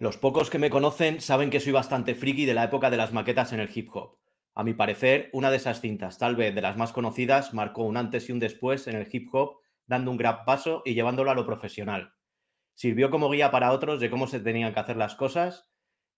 Los 0.00 0.16
pocos 0.16 0.48
que 0.48 0.58
me 0.58 0.70
conocen 0.70 1.20
saben 1.20 1.50
que 1.50 1.60
soy 1.60 1.72
bastante 1.72 2.14
friki 2.14 2.46
de 2.46 2.54
la 2.54 2.64
época 2.64 2.88
de 2.88 2.96
las 2.96 3.12
maquetas 3.12 3.52
en 3.52 3.60
el 3.60 3.68
hip 3.74 3.90
hop. 3.92 4.16
A 4.54 4.64
mi 4.64 4.72
parecer, 4.72 5.28
una 5.34 5.50
de 5.50 5.58
esas 5.58 5.82
cintas, 5.82 6.16
tal 6.16 6.36
vez 6.36 6.54
de 6.54 6.62
las 6.62 6.78
más 6.78 6.92
conocidas, 6.92 7.52
marcó 7.52 7.84
un 7.84 7.98
antes 7.98 8.26
y 8.26 8.32
un 8.32 8.38
después 8.38 8.86
en 8.86 8.96
el 8.96 9.06
hip 9.12 9.28
hop, 9.34 9.58
dando 9.86 10.10
un 10.10 10.16
gran 10.16 10.46
paso 10.46 10.80
y 10.86 10.94
llevándolo 10.94 11.30
a 11.30 11.34
lo 11.34 11.44
profesional. 11.44 12.14
Sirvió 12.72 13.10
como 13.10 13.28
guía 13.28 13.50
para 13.50 13.72
otros 13.72 14.00
de 14.00 14.08
cómo 14.08 14.26
se 14.26 14.40
tenían 14.40 14.72
que 14.72 14.80
hacer 14.80 14.96
las 14.96 15.16
cosas 15.16 15.70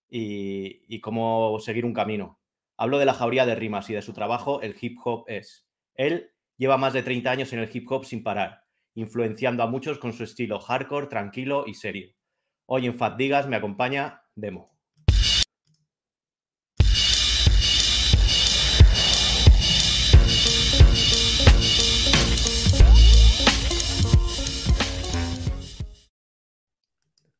y, 0.09 1.01
cómo 1.01 1.59
seguir 1.59 1.85
un 1.85 1.93
camino. 1.93 2.39
Hablo 2.77 2.99
de 2.99 3.05
la 3.07 3.15
jauría 3.15 3.47
de 3.47 3.57
rimas 3.57 3.91
y 3.91 3.95
de 3.95 4.03
su 4.03 4.13
trabajo 4.13 4.63
El 4.63 4.77
hip 4.81 4.97
hop 5.03 5.25
es. 5.27 5.67
Él 5.97 6.31
lleva 6.57 6.77
más 6.77 6.93
de 6.93 7.03
30 7.03 7.29
años 7.33 7.53
en 7.53 7.59
el 7.59 7.71
hip 7.73 7.91
hop 7.91 8.05
sin 8.05 8.23
parar, 8.23 8.63
influenciando 8.95 9.65
a 9.65 9.67
muchos 9.67 9.99
con 9.99 10.13
su 10.13 10.23
estilo 10.23 10.61
hardcore, 10.61 11.09
tranquilo 11.09 11.65
y 11.67 11.75
serio. 11.75 12.15
Hoy 12.67 12.87
en 12.87 12.95
Fatigas 12.95 13.49
me 13.49 13.57
acompaña 13.57 14.23
Demo. 14.35 14.71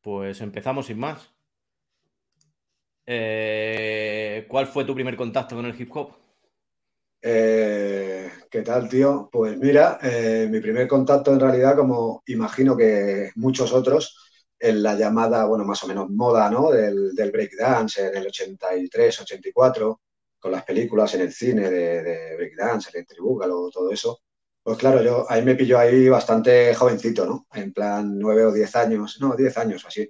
Pues 0.01 0.41
empezamos 0.41 0.87
sin 0.87 0.99
más. 0.99 1.33
Eh, 3.05 4.45
¿Cuál 4.49 4.67
fue 4.67 4.85
tu 4.85 4.93
primer 4.93 5.15
contacto 5.15 5.55
con 5.55 5.65
el 5.65 5.79
hip 5.79 5.89
hop? 5.95 6.13
Eh, 7.21 8.29
¿Qué 8.51 8.61
tal, 8.61 8.89
tío? 8.89 9.29
Pues 9.31 9.57
mira, 9.57 9.97
eh, 10.01 10.47
mi 10.51 10.59
primer 10.59 10.87
contacto 10.87 11.31
en 11.31 11.39
realidad, 11.39 11.77
como 11.77 12.21
imagino 12.27 12.75
que 12.75 13.31
muchos 13.35 13.71
otros, 13.71 14.32
en 14.63 14.81
la 14.81 14.95
llamada, 14.95 15.43
bueno, 15.45 15.65
más 15.65 15.83
o 15.83 15.87
menos 15.87 16.09
moda, 16.09 16.49
¿no? 16.49 16.71
Del, 16.71 17.13
del 17.13 17.31
breakdance 17.31 18.07
en 18.07 18.15
el 18.15 18.27
83, 18.27 19.21
84, 19.21 20.01
con 20.39 20.51
las 20.53 20.63
películas 20.63 21.13
en 21.15 21.21
el 21.21 21.33
cine 21.33 21.69
de, 21.69 22.01
de 22.01 22.35
breakdance, 22.37 22.97
el 22.97 23.05
Tribúgalo, 23.05 23.69
todo 23.69 23.91
eso. 23.91 24.21
Pues 24.63 24.77
claro, 24.77 25.03
yo 25.03 25.25
ahí 25.29 25.43
me 25.43 25.55
pilló 25.55 25.77
ahí 25.77 26.07
bastante 26.07 26.73
jovencito, 26.75 27.25
¿no? 27.25 27.45
En 27.53 27.73
plan 27.73 28.17
nueve 28.17 28.45
o 28.45 28.53
diez 28.53 28.73
años, 28.77 29.17
no, 29.19 29.35
diez 29.35 29.57
años 29.57 29.83
así. 29.85 30.09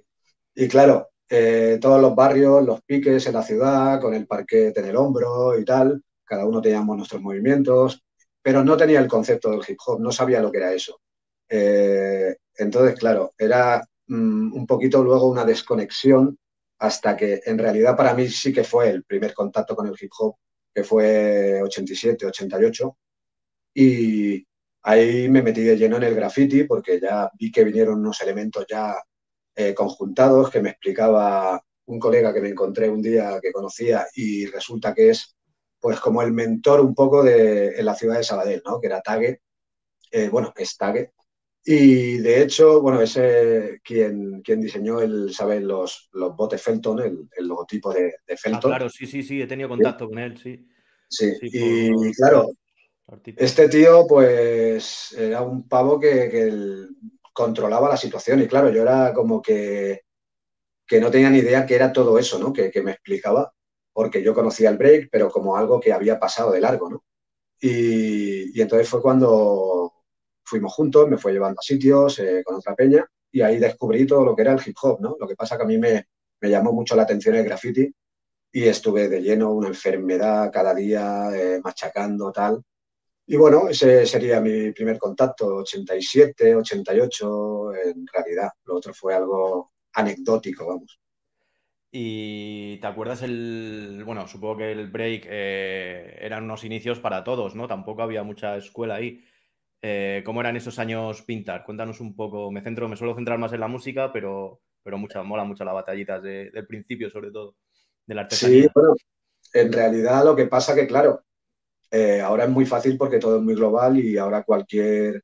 Y 0.54 0.68
claro, 0.68 1.08
eh, 1.28 1.78
todos 1.80 2.00
los 2.00 2.14
barrios, 2.14 2.64
los 2.64 2.80
piques 2.82 3.26
en 3.26 3.34
la 3.34 3.42
ciudad, 3.42 4.00
con 4.00 4.14
el 4.14 4.28
parquet 4.28 4.76
en 4.78 4.84
el 4.84 4.96
hombro 4.96 5.58
y 5.58 5.64
tal, 5.64 6.00
cada 6.24 6.46
uno 6.46 6.62
teníamos 6.62 6.96
nuestros 6.96 7.20
movimientos, 7.22 8.04
pero 8.40 8.62
no 8.62 8.76
tenía 8.76 9.00
el 9.00 9.08
concepto 9.08 9.50
del 9.50 9.62
hip 9.66 9.78
hop, 9.84 10.00
no 10.00 10.12
sabía 10.12 10.40
lo 10.40 10.52
que 10.52 10.58
era 10.58 10.72
eso. 10.72 11.00
Eh, 11.48 12.36
entonces, 12.56 12.96
claro, 12.96 13.34
era 13.36 13.84
Mm, 14.08 14.52
un 14.54 14.66
poquito 14.66 15.02
luego 15.02 15.28
una 15.28 15.44
desconexión 15.44 16.38
hasta 16.78 17.16
que 17.16 17.40
en 17.44 17.58
realidad 17.58 17.96
para 17.96 18.14
mí 18.14 18.28
sí 18.28 18.52
que 18.52 18.64
fue 18.64 18.90
el 18.90 19.04
primer 19.04 19.32
contacto 19.34 19.74
con 19.74 19.86
el 19.86 19.94
hip 19.98 20.10
hop, 20.18 20.36
que 20.74 20.84
fue 20.84 21.62
87, 21.62 22.26
88. 22.26 22.96
Y 23.74 24.46
ahí 24.82 25.28
me 25.28 25.42
metí 25.42 25.62
de 25.62 25.76
lleno 25.76 25.96
en 25.96 26.04
el 26.04 26.14
graffiti 26.14 26.64
porque 26.64 27.00
ya 27.00 27.30
vi 27.38 27.50
que 27.52 27.64
vinieron 27.64 28.00
unos 28.00 28.20
elementos 28.22 28.66
ya 28.68 28.96
eh, 29.56 29.74
conjuntados 29.74 30.50
que 30.50 30.60
me 30.60 30.70
explicaba 30.70 31.62
un 31.86 31.98
colega 32.00 32.32
que 32.34 32.40
me 32.40 32.50
encontré 32.50 32.88
un 32.88 33.02
día 33.02 33.38
que 33.42 33.52
conocía 33.52 34.06
y 34.14 34.46
resulta 34.46 34.94
que 34.94 35.10
es 35.10 35.36
pues 35.80 36.00
como 36.00 36.22
el 36.22 36.32
mentor 36.32 36.80
un 36.80 36.94
poco 36.94 37.22
de 37.22 37.78
en 37.78 37.84
la 37.86 37.94
ciudad 37.94 38.16
de 38.16 38.24
Sabadell, 38.24 38.62
¿no? 38.64 38.80
Que 38.80 38.86
era 38.88 39.02
Tague, 39.02 39.42
eh, 40.10 40.28
bueno, 40.30 40.52
es 40.56 40.76
Tague, 40.76 41.12
y 41.64 42.18
de 42.18 42.42
hecho, 42.42 42.82
bueno, 42.82 43.00
ese 43.00 43.80
quien, 43.82 44.42
quien 44.42 44.60
diseñó 44.60 45.00
el, 45.00 45.32
¿sabes? 45.32 45.62
Los, 45.62 46.10
los 46.12 46.36
botes 46.36 46.60
Felton, 46.60 47.00
el, 47.00 47.28
el 47.36 47.46
logotipo 47.46 47.92
de, 47.92 48.16
de, 48.26 48.36
Felton. 48.36 48.72
Ah, 48.72 48.76
claro, 48.76 48.90
sí, 48.90 49.06
sí, 49.06 49.22
sí, 49.22 49.40
he 49.40 49.46
tenido 49.46 49.68
contacto 49.68 50.04
¿Sí? 50.04 50.10
con 50.10 50.18
él, 50.18 50.36
sí. 50.36 50.68
Sí, 51.08 51.34
sí 51.40 51.48
y 51.52 51.90
por... 51.90 52.12
claro, 52.12 52.50
este 53.36 53.68
tío, 53.68 54.06
pues, 54.06 55.12
era 55.18 55.42
un 55.42 55.68
pavo 55.68 56.00
que, 56.00 56.28
que 56.30 56.52
controlaba 57.32 57.88
la 57.90 57.96
situación. 57.96 58.40
Y 58.40 58.46
claro, 58.46 58.70
yo 58.70 58.82
era 58.82 59.12
como 59.12 59.42
que, 59.42 60.02
que 60.86 61.00
no 61.00 61.10
tenía 61.10 61.28
ni 61.30 61.38
idea 61.38 61.66
qué 61.66 61.74
era 61.74 61.92
todo 61.92 62.18
eso, 62.18 62.38
¿no? 62.38 62.52
Que, 62.52 62.70
que 62.70 62.82
me 62.82 62.92
explicaba, 62.92 63.52
porque 63.92 64.22
yo 64.22 64.34
conocía 64.34 64.70
el 64.70 64.78
break, 64.78 65.08
pero 65.10 65.30
como 65.30 65.56
algo 65.56 65.80
que 65.80 65.92
había 65.92 66.18
pasado 66.18 66.52
de 66.52 66.60
largo, 66.60 66.90
¿no? 66.90 67.04
Y, 67.60 68.58
y 68.58 68.62
entonces 68.62 68.88
fue 68.88 69.02
cuando 69.02 69.83
fuimos 70.44 70.72
juntos, 70.74 71.08
me 71.08 71.18
fue 71.18 71.32
llevando 71.32 71.60
a 71.60 71.62
sitios 71.62 72.18
eh, 72.18 72.42
con 72.44 72.56
otra 72.56 72.74
peña 72.74 73.06
y 73.30 73.40
ahí 73.40 73.58
descubrí 73.58 74.06
todo 74.06 74.24
lo 74.24 74.36
que 74.36 74.42
era 74.42 74.52
el 74.52 74.60
hip 74.64 74.76
hop, 74.82 75.00
¿no? 75.00 75.16
Lo 75.18 75.26
que 75.26 75.34
pasa 75.34 75.56
que 75.56 75.64
a 75.64 75.66
mí 75.66 75.78
me, 75.78 76.06
me 76.40 76.50
llamó 76.50 76.72
mucho 76.72 76.94
la 76.94 77.02
atención 77.02 77.34
el 77.34 77.44
graffiti 77.44 77.92
y 78.52 78.64
estuve 78.64 79.08
de 79.08 79.20
lleno, 79.20 79.52
una 79.52 79.68
enfermedad 79.68 80.50
cada 80.52 80.74
día, 80.74 81.28
eh, 81.34 81.60
machacando, 81.62 82.30
tal. 82.30 82.62
Y 83.26 83.36
bueno, 83.36 83.68
ese 83.68 84.06
sería 84.06 84.40
mi 84.40 84.70
primer 84.72 84.98
contacto, 84.98 85.56
87, 85.56 86.54
88, 86.54 87.74
en 87.74 88.06
realidad. 88.06 88.50
Lo 88.66 88.76
otro 88.76 88.94
fue 88.94 89.14
algo 89.14 89.72
anecdótico, 89.94 90.66
vamos. 90.66 91.00
Y 91.90 92.78
te 92.78 92.86
acuerdas 92.86 93.22
el, 93.22 94.02
bueno, 94.04 94.26
supongo 94.28 94.58
que 94.58 94.72
el 94.72 94.88
break 94.90 95.26
eh, 95.28 96.18
eran 96.20 96.44
unos 96.44 96.64
inicios 96.64 96.98
para 97.00 97.24
todos, 97.24 97.54
¿no? 97.54 97.66
Tampoco 97.66 98.02
había 98.02 98.22
mucha 98.24 98.56
escuela 98.56 98.96
ahí. 98.96 99.24
Eh, 99.86 100.22
¿Cómo 100.24 100.40
eran 100.40 100.56
esos 100.56 100.78
años 100.78 101.20
pintar? 101.20 101.62
Cuéntanos 101.62 102.00
un 102.00 102.16
poco. 102.16 102.50
Me 102.50 102.62
centro, 102.62 102.88
me 102.88 102.96
suelo 102.96 103.14
centrar 103.14 103.38
más 103.38 103.52
en 103.52 103.60
la 103.60 103.68
música, 103.68 104.10
pero, 104.10 104.62
pero 104.82 104.96
mucha, 104.96 105.22
mola 105.22 105.44
mucho 105.44 105.62
las 105.62 105.74
batallitas 105.74 106.22
de, 106.22 106.50
del 106.50 106.66
principio, 106.66 107.10
sobre 107.10 107.30
todo, 107.30 107.56
de 108.06 108.14
la 108.14 108.22
artesanía. 108.22 108.62
Sí, 108.62 108.68
bueno, 108.74 108.94
en 109.52 109.70
realidad 109.70 110.24
lo 110.24 110.34
que 110.34 110.46
pasa 110.46 110.74
que, 110.74 110.86
claro, 110.86 111.22
eh, 111.90 112.22
ahora 112.22 112.44
es 112.44 112.50
muy 112.50 112.64
fácil 112.64 112.96
porque 112.96 113.18
todo 113.18 113.36
es 113.36 113.42
muy 113.42 113.54
global 113.54 113.98
y 113.98 114.16
ahora 114.16 114.42
cualquier 114.42 115.22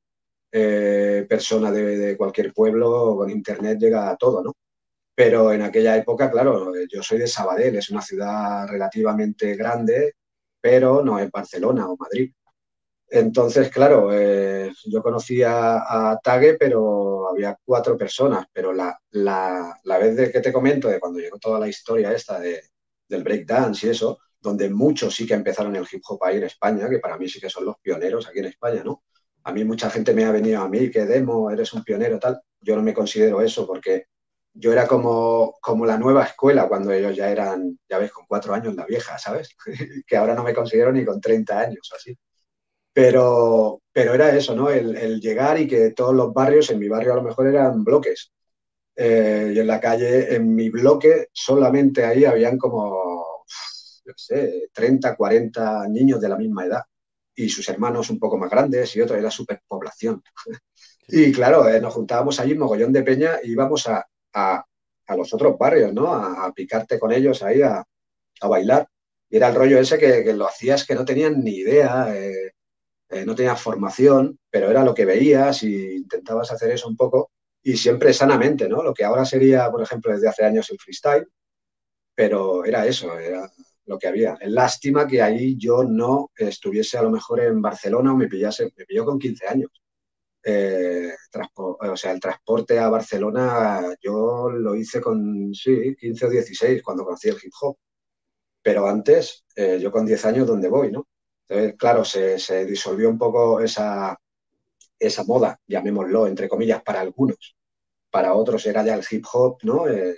eh, 0.53 1.25
persona 1.27 1.73
de, 1.73 1.97
de, 1.97 2.17
cualquier 2.19 2.53
pueblo 2.53 3.17
con 3.17 3.31
internet 3.31 3.79
llega 3.79 4.11
a 4.11 4.17
todo, 4.19 4.43
¿no? 4.43 4.53
Pero 5.15 5.55
en 5.55 5.63
aquella 5.63 5.97
época, 5.97 6.31
claro, 6.31 6.75
yo 6.87 7.03
soy 7.03 7.19
de 7.19 7.27
Sabadell, 7.29 7.77
es 7.77 7.89
una 7.89 8.03
ciudad 8.03 8.69
relativamente 8.69 9.55
grande, 9.57 10.17
pero 10.61 11.03
no 11.03 11.19
es 11.19 11.31
Barcelona 11.31 11.89
o 11.89 11.97
Madrid. 11.97 12.31
Entonces, 13.13 13.71
claro, 13.71 14.11
eh, 14.13 14.73
yo 14.87 15.03
conocía 15.03 15.79
a 15.79 16.21
Tague, 16.23 16.55
pero 16.55 17.29
había 17.29 17.57
cuatro 17.65 17.97
personas, 17.97 18.47
pero 18.53 18.73
la, 18.73 18.97
la, 19.11 19.77
la, 19.85 19.99
vez 19.99 20.17
de 20.17 20.31
que 20.31 20.41
te 20.41 20.53
comento, 20.53 20.89
de 20.89 21.01
cuando 21.01 21.19
llegó 21.19 21.39
toda 21.39 21.59
la 21.59 21.69
historia 21.69 22.13
esta 22.13 22.39
de, 22.39 22.63
del 23.09 23.25
breakdance 23.25 23.87
y 23.87 23.91
eso, 23.91 24.19
donde 24.41 24.71
muchos 24.71 25.15
sí 25.15 25.27
que 25.27 25.35
empezaron 25.35 25.75
el 25.77 25.87
hip 25.91 26.03
hop 26.09 26.25
ahí 26.25 26.37
en 26.39 26.45
España, 26.45 26.89
que 26.89 27.01
para 27.01 27.19
mí 27.19 27.29
sí 27.29 27.41
que 27.41 27.51
son 27.51 27.65
los 27.65 27.77
pioneros 27.81 28.29
aquí 28.29 28.39
en 28.39 28.47
España, 28.47 28.83
¿no? 28.85 29.03
A 29.45 29.53
mí 29.53 29.65
mucha 29.65 29.91
gente 29.91 30.15
me 30.15 30.25
ha 30.25 30.31
venido 30.33 30.63
a 30.63 30.69
mí, 30.69 30.91
que 30.91 31.05
demo, 31.05 31.51
eres 31.51 31.73
un 31.73 31.83
pionero, 31.83 32.19
tal. 32.19 32.41
Yo 32.61 32.77
no 32.77 32.83
me 32.83 32.95
considero 32.95 33.41
eso 33.41 33.67
porque 33.67 34.07
yo 34.53 34.73
era 34.73 34.87
como, 34.87 35.57
como 35.61 35.87
la 35.87 35.99
nueva 35.99 36.25
escuela 36.25 36.69
cuando 36.69 36.93
ellos 36.93 37.17
ya 37.17 37.31
eran, 37.31 37.79
ya 37.89 37.99
ves, 37.99 38.13
con 38.13 38.27
cuatro 38.27 38.55
años 38.55 38.75
la 38.77 38.87
vieja, 38.87 39.19
¿sabes? 39.19 39.57
que 40.07 40.17
ahora 40.17 40.35
no 40.35 40.45
me 40.45 40.55
considero 40.55 40.93
ni 40.93 41.05
con 41.05 41.21
30 41.21 41.59
años 41.59 41.91
así. 41.97 42.17
Pero, 43.03 43.81
pero 43.93 44.13
era 44.15 44.37
eso, 44.37 44.55
¿no? 44.55 44.69
El, 44.69 44.95
el, 44.95 45.21
llegar 45.23 45.59
y 45.59 45.67
que 45.67 45.93
todos 45.93 46.15
los 46.15 46.35
barrios, 46.35 46.69
en 46.69 46.79
mi 46.79 46.87
barrio 46.87 47.15
a 47.15 47.17
lo 47.17 47.23
mejor 47.23 47.47
eran 47.47 47.83
bloques. 47.83 48.31
Eh, 48.95 49.53
y 49.55 49.59
en 49.59 49.67
la 49.67 49.81
calle, 49.81 50.35
en 50.35 50.55
mi 50.55 50.69
bloque, 50.69 51.29
solamente 51.33 52.05
ahí 52.05 52.27
habían 52.27 52.59
como, 52.59 53.45
no 54.05 54.13
sé, 54.15 54.69
30, 54.75 55.17
40 55.17 55.89
niños 55.89 56.21
de 56.21 56.29
la 56.29 56.37
misma 56.37 56.67
edad. 56.67 56.83
Y 57.35 57.49
sus 57.49 57.67
hermanos 57.71 58.11
un 58.11 58.19
poco 58.19 58.37
más 58.37 58.51
grandes 58.51 58.95
y 58.97 59.01
otros, 59.01 59.19
era 59.19 59.31
superpoblación. 59.31 60.23
y 61.09 61.33
claro, 61.33 61.67
eh, 61.71 61.81
nos 61.81 61.95
juntábamos 61.95 62.39
allí, 62.39 62.55
mogollón 62.55 62.93
de 62.93 63.03
peña, 63.03 63.39
y 63.43 63.53
íbamos 63.53 63.87
a, 63.89 64.07
a, 64.35 64.63
a 65.07 65.17
los 65.17 65.33
otros 65.33 65.57
barrios, 65.59 65.95
¿no? 65.95 66.13
A, 66.13 66.45
a, 66.45 66.53
picarte 66.53 66.99
con 66.99 67.13
ellos 67.13 67.43
ahí, 67.43 67.63
a, 67.63 67.83
a 68.43 68.49
bailar. 68.49 68.87
Y 69.31 69.37
era 69.39 69.49
el 69.49 69.55
rollo 69.55 69.79
ese 69.79 69.99
que, 69.99 70.23
que, 70.23 70.35
lo 70.35 70.47
hacías 70.47 70.87
que 70.87 70.95
no 70.95 71.07
tenían 71.07 71.43
ni 71.43 71.53
idea. 71.53 72.15
Eh, 72.15 72.53
eh, 73.11 73.25
no 73.27 73.35
tenías 73.35 73.61
formación, 73.61 74.39
pero 74.51 74.71
era 74.71 74.85
lo 74.85 74.95
que 74.95 75.05
veías 75.05 75.63
y 75.63 75.97
intentabas 75.97 76.53
hacer 76.53 76.71
eso 76.71 76.89
un 76.89 76.97
poco 76.97 77.33
y 77.63 77.77
siempre 77.77 78.13
sanamente, 78.13 78.69
¿no? 78.69 78.83
Lo 78.83 78.95
que 78.95 79.05
ahora 79.05 79.25
sería, 79.25 79.71
por 79.71 79.83
ejemplo, 79.83 80.13
desde 80.13 80.29
hace 80.29 80.45
años 80.45 80.71
el 80.71 80.79
freestyle, 80.79 81.27
pero 82.15 82.65
era 82.65 82.87
eso, 82.87 83.19
era 83.19 83.51
lo 83.87 83.99
que 83.99 84.09
había. 84.09 84.39
Lástima 84.43 85.07
que 85.07 85.23
ahí 85.23 85.57
yo 85.59 85.85
no 85.85 86.31
estuviese 86.37 86.99
a 86.99 87.03
lo 87.03 87.11
mejor 87.11 87.41
en 87.41 87.61
Barcelona 87.61 88.13
o 88.13 88.17
me 88.17 88.29
pillase, 88.29 88.73
me 88.77 88.85
pilló 88.87 89.05
con 89.05 89.19
15 89.19 89.47
años. 89.49 89.71
Eh, 90.43 91.13
o 91.57 91.97
sea, 91.97 92.13
el 92.13 92.21
transporte 92.21 92.79
a 92.79 92.89
Barcelona 92.89 93.95
yo 94.03 94.51
lo 94.51 94.75
hice 94.75 95.01
con, 95.01 95.53
sí, 95.55 95.95
15 95.97 96.27
o 96.27 96.31
16 96.31 96.83
cuando 96.83 97.05
conocí 97.05 97.29
el 97.29 97.37
hip 97.43 97.53
hop. 97.61 97.77
Pero 98.63 98.87
antes, 98.87 99.45
eh, 99.57 99.79
yo 99.81 99.91
con 99.91 100.07
10 100.07 100.25
años, 100.27 100.47
¿dónde 100.47 100.69
voy, 100.69 100.93
no? 100.93 101.07
Entonces, 101.51 101.77
claro, 101.77 102.05
se, 102.05 102.65
disolvió 102.65 103.11
un 103.11 103.19
poco 103.19 103.61
esa, 103.61 104.17
esa 104.97 105.25
moda, 105.25 105.59
llamémoslo, 105.67 106.29
entre 106.29 106.49
comillas, 106.49 106.81
para 106.81 107.01
algunos. 107.01 107.57
Para 108.09 108.35
otros 108.35 108.65
era 108.67 108.85
ya 108.85 108.95
el 108.95 109.05
hip 109.11 109.25
hop, 109.33 109.59
¿no? 109.65 109.89
Eh, 109.89 110.17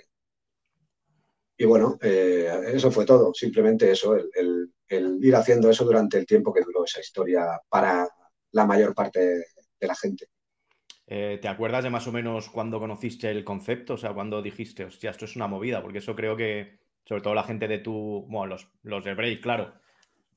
y 1.57 1.65
bueno, 1.65 1.97
eh, 2.01 2.65
eso 2.73 2.91
fue 2.91 3.03
todo, 3.03 3.33
simplemente 3.33 3.89
eso, 3.89 4.15
el, 4.15 4.69
ir 4.89 5.35
haciendo 5.35 5.71
eso 5.71 5.83
durante 5.85 6.19
el 6.19 6.27
tiempo 6.27 6.53
que 6.53 6.61
duró 6.61 6.85
esa 6.85 6.99
historia 6.99 7.59
para 7.67 8.07
la 8.51 8.65
mayor 8.67 8.93
parte 8.93 9.19
de 9.19 9.87
la 9.87 9.95
gente. 9.95 10.27
Eh, 11.07 11.39
¿Te 11.41 11.47
acuerdas 11.47 11.83
de 11.83 11.89
más 11.89 12.05
o 12.05 12.11
menos 12.11 12.47
cuando 12.49 12.79
conociste 12.79 13.31
el 13.31 13.43
concepto? 13.43 13.95
O 13.95 13.97
sea, 13.97 14.13
cuando 14.13 14.43
dijiste, 14.43 14.85
hostia, 14.85 15.09
esto 15.09 15.25
es 15.25 15.35
una 15.35 15.47
movida, 15.47 15.81
porque 15.81 15.97
eso 15.97 16.15
creo 16.15 16.37
que, 16.37 16.79
sobre 17.05 17.23
todo 17.23 17.33
la 17.33 17.43
gente 17.43 17.67
de 17.67 17.79
tu, 17.79 18.27
bueno, 18.29 18.45
los, 18.53 18.67
los 18.83 19.03
de 19.03 19.15
Break, 19.15 19.41
claro, 19.41 19.73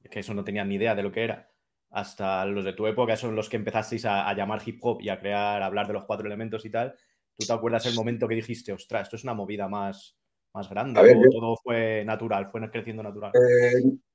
que 0.08 0.20
eso 0.20 0.34
no 0.34 0.44
tenían 0.44 0.68
ni 0.68 0.76
idea 0.76 0.94
de 0.94 1.02
lo 1.02 1.12
que 1.12 1.24
era, 1.24 1.50
hasta 1.90 2.44
los 2.44 2.64
de 2.64 2.72
tu 2.72 2.86
época, 2.86 3.16
son 3.16 3.34
los 3.34 3.48
que 3.48 3.56
empezasteis 3.56 4.04
a, 4.04 4.32
llamar 4.34 4.60
hip 4.64 4.78
hop 4.82 5.00
y 5.00 5.08
a 5.08 5.18
crear, 5.18 5.62
a 5.62 5.66
hablar 5.66 5.86
de 5.86 5.94
los 5.94 6.04
cuatro 6.04 6.26
elementos 6.26 6.64
y 6.64 6.70
tal. 6.70 6.94
¿Tú 7.34 7.46
te 7.46 7.52
acuerdas 7.52 7.86
el 7.86 7.94
momento 7.94 8.26
que 8.26 8.34
dijiste, 8.34 8.72
ostras, 8.72 9.02
esto 9.02 9.16
es 9.16 9.24
una 9.24 9.34
movida 9.34 9.68
más, 9.68 10.16
más 10.54 10.68
grande? 10.68 11.00
o 11.00 11.30
todo 11.30 11.56
fue 11.62 12.04
natural, 12.04 12.50
fue 12.50 12.70
creciendo 12.70 13.02
natural? 13.02 13.32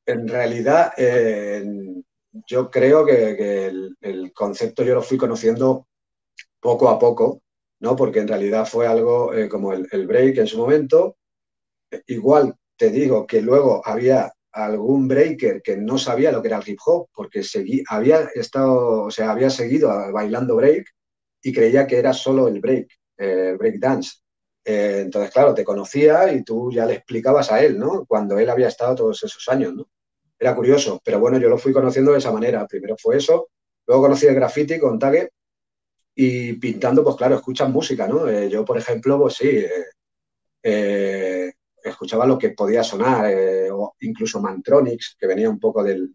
en 0.05 0.27
realidad, 0.27 0.91
yo 2.47 2.69
creo 2.69 3.05
que, 3.05 3.65
el, 4.01 4.33
concepto 4.33 4.83
yo 4.83 4.95
lo 4.95 5.01
fui 5.01 5.17
conociendo 5.17 5.87
poco 6.59 6.89
a 6.89 6.97
poco, 6.97 7.41
¿no? 7.79 7.95
Porque 7.95 8.19
en 8.19 8.27
realidad 8.27 8.65
fue 8.65 8.87
algo 8.87 9.33
eh, 9.33 9.49
como 9.49 9.73
el, 9.73 10.07
break 10.07 10.37
en 10.37 10.47
su 10.47 10.57
momento. 10.57 11.17
Igual 12.07 12.55
te 12.77 12.89
digo 12.89 13.27
que 13.27 13.41
luego 13.41 13.81
había 13.85 14.31
algún 14.51 15.07
breaker 15.07 15.61
que 15.61 15.77
no 15.77 15.97
sabía 15.97 16.31
lo 16.31 16.41
que 16.41 16.49
era 16.49 16.57
el 16.57 16.69
hip 16.69 16.79
hop, 16.85 17.07
porque 17.13 17.41
había 17.87 18.29
estado, 18.35 19.03
o 19.03 19.11
sea, 19.11 19.31
había 19.31 19.49
seguido 19.49 19.89
bailando 20.11 20.55
break 20.55 20.85
y 21.41 21.53
creía 21.53 21.87
que 21.87 21.97
era 21.97 22.13
solo 22.13 22.47
el 22.47 22.59
break, 22.59 22.87
el 23.17 23.57
break 23.57 23.79
dance. 23.79 24.19
Eh, 24.63 24.99
entonces, 25.01 25.31
claro, 25.31 25.53
te 25.53 25.63
conocía 25.63 26.31
y 26.33 26.43
tú 26.43 26.71
ya 26.71 26.85
le 26.85 26.95
explicabas 26.95 27.51
a 27.51 27.63
él, 27.63 27.79
¿no? 27.79 28.05
Cuando 28.05 28.37
él 28.37 28.49
había 28.49 28.67
estado 28.67 28.95
todos 28.95 29.23
esos 29.23 29.47
años, 29.49 29.73
¿no? 29.73 29.87
Era 30.37 30.55
curioso, 30.55 31.01
pero 31.03 31.19
bueno, 31.19 31.37
yo 31.39 31.49
lo 31.49 31.57
fui 31.57 31.73
conociendo 31.73 32.11
de 32.11 32.19
esa 32.19 32.31
manera. 32.31 32.65
Primero 32.67 32.95
fue 32.97 33.17
eso, 33.17 33.49
luego 33.87 34.03
conocí 34.03 34.27
el 34.27 34.35
graffiti 34.35 34.79
con 34.79 34.99
Tague 34.99 35.29
y 36.15 36.53
pintando, 36.53 37.03
pues 37.03 37.15
claro, 37.15 37.35
escuchas 37.35 37.69
música, 37.69 38.07
¿no? 38.07 38.27
Eh, 38.27 38.49
yo, 38.49 38.65
por 38.65 38.77
ejemplo, 38.77 39.19
pues 39.19 39.35
sí, 39.35 39.49
eh, 39.49 39.85
eh, 40.63 41.51
escuchaba 41.91 42.25
lo 42.25 42.37
que 42.37 42.51
podía 42.51 42.83
sonar, 42.83 43.31
o 43.71 43.95
incluso 44.01 44.41
Mantronics, 44.41 45.15
que 45.19 45.27
venía 45.27 45.49
un 45.49 45.59
poco 45.59 45.83
del, 45.83 46.13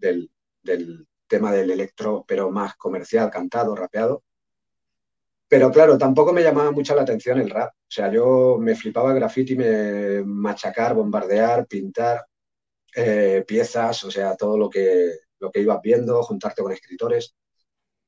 tema 1.26 1.52
del 1.52 1.70
electro, 1.70 2.24
pero 2.26 2.50
más 2.50 2.76
comercial, 2.76 3.30
cantado, 3.30 3.74
rapeado. 3.74 4.22
Pero 5.48 5.70
claro, 5.70 5.96
tampoco 5.96 6.32
me 6.32 6.42
llamaba 6.42 6.72
mucho 6.72 6.94
la 6.94 7.02
atención 7.02 7.38
el 7.38 7.50
rap. 7.50 7.72
O 7.72 7.90
sea, 7.90 8.10
yo 8.10 8.58
me 8.58 8.74
flipaba 8.74 9.14
graffiti, 9.14 9.54
me 9.56 10.22
machacar, 10.24 10.94
bombardear, 10.94 11.66
pintar 11.66 12.26
piezas, 13.46 14.04
o 14.04 14.10
sea, 14.10 14.36
todo 14.36 14.56
lo 14.56 14.70
que, 14.70 15.12
lo 15.38 15.50
que 15.50 15.60
ibas 15.60 15.80
viendo, 15.82 16.22
juntarte 16.22 16.62
con 16.62 16.72
escritores. 16.72 17.34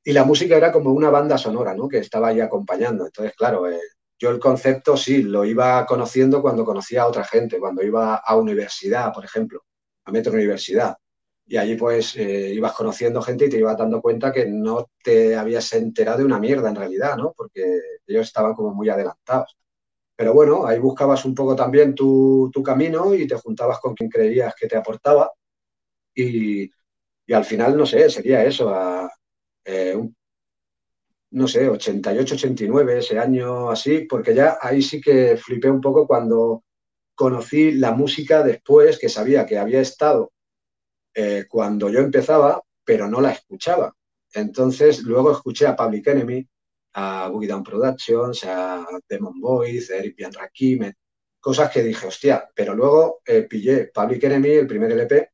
Y 0.02 0.12
la 0.12 0.24
música 0.24 0.56
era 0.56 0.72
como 0.72 0.92
una 0.92 1.10
banda 1.10 1.36
sonora, 1.36 1.74
¿no? 1.74 1.88
Que 1.88 1.98
estaba 1.98 2.28
ahí 2.28 2.40
acompañando. 2.40 3.06
Entonces, 3.06 3.34
claro, 3.36 3.70
eh, 3.70 3.80
yo 4.18 4.30
el 4.30 4.40
concepto 4.40 4.96
sí, 4.96 5.22
lo 5.22 5.44
iba 5.44 5.86
conociendo 5.86 6.42
cuando 6.42 6.64
conocía 6.64 7.02
a 7.02 7.06
otra 7.08 7.24
gente, 7.24 7.58
cuando 7.58 7.82
iba 7.82 8.16
a 8.16 8.36
universidad, 8.36 9.12
por 9.12 9.24
ejemplo, 9.24 9.64
a 10.04 10.10
Metro 10.10 10.32
Universidad. 10.32 10.96
Y 11.46 11.56
allí 11.56 11.76
pues 11.76 12.16
eh, 12.16 12.52
ibas 12.52 12.72
conociendo 12.74 13.22
gente 13.22 13.46
y 13.46 13.48
te 13.48 13.58
ibas 13.58 13.78
dando 13.78 14.02
cuenta 14.02 14.32
que 14.32 14.46
no 14.46 14.90
te 15.02 15.36
habías 15.36 15.72
enterado 15.72 16.18
de 16.18 16.24
una 16.24 16.38
mierda 16.40 16.68
en 16.68 16.76
realidad, 16.76 17.16
¿no? 17.16 17.32
Porque 17.36 17.80
ellos 18.06 18.26
estaban 18.26 18.54
como 18.54 18.74
muy 18.74 18.88
adelantados. 18.90 19.56
Pero 20.16 20.34
bueno, 20.34 20.66
ahí 20.66 20.78
buscabas 20.78 21.24
un 21.24 21.34
poco 21.34 21.56
también 21.56 21.94
tu, 21.94 22.50
camino 22.64 23.14
y 23.14 23.26
te 23.26 23.36
juntabas 23.36 23.78
con 23.80 23.94
quien 23.94 24.10
creías 24.10 24.54
que 24.54 24.66
te 24.66 24.76
aportaba. 24.76 25.30
Y, 26.14 26.70
y 27.26 27.32
al 27.32 27.44
final, 27.44 27.76
no 27.76 27.86
sé, 27.86 28.10
sería 28.10 28.44
eso, 28.44 28.70
a, 28.70 29.10
eh, 29.64 29.96
no 31.30 31.46
sé, 31.46 31.68
88, 31.68 32.34
89, 32.34 32.98
ese 32.98 33.18
año 33.18 33.70
así, 33.70 34.00
porque 34.08 34.34
ya 34.34 34.58
ahí 34.60 34.82
sí 34.82 35.00
que 35.00 35.36
flipé 35.36 35.70
un 35.70 35.80
poco 35.80 36.06
cuando 36.06 36.64
conocí 37.14 37.72
la 37.72 37.92
música 37.92 38.42
después, 38.42 38.98
que 38.98 39.08
sabía 39.08 39.44
que 39.44 39.58
había 39.58 39.80
estado 39.80 40.32
eh, 41.14 41.46
cuando 41.48 41.90
yo 41.90 42.00
empezaba, 42.00 42.62
pero 42.84 43.08
no 43.08 43.20
la 43.20 43.32
escuchaba. 43.32 43.94
Entonces 44.32 45.02
luego 45.02 45.32
escuché 45.32 45.66
a 45.66 45.76
Public 45.76 46.06
Enemy, 46.06 46.48
a 46.94 47.28
Boogie 47.28 47.48
Down 47.48 47.64
Productions, 47.64 48.44
a 48.44 48.86
Demon 49.08 49.40
Boys, 49.40 49.90
a 49.90 49.96
Eric 49.96 50.16
Bian 50.16 50.32
Rakim, 50.32 50.92
cosas 51.40 51.70
que 51.70 51.82
dije, 51.82 52.06
hostia, 52.06 52.48
pero 52.54 52.74
luego 52.74 53.20
eh, 53.26 53.42
pillé 53.42 53.90
Public 53.92 54.24
Enemy, 54.24 54.50
el 54.50 54.66
primer 54.66 54.92
LP, 54.92 55.30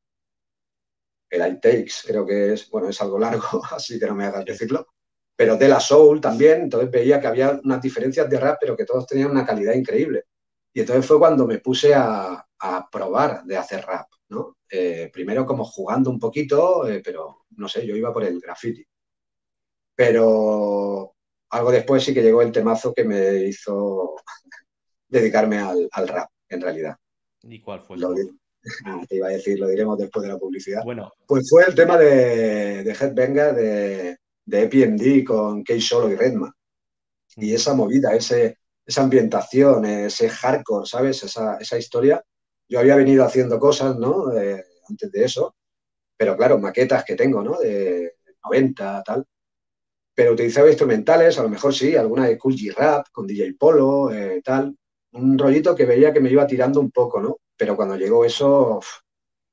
el 1.29 1.59
Takes, 1.59 1.93
creo 2.05 2.25
que 2.25 2.53
es, 2.53 2.69
bueno, 2.69 2.89
es 2.89 3.01
algo 3.01 3.19
largo, 3.19 3.61
así 3.71 3.99
que 3.99 4.05
no 4.05 4.15
me 4.15 4.25
hagas 4.25 4.45
decirlo, 4.45 4.87
pero 5.35 5.57
de 5.57 5.67
la 5.67 5.79
Soul 5.79 6.21
también, 6.21 6.61
entonces 6.61 6.89
veía 6.89 7.19
que 7.19 7.27
había 7.27 7.59
unas 7.63 7.81
diferencias 7.81 8.29
de 8.29 8.39
rap, 8.39 8.57
pero 8.59 8.75
que 8.75 8.85
todos 8.85 9.05
tenían 9.05 9.31
una 9.31 9.45
calidad 9.45 9.73
increíble. 9.73 10.23
Y 10.73 10.81
entonces 10.81 11.05
fue 11.05 11.19
cuando 11.19 11.45
me 11.45 11.59
puse 11.59 11.93
a, 11.93 12.41
probar 12.91 13.43
de 13.43 13.57
hacer 13.57 13.85
rap, 13.85 14.07
¿no? 14.29 14.57
Eh, 14.67 15.11
primero 15.13 15.45
como 15.45 15.63
jugando 15.65 16.09
un 16.09 16.19
poquito, 16.19 16.87
eh, 16.87 16.99
pero 17.03 17.45
no 17.57 17.67
sé, 17.67 17.85
yo 17.85 17.95
iba 17.95 18.11
por 18.11 18.23
el 18.23 18.39
graffiti. 18.39 18.83
Pero 19.93 21.13
algo 21.51 21.71
después 21.71 22.03
sí 22.03 22.11
que 22.11 22.23
llegó 22.23 22.41
el 22.41 22.51
temazo 22.51 22.91
que 22.91 23.03
me 23.03 23.43
hizo 23.43 24.15
dedicarme 25.07 25.59
al, 25.59 26.07
rap, 26.07 26.29
en 26.49 26.61
realidad. 26.61 26.95
¿Y 27.43 27.59
cuál 27.59 27.81
fue? 27.81 27.97
Ah, 28.83 28.99
te 29.07 29.17
iba 29.17 29.27
a 29.27 29.29
decir, 29.29 29.59
lo 29.59 29.67
diremos 29.67 29.95
después 29.95 30.23
de 30.23 30.29
la 30.33 30.39
publicidad. 30.39 30.83
Bueno. 30.83 31.13
Pues 31.27 31.47
fue 31.47 31.65
el 31.67 31.75
tema 31.75 31.99
de, 31.99 32.83
de 32.83 32.91
Headbanger 32.93 33.53
de, 33.53 34.17
de 34.45 34.63
EPMD 34.63 35.25
con 35.25 35.63
Key 35.63 35.81
Solo 35.81 36.09
y 36.09 36.15
Redman. 36.15 36.51
Y 37.35 37.53
esa 37.53 37.73
movida, 37.73 38.13
ese, 38.15 38.59
esa 38.85 39.03
ambientación, 39.03 39.85
ese 39.85 40.29
hardcore, 40.29 40.85
¿sabes? 40.85 41.23
Esa, 41.23 41.57
esa 41.57 41.77
historia. 41.77 42.23
Yo 42.67 42.79
había 42.79 42.95
venido 42.95 43.25
haciendo 43.25 43.59
cosas, 43.59 43.97
¿no? 43.97 44.29
antes 44.89 45.11
de 45.11 45.25
eso. 45.25 45.55
Pero 46.17 46.37
claro, 46.37 46.59
maquetas 46.59 47.03
que 47.03 47.15
tengo, 47.15 47.43
¿no? 47.43 47.59
De 47.59 48.15
90, 48.43 49.03
tal. 49.03 49.25
Pero 50.13 50.33
utilizaba 50.33 50.69
instrumentales, 50.69 51.37
a 51.37 51.43
lo 51.43 51.49
mejor 51.49 51.73
sí, 51.73 51.95
alguna 51.95 52.27
de 52.27 52.37
Cool 52.37 52.55
G 52.55 52.73
Rap 52.73 53.07
con 53.11 53.27
DJ 53.27 53.55
Polo, 53.59 54.11
eh, 54.13 54.41
tal. 54.43 54.75
Un 55.11 55.37
rollito 55.37 55.75
que 55.75 55.85
veía 55.85 56.13
que 56.13 56.21
me 56.21 56.31
iba 56.31 56.47
tirando 56.47 56.79
un 56.79 56.91
poco, 56.91 57.21
¿no? 57.21 57.37
Pero 57.57 57.75
cuando 57.75 57.95
llegó 57.97 58.23
eso, 58.25 58.79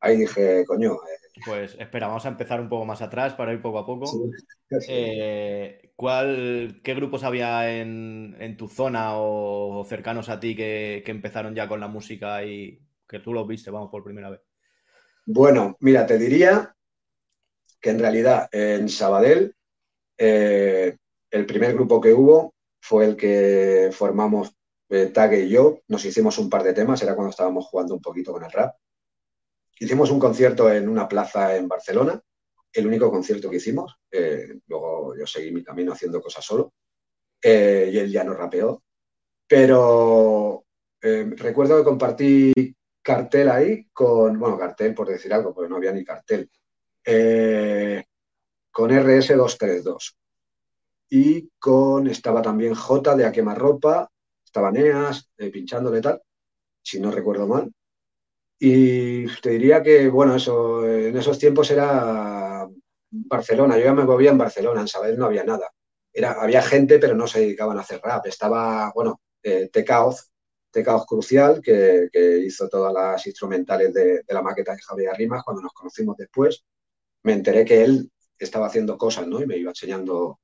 ahí 0.01 0.19
dije, 0.19 0.65
coño. 0.67 0.95
Eh, 0.95 1.22
pues 1.45 1.77
espera, 1.79 2.09
vamos 2.09 2.25
a 2.27 2.29
empezar 2.29 2.61
un 2.61 2.69
poco 2.69 2.85
más 2.85 3.03
atrás 3.03 3.35
para 3.35 3.53
ir 3.53 3.61
poco 3.61 3.79
a 3.79 3.87
poco. 3.87 4.31
Eh, 4.89 5.93
¿cuál, 5.97 6.81
¿Qué 6.83 6.95
grupos 6.95 7.25
había 7.25 7.79
en, 7.79 8.57
tu 8.57 8.69
zona 8.69 9.17
o, 9.17 9.85
cercanos 9.85 10.29
a 10.29 10.41
ti 10.41 10.57
que, 10.57 11.03
empezaron 11.07 11.55
ya 11.55 11.69
con 11.69 11.81
la 11.81 11.89
música 11.89 12.45
y 12.45 12.81
que 13.09 13.21
tú 13.21 13.33
los 13.33 13.47
viste, 13.47 13.71
vamos, 13.71 13.91
por 13.91 14.05
primera 14.05 14.31
vez? 14.31 14.41
Bueno, 15.27 15.77
mira, 15.81 16.07
te 16.07 16.19
diría 16.19 16.75
que 17.81 17.91
en 17.91 17.99
realidad 17.99 18.49
en 18.53 18.89
Sabadell 18.89 19.55
eh, 20.19 20.97
el 21.31 21.47
primer 21.47 21.75
grupo 21.75 22.01
que 22.01 22.13
hubo 22.13 22.55
fue 22.81 23.07
el 23.07 23.17
que 23.17 23.91
formamos 23.93 24.53
eh, 24.89 25.07
Tag 25.07 25.33
y 25.35 25.49
yo, 25.49 25.81
nos 25.89 26.05
hicimos 26.05 26.39
un 26.39 26.51
par 26.51 26.63
de 26.63 26.75
temas, 26.75 27.03
era 27.03 27.15
cuando 27.15 27.31
estábamos 27.31 27.67
jugando 27.67 27.95
un 27.95 28.03
poquito 28.03 28.33
con 28.33 28.45
el 28.45 28.53
rap. 28.53 28.77
Hicimos 29.79 30.11
un 30.11 30.21
concierto 30.21 30.71
en 30.73 30.89
una 30.89 31.09
plaza 31.09 31.57
en 31.57 31.69
Barcelona, 31.69 32.21
el 32.73 32.87
único 32.87 33.11
concierto 33.11 33.51
que 33.51 33.57
hicimos. 33.57 33.97
Eh, 34.11 34.59
luego 34.67 35.17
yo 35.17 35.27
seguí 35.27 35.51
mi 35.51 35.63
camino 35.63 35.93
haciendo 35.93 36.21
cosas 36.21 36.45
solo 36.45 36.73
eh, 37.43 37.91
y 37.93 37.99
él 37.99 38.11
ya 38.11 38.25
no 38.25 38.35
rapeó. 38.35 38.83
Pero 39.47 40.65
recuerdo 41.01 41.79
que 41.79 41.85
compartí 41.85 42.77
cartel 43.03 43.51
ahí 43.51 43.89
con, 43.93 44.39
bueno, 44.39 44.57
cartel 44.57 44.95
por 44.95 45.09
decir 45.09 45.35
algo, 45.35 45.53
porque 45.53 45.69
no 45.69 45.77
había 45.77 45.93
ni 45.93 46.05
cartel, 46.05 46.49
con 48.71 48.91
RS232. 48.91 50.15
Y 51.11 51.51
con, 51.59 52.07
estaba 52.07 52.41
también 52.41 52.75
J 52.75 53.17
de 53.17 53.27
A 53.27 53.33
Quemarropa 53.33 54.13
estaba 54.53 54.71
Neas, 54.71 55.31
eh, 55.39 55.51
pinchándole 55.51 56.03
tal, 56.03 56.21
si 56.83 57.01
no 57.01 57.11
recuerdo 57.11 57.47
mal. 57.47 57.73
Y 58.65 59.27
te 59.41 59.51
diría 59.51 59.83
que, 59.83 60.09
bueno, 60.09 60.37
eso, 60.37 60.87
en 60.89 61.17
esos 61.17 61.37
tiempos 61.37 61.69
era 61.73 62.69
Barcelona, 63.11 63.77
yo 63.77 63.85
ya 63.87 63.93
me 63.93 64.05
movía 64.05 64.31
en 64.31 64.39
Barcelona, 64.39 64.83
en 64.83 64.87
Sabadell 64.87 65.19
no 65.19 65.27
había 65.27 65.43
nada. 65.43 65.69
Era, 66.13 66.41
había 66.41 66.63
gente, 66.63 67.01
pero 67.01 67.17
no 67.17 67.27
se 67.27 67.41
dedicaban 67.41 67.77
a 67.77 67.81
hacer 67.81 68.01
rap. 68.01 68.25
Estaba, 68.27 68.93
bueno, 68.95 69.21
eh, 69.43 69.69
Tecaoz, 69.73 70.31
Crucial, 71.09 71.61
que, 71.61 72.09
hizo 72.47 72.69
todas 72.69 72.93
las 72.93 73.27
instrumentales 73.27 73.93
de, 73.93 74.23
la 74.29 74.43
maqueta 74.43 74.77
de 74.77 74.83
Javier 74.83 75.17
Rimas 75.17 75.43
cuando 75.43 75.63
nos 75.63 75.73
conocimos 75.73 76.17
después. 76.17 76.65
Me 77.25 77.33
enteré 77.33 77.65
que 77.65 77.83
él 77.83 78.13
estaba 78.39 78.69
haciendo 78.69 78.97
cosas, 78.97 79.27
¿no? 79.27 79.43
Y 79.43 79.47
me 79.47 79.57
iba 79.57 79.71
enseñando 79.71 80.39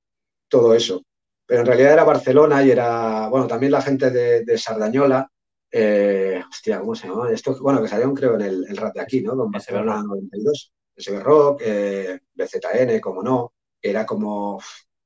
todo 0.49 0.75
eso 0.75 1.03
pero 1.49 1.63
en 1.63 1.67
realidad 1.67 1.95
era 1.95 2.05
Barcelona 2.05 2.63
y 2.63 2.71
era, 2.71 3.27
bueno, 3.29 3.47
también 3.47 3.73
la 3.73 3.81
gente 3.81 4.11
de, 4.11 4.59
Sardañola, 4.59 5.31
eh, 5.71 6.43
hostia, 6.49 6.81
¿cómo 6.81 6.95
se 6.95 7.09
llama? 7.09 7.31
Esto, 7.31 7.57
bueno, 7.61 7.83
que 7.83 7.89
salieron 7.89 8.15
creo 8.15 8.35
en 8.37 8.43
el, 8.43 8.77
rap 8.77 8.95
de 8.95 9.01
aquí, 9.01 9.21
¿no? 9.21 9.37
Con 9.37 9.51
Barcelona 9.51 10.03
92, 10.03 10.73
SB 10.97 11.21
Rock, 11.21 11.63
eh, 11.65 12.21
BZN, 12.35 13.01
como 13.01 13.23
no, 13.23 13.53
era 13.81 14.07
como, 14.07 14.61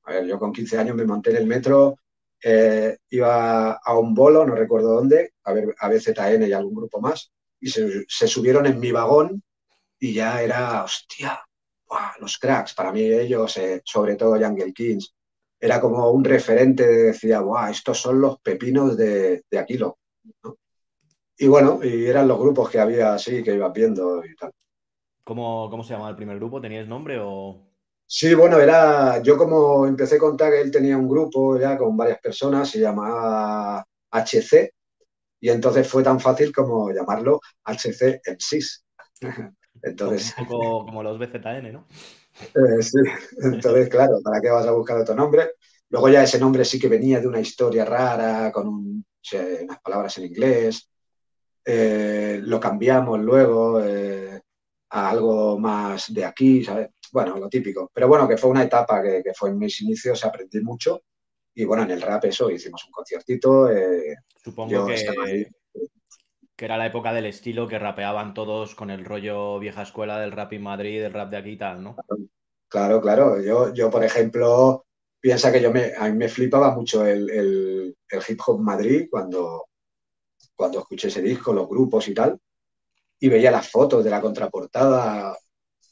a 0.04 0.12
ver, 0.12 0.26
yo 0.26 0.38
con 0.38 0.52
15 0.52 0.78
años 0.78 0.96
me 0.96 1.04
monté 1.04 1.30
en 1.30 1.36
el 1.36 1.46
metro, 1.46 1.96
eh, 2.42 2.98
iba 3.10 3.72
a 3.72 3.98
un 3.98 4.14
bolo, 4.14 4.46
no 4.46 4.54
recuerdo 4.54 4.94
dónde, 4.94 5.34
a 5.44 5.52
ver 5.52 5.74
a 5.78 5.88
BZN 5.88 6.46
y 6.46 6.52
algún 6.52 6.74
grupo 6.74 7.00
más, 7.00 7.32
y 7.60 7.68
se, 7.68 8.04
subieron 8.08 8.66
en 8.66 8.80
mi 8.80 8.92
vagón 8.92 9.42
y 9.98 10.14
ya 10.14 10.42
era, 10.42 10.82
hostia, 10.84 11.40
los 12.20 12.38
cracks, 12.38 12.74
para 12.74 12.92
mí 12.92 13.02
ellos, 13.02 13.56
eh, 13.58 13.82
sobre 13.84 14.16
todo 14.16 14.40
Jungle 14.40 14.72
Kings, 14.72 15.14
era 15.60 15.80
como 15.80 16.10
un 16.10 16.24
referente, 16.24 16.86
de, 16.86 17.02
decía, 17.04 17.40
Buah, 17.40 17.70
estos 17.70 18.00
son 18.00 18.20
los 18.20 18.40
pepinos 18.40 18.96
de, 18.96 19.44
de 19.48 19.58
Aquilo. 19.58 19.98
Y 21.36 21.46
bueno, 21.48 21.80
y 21.82 22.06
eran 22.06 22.28
los 22.28 22.38
grupos 22.38 22.70
que 22.70 22.78
había 22.78 23.14
así, 23.14 23.42
que 23.42 23.54
ibas 23.54 23.72
viendo 23.72 24.24
y 24.24 24.34
tal. 24.36 24.52
¿Cómo, 25.24 25.68
¿Cómo 25.70 25.82
se 25.82 25.92
llamaba 25.92 26.10
el 26.10 26.16
primer 26.16 26.36
grupo? 26.36 26.60
¿Tenías 26.60 26.86
nombre 26.86 27.18
o...? 27.20 27.68
Sí, 28.06 28.34
bueno, 28.34 28.58
era, 28.58 29.22
yo 29.22 29.38
como 29.38 29.86
empecé 29.86 30.16
a 30.16 30.18
contar 30.18 30.52
que 30.52 30.60
él 30.60 30.70
tenía 30.70 30.98
un 30.98 31.08
grupo 31.08 31.58
ya 31.58 31.78
con 31.78 31.96
varias 31.96 32.20
personas, 32.20 32.68
se 32.68 32.78
llamaba 32.78 33.84
HC, 34.10 34.74
y 35.40 35.48
entonces 35.48 35.88
fue 35.88 36.02
tan 36.02 36.20
fácil 36.20 36.52
como 36.52 36.92
llamarlo 36.92 37.40
HC 37.64 38.20
en 38.24 38.36
SIS. 38.38 38.84
Entonces, 39.82 40.34
un 40.38 40.46
poco 40.46 40.86
como 40.86 41.02
los 41.02 41.18
BZN, 41.18 41.72
¿no? 41.72 41.86
Eh, 42.40 42.82
sí, 42.82 42.98
entonces, 43.42 43.88
claro, 43.88 44.20
¿para 44.22 44.40
qué 44.40 44.48
vas 44.48 44.66
a 44.66 44.70
buscar 44.72 44.98
otro 44.98 45.14
nombre? 45.14 45.54
Luego 45.88 46.08
ya 46.08 46.22
ese 46.22 46.38
nombre 46.38 46.64
sí 46.64 46.78
que 46.78 46.88
venía 46.88 47.20
de 47.20 47.26
una 47.26 47.40
historia 47.40 47.84
rara, 47.84 48.52
con 48.52 49.04
unas 49.62 49.80
palabras 49.80 50.18
en 50.18 50.24
inglés. 50.24 50.88
Eh, 51.64 52.40
lo 52.42 52.58
cambiamos 52.58 53.20
luego 53.20 53.80
eh, 53.82 54.40
a 54.90 55.10
algo 55.10 55.58
más 55.58 56.12
de 56.12 56.24
aquí, 56.24 56.64
¿sabes? 56.64 56.90
Bueno, 57.12 57.36
lo 57.38 57.48
típico. 57.48 57.90
Pero 57.92 58.08
bueno, 58.08 58.28
que 58.28 58.36
fue 58.36 58.50
una 58.50 58.64
etapa 58.64 59.02
que, 59.02 59.32
fue 59.34 59.50
en 59.50 59.58
mis 59.58 59.80
inicios, 59.82 60.24
aprendí 60.24 60.60
mucho. 60.60 61.02
Y 61.54 61.64
bueno, 61.64 61.82
en 61.82 61.90
el 61.90 62.02
rap 62.02 62.24
eso, 62.24 62.50
hicimos 62.50 62.84
un 62.86 62.92
conciertito. 62.92 63.68
Supongo 64.42 64.86
que, 64.86 65.50
que 66.56 66.64
era 66.64 66.76
la 66.76 66.86
época 66.86 67.12
del 67.12 67.26
estilo 67.26 67.66
que 67.68 67.78
rapeaban 67.78 68.34
todos 68.34 68.74
con 68.74 68.90
el 68.90 69.04
rollo 69.04 69.58
vieja 69.58 69.82
escuela 69.82 70.18
del 70.20 70.32
rap 70.32 70.52
en 70.52 70.62
Madrid, 70.62 71.02
del 71.02 71.12
rap 71.12 71.30
de 71.30 71.36
aquí 71.36 71.50
y 71.50 71.58
tal, 71.58 71.82
¿no? 71.82 71.96
Claro, 72.68 73.00
claro. 73.00 73.42
Yo, 73.42 73.74
yo 73.74 73.90
por 73.90 74.04
ejemplo, 74.04 74.86
piensa 75.22 75.52
que 75.52 75.62
yo 75.62 75.72
me, 75.72 75.92
a 75.96 76.08
mí 76.08 76.16
me 76.18 76.28
flipaba 76.28 76.74
mucho 76.74 77.06
el, 77.06 77.96
hip 78.28 78.40
hop 78.44 78.60
Madrid 78.60 79.06
cuando, 79.08 79.68
cuando 80.54 80.80
escuché 80.80 81.08
ese 81.08 81.22
disco, 81.22 81.52
los 81.52 81.68
grupos 81.68 82.08
y 82.08 82.14
tal, 82.14 82.38
y 83.20 83.28
veía 83.28 83.52
las 83.52 83.70
fotos 83.70 84.02
de 84.02 84.10
la 84.10 84.20
contraportada 84.20 85.38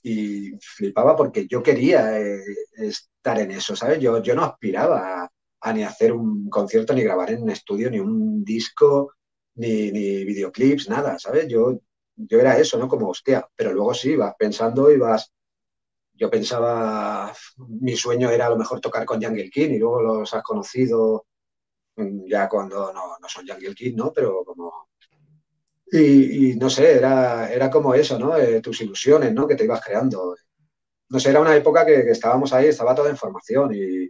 y 0.02 0.50
flipaba 0.60 1.14
porque 1.14 1.46
yo 1.46 1.62
quería 1.62 2.20
eh, 2.20 2.42
estar 2.76 3.38
en 3.38 3.52
eso, 3.52 3.76
¿sabes? 3.76 4.00
Yo, 4.00 4.20
yo 4.20 4.34
no 4.34 4.42
aspiraba 4.42 5.30
a, 5.60 5.72
ni 5.72 5.84
hacer 5.84 6.12
un 6.12 6.50
concierto, 6.50 6.92
ni 6.92 7.04
grabar 7.04 7.30
en 7.30 7.44
un 7.44 7.50
estudio, 7.50 7.88
ni 7.88 8.00
un 8.00 8.42
disco, 8.42 9.12
ni, 9.54 9.92
videoclips, 10.24 10.88
nada, 10.88 11.20
¿sabes? 11.20 11.46
Yo, 11.46 11.78
yo 12.16 12.40
era 12.40 12.58
eso, 12.58 12.78
¿no? 12.78 12.88
Como, 12.88 13.10
hostia, 13.10 13.46
pero 13.54 13.72
luego 13.72 13.94
sí, 13.94 14.16
vas 14.16 14.34
pensando 14.36 14.90
y 14.90 14.98
vas... 14.98 15.32
Yo 16.20 16.28
pensaba, 16.28 17.32
mi 17.80 17.96
sueño 17.96 18.28
era 18.28 18.44
a 18.44 18.50
lo 18.50 18.58
mejor 18.58 18.78
tocar 18.78 19.06
con 19.06 19.22
Jungle 19.22 19.48
King 19.48 19.70
y 19.70 19.78
luego 19.78 20.02
los 20.02 20.34
has 20.34 20.42
conocido 20.42 21.24
mm, 21.96 22.26
ya 22.28 22.46
cuando 22.46 22.92
no, 22.92 23.18
no 23.18 23.26
son 23.28 23.48
Jungle 23.48 23.74
King, 23.74 23.94
¿no? 23.96 24.12
Pero 24.12 24.44
como... 24.44 24.90
Y, 25.92 26.56
no 26.56 26.68
sé, 26.68 26.98
era, 26.98 27.50
era 27.50 27.70
como 27.70 27.94
eso, 27.94 28.18
¿no? 28.18 28.36
Eh, 28.36 28.60
tus 28.60 28.82
ilusiones, 28.82 29.32
¿no? 29.32 29.48
Que 29.48 29.56
te 29.56 29.64
ibas 29.64 29.80
creando. 29.82 30.36
No 31.08 31.18
sé, 31.18 31.30
era 31.30 31.40
una 31.40 31.56
época 31.56 31.86
que, 31.86 32.10
estábamos 32.10 32.52
ahí, 32.52 32.68
estaba 32.68 32.94
toda 32.94 33.10
información 33.10 33.74
y, 33.74 34.08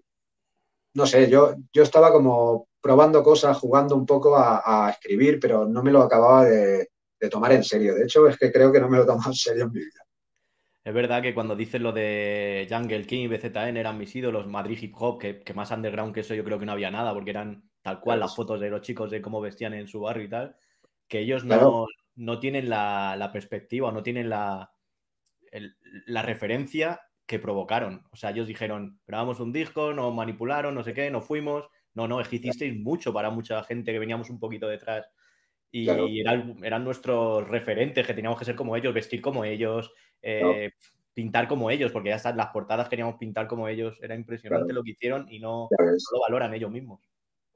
no 0.95 1.07
sé, 1.07 1.31
yo, 1.31 1.55
yo 1.73 1.85
estaba 1.85 2.13
como 2.13 2.69
probando 2.81 3.23
cosas, 3.23 3.57
jugando 3.57 3.95
un 3.95 4.05
poco 4.05 4.37
a, 4.37 4.91
escribir, 4.91 5.39
pero 5.41 5.65
no 5.65 5.83
me 5.83 5.93
lo 5.93 6.03
acababa 6.03 6.45
de, 6.45 6.89
tomar 7.31 7.53
en 7.53 7.63
serio. 7.63 7.95
De 7.95 8.03
hecho, 8.05 8.27
es 8.27 8.37
que 8.37 8.51
creo 8.51 8.73
que 8.73 8.81
no 8.81 8.89
me 8.89 8.99
lo 8.99 9.07
tomado 9.07 9.31
en 9.31 9.37
serio 9.37 9.65
en 9.65 9.73
mi 9.73 9.79
vida. 9.79 10.05
Es 10.91 10.95
verdad 10.95 11.23
que 11.23 11.35
cuando 11.35 11.55
dices 11.55 11.81
lo 11.81 11.93
de 11.93 12.67
Jungle 12.69 13.07
King 13.07 13.21
y 13.21 13.29
BZN 13.29 13.77
eran 13.77 13.97
mis 13.97 14.17
ídolos, 14.17 14.49
Madrid 14.49 14.77
Hip 14.83 14.93
Hop, 14.99 15.21
que, 15.21 15.55
más 15.55 15.71
underground 15.71 16.13
que 16.13 16.19
eso 16.19 16.35
yo 16.35 16.43
creo 16.43 16.59
que 16.59 16.67
no 16.67 16.73
había 16.73 16.91
nada, 16.91 17.15
porque 17.15 17.31
eran 17.31 17.63
tal 17.81 18.01
cual 18.01 18.19
las 18.19 18.35
fotos 18.35 18.59
de 18.59 18.71
los 18.71 18.81
chicos 18.81 19.09
de 19.09 19.23
cómo 19.23 19.41
vestían 19.41 19.73
en 19.75 19.87
su 19.87 20.01
barrio 20.01 20.25
y 20.25 20.29
tal, 20.29 20.57
que 21.07 21.21
ellos 21.21 21.45
no, 21.45 21.87
no 22.17 22.41
tienen 22.41 22.69
la, 22.69 23.31
perspectiva, 23.33 23.93
no 23.93 24.03
tienen 24.03 24.29
la, 24.29 24.73
la 26.07 26.23
referencia 26.23 27.01
que 27.25 27.39
provocaron. 27.39 28.03
O 28.11 28.17
sea, 28.17 28.31
ellos 28.31 28.49
dijeron, 28.49 28.99
grabamos 29.07 29.39
un 29.39 29.53
disco, 29.53 29.93
nos 29.93 30.13
manipularon, 30.13 30.75
no 30.75 30.83
sé 30.83 30.93
qué, 30.93 31.09
nos 31.09 31.25
fuimos, 31.25 31.69
no, 31.95 32.09
no, 32.09 32.21
es 32.21 32.27
que 32.27 32.37
hicisteis 32.37 32.77
mucho 32.77 33.13
para 33.13 33.31
mucha 33.31 33.63
gente 33.63 33.93
que 33.93 34.01
veníamos 34.01 34.29
un 34.29 34.41
poquito 34.41 34.67
detrás 34.67 35.09
y 35.73 36.21
eran, 36.21 36.85
nuestros 36.85 37.47
referentes, 37.49 38.07
que 38.07 38.15
teníamos 38.15 38.39
que 38.39 38.45
ser 38.45 38.57
como 38.57 38.77
ellos, 38.77 38.93
vestir 38.93 39.21
como 39.21 39.45
ellos, 39.45 39.93
eh, 40.23 40.71
pintar 41.15 41.49
como 41.49 41.71
ellos, 41.71 41.93
porque 41.93 42.11
ya 42.11 42.17
están 42.17 42.37
las 42.37 42.49
portadas 42.49 42.89
queríamos 42.89 43.17
pintar 43.17 43.47
como 43.47 43.69
ellos. 43.69 43.99
Era 44.01 44.15
impresionante 44.15 44.73
lo 44.73 44.83
que 44.83 44.93
hicieron 44.93 45.27
y 45.31 45.39
no, 45.39 45.69
lo 45.79 46.21
valoran 46.21 46.55
ellos 46.55 46.71
mismos. 46.71 47.01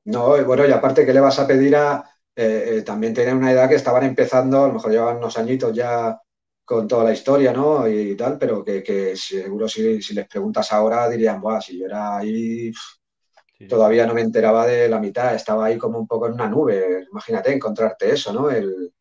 No, 0.05 0.37
y 0.39 0.45
bueno, 0.45 0.67
y 0.67 0.71
aparte, 0.71 1.07
¿qué 1.07 1.13
le 1.13 1.21
vas 1.21 1.39
a 1.39 1.47
pedir 1.47 1.77
a... 1.77 2.05
Eh, 2.37 2.79
eh, 2.79 2.83
también 2.83 3.15
tener 3.15 3.33
una 3.33 3.53
edad 3.53 3.69
que 3.69 3.77
estaban 3.77 4.03
empezando, 4.03 4.65
a 4.65 4.67
lo 4.67 4.75
mejor 4.75 4.91
llevan 4.91 5.19
unos 5.19 5.39
añitos 5.39 5.73
ya 5.73 6.19
con 6.65 6.89
toda 6.89 7.05
la 7.05 7.13
historia, 7.13 7.53
¿no? 7.53 7.87
Y, 7.89 8.17
tal, 8.17 8.39
pero 8.39 8.65
que, 8.65 9.15
seguro 9.15 9.69
si, 9.69 10.03
si, 10.03 10.15
les 10.15 10.27
preguntas 10.27 10.73
ahora 10.73 11.09
dirían, 11.09 11.41
Buah, 11.41 11.61
si 11.61 11.79
yo 11.79 11.87
era 11.87 12.17
ahí, 12.17 12.73
todavía 13.69 14.05
no 14.05 14.15
me 14.15 14.23
enteraba 14.23 14.67
de 14.67 14.89
la 14.89 14.99
mitad, 14.99 15.35
estaba 15.35 15.67
ahí 15.67 15.79
como 15.79 15.99
un 15.99 16.09
poco 16.09 16.27
en 16.27 16.33
una 16.33 16.49
nube. 16.49 17.07
Imagínate 17.09 17.53
encontrarte 17.53 18.11
eso, 18.11 18.33
¿no? 18.33 18.51
El, 18.51 18.93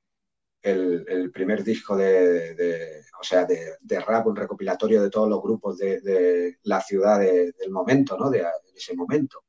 primer 1.31 1.63
disco 1.63 1.97
de, 1.97 3.03
o 3.19 3.23
sea, 3.23 3.45
de, 3.45 3.99
rap, 3.99 4.27
un 4.27 4.35
recopilatorio 4.35 5.01
de 5.01 5.09
todos 5.09 5.29
los 5.29 5.41
grupos 5.41 5.77
de, 5.77 6.57
la 6.63 6.81
ciudad 6.81 7.19
del 7.19 7.71
momento, 7.71 8.17
¿no? 8.17 8.29
De, 8.29 8.43
ese 8.75 8.95
momento. 8.95 9.43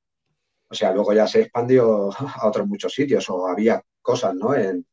O 0.69 0.75
sea, 0.75 0.93
luego 0.93 1.13
ya 1.13 1.27
se 1.27 1.43
expandió 1.43 2.11
a 2.19 2.49
otros 2.49 2.67
muchos 2.67 2.93
sitios 2.93 3.29
o 3.31 3.47
había 3.47 3.83
cosas, 4.03 4.35
¿no? 4.35 4.55
En, 4.55 4.87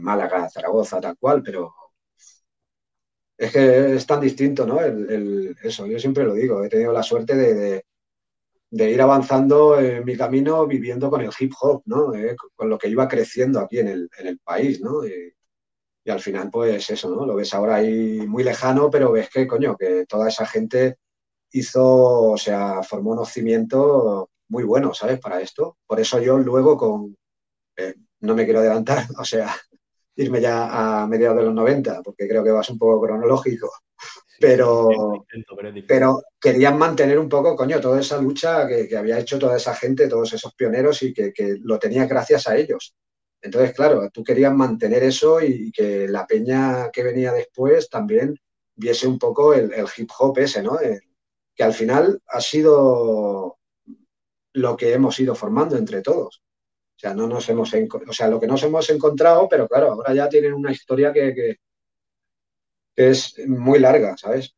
Málaga, 0.00 0.50
Zaragoza, 0.50 1.00
tal 1.00 1.16
cual, 1.16 1.42
pero 1.42 1.74
es 3.38 3.50
que 3.50 3.94
es 3.94 4.06
tan 4.06 4.20
distinto, 4.20 4.66
¿no? 4.66 4.78
eso, 4.80 5.86
yo 5.86 5.98
siempre 5.98 6.24
lo 6.24 6.34
digo, 6.34 6.62
he 6.62 6.68
tenido 6.68 6.92
la 6.92 7.02
suerte 7.02 7.34
de, 7.34 7.54
de 7.54 7.84
ir 8.72 9.02
avanzando 9.02 9.78
en 9.78 10.04
mi 10.04 10.16
camino 10.16 10.66
viviendo 10.66 11.10
con 11.10 11.20
el 11.20 11.30
hip 11.38 11.52
hop, 11.60 11.82
¿no? 11.86 12.14
Eh, 12.14 12.36
con 12.54 12.68
lo 12.70 12.78
que 12.78 12.88
iba 12.88 13.06
creciendo 13.08 13.60
aquí 13.60 13.78
en 13.78 13.88
el, 13.88 14.10
en 14.18 14.26
el 14.26 14.38
país, 14.38 14.80
¿no? 14.80 15.06
Y, 15.06 15.32
al 16.10 16.20
final, 16.20 16.50
pues 16.50 16.90
eso, 16.90 17.10
¿no? 17.10 17.24
Lo 17.24 17.36
ves 17.36 17.54
ahora 17.54 17.76
ahí 17.76 18.26
muy 18.26 18.42
lejano, 18.42 18.90
pero 18.90 19.12
ves 19.12 19.28
que, 19.30 19.46
coño, 19.46 19.76
que 19.76 20.04
toda 20.06 20.28
esa 20.28 20.44
gente 20.46 20.98
hizo, 21.52 21.84
o 22.32 22.36
sea, 22.36 22.82
formó 22.82 23.12
unos 23.12 23.30
cimientos 23.30 24.26
muy 24.48 24.64
buenos, 24.64 24.98
¿sabes? 24.98 25.20
Para 25.20 25.40
esto. 25.40 25.76
Por 25.86 26.00
eso 26.00 26.20
yo 26.20 26.38
luego 26.38 26.76
con, 26.76 27.16
eh, 27.76 27.94
no 28.20 28.34
me 28.34 28.44
quiero 28.44 28.60
adelantar, 28.60 29.04
o 29.18 29.24
sea, 29.24 29.54
irme 30.16 30.40
ya 30.40 31.02
a 31.02 31.06
mediados 31.06 31.38
de 31.38 31.44
los 31.44 31.54
90, 31.54 32.02
porque 32.02 32.28
creo 32.28 32.42
que 32.42 32.50
vas 32.50 32.68
un 32.70 32.78
poco 32.78 33.00
cronológico 33.00 33.70
pero, 34.42 35.24
pero 35.86 36.20
querían 36.40 36.76
mantener 36.76 37.16
un 37.16 37.28
poco, 37.28 37.54
coño, 37.54 37.80
toda 37.80 38.00
esa 38.00 38.20
lucha 38.20 38.66
que, 38.66 38.96
había 38.96 39.20
hecho 39.20 39.38
toda 39.38 39.56
esa 39.56 39.72
gente, 39.72 40.08
todos 40.08 40.32
esos 40.32 40.52
pioneros 40.54 41.00
y 41.04 41.14
que, 41.14 41.32
lo 41.60 41.78
tenía 41.78 42.06
gracias 42.06 42.48
a 42.48 42.56
ellos. 42.56 42.96
Entonces, 43.40 43.72
claro, 43.72 44.10
tú 44.12 44.24
querías 44.24 44.52
mantener 44.52 45.04
eso 45.04 45.40
y 45.40 45.70
que 45.70 46.08
la 46.08 46.26
peña 46.26 46.90
que 46.92 47.04
venía 47.04 47.32
después 47.32 47.88
también 47.88 48.36
viese 48.74 49.06
un 49.06 49.18
poco 49.18 49.54
el, 49.54 49.72
hip 49.96 50.10
hop 50.18 50.38
ese, 50.38 50.60
¿no? 50.60 50.76
que 51.54 51.62
al 51.62 51.72
final 51.72 52.20
ha 52.26 52.40
sido 52.40 53.58
lo 54.54 54.76
que 54.76 54.92
hemos 54.92 55.20
ido 55.20 55.36
formando 55.36 55.76
entre 55.76 56.02
todos. 56.02 56.42
O 56.96 56.98
sea, 56.98 57.14
no 57.14 57.28
nos 57.28 57.48
hemos, 57.48 57.72
o 57.72 58.12
sea, 58.12 58.28
lo 58.28 58.40
que 58.40 58.46
nos 58.48 58.62
hemos 58.64 58.90
encontrado, 58.90 59.48
pero 59.48 59.68
claro, 59.68 59.92
ahora 59.92 60.14
ya 60.14 60.28
tienen 60.28 60.52
una 60.52 60.72
historia 60.72 61.12
que 61.12 61.58
es 62.96 63.38
muy 63.46 63.78
larga, 63.78 64.16
¿sabes? 64.16 64.56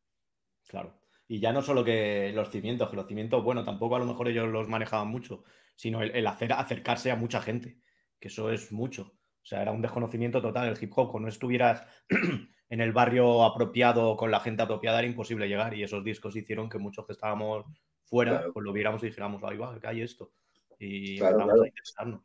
Claro. 0.67 0.99
Y 1.27 1.39
ya 1.39 1.51
no 1.51 1.61
solo 1.61 1.83
que 1.83 2.31
los 2.33 2.49
cimientos, 2.49 2.89
que 2.89 2.95
los 2.95 3.07
cimientos, 3.07 3.43
bueno, 3.43 3.63
tampoco 3.63 3.95
a 3.95 3.99
lo 3.99 4.05
mejor 4.05 4.27
ellos 4.27 4.47
los 4.47 4.67
manejaban 4.67 5.07
mucho, 5.07 5.43
sino 5.75 6.01
el, 6.01 6.27
hacer 6.27 6.53
acercarse 6.53 7.11
a 7.11 7.15
mucha 7.15 7.41
gente, 7.41 7.79
que 8.19 8.27
eso 8.27 8.51
es 8.51 8.71
mucho. 8.71 9.13
O 9.41 9.47
sea, 9.47 9.61
era 9.61 9.71
un 9.71 9.81
desconocimiento 9.81 10.41
total 10.41 10.69
el 10.69 10.83
hip 10.83 10.91
hop. 10.95 11.11
Cuando 11.11 11.27
no 11.27 11.31
estuvieras 11.31 11.83
en 12.69 12.81
el 12.81 12.91
barrio 12.93 13.43
apropiado, 13.43 14.17
con 14.17 14.31
la 14.31 14.39
gente 14.39 14.63
apropiada, 14.63 14.99
era 14.99 15.07
imposible 15.07 15.47
llegar. 15.47 15.75
Y 15.75 15.83
esos 15.83 16.03
discos 16.03 16.35
hicieron 16.35 16.69
que 16.69 16.79
muchos 16.79 17.05
que 17.05 17.13
estábamos 17.13 17.65
fuera, 18.03 18.45
pues 18.53 18.63
lo 18.63 18.73
viéramos 18.73 19.03
y 19.03 19.07
dijéramos, 19.07 19.43
ahí 19.43 19.57
va, 19.57 19.79
que 19.79 19.87
hay 19.87 20.01
esto. 20.01 20.31
Y 20.79 21.19
empezamos 21.19 21.61
a 21.61 21.67
interesarnos. 21.67 22.21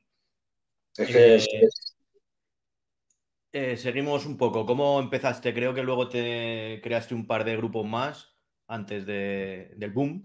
Eh, 0.98 1.40
eh, 3.52 3.76
seguimos 3.76 4.26
un 4.26 4.36
poco. 4.36 4.66
¿Cómo 4.66 5.00
empezaste? 5.00 5.54
Creo 5.54 5.74
que 5.74 5.82
luego 5.82 6.08
te 6.08 6.80
creaste 6.82 7.14
un 7.14 7.26
par 7.26 7.44
de 7.44 7.56
grupos 7.56 7.86
más 7.86 8.34
antes 8.66 9.06
del 9.06 9.92
boom. 9.92 10.22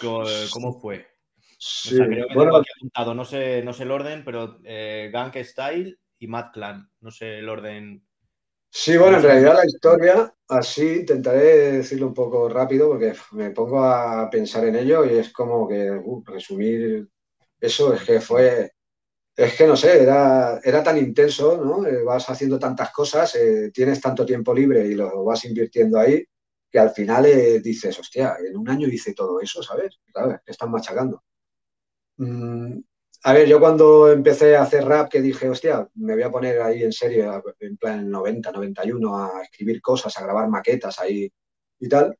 ¿Cómo, 0.00 0.80
fue? 0.80 1.06
creo 1.88 2.28
que 2.28 2.34
bueno, 2.34 2.56
aquí 2.56 2.70
apuntado, 2.76 3.14
no 3.14 3.24
sé, 3.24 3.62
no 3.62 3.72
sé 3.72 3.82
el 3.82 3.90
orden, 3.90 4.24
pero 4.24 4.58
eh, 4.64 5.10
Gank 5.12 5.36
Style 5.36 5.98
y 6.18 6.26
Mad 6.26 6.52
Clan. 6.52 6.90
No 7.00 7.10
sé 7.10 7.38
el 7.38 7.48
orden. 7.48 8.02
Sí, 8.70 8.96
bueno, 8.96 9.16
en 9.16 9.24
realidad 9.24 9.54
la 9.54 9.66
historia, 9.66 10.34
así 10.48 11.00
intentaré 11.00 11.72
decirlo 11.72 12.06
un 12.06 12.14
poco 12.14 12.48
rápido 12.48 12.88
porque 12.88 13.14
me 13.32 13.50
pongo 13.50 13.82
a 13.84 14.30
pensar 14.30 14.64
en 14.64 14.76
ello 14.76 15.04
y 15.04 15.18
es 15.18 15.32
como 15.32 15.66
que 15.68 15.90
uh, 15.90 16.24
resumir 16.24 17.08
eso 17.60 17.92
es 17.92 18.02
que 18.04 18.20
fue, 18.20 18.72
es 19.44 19.56
que 19.56 19.66
no 19.66 19.74
sé, 19.74 20.02
era, 20.02 20.60
era 20.62 20.82
tan 20.82 20.98
intenso, 20.98 21.64
¿no? 21.64 21.86
Eh, 21.86 22.02
vas 22.04 22.28
haciendo 22.28 22.58
tantas 22.58 22.92
cosas, 22.92 23.34
eh, 23.36 23.70
tienes 23.72 23.98
tanto 23.98 24.26
tiempo 24.26 24.52
libre 24.52 24.86
y 24.86 24.94
lo 24.94 25.24
vas 25.24 25.46
invirtiendo 25.46 25.98
ahí, 25.98 26.22
que 26.70 26.78
al 26.78 26.90
final 26.90 27.24
eh, 27.24 27.60
dices, 27.60 27.98
hostia, 27.98 28.36
en 28.46 28.56
un 28.56 28.68
año 28.68 28.86
hice 28.86 29.14
todo 29.14 29.40
eso, 29.40 29.62
¿sabes? 29.62 29.98
Claro, 30.12 30.38
te 30.44 30.52
están 30.52 30.70
machacando. 30.70 31.22
Mm, 32.18 32.80
a 33.24 33.32
ver, 33.32 33.48
yo 33.48 33.58
cuando 33.60 34.12
empecé 34.12 34.56
a 34.56 34.62
hacer 34.62 34.84
rap, 34.84 35.10
que 35.10 35.22
dije, 35.22 35.48
hostia, 35.48 35.88
me 35.94 36.14
voy 36.14 36.22
a 36.22 36.30
poner 36.30 36.60
ahí 36.60 36.82
en 36.82 36.92
serio, 36.92 37.42
en 37.60 37.76
plan 37.78 38.10
90, 38.10 38.52
91, 38.52 39.24
a 39.24 39.42
escribir 39.42 39.80
cosas, 39.80 40.16
a 40.18 40.22
grabar 40.22 40.48
maquetas 40.50 40.98
ahí 41.00 41.32
y 41.78 41.88
tal, 41.88 42.14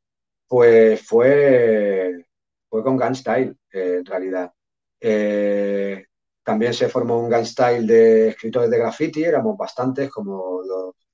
pues 0.49 1.03
fue, 1.03 2.27
fue 2.69 2.83
con 2.83 2.97
Gunstyle, 2.97 3.57
en 3.73 4.05
realidad. 4.07 4.53
Eh, 5.01 6.07
también 6.43 6.75
se 6.75 6.89
formó 6.89 7.19
un 7.21 7.31
gang 7.31 7.45
style 7.45 7.87
de 7.87 8.29
escritores 8.29 8.71
de 8.71 8.79
graffiti, 8.79 9.25
éramos 9.25 9.57
bastantes, 9.57 10.11
como 10.11 10.63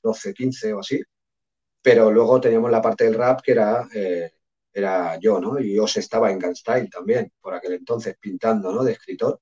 12, 0.02 0.34
15 0.34 0.72
o 0.74 0.80
así, 0.80 1.00
pero 1.82 2.10
luego 2.10 2.40
teníamos 2.40 2.70
la 2.70 2.82
parte 2.82 3.04
del 3.04 3.14
rap 3.14 3.40
que 3.42 3.52
era, 3.52 3.88
eh, 3.94 4.32
era 4.72 5.18
yo, 5.18 5.40
¿no? 5.40 5.58
Y 5.60 5.78
Os 5.78 5.96
estaba 5.96 6.30
en 6.30 6.38
gang 6.38 6.56
style 6.56 6.90
también, 6.90 7.32
por 7.40 7.54
aquel 7.54 7.74
entonces, 7.74 8.16
pintando, 8.20 8.72
¿no? 8.72 8.84
De 8.84 8.92
escritor, 8.92 9.40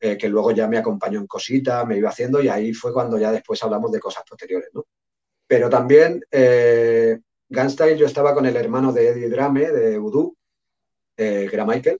eh, 0.00 0.16
que 0.16 0.28
luego 0.28 0.52
ya 0.52 0.66
me 0.66 0.78
acompañó 0.78 1.20
en 1.20 1.26
cositas, 1.26 1.86
me 1.86 1.98
iba 1.98 2.08
haciendo 2.08 2.42
y 2.42 2.48
ahí 2.48 2.72
fue 2.72 2.92
cuando 2.92 3.18
ya 3.18 3.30
después 3.32 3.62
hablamos 3.62 3.92
de 3.92 4.00
cosas 4.00 4.24
posteriores, 4.28 4.70
¿no? 4.72 4.86
Pero 5.46 5.68
también 5.68 6.22
eh, 6.30 7.20
Style 7.50 7.98
yo 7.98 8.06
estaba 8.06 8.34
con 8.34 8.46
el 8.46 8.56
hermano 8.56 8.92
de 8.92 9.08
Eddie 9.08 9.28
Drame, 9.28 9.70
de 9.70 9.98
Voodoo, 9.98 10.36
eh, 11.16 11.46
que 11.50 11.54
era 11.56 11.66
Michael, 11.66 11.98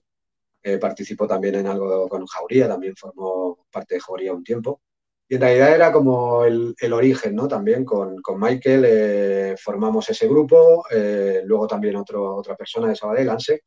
eh, 0.63 0.77
participó 0.77 1.27
también 1.27 1.55
en 1.55 1.65
algo 1.67 2.07
con 2.07 2.25
Jauría, 2.27 2.67
también 2.67 2.95
formó 2.95 3.65
parte 3.71 3.95
de 3.95 4.01
Jauría 4.01 4.33
un 4.33 4.43
tiempo. 4.43 4.81
Y 5.27 5.35
en 5.35 5.41
realidad 5.41 5.73
era 5.73 5.91
como 5.91 6.43
el, 6.45 6.75
origen, 6.93 7.35
¿no? 7.35 7.47
También 7.47 7.83
con, 7.83 8.21
Michael 8.37 8.83
eh, 8.85 9.55
formamos 9.57 10.07
ese 10.09 10.27
grupo, 10.27 10.85
eh, 10.91 11.41
luego 11.45 11.67
también 11.67 11.95
otro, 11.95 12.35
otra 12.35 12.55
persona 12.55 12.89
de 12.89 12.95
Sabadell, 12.95 13.29
Anse, 13.29 13.63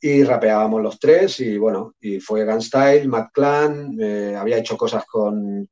y 0.00 0.24
rapeábamos 0.24 0.82
los 0.82 0.98
tres 0.98 1.40
y 1.40 1.56
bueno, 1.56 1.94
y 2.00 2.20
fue 2.20 2.44
Gunstyle, 2.44 3.08
Matt 3.08 3.30
Clan, 3.32 3.96
había 4.36 4.58
hecho 4.58 4.76
cosas 4.76 5.06
con 5.06 5.66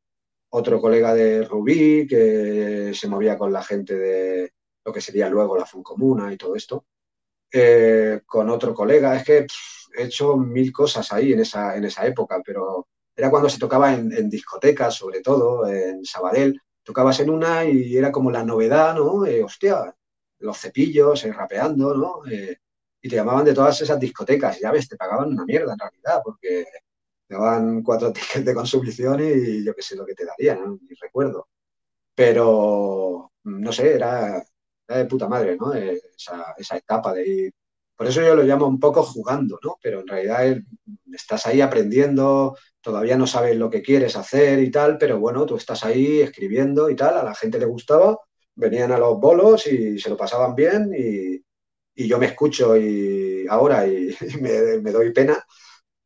otro 0.51 0.81
colega 0.81 1.13
de 1.13 1.45
Rubí 1.45 2.07
que 2.07 2.93
se 2.95 3.09
movía 3.09 3.37
con 3.37 3.53
la 3.53 3.63
gente 3.63 3.97
de 3.97 4.53
lo 4.85 4.93
que 4.93 5.01
sería 5.03 5.29
luego 5.29 5.59
la 5.59 5.67
Comuna 5.83 6.33
y 6.33 6.39
todo 6.39 6.57
esto, 6.57 6.87
con 8.25 8.49
otro 8.49 8.73
colega, 8.73 9.17
es 9.17 9.25
que 9.25 9.47
he 9.97 10.05
hecho 10.05 10.37
mil 10.37 10.73
cosas 10.73 11.13
ahí 11.13 11.33
en 11.33 11.41
esa, 11.41 11.77
en 11.77 11.85
esa 11.85 12.07
época, 12.07 12.41
pero 12.45 12.87
era 13.17 13.31
cuando 13.31 13.49
se 13.49 13.59
tocaba 13.59 13.93
en, 13.95 14.29
discotecas, 14.29 14.95
sobre 14.95 15.21
todo, 15.21 15.69
en 15.69 16.05
Sabadell. 16.05 16.61
Tocabas 16.83 17.21
en 17.21 17.31
una 17.31 17.65
y 17.65 17.97
era 17.97 18.13
como 18.13 18.31
la 18.31 18.45
novedad, 18.45 18.95
¿no? 18.95 19.25
Eh, 19.25 19.43
hostia, 19.43 19.95
los 20.41 20.59
cepillos, 20.59 21.25
eh, 21.25 21.33
rapeando, 21.33 21.95
¿no? 21.95 22.27
Eh, 22.31 22.59
y 23.01 23.09
te 23.09 23.17
llamaban 23.17 23.45
de 23.45 23.55
todas 23.55 23.81
esas 23.81 23.99
discotecas. 24.01 24.59
Ya 24.61 24.71
ves, 24.73 24.89
te 24.89 24.97
pagaban 24.97 25.29
una 25.29 25.45
mierda 25.45 25.73
en 25.73 25.79
realidad, 25.79 26.21
porque 26.25 26.67
te 27.27 27.35
daban 27.35 27.83
cuatro 27.83 28.13
tickets 28.13 28.45
de 28.45 28.55
consumición 28.55 29.21
y 29.21 29.65
yo 29.65 29.75
qué 29.75 29.83
sé 29.83 29.97
lo 29.97 30.05
que 30.05 30.15
te 30.15 30.27
darían, 30.27 30.63
¿no? 30.65 30.79
Ni 30.83 30.95
recuerdo. 31.01 31.49
Pero, 32.15 33.33
no 33.45 33.73
sé, 33.73 33.95
era, 33.95 34.45
de 34.89 35.05
puta 35.07 35.29
madre, 35.29 35.57
¿no? 35.57 35.73
Esa, 35.73 36.55
esa 36.59 36.77
etapa 36.77 37.13
de 37.15 37.29
ir 37.29 37.55
por 37.97 38.07
eso 38.07 38.21
yo 38.23 38.35
lo 38.35 38.43
llamo 38.43 38.67
un 38.67 38.81
poco 38.81 39.03
jugando, 39.03 39.59
¿no? 39.63 39.77
Pero 39.83 40.01
en 40.01 40.07
realidad 40.07 40.57
estás 41.13 41.47
ahí 41.47 41.61
aprendiendo, 41.61 42.57
todavía 42.81 43.17
no 43.17 43.27
sabes 43.27 43.57
lo 43.57 43.71
que 43.71 43.83
quieres 43.83 44.17
hacer 44.17 44.59
y 44.61 44.71
tal, 44.71 44.99
pero 44.99 45.19
bueno, 45.19 45.47
tú 45.47 45.57
estás 45.57 45.85
ahí 45.85 46.21
escribiendo 46.21 46.91
y 46.91 46.97
tal, 46.97 47.17
a 47.19 47.23
la 47.25 47.35
gente 47.35 47.59
le 47.59 47.67
gustaba, 47.67 48.19
venían 48.57 48.93
a 48.93 48.99
los 48.99 49.19
bolos 49.21 49.67
y 49.67 49.99
se 49.99 50.11
lo 50.11 50.17
pasaban 50.17 50.55
bien 50.55 50.93
y, 50.97 51.43
yo 51.97 52.19
me 52.19 52.27
escucho 52.27 52.77
y 52.77 53.47
ahora 53.49 53.87
y, 53.87 54.15
me, 54.41 54.91
doy 54.91 55.13
pena, 55.13 55.45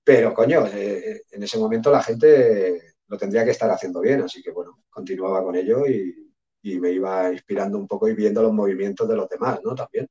pero 0.04 0.34
coño, 0.34 0.66
eh, 0.66 1.22
en 1.30 1.42
ese 1.42 1.58
momento 1.58 1.90
la 1.90 2.02
gente 2.02 2.94
lo 3.08 3.16
tendría 3.16 3.44
que 3.44 3.52
estar 3.52 3.70
haciendo 3.70 4.00
bien, 4.00 4.20
así 4.22 4.42
que 4.42 4.50
bueno, 4.50 4.82
continuaba 4.90 5.42
con 5.42 5.56
ello 5.56 5.86
y, 5.86 6.30
y 6.62 6.78
me 6.78 6.90
iba 6.90 7.32
inspirando 7.32 7.78
un 7.78 7.86
poco 7.86 8.08
y 8.08 8.14
viendo 8.14 8.42
los 8.42 8.52
movimientos 8.52 9.08
de 9.08 9.16
los 9.16 9.28
demás, 9.28 9.60
¿no? 9.64 9.74
También. 9.74 10.08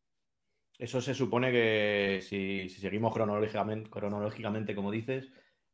Eso 0.78 1.02
se 1.02 1.16
supone 1.16 1.52
que, 1.52 2.20
si, 2.22 2.70
seguimos 2.70 3.12
cronológicamente, 3.14 3.90
cronológicamente 3.90 4.76
como 4.76 4.92
dices, 4.92 5.32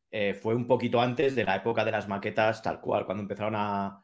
eh, 0.10 0.34
fue 0.34 0.56
un 0.56 0.66
poquito 0.66 1.02
antes 1.02 1.36
de 1.36 1.44
la 1.44 1.58
época 1.58 1.84
de 1.84 1.92
las 1.92 2.08
maquetas, 2.08 2.62
tal 2.62 2.80
cual, 2.80 3.06
cuando 3.06 3.24
empezaron 3.24 3.56
a, 3.56 4.00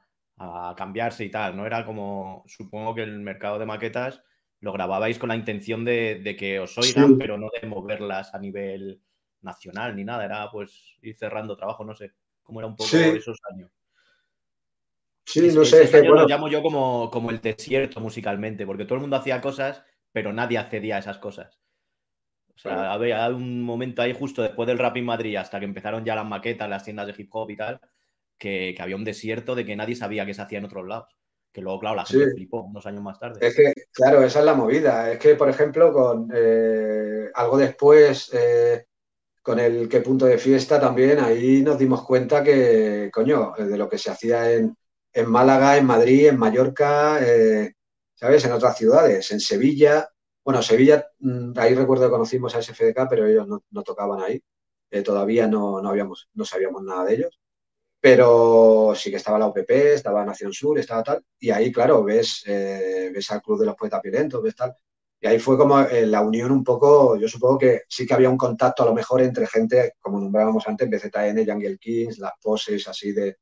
cambiarse 0.78 1.26
y 1.26 1.30
tal. 1.30 1.58
No 1.58 1.66
era 1.66 1.86
como, 1.86 2.46
supongo 2.48 2.96
que 2.96 3.04
el 3.04 3.20
mercado 3.20 3.60
de 3.60 3.66
maquetas 3.66 4.24
lo 4.62 4.72
grababais 4.72 5.20
con 5.20 5.28
la 5.28 5.36
intención 5.36 5.84
de, 5.84 6.36
que 6.40 6.62
os 6.62 6.78
oigan, 6.78 7.18
pero 7.18 7.38
no 7.38 7.50
de 7.62 7.68
moverlas 7.68 8.34
a 8.34 8.40
nivel 8.40 9.02
nacional 9.42 9.98
ni 9.98 10.06
nada. 10.06 10.24
Era 10.24 10.50
pues 10.50 10.98
ir 11.02 11.18
cerrando 11.18 11.58
trabajo, 11.58 11.84
no 11.84 11.94
sé 11.94 12.14
cómo 12.42 12.62
era 12.62 12.68
un 12.68 12.78
poco 12.78 12.96
esos 12.96 13.38
años. 13.52 13.70
Sí, 15.26 15.52
no 15.54 15.66
sé. 15.66 16.04
Lo 16.04 16.26
llamo 16.26 16.48
yo 16.48 16.62
como, 16.62 17.12
como 17.12 17.32
el 17.32 17.42
desierto 17.42 18.00
musicalmente, 18.00 18.66
porque 18.66 18.86
todo 18.86 18.96
el 18.96 19.02
mundo 19.02 19.18
hacía 19.18 19.42
cosas 19.42 19.84
pero 20.12 20.34
nadie 20.34 20.58
accedía 20.58 20.96
a 20.96 21.00
esas 21.00 21.18
cosas. 21.18 21.60
O 22.56 22.62
sea, 22.62 22.92
había 22.92 23.30
un 23.30 23.62
momento 23.62 24.02
ahí 24.02 24.14
justo 24.14 24.42
después 24.42 24.68
del 24.68 24.80
Rap 24.80 24.98
in 24.98 25.06
Madrid, 25.06 25.38
hasta 25.38 25.60
que 25.60 25.66
empezaron 25.66 26.04
ya 26.04 26.16
las 26.16 26.26
maquetas, 26.26 26.70
las 26.70 26.84
tiendas 26.84 27.08
de 27.08 27.16
hip 27.18 27.30
hop 27.32 27.50
y 27.52 27.56
tal, 27.56 27.80
que, 28.38 28.76
había 28.80 28.98
un 28.98 29.06
desierto 29.06 29.56
de 29.56 29.66
que 29.66 29.78
nadie 29.78 29.96
sabía 29.96 30.26
que 30.26 30.34
se 30.34 30.42
hacía 30.42 30.58
en 30.58 30.66
otros 30.66 30.86
lados. 30.86 31.16
Que 31.54 31.62
luego, 31.62 31.80
claro, 31.80 31.96
la 31.96 32.06
gente 32.06 32.32
flipó 32.34 32.62
unos 32.62 32.86
años 32.86 33.02
más 33.02 33.18
tarde. 33.18 33.40
Es 33.48 33.56
que, 33.56 33.74
claro, 33.92 34.22
esa 34.24 34.40
es 34.40 34.46
la 34.46 34.54
movida. 34.54 35.12
Es 35.12 35.20
que, 35.20 35.36
por 35.36 35.50
ejemplo, 35.50 35.92
con 35.92 36.30
eh, 36.34 37.30
algo 37.34 37.58
después, 37.58 38.30
eh, 38.34 38.86
con 39.42 39.58
el 39.60 39.88
qué 39.88 40.02
punto 40.02 40.26
de 40.26 40.38
fiesta 40.38 40.80
también, 40.80 41.20
ahí 41.20 41.64
nos 41.64 41.80
dimos 41.80 42.04
cuenta 42.04 42.44
que, 42.44 43.10
coño, 43.12 43.54
de 43.58 43.78
lo 43.78 43.90
que 43.90 43.98
se 43.98 44.12
hacía 44.12 44.52
en, 44.52 44.76
en 45.14 45.30
Málaga, 45.30 45.78
en 45.78 45.86
Madrid, 45.86 46.28
en 46.28 46.38
Mallorca, 46.38 47.20
eh, 47.22 47.74
¿sabes? 48.20 48.44
En 48.46 48.52
otras 48.52 48.78
ciudades, 48.78 49.32
en 49.32 49.40
Sevilla. 49.40 50.10
Bueno, 50.44 50.62
Sevilla, 50.62 51.08
mm, 51.20 51.54
ahí 51.58 51.74
recuerdo 51.74 52.06
que 52.06 52.12
conocimos 52.12 52.54
a 52.56 52.60
SFDK, 52.62 53.08
pero 53.10 53.26
ellos 53.26 53.48
no, 53.48 53.84
tocaban 53.84 54.22
ahí. 54.22 54.42
Eh, 54.92 55.02
todavía 55.04 55.48
no, 55.48 55.78
habíamos, 55.88 56.30
no 56.34 56.44
sabíamos 56.46 56.84
nada 56.84 57.06
de 57.06 57.16
ellos. 57.16 57.40
Pero 58.02 58.94
sí 58.96 59.12
que 59.12 59.18
estaba 59.18 59.40
la 59.40 59.48
UPP, 59.48 59.70
estaba 59.94 60.26
Nación 60.26 60.54
Sur, 60.54 60.80
estaba 60.80 61.04
tal. 61.04 61.24
Y 61.40 61.52
ahí, 61.52 61.72
claro, 61.72 62.04
ves, 62.04 62.44
eh, 62.48 63.12
ves 63.14 63.32
al 63.32 63.42
Club 63.42 63.60
de 63.60 63.66
los 63.68 63.76
Poetas 63.76 64.02
Violentos, 64.02 64.42
ves 64.44 64.56
tal. 64.56 64.76
Y 65.22 65.28
ahí 65.28 65.40
fue 65.40 65.58
como 65.58 65.82
eh, 65.82 66.06
la 66.06 66.22
unión 66.22 66.52
un 66.52 66.64
poco, 66.64 67.18
yo 67.18 67.28
supongo 67.28 67.58
que 67.60 67.84
sí 67.90 68.06
que 68.08 68.14
había 68.14 68.30
un 68.30 68.38
contacto 68.38 68.84
a 68.84 68.86
lo 68.86 68.94
mejor 68.94 69.22
entre 69.22 69.48
gente, 69.48 69.94
como 70.00 70.20
nombrábamos 70.20 70.66
antes, 70.68 70.90
BZN, 70.90 71.46
Jungle 71.46 71.78
Kings, 71.78 72.20
las 72.20 72.34
poses 72.42 72.88
así 72.88 73.12
de, 73.12 73.38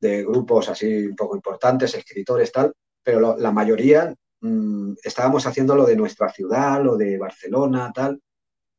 de 0.00 0.22
grupos 0.24 0.68
así 0.68 1.06
un 1.06 1.16
poco 1.16 1.36
importantes, 1.36 1.94
escritores, 1.94 2.52
tal 2.52 2.72
pero 3.08 3.38
la 3.38 3.52
mayoría 3.52 4.14
mm, 4.42 4.96
estábamos 5.02 5.46
haciendo 5.46 5.74
lo 5.74 5.86
de 5.86 5.96
nuestra 5.96 6.28
ciudad, 6.28 6.84
lo 6.84 6.94
de 6.94 7.16
Barcelona, 7.16 7.90
tal. 7.94 8.20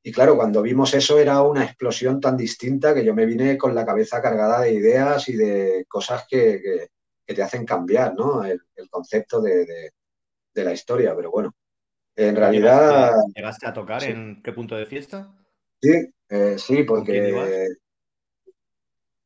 Y 0.03 0.11
claro, 0.11 0.35
cuando 0.35 0.61
vimos 0.61 0.93
eso 0.93 1.17
era 1.17 1.41
una 1.41 1.63
explosión 1.63 2.19
tan 2.19 2.37
distinta 2.37 2.93
que 2.93 3.03
yo 3.03 3.15
me 3.15 3.25
vine 3.25 3.57
con 3.57 3.73
la 3.73 3.83
cabeza 3.83 4.21
cargada 4.21 4.61
de 4.61 4.73
ideas 4.73 5.27
y 5.29 5.35
de 5.35 5.83
cosas 5.87 6.27
que, 6.29 6.89
te 7.25 7.41
hacen 7.41 7.65
cambiar, 7.65 8.13
¿no? 8.13 8.43
El, 8.45 8.61
concepto 8.91 9.41
de, 9.41 9.89
la 10.53 10.73
historia, 10.73 11.15
pero 11.15 11.31
bueno. 11.31 11.55
En 12.15 12.35
realidad... 12.35 13.11
¿Llegaste 13.33 13.65
a 13.65 13.73
tocar 13.73 14.03
en 14.03 14.43
qué 14.43 14.53
punto 14.53 14.75
de 14.75 14.85
fiesta? 14.85 15.35
Sí, 15.81 16.13
eh, 16.29 16.55
sí, 16.59 16.83
porque... 16.83 17.67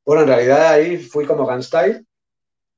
Bueno, 0.05 0.21
en 0.21 0.27
realidad 0.29 0.67
ahí 0.67 0.97
fui 0.97 1.25
como 1.25 1.45
Gunstyle, 1.45 2.07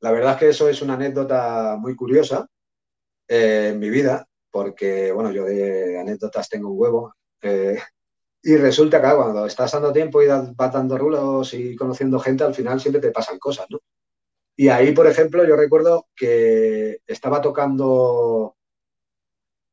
la 0.02 0.12
verdad 0.12 0.34
es 0.34 0.40
que 0.40 0.50
eso 0.50 0.70
es 0.70 0.82
una 0.82 0.96
anécdota 0.96 1.78
muy 1.80 1.96
curiosa 1.96 2.48
eh, 3.28 3.70
en 3.74 3.80
mi 3.80 3.90
vida, 3.90 4.28
porque, 4.52 5.12
bueno, 5.12 5.32
yo 5.32 5.46
de 5.46 6.00
anécdotas 6.00 6.50
tengo 6.50 6.70
un 6.70 6.80
huevo. 6.80 7.14
Eh, 7.42 7.78
Y 8.44 8.58
resulta 8.58 9.02
que 9.02 9.16
cuando 9.16 9.46
estás 9.48 9.72
dando 9.72 9.92
tiempo 9.92 10.22
y 10.22 10.28
vas 10.28 10.72
dando 10.72 10.98
rulos 11.00 11.54
y 11.56 11.76
conociendo 11.76 12.20
gente, 12.20 12.44
al 12.44 12.54
final 12.54 12.80
siempre 12.80 13.02
te 13.02 13.12
pasan 13.12 13.40
cosas, 13.40 13.66
¿no? 13.72 13.80
Y 14.56 14.70
ahí, 14.70 14.94
por 14.94 15.08
ejemplo, 15.08 15.46
yo 15.46 15.56
recuerdo 15.56 16.08
que 16.16 17.00
estaba 17.08 17.42
tocando, 17.42 18.56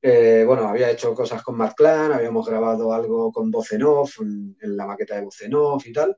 eh, 0.02 0.44
bueno, 0.46 0.66
había 0.68 0.90
hecho 0.90 1.14
cosas 1.14 1.42
con 1.42 1.56
Mark 1.56 1.74
Clan, 1.76 2.12
habíamos 2.12 2.46
grabado 2.48 2.92
algo 2.92 3.30
con 3.32 3.50
voz 3.50 3.72
en 3.72 3.82
en, 3.82 4.76
la 4.76 4.86
maqueta 4.86 5.16
de 5.16 5.22
voz 5.22 5.86
y 5.86 5.92
tal. 5.92 6.16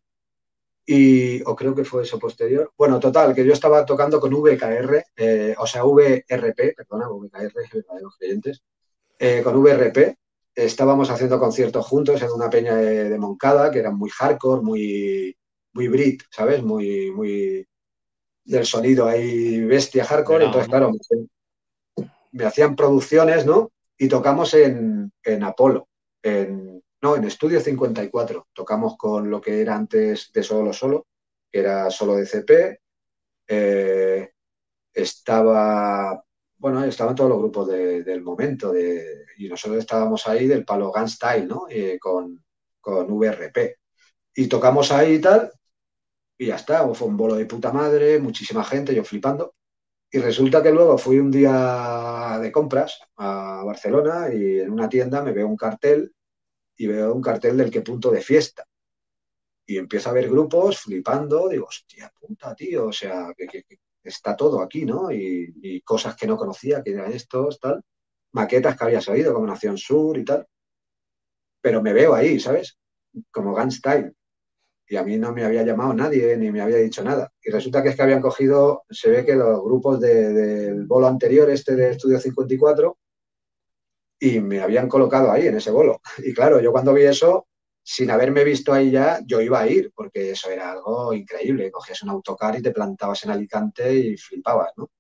Y, 0.87 1.43
o 1.43 1.57
creo 1.57 1.75
que 1.75 1.85
fue 1.85 2.03
eso 2.03 2.19
posterior. 2.19 2.73
Bueno, 2.77 3.01
total, 3.01 3.35
que 3.35 3.45
yo 3.45 3.53
estaba 3.53 3.87
tocando 3.87 4.21
con 4.21 4.35
VKR, 4.35 5.05
eh, 5.17 5.55
o 5.59 5.67
sea, 5.67 5.85
VRP, 5.85 6.75
perdona, 6.77 7.09
VKR, 7.09 7.85
para 7.87 8.01
los 8.01 8.17
clientes, 8.17 8.63
eh, 9.19 9.41
con 9.43 9.57
VRP. 9.57 10.19
Estábamos 10.55 11.11
haciendo 11.11 11.39
conciertos 11.39 11.87
juntos 11.87 12.23
en 12.23 12.31
una 12.31 12.51
peña 12.51 12.77
de, 12.77 13.19
Moncada, 13.19 13.71
que 13.71 13.79
era 13.79 13.91
muy 13.91 14.11
hardcore, 14.11 14.63
muy, 14.63 15.37
muy 15.73 15.89
Brit, 15.89 16.23
¿sabes? 16.31 16.63
Muy, 16.63 17.11
muy 17.11 17.67
del 18.45 18.67
sonido 18.67 19.07
ahí 19.09 19.65
bestia 19.65 20.05
hardcore. 20.05 20.45
entonces, 20.45 20.69
claro, 20.69 20.93
me, 22.31 22.45
hacían 22.45 22.77
producciones, 22.77 23.47
¿no? 23.47 23.73
Y 23.97 24.09
tocamos 24.09 24.53
en, 24.55 25.11
en 25.25 25.43
Apolo, 25.43 25.89
en 26.23 26.84
no, 27.05 27.17
en 27.17 27.25
Estudio 27.25 27.61
54 27.61 28.49
tocamos 28.55 28.97
con 28.97 29.29
lo 29.31 29.39
que 29.39 29.61
era 29.61 29.77
antes 29.77 30.33
de 30.33 30.43
Solo 30.43 30.73
Solo, 30.73 31.07
que 31.53 31.61
era 31.61 31.91
solo 31.91 32.17
de 32.17 32.25
CP. 32.25 32.81
Eh, 33.47 34.31
estaba, 34.91 36.25
bueno, 36.57 36.83
estaban 36.83 37.15
todos 37.15 37.29
los 37.29 37.41
grupos 37.41 37.69
del 37.69 38.23
momento 38.23 38.73
de, 38.73 39.27
y 39.37 39.49
nosotros 39.49 39.81
estábamos 39.81 40.27
ahí 40.27 40.47
del 40.47 40.65
palo 40.65 40.93
Gun 40.93 41.07
Style, 41.07 41.47
¿no? 41.47 41.67
Eh, 41.69 41.99
con, 42.01 42.43
con 42.81 43.13
VRP. 43.13 43.77
Y 44.37 44.49
tocamos 44.49 44.91
ahí 44.91 45.17
y 45.17 45.21
tal, 45.21 45.53
y 46.39 46.47
ya 46.47 46.57
está. 46.57 46.89
Fue 46.95 47.07
un 47.07 47.19
bolo 47.19 47.35
de 47.35 47.45
puta 47.45 47.71
madre, 47.71 48.19
muchísima 48.19 48.65
gente, 48.65 48.95
yo 48.95 49.05
flipando. 49.05 49.55
Y 50.11 50.21
resulta 50.21 50.63
que 50.63 50.71
luego 50.71 50.97
fui 50.97 51.19
un 51.19 51.31
día 51.31 52.39
de 52.41 52.51
compras 52.51 52.99
a 53.17 53.63
Barcelona 53.63 54.33
y 54.33 54.61
en 54.61 54.71
una 54.71 54.89
tienda 54.89 55.23
me 55.23 55.33
veo 55.33 55.47
un 55.47 55.57
cartel 55.57 56.14
y 56.77 56.87
veo 56.87 57.15
un 57.15 57.23
cartel 57.23 57.57
del 57.57 57.71
que 57.71 57.83
punto 57.83 58.11
de 58.11 58.21
fiesta. 58.21 58.67
Y 59.67 59.79
empiezo 59.79 60.11
a 60.11 60.13
ver 60.13 60.29
grupos 60.29 60.81
flipando, 60.81 61.49
digo, 61.49 61.67
hostia 61.67 62.13
puta, 62.21 62.55
tío, 62.55 62.87
o 62.87 62.93
sea, 62.93 63.33
que, 63.37 63.65
está 64.03 64.37
todo 64.37 64.61
aquí, 64.61 64.85
¿no? 64.85 65.11
Y, 65.11 65.81
cosas 65.83 66.17
que 66.17 66.27
no 66.27 66.37
conocía, 66.37 66.83
que 66.83 66.93
eran 66.93 67.13
estos, 67.13 67.59
tal, 67.61 67.83
maquetas 68.33 68.77
que 68.77 68.85
había 68.85 69.01
sabido, 69.01 69.33
como 69.33 69.47
Nación 69.47 69.79
Sur 69.79 70.19
y 70.19 70.25
tal. 70.25 70.47
Pero 71.61 71.83
me 71.83 71.93
veo 71.93 72.15
ahí, 72.15 72.39
¿sabes? 72.39 72.79
Como 73.31 73.53
Gunstyle. 73.53 74.15
Y 74.87 74.97
a 74.97 75.03
mí 75.03 75.17
no 75.17 75.33
me 75.33 75.45
había 75.45 75.63
llamado 75.63 75.95
nadie 75.95 76.37
ni 76.37 76.51
me 76.51 76.61
había 76.61 76.77
dicho 76.77 77.03
nada. 77.03 77.33
Y 77.43 77.51
resulta 77.51 77.83
que 77.83 77.91
es 77.91 77.97
que 77.97 78.03
habían 78.03 78.21
cogido, 78.21 78.85
se 78.91 79.11
ve 79.11 79.25
que 79.25 79.35
los 79.35 79.63
grupos 79.63 80.01
del 80.01 80.87
bolo 80.87 81.07
anterior, 81.07 81.49
este 81.49 81.75
de 81.75 81.93
Estudio 81.93 82.21
54, 82.21 82.99
y 84.19 84.41
me 84.41 84.61
habían 84.61 84.89
colocado 84.89 85.31
ahí 85.31 85.47
en 85.47 85.57
ese 85.57 85.71
bolo. 85.71 86.01
Y 86.19 86.33
claro, 86.35 86.61
yo 86.61 86.73
cuando 86.73 86.95
vi 86.95 87.03
eso, 87.05 87.47
sin 87.83 88.11
haberme 88.11 88.45
visto 88.45 88.73
ahí 88.73 88.91
ya, 88.91 89.21
yo 89.27 89.41
iba 89.41 89.61
a 89.61 89.69
ir, 89.69 89.93
porque 89.95 90.31
eso 90.31 90.51
era 90.51 90.73
algo 90.73 91.13
increíble. 91.13 91.71
Cogías 91.71 92.03
un 92.03 92.11
autocar 92.11 92.57
y 92.57 92.63
te 92.63 92.71
plantabas 92.73 93.25
en 93.25 93.31
Alicante 93.31 93.95
y 93.95 94.17
flipabas, 94.17 94.73
¿no? 94.77 94.91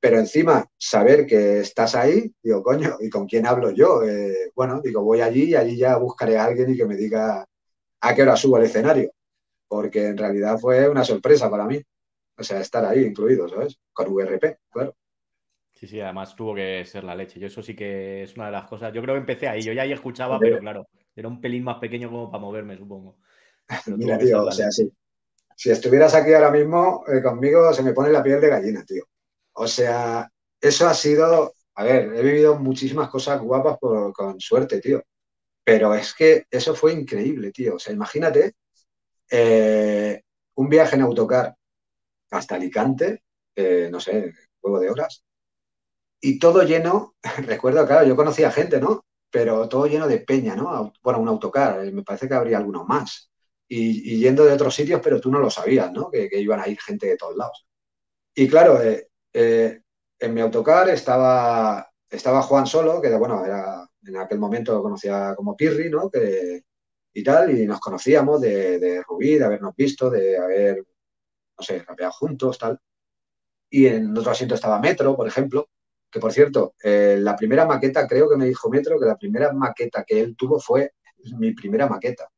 Pero 0.00 0.18
encima, 0.18 0.66
saber 0.78 1.26
que 1.26 1.60
estás 1.60 1.94
ahí, 1.94 2.32
digo, 2.42 2.62
coño, 2.62 2.96
¿y 3.00 3.10
con 3.10 3.26
quién 3.26 3.46
hablo 3.46 3.70
yo? 3.70 4.02
Eh, 4.02 4.50
bueno, 4.54 4.80
digo, 4.82 5.02
voy 5.02 5.20
allí 5.20 5.50
y 5.50 5.54
allí 5.56 5.76
ya 5.76 5.96
buscaré 5.98 6.38
a 6.38 6.44
alguien 6.44 6.70
y 6.70 6.76
que 6.76 6.86
me 6.86 6.96
diga 6.96 7.46
a 8.00 8.14
qué 8.14 8.22
hora 8.22 8.36
subo 8.36 8.56
al 8.56 8.64
escenario. 8.64 9.12
Porque 9.68 10.06
en 10.08 10.18
realidad 10.18 10.58
fue 10.58 10.88
una 10.88 11.04
sorpresa 11.04 11.50
para 11.50 11.66
mí. 11.66 11.82
O 12.38 12.42
sea, 12.42 12.60
estar 12.60 12.84
ahí 12.86 13.04
incluido, 13.04 13.48
¿sabes? 13.48 13.78
Con 13.92 14.08
VRP, 14.12 14.58
claro. 14.70 14.96
Sí, 15.80 15.86
sí, 15.86 15.98
además 15.98 16.36
tuvo 16.36 16.54
que 16.54 16.84
ser 16.84 17.04
la 17.04 17.14
leche. 17.14 17.40
Yo 17.40 17.46
eso 17.46 17.62
sí 17.62 17.74
que 17.74 18.24
es 18.24 18.36
una 18.36 18.46
de 18.46 18.52
las 18.52 18.68
cosas. 18.68 18.92
Yo 18.92 19.00
creo 19.00 19.14
que 19.14 19.20
empecé 19.20 19.48
ahí. 19.48 19.62
Yo 19.62 19.72
ya 19.72 19.80
ahí 19.80 19.92
escuchaba, 19.92 20.38
pero 20.38 20.58
claro, 20.58 20.86
era 21.16 21.26
un 21.26 21.40
pelín 21.40 21.64
más 21.64 21.78
pequeño 21.78 22.10
como 22.10 22.30
para 22.30 22.42
moverme, 22.42 22.76
supongo. 22.76 23.16
Mira, 23.86 24.18
tío, 24.18 24.44
o 24.44 24.52
sea, 24.52 24.70
sí. 24.70 24.92
Si 25.56 25.70
estuvieras 25.70 26.14
aquí 26.14 26.34
ahora 26.34 26.50
mismo 26.50 27.02
eh, 27.08 27.22
conmigo, 27.22 27.72
se 27.72 27.82
me 27.82 27.94
pone 27.94 28.10
la 28.10 28.22
piel 28.22 28.42
de 28.42 28.48
gallina, 28.48 28.84
tío. 28.84 29.04
O 29.54 29.66
sea, 29.66 30.30
eso 30.60 30.86
ha 30.86 30.92
sido. 30.92 31.54
A 31.76 31.84
ver, 31.84 32.12
he 32.14 32.22
vivido 32.22 32.58
muchísimas 32.58 33.08
cosas 33.08 33.40
guapas 33.40 33.78
con 34.12 34.38
suerte, 34.38 34.82
tío. 34.82 35.02
Pero 35.64 35.94
es 35.94 36.12
que 36.12 36.44
eso 36.50 36.74
fue 36.74 36.92
increíble, 36.92 37.52
tío. 37.52 37.76
O 37.76 37.78
sea, 37.78 37.94
imagínate 37.94 38.52
eh, 39.30 40.20
un 40.56 40.68
viaje 40.68 40.96
en 40.96 41.02
autocar 41.02 41.56
hasta 42.32 42.56
Alicante, 42.56 43.22
eh, 43.56 43.88
no 43.90 43.98
sé, 43.98 44.34
juego 44.60 44.78
de 44.78 44.90
horas, 44.90 45.24
y 46.20 46.38
todo 46.38 46.62
lleno, 46.62 47.16
recuerdo, 47.46 47.86
claro, 47.86 48.06
yo 48.06 48.16
conocía 48.16 48.50
gente, 48.50 48.80
¿no? 48.80 49.04
Pero 49.30 49.68
todo 49.68 49.86
lleno 49.86 50.08
de 50.08 50.18
peña, 50.18 50.56
¿no? 50.56 50.92
Bueno, 51.02 51.20
un 51.20 51.28
autocar, 51.28 51.84
eh, 51.84 51.92
me 51.92 52.02
parece 52.02 52.28
que 52.28 52.34
habría 52.34 52.58
alguno 52.58 52.84
más. 52.84 53.30
Y, 53.68 54.18
yendo 54.18 54.44
de 54.44 54.52
otros 54.52 54.74
sitios, 54.74 55.00
pero 55.02 55.20
tú 55.20 55.30
no 55.30 55.38
lo 55.38 55.48
sabías, 55.48 55.92
¿no? 55.92 56.10
Que, 56.10 56.28
iban 56.32 56.60
a 56.60 56.68
ir 56.68 56.80
gente 56.80 57.06
de 57.06 57.16
todos 57.16 57.36
lados. 57.36 57.66
Y 58.34 58.48
claro, 58.48 58.82
eh, 58.82 59.08
eh, 59.32 59.82
en 60.18 60.34
mi 60.34 60.40
autocar 60.40 60.88
estaba, 60.88 61.88
estaba 62.08 62.42
Juan 62.42 62.66
Solo, 62.66 63.00
que 63.00 63.14
bueno, 63.14 63.44
era, 63.44 63.88
en 64.04 64.16
aquel 64.16 64.38
momento 64.40 64.74
lo 64.74 64.82
conocía 64.82 65.34
como 65.36 65.56
Pirri, 65.56 65.88
¿no? 65.88 66.10
Que, 66.10 66.64
y 67.12 67.22
tal, 67.22 67.56
y 67.56 67.66
nos 67.66 67.80
conocíamos 67.80 68.40
de, 68.40 68.78
de 68.80 69.02
Rubí, 69.02 69.38
de 69.38 69.44
habernos 69.44 69.74
visto, 69.76 70.10
de 70.10 70.36
haber, 70.38 70.78
no 70.78 71.64
sé, 71.64 71.80
rapeado 71.84 72.12
juntos, 72.12 72.58
tal. 72.58 72.78
Y 73.70 73.86
en 73.86 74.16
otro 74.16 74.32
asiento 74.32 74.56
estaba 74.56 74.80
Metro, 74.80 75.16
por 75.16 75.28
ejemplo, 75.28 75.68
que 76.10 76.20
por 76.20 76.32
cierto, 76.32 76.74
eh, 76.82 77.16
la 77.20 77.36
primera 77.36 77.66
maqueta, 77.66 78.06
creo 78.06 78.28
que 78.28 78.36
me 78.36 78.46
dijo 78.46 78.68
Metro, 78.68 78.98
que 78.98 79.06
la 79.06 79.16
primera 79.16 79.52
maqueta 79.52 80.04
que 80.04 80.20
él 80.20 80.36
tuvo 80.36 80.58
fue 80.58 80.94
mi 81.38 81.52
primera 81.52 81.88
maqueta. 81.88 82.28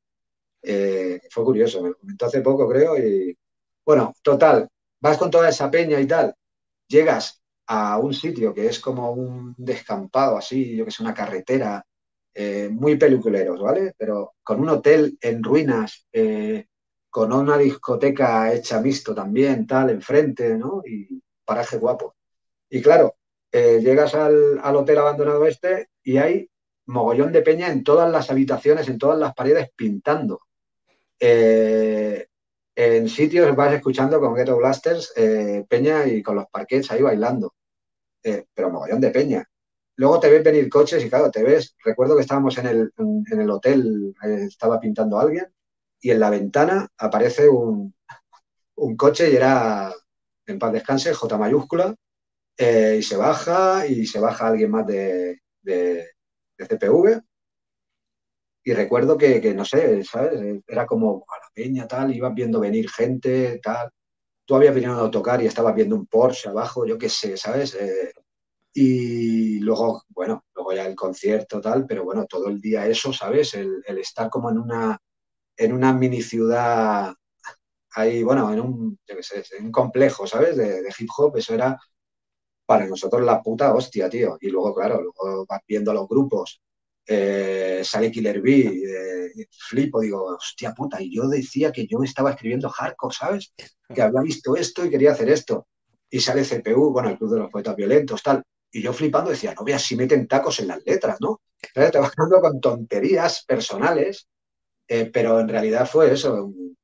Eh, 0.62 1.20
fue 1.30 1.44
curioso, 1.44 1.82
me 1.82 1.94
comentó 1.94 2.26
hace 2.26 2.40
poco, 2.40 2.68
creo, 2.68 2.96
y 2.98 3.36
bueno, 3.84 4.14
total, 4.22 4.68
vas 5.00 5.18
con 5.18 5.30
toda 5.30 5.48
esa 5.48 5.70
peña 5.70 6.00
y 6.00 6.06
tal, 6.06 6.34
llegas 6.86 7.42
a 7.66 7.98
un 7.98 8.14
sitio 8.14 8.54
que 8.54 8.66
es 8.66 8.78
como 8.80 9.12
un 9.12 9.54
descampado 9.56 10.36
así, 10.36 10.76
yo 10.76 10.84
que 10.84 10.90
sé, 10.90 11.02
una 11.02 11.14
carretera, 11.14 11.84
eh, 12.34 12.68
muy 12.70 12.96
peliculeros, 12.96 13.60
¿vale? 13.60 13.94
Pero 13.96 14.34
con 14.42 14.60
un 14.60 14.68
hotel 14.68 15.18
en 15.20 15.42
ruinas, 15.42 16.06
con 17.10 17.32
una 17.32 17.58
discoteca 17.58 18.52
hecha 18.52 18.80
mixto 18.80 19.14
también, 19.14 19.66
tal, 19.66 19.90
enfrente, 19.90 20.56
¿no? 20.56 20.82
Y 20.86 21.22
paraje 21.44 21.76
guapo. 21.78 22.14
Y 22.70 22.80
claro, 22.80 23.16
eh, 23.52 23.80
llegas 23.80 24.14
al, 24.14 24.58
hotel 24.74 24.98
abandonado 24.98 25.46
este 25.46 25.90
y 26.02 26.16
hay 26.16 26.50
mogollón 26.86 27.32
de 27.32 27.42
peña 27.42 27.70
en 27.70 27.84
todas 27.84 28.10
las 28.10 28.30
habitaciones, 28.30 28.88
en 28.88 28.98
todas 28.98 29.18
las 29.18 29.34
paredes 29.34 29.70
pintando. 29.76 30.40
Eh, 31.20 32.26
en 32.74 33.08
sitios 33.08 33.54
vas 33.54 33.74
escuchando 33.74 34.18
con 34.18 34.34
Ghetto 34.34 34.56
Blasters 34.56 35.12
eh, 35.16 35.64
peña 35.68 36.06
y 36.06 36.22
con 36.22 36.36
los 36.36 36.46
parquets 36.50 36.90
ahí 36.90 37.02
bailando. 37.02 37.54
pero 38.54 38.70
mogollón 38.70 39.00
de 39.00 39.10
peña. 39.10 39.44
Luego 39.96 40.18
te 40.20 40.30
ves 40.30 40.42
venir 40.42 40.68
coches 40.70 41.04
y 41.04 41.10
claro, 41.10 41.30
te 41.30 41.42
ves, 41.42 41.76
recuerdo 41.84 42.16
que 42.16 42.22
estábamos 42.22 42.56
en 42.58 42.66
el, 42.66 42.92
en 42.98 43.40
el 43.40 43.50
hotel, 43.50 44.14
estaba 44.22 44.80
pintando 44.80 45.18
alguien 45.18 45.52
y 46.00 46.10
en 46.10 46.20
la 46.20 46.30
ventana 46.30 46.88
aparece 46.96 47.48
un, 47.48 47.94
un 48.76 48.96
coche 48.96 49.30
y 49.30 49.36
era, 49.36 49.92
en 50.46 50.58
paz 50.58 50.72
descanse, 50.72 51.14
J 51.14 51.38
mayúscula, 51.38 51.94
eh, 52.62 52.96
y 52.98 53.02
se 53.02 53.16
baja 53.16 53.86
y 53.86 54.06
se 54.06 54.20
baja 54.20 54.46
alguien 54.46 54.70
más 54.70 54.86
de, 54.86 55.40
de, 55.62 56.06
CPV. 56.58 57.20
Y 58.64 58.72
recuerdo 58.74 59.18
que, 59.18 59.52
no 59.54 59.64
sé, 59.64 60.04
¿sabes? 60.04 60.62
Era 60.66 60.86
como 60.86 61.24
a 61.28 61.36
la 61.38 61.50
peña, 61.52 61.88
tal, 61.88 62.14
ibas 62.14 62.32
viendo 62.34 62.60
venir 62.60 62.88
gente, 62.88 63.58
tal. 63.60 63.90
Tú 64.44 64.54
habías 64.54 64.74
venido 64.74 64.94
a 64.94 65.00
autocar 65.00 65.42
y 65.42 65.46
estabas 65.46 65.74
viendo 65.74 65.96
un 65.96 66.06
Porsche 66.06 66.48
abajo, 66.50 66.86
yo 66.86 66.96
qué 66.98 67.08
sé, 67.08 67.36
¿sabes? 67.36 67.74
Eh, 67.74 68.12
y 68.74 69.58
luego, 69.60 70.04
bueno, 70.10 70.44
luego 70.54 70.72
ya 70.72 70.86
el 70.86 70.94
concierto, 70.94 71.60
tal, 71.60 71.86
pero 71.86 72.04
bueno, 72.04 72.26
todo 72.26 72.48
el 72.48 72.60
día 72.60 72.86
eso, 72.86 73.12
¿sabes? 73.12 73.54
El, 73.54 73.82
estar 73.98 74.30
como 74.30 74.50
en 74.50 74.58
una, 74.58 74.98
en 75.56 75.72
una 75.72 75.92
mini 75.92 76.22
ciudad 76.22 77.12
ahí, 77.94 78.22
bueno, 78.22 78.52
en 78.52 78.60
un, 78.60 78.98
en 79.58 79.72
complejo, 79.72 80.26
¿sabes? 80.26 80.56
De, 80.56 80.82
de 80.82 80.94
hip 80.98 81.08
hop, 81.16 81.36
eso 81.36 81.54
era 81.54 81.78
para 82.72 82.86
nosotros 82.86 83.20
la 83.22 83.42
puta 83.42 83.74
hostia, 83.74 84.08
tío. 84.08 84.38
Y 84.40 84.48
luego, 84.48 84.74
claro, 84.74 85.02
luego 85.02 85.44
vas 85.46 85.60
viendo 85.68 85.92
los 85.92 86.08
grupos, 86.08 86.62
eh, 87.06 87.82
sale 87.84 88.10
Killer 88.10 88.40
B, 88.40 88.60
eh, 88.60 89.46
flipo, 89.68 90.00
digo, 90.00 90.36
hostia 90.36 90.72
puta, 90.72 91.02
y 91.02 91.14
yo 91.14 91.28
decía 91.28 91.70
que 91.70 91.86
yo 91.86 92.02
estaba 92.02 92.30
escribiendo 92.30 92.70
hardcore, 92.70 93.14
¿sabes? 93.14 93.52
Que 93.94 94.00
había 94.00 94.22
visto 94.22 94.56
esto 94.56 94.86
y 94.86 94.90
quería 94.90 95.12
hacer 95.12 95.28
esto. 95.28 95.66
Y 96.08 96.20
sale 96.20 96.44
CPU, 96.44 96.92
bueno, 96.92 97.10
el 97.10 97.18
Club 97.18 97.32
de 97.32 97.38
los 97.40 97.50
Poetas 97.50 97.76
Violentos, 97.76 98.22
tal. 98.22 98.42
Y 98.70 98.80
yo 98.80 98.94
flipando 98.94 99.30
decía, 99.30 99.52
no 99.54 99.64
veas 99.64 99.82
si 99.82 99.94
meten 99.94 100.26
tacos 100.26 100.60
en 100.60 100.68
las 100.68 100.82
letras, 100.86 101.18
¿no? 101.20 101.42
Vas 101.74 102.12
con 102.40 102.60
tonterías 102.60 103.44
personales 103.44 104.26
Eh, 104.88 105.10
pero 105.12 105.40
en 105.40 105.48
realidad 105.48 105.86
fue 105.86 106.12
eso, 106.12 106.44
un, 106.44 106.76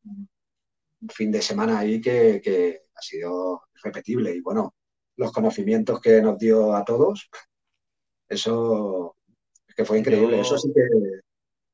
fin 1.11 1.31
de 1.31 1.43
semana 1.43 1.79
ahí 1.79 2.01
que, 2.01 2.83
ha 2.95 3.03
sido 3.03 3.63
repetible. 3.83 4.35
Y 4.35 4.41
bueno, 4.41 4.75
los 5.19 5.33
conocimientos 5.33 6.01
que 6.01 6.23
nos 6.23 6.39
dio 6.39 6.75
a 6.75 6.85
todos, 6.85 7.29
eso 8.29 9.17
es 9.67 9.75
que 9.75 9.85
fue 9.85 9.99
increíble. 9.99 10.41
Eso 10.41 10.57
sí 10.57 10.73
que, 10.73 10.83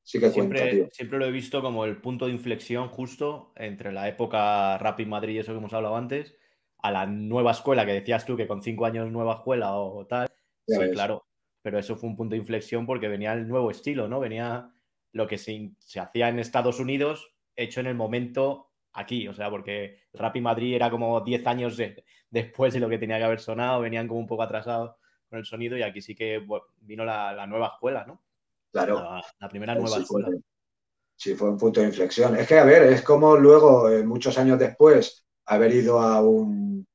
sí 0.02 0.18
que 0.18 0.30
siempre, 0.30 0.88
Siempre 0.90 1.18
lo 1.18 1.26
he 1.26 1.30
visto 1.30 1.60
como 1.60 1.84
el 1.84 2.00
punto 2.00 2.26
de 2.26 2.32
inflexión 2.32 2.88
justo 2.88 3.52
entre 3.56 3.92
la 3.92 4.08
época 4.08 4.78
Rapid 4.78 5.06
Madrid, 5.06 5.38
eso 5.38 5.52
que 5.52 5.58
hemos 5.58 5.74
hablado 5.74 5.96
antes, 5.96 6.34
a 6.78 6.90
la 6.90 7.06
nueva 7.06 7.52
escuela, 7.52 7.84
que 7.84 7.92
decías 7.92 8.24
tú 8.24 8.36
que 8.36 8.48
con 8.48 8.62
cinco 8.62 8.86
años 8.86 9.10
nueva 9.12 9.34
escuela 9.34 9.74
o 9.74 10.06
tal. 10.06 10.28
sí, 10.66 10.90
claro. 10.92 11.26
Pero 11.62 11.78
eso 11.78 11.96
fue 11.96 12.10
un 12.10 12.16
punto 12.16 12.34
de 12.34 12.40
inflexión 12.40 12.84
porque 12.84 13.08
venía 13.08 13.32
el 13.32 13.48
nuevo 13.48 13.70
estilo, 13.70 14.06
¿no? 14.08 14.20
Venía 14.20 14.70
lo 15.12 15.26
que 15.26 15.38
se, 15.38 15.70
hacía 15.98 16.28
en 16.28 16.38
Estados 16.38 16.80
Unidos 16.80 17.34
hecho 17.56 17.80
en 17.80 17.86
el 17.86 17.94
momento 17.94 18.70
aquí, 18.94 19.28
o 19.28 19.34
sea, 19.34 19.50
porque 19.50 19.98
Rapid 20.12 20.40
Madrid 20.40 20.74
era 20.74 20.90
como 20.90 21.20
10 21.20 21.46
años 21.46 21.76
después 22.30 22.72
de 22.72 22.80
lo 22.80 22.88
que 22.88 22.98
tenía 22.98 23.18
que 23.18 23.24
haber 23.24 23.40
sonado, 23.40 23.80
venían 23.80 24.08
como 24.08 24.20
un 24.20 24.26
poco 24.26 24.42
atrasados 24.42 24.96
con 25.28 25.38
el 25.38 25.44
sonido 25.44 25.76
y 25.76 25.82
aquí 25.82 26.00
sí 26.00 26.14
que 26.14 26.44
vino 26.80 27.04
la, 27.04 27.46
nueva 27.46 27.72
escuela, 27.74 28.04
¿no? 28.06 28.22
Claro. 28.72 29.02
La, 29.38 29.48
primera 29.48 29.74
nueva 29.74 29.98
escuela. 29.98 30.28
sí, 31.16 31.34
fue 31.34 31.50
un 31.50 31.58
punto 31.58 31.80
de 31.80 31.86
inflexión. 31.86 32.36
Es 32.36 32.46
que, 32.46 32.58
a 32.58 32.64
ver, 32.64 32.82
es 32.84 33.02
como 33.02 33.36
luego, 33.36 33.88
eh, 33.90 34.04
muchos 34.04 34.38
años 34.38 34.58
después, 34.58 35.26
haber 35.46 35.72
ido 35.72 36.00
a 36.00 36.20
un, 36.20 36.86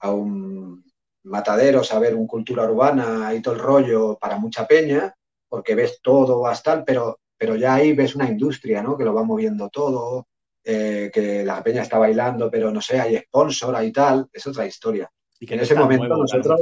a 0.00 0.10
un 0.10 0.84
matadero, 1.24 1.84
saber 1.84 2.14
un 2.14 2.26
cultura 2.26 2.64
urbana 2.64 3.32
y 3.34 3.40
todo 3.40 3.54
el 3.54 3.60
rollo 3.60 4.18
para 4.20 4.38
mucha 4.38 4.66
peña, 4.66 5.14
porque 5.48 5.74
ves 5.74 6.00
todo 6.02 6.46
hasta 6.46 6.84
pero 6.84 7.20
pero 7.42 7.56
ya 7.56 7.74
ahí 7.74 7.92
ves 7.92 8.14
una 8.14 8.30
industria, 8.30 8.84
¿no? 8.84 8.96
Que 8.96 9.02
lo 9.02 9.12
va 9.12 9.24
moviendo 9.24 9.68
todo, 9.68 10.28
eh, 10.64 11.10
que 11.12 11.44
la 11.44 11.62
peña 11.62 11.82
está 11.82 11.98
bailando, 11.98 12.50
pero 12.50 12.70
no 12.70 12.80
sé, 12.80 13.00
hay 13.00 13.18
sponsor, 13.18 13.74
hay 13.74 13.92
tal, 13.92 14.28
es 14.32 14.46
otra 14.46 14.66
historia. 14.66 15.10
Y 15.40 15.46
que 15.46 15.54
en 15.54 15.60
ese 15.60 15.74
momento 15.74 16.08
nosotros... 16.08 16.60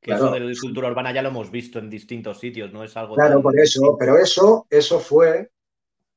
que 0.00 0.12
eso 0.12 0.30
de 0.30 0.40
la 0.40 0.52
cultura 0.60 0.88
urbana 0.88 1.12
ya 1.12 1.22
lo 1.22 1.30
hemos 1.30 1.50
visto 1.50 1.78
en 1.78 1.90
distintos 1.90 2.38
sitios, 2.38 2.72
no 2.72 2.84
es 2.84 2.96
algo... 2.96 3.14
Claro, 3.14 3.42
por 3.42 3.58
eso, 3.58 3.96
pero 3.98 4.16
eso, 4.16 4.66
eso 4.70 5.00
fue 5.00 5.50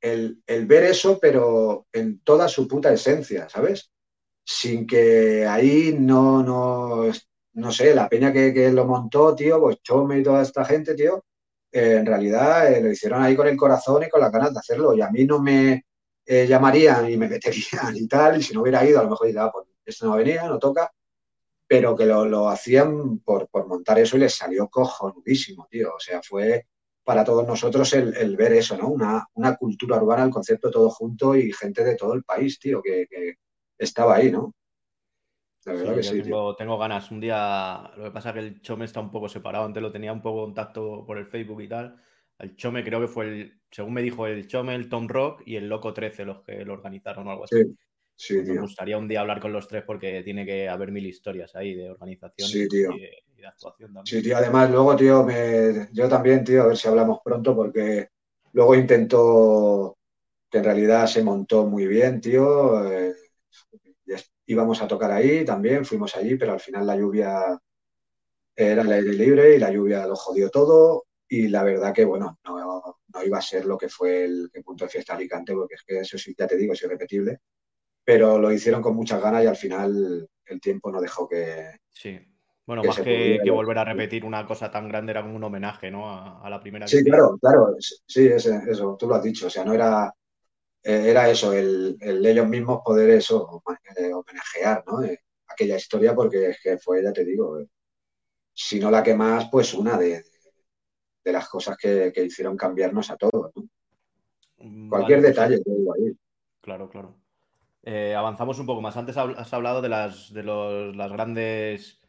el, 0.01 0.41
ver 0.45 0.83
eso, 0.83 1.19
pero 1.19 1.87
en 1.91 2.19
toda 2.19 2.47
su 2.47 2.67
puta 2.67 2.93
esencia, 2.93 3.49
¿sabes? 3.49 3.91
Sin 4.45 4.85
que 4.85 5.45
ahí 5.47 5.95
no, 5.97 6.43
no, 6.43 7.11
no 7.53 7.71
sé, 7.71 7.95
la 7.95 8.09
peña 8.09 8.31
que, 8.31 8.53
que 8.53 8.71
lo 8.71 8.85
montó, 8.85 9.35
tío, 9.35 9.59
pues 9.59 9.81
Chome 9.81 10.19
y 10.19 10.23
toda 10.23 10.41
esta 10.41 10.65
gente, 10.65 10.93
tío, 10.93 11.23
eh, 11.73 11.95
en 11.95 12.05
realidad 12.05 12.71
eh, 12.71 12.81
lo 12.81 12.91
hicieron 12.91 13.23
ahí 13.23 13.35
con 13.35 13.47
el 13.47 13.57
corazón 13.57 14.03
y 14.03 14.09
con 14.09 14.21
las 14.21 14.31
ganas 14.31 14.53
de 14.53 14.59
hacerlo. 14.59 14.95
Y 14.95 15.01
a 15.01 15.09
mí 15.09 15.25
no 15.25 15.39
me 15.39 15.85
eh, 16.25 16.47
llamarían 16.47 17.09
y 17.09 17.17
me 17.17 17.27
meterían 17.27 17.95
y 17.95 18.07
tal, 18.07 18.39
y 18.39 18.43
si 18.43 18.53
no 18.53 18.61
hubiera 18.61 18.85
ido, 18.85 18.99
a 18.99 19.03
lo 19.03 19.09
mejor 19.09 19.27
diría, 19.27 19.45
ah, 19.45 19.51
pues 19.51 19.67
esto 19.85 20.05
no 20.05 20.15
venía, 20.15 20.47
no 20.47 20.59
toca, 20.59 20.91
pero 21.67 21.95
que 21.95 22.05
lo, 22.05 22.49
hacían 22.49 23.19
por, 23.19 23.49
montar 23.67 23.99
eso 23.99 24.17
y 24.17 24.21
les 24.21 24.35
salió 24.35 24.69
cojonudísimo, 24.69 25.67
tío. 25.69 25.95
O 25.95 25.99
sea, 25.99 26.21
fue 26.21 26.67
para 27.03 27.23
todos 27.23 27.45
nosotros 27.47 27.91
el, 27.93 28.37
ver 28.37 28.53
eso, 28.53 28.77
¿no? 28.77 28.89
Una, 28.89 29.27
una, 29.33 29.55
cultura 29.57 29.97
urbana, 29.97 30.23
el 30.23 30.29
concepto 30.31 30.71
todo 30.71 30.89
junto 30.89 31.35
y 31.35 31.51
gente 31.51 31.83
de 31.83 31.95
todo 31.95 32.13
el 32.13 32.23
país, 32.23 32.59
tío, 32.59 32.81
que, 32.81 33.07
que 33.09 33.35
estaba 33.77 34.15
ahí, 34.15 34.31
¿no? 34.31 34.53
tengo, 36.57 36.77
ganas. 36.77 37.09
Un 37.11 37.19
día, 37.19 37.91
lo 37.95 38.05
que 38.05 38.11
pasa 38.11 38.29
es 38.29 38.33
que 38.33 38.39
el 38.41 38.61
Chome 38.61 38.85
está 38.85 38.99
un 38.99 39.11
poco 39.11 39.29
separado. 39.29 39.65
Antes 39.65 39.81
lo 39.81 39.91
tenía 39.91 40.11
un 40.11 40.21
poco 40.21 40.43
contacto 40.45 41.05
por 41.05 41.17
el 41.17 41.25
Facebook 41.25 41.61
y 41.61 41.67
tal. 41.67 42.01
El 42.43 42.57
Chome 42.57 42.83
creo 42.83 42.99
que 42.99 43.07
fue 43.07 43.25
el, 43.25 43.61
según 43.71 43.93
me 43.93 44.01
dijo 44.01 44.27
el 44.27 44.47
Chome, 44.47 44.75
el 44.75 44.89
Tom 44.89 45.07
Rock 45.07 45.43
y 45.45 45.55
el 45.55 45.69
Loco 45.69 45.93
13 45.93 46.25
los 46.25 46.41
que 46.41 46.65
lo 46.65 46.73
organizaron 46.73 47.25
o 47.27 47.31
algo 47.31 47.45
así. 47.45 47.55
Sí, 48.15 48.35
Me 48.43 48.59
gustaría 48.59 48.97
un 48.97 49.07
día 49.07 49.21
hablar 49.21 49.39
con 49.39 49.53
los 49.53 49.67
tres 49.67 49.83
porque 49.87 50.21
tiene 50.23 50.45
que 50.45 50.67
haber 50.67 50.91
mil 50.91 51.05
historias 51.05 51.55
ahí 51.55 51.73
de 51.73 51.89
organización 51.89 52.49
y, 52.51 52.67
de, 52.67 53.47
actuación 53.47 53.93
también. 53.93 54.05
Sí, 54.05 54.21
tío, 54.21 54.37
además 54.37 54.69
luego, 54.69 54.95
tío, 54.95 55.23
me, 55.23 55.87
yo 55.93 56.07
también, 56.09 56.43
tío, 56.43 56.63
a 56.63 56.67
ver 56.67 56.77
si 56.77 56.87
hablamos 56.87 57.19
pronto 57.23 57.55
porque 57.55 58.09
luego 58.51 58.75
intentó 58.75 59.97
que 60.49 60.57
en 60.57 60.63
realidad 60.65 61.07
se 61.07 61.23
montó 61.23 61.65
muy 61.65 61.87
bien, 61.87 62.19
tío. 62.19 62.91
Eh, 62.91 63.15
íbamos 64.47 64.81
a 64.81 64.87
tocar 64.87 65.11
ahí 65.11 65.45
también, 65.45 65.85
fuimos 65.85 66.15
allí, 66.17 66.35
pero 66.35 66.51
al 66.53 66.59
final 66.59 66.85
la 66.85 66.97
lluvia 66.97 67.57
era 68.53 68.81
el 68.81 68.91
aire 68.91 69.13
libre 69.13 69.55
y 69.55 69.59
la 69.59 69.71
lluvia 69.71 70.05
lo 70.05 70.15
jodió 70.15 70.49
todo 70.49 71.05
y 71.27 71.47
la 71.47 71.63
verdad 71.63 71.93
que, 71.93 72.05
bueno, 72.05 72.39
no, 72.45 73.23
iba 73.23 73.37
a 73.37 73.41
ser 73.41 73.65
lo 73.65 73.77
que 73.77 73.89
fue 73.89 74.25
el, 74.25 74.51
punto 74.63 74.85
de 74.85 74.91
fiesta 74.91 75.15
Alicante, 75.15 75.53
porque 75.53 75.75
es 75.75 75.83
que 75.83 75.99
eso 75.99 76.17
sí, 76.17 76.35
ya 76.37 76.47
te 76.47 76.57
digo, 76.57 76.73
es 76.73 76.81
irrepetible, 76.83 77.39
pero 78.03 78.39
lo 78.39 78.51
hicieron 78.51 78.81
con 78.81 78.95
muchas 78.95 79.21
ganas 79.21 79.43
y 79.43 79.47
al 79.47 79.55
final 79.55 80.27
el 80.45 80.61
tiempo 80.61 80.91
no 80.91 81.01
dejó 81.01 81.27
que... 81.27 81.79
Sí. 81.91 82.19
Bueno, 82.65 82.81
más 82.83 82.99
que, 82.99 83.41
volver 83.51 83.77
a 83.77 83.83
repetir 83.83 84.23
una 84.23 84.45
cosa 84.47 84.71
tan 84.71 84.87
grande 84.87 85.11
era 85.11 85.21
como 85.21 85.35
un 85.35 85.43
homenaje, 85.43 85.91
¿no? 85.91 86.09
A, 86.09 86.49
la 86.49 86.61
primera. 86.61 86.87
Sí, 86.87 87.03
claro, 87.03 87.37
claro, 87.41 87.75
sí, 87.79 88.27
eso, 88.27 88.95
tú 88.97 89.05
lo 89.05 89.15
has 89.15 89.23
dicho, 89.23 89.47
o 89.47 89.49
sea, 89.49 89.65
no 89.65 89.73
era 89.73 90.13
eh, 90.83 91.09
era 91.09 91.29
eso, 91.29 91.53
el, 91.53 91.97
el, 92.01 92.25
ellos 92.25 92.47
mismos 92.47 92.81
poder 92.83 93.09
eso, 93.11 93.63
eh, 93.95 94.13
homenajear, 94.13 94.83
¿no? 94.85 95.01
Eh, 95.03 95.19
aquella 95.47 95.77
historia, 95.77 96.13
porque 96.13 96.49
es 96.49 96.59
que 96.61 96.77
fue, 96.77 97.01
ya 97.01 97.13
te 97.13 97.23
digo, 97.23 97.59
si 98.53 98.79
no 98.79 98.91
la 98.91 99.01
que 99.01 99.15
más, 99.15 99.47
pues 99.49 99.73
una 99.73 99.97
de, 99.97 100.23
las 101.31 101.47
cosas 101.47 101.77
que, 101.77 102.11
hicieron 102.15 102.57
cambiarnos 102.57 103.09
a 103.11 103.17
todos, 103.17 103.51
¿no? 103.55 103.63
Mm, 104.57 104.89
Cualquier 104.89 105.19
pues 105.19 105.29
detalle, 105.29 105.61
que 105.63 105.71
digo 105.71 105.93
ahí. 105.93 106.13
Claro, 106.61 106.89
claro. 106.89 107.17
avanzamos 108.15 108.59
un 108.59 108.65
poco 108.65 108.81
más. 108.81 108.95
Antes 108.97 109.17
has 109.17 109.53
hablado 109.53 109.81
de 109.81 109.89
las, 109.89 110.33
de 110.33 110.43
los, 110.43 110.95
las 110.95 111.11
grandes 111.11 111.99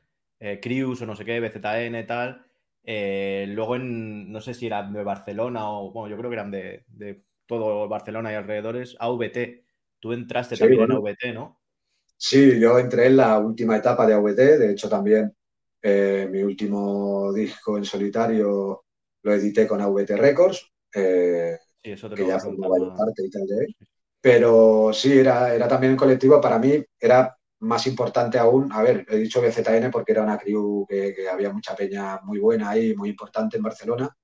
crews 0.60 1.02
o 1.02 1.06
no 1.06 1.16
sé 1.16 1.24
qué, 1.24 1.40
BZN 1.40 1.98
y 1.98 2.06
tal. 2.06 2.46
luego 2.84 3.76
en, 3.76 4.30
no 4.30 4.40
sé 4.40 4.54
si 4.54 4.66
eran 4.66 4.92
de 4.92 5.02
Barcelona 5.02 5.68
o, 5.70 5.90
bueno, 5.90 6.08
yo 6.08 6.16
creo 6.16 6.30
que 6.30 6.36
eran 6.36 6.50
de 6.50 6.84
todo 7.46 7.88
Barcelona 7.88 8.32
y 8.32 8.36
alrededores, 8.36 8.96
AVT. 8.98 9.64
Tú 10.00 10.12
entraste 10.12 10.56
también 10.56 10.82
en 10.82 10.92
AVT, 10.92 11.34
¿no? 11.34 11.60
Sí, 12.16 12.58
yo 12.58 12.78
entré 12.78 13.06
en 13.06 13.16
la 13.16 13.38
última 13.38 13.76
etapa 13.76 14.06
de 14.06 14.14
AVT, 14.14 14.58
de 14.58 14.70
hecho 14.72 14.88
también 14.88 15.34
eh, 15.82 16.28
mi 16.30 16.42
último 16.42 17.32
disco 17.32 17.76
en 17.76 17.84
solitario 17.84 18.83
lo 19.24 19.34
edité 19.34 19.66
con 19.66 19.80
AVT 19.80 20.16
Records, 20.16 20.72
eh, 20.94 21.58
sí, 21.82 21.90
eso 21.90 22.08
te 22.08 22.14
que 22.14 22.26
ya 22.26 22.38
formaba 22.38 22.94
parte 22.96 23.24
y 23.24 23.30
tal 23.30 23.46
de 23.46 23.64
él. 23.64 23.76
Pero 24.20 24.90
sí, 24.92 25.18
era, 25.18 25.54
era 25.54 25.66
también 25.66 25.92
un 25.92 25.98
colectivo, 25.98 26.40
para 26.40 26.58
mí 26.58 26.82
era 26.98 27.36
más 27.60 27.86
importante 27.86 28.38
aún, 28.38 28.70
a 28.72 28.82
ver, 28.82 29.04
he 29.08 29.16
dicho 29.16 29.40
BZN 29.40 29.90
porque 29.90 30.12
era 30.12 30.22
una 30.22 30.38
crew 30.38 30.86
que, 30.88 31.14
que, 31.14 31.28
había 31.28 31.52
mucha 31.52 31.74
peña 31.74 32.20
muy 32.22 32.38
buena 32.38 32.70
ahí, 32.70 32.94
muy 32.94 33.10
importante 33.10 33.56
en 33.56 33.62
Barcelona, 33.62 34.16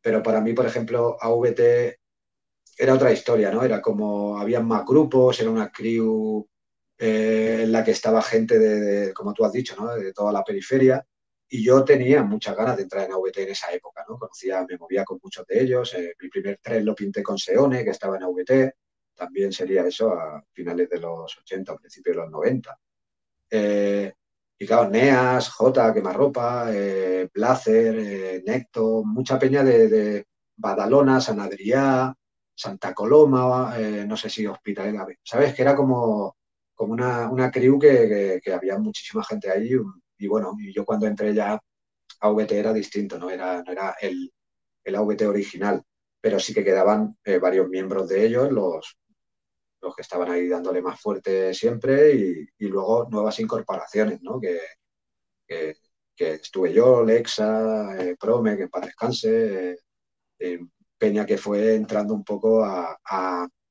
pero 0.00 0.22
para 0.22 0.40
mí, 0.40 0.52
por 0.52 0.66
ejemplo, 0.66 1.16
AVT 1.20 1.98
era 2.78 2.94
otra 2.94 3.12
historia, 3.12 3.50
¿no? 3.50 3.62
Era 3.62 3.80
como, 3.80 4.38
había 4.38 4.60
más 4.60 4.84
grupos, 4.84 5.40
era 5.40 5.50
una 5.50 5.70
crew 5.70 6.46
eh, 6.98 7.60
en 7.64 7.72
la 7.72 7.84
que 7.84 7.90
estaba 7.90 8.22
gente 8.22 8.58
de, 8.58 9.12
como 9.14 9.32
tú 9.32 9.44
has 9.44 9.52
dicho, 9.52 9.74
¿no? 9.76 9.94
De 9.94 10.12
toda 10.12 10.32
la 10.32 10.44
periferia. 10.44 11.04
Y 11.48 11.64
yo 11.64 11.84
tenía 11.84 12.22
muchas 12.22 12.56
ganas 12.56 12.76
de 12.76 12.82
entrar 12.84 13.06
en 13.06 13.12
AVT 13.12 13.38
en 13.38 13.50
esa 13.50 13.72
época, 13.72 14.04
¿no? 14.08 14.18
Conocía, 14.18 14.64
me 14.68 14.76
movía 14.76 15.04
con 15.04 15.20
muchos 15.22 15.46
de 15.46 15.62
ellos. 15.62 15.94
Eh, 15.94 16.14
mi 16.20 16.28
primer 16.28 16.58
tren 16.60 16.84
lo 16.84 16.94
pinté 16.94 17.22
con 17.22 17.38
Seone, 17.38 17.84
que 17.84 17.90
estaba 17.90 18.16
en 18.16 18.24
AVT. 18.24 18.74
También 19.14 19.52
sería 19.52 19.86
eso 19.86 20.12
a 20.12 20.42
finales 20.52 20.90
de 20.90 20.98
los 20.98 21.38
80, 21.38 21.72
a 21.72 21.76
principios 21.76 22.16
de 22.16 22.22
los 22.22 22.30
90. 22.30 22.78
Eh, 23.50 24.12
y 24.58 24.66
claro, 24.66 24.90
Neas, 24.90 25.50
J, 25.50 25.94
Quemarropa, 25.94 26.66
eh, 26.72 27.28
Blazer, 27.32 28.42
Necto, 28.44 29.02
mucha 29.04 29.38
peña 29.38 29.62
de, 29.62 29.88
de 29.88 30.26
Badalona, 30.56 31.20
San 31.20 31.38
Adrià, 31.40 32.14
Santa 32.56 32.94
Coloma, 32.94 33.74
eh, 33.78 34.04
no 34.06 34.16
sé 34.16 34.30
si 34.30 34.46
Hospital 34.46 34.96
¿sabes? 35.22 35.54
Que 35.54 35.62
era 35.62 35.76
como, 35.76 36.36
como 36.74 36.92
una, 36.94 37.30
una 37.30 37.50
crew 37.50 37.78
que, 37.78 38.40
había 38.52 38.78
muchísima 38.78 39.22
gente 39.24 39.50
ahí 39.50 39.72
y 40.18 40.26
bueno, 40.26 40.54
y 40.58 40.72
yo 40.72 40.84
cuando 40.84 41.06
entré 41.06 41.34
ya 41.34 41.60
a 42.20 42.30
VT 42.30 42.52
era 42.52 42.72
distinto, 42.72 43.18
no 43.18 43.30
era, 43.30 43.62
no 43.62 43.72
era 43.72 43.96
el, 44.00 44.32
el 44.84 44.94
AVT 44.94 45.26
original, 45.26 45.82
pero 46.20 46.40
sí 46.40 46.54
que 46.54 46.64
quedaban 46.64 47.16
eh, 47.24 47.38
varios 47.38 47.68
miembros 47.68 48.08
de 48.08 48.26
ellos, 48.26 48.50
los, 48.50 48.96
los 49.80 49.94
que 49.94 50.02
estaban 50.02 50.30
ahí 50.30 50.48
dándole 50.48 50.82
más 50.82 51.00
fuerte 51.00 51.54
siempre 51.54 52.12
y, 52.14 52.48
luego 52.68 53.08
nuevas 53.10 53.38
incorporaciones, 53.40 54.20
¿no? 54.22 54.40
Que, 54.40 54.58
que, 55.46 55.76
estuve 56.18 56.72
yo, 56.72 57.04
Lexa, 57.04 57.96
eh, 58.02 58.16
Prome, 58.18 58.56
que 58.56 58.68
paz 58.68 58.86
descanse, 58.86 59.76
Peña 60.98 61.26
que 61.26 61.36
fue 61.38 61.74
entrando 61.74 62.14
un 62.14 62.24
poco 62.24 62.64
a, 62.64 62.98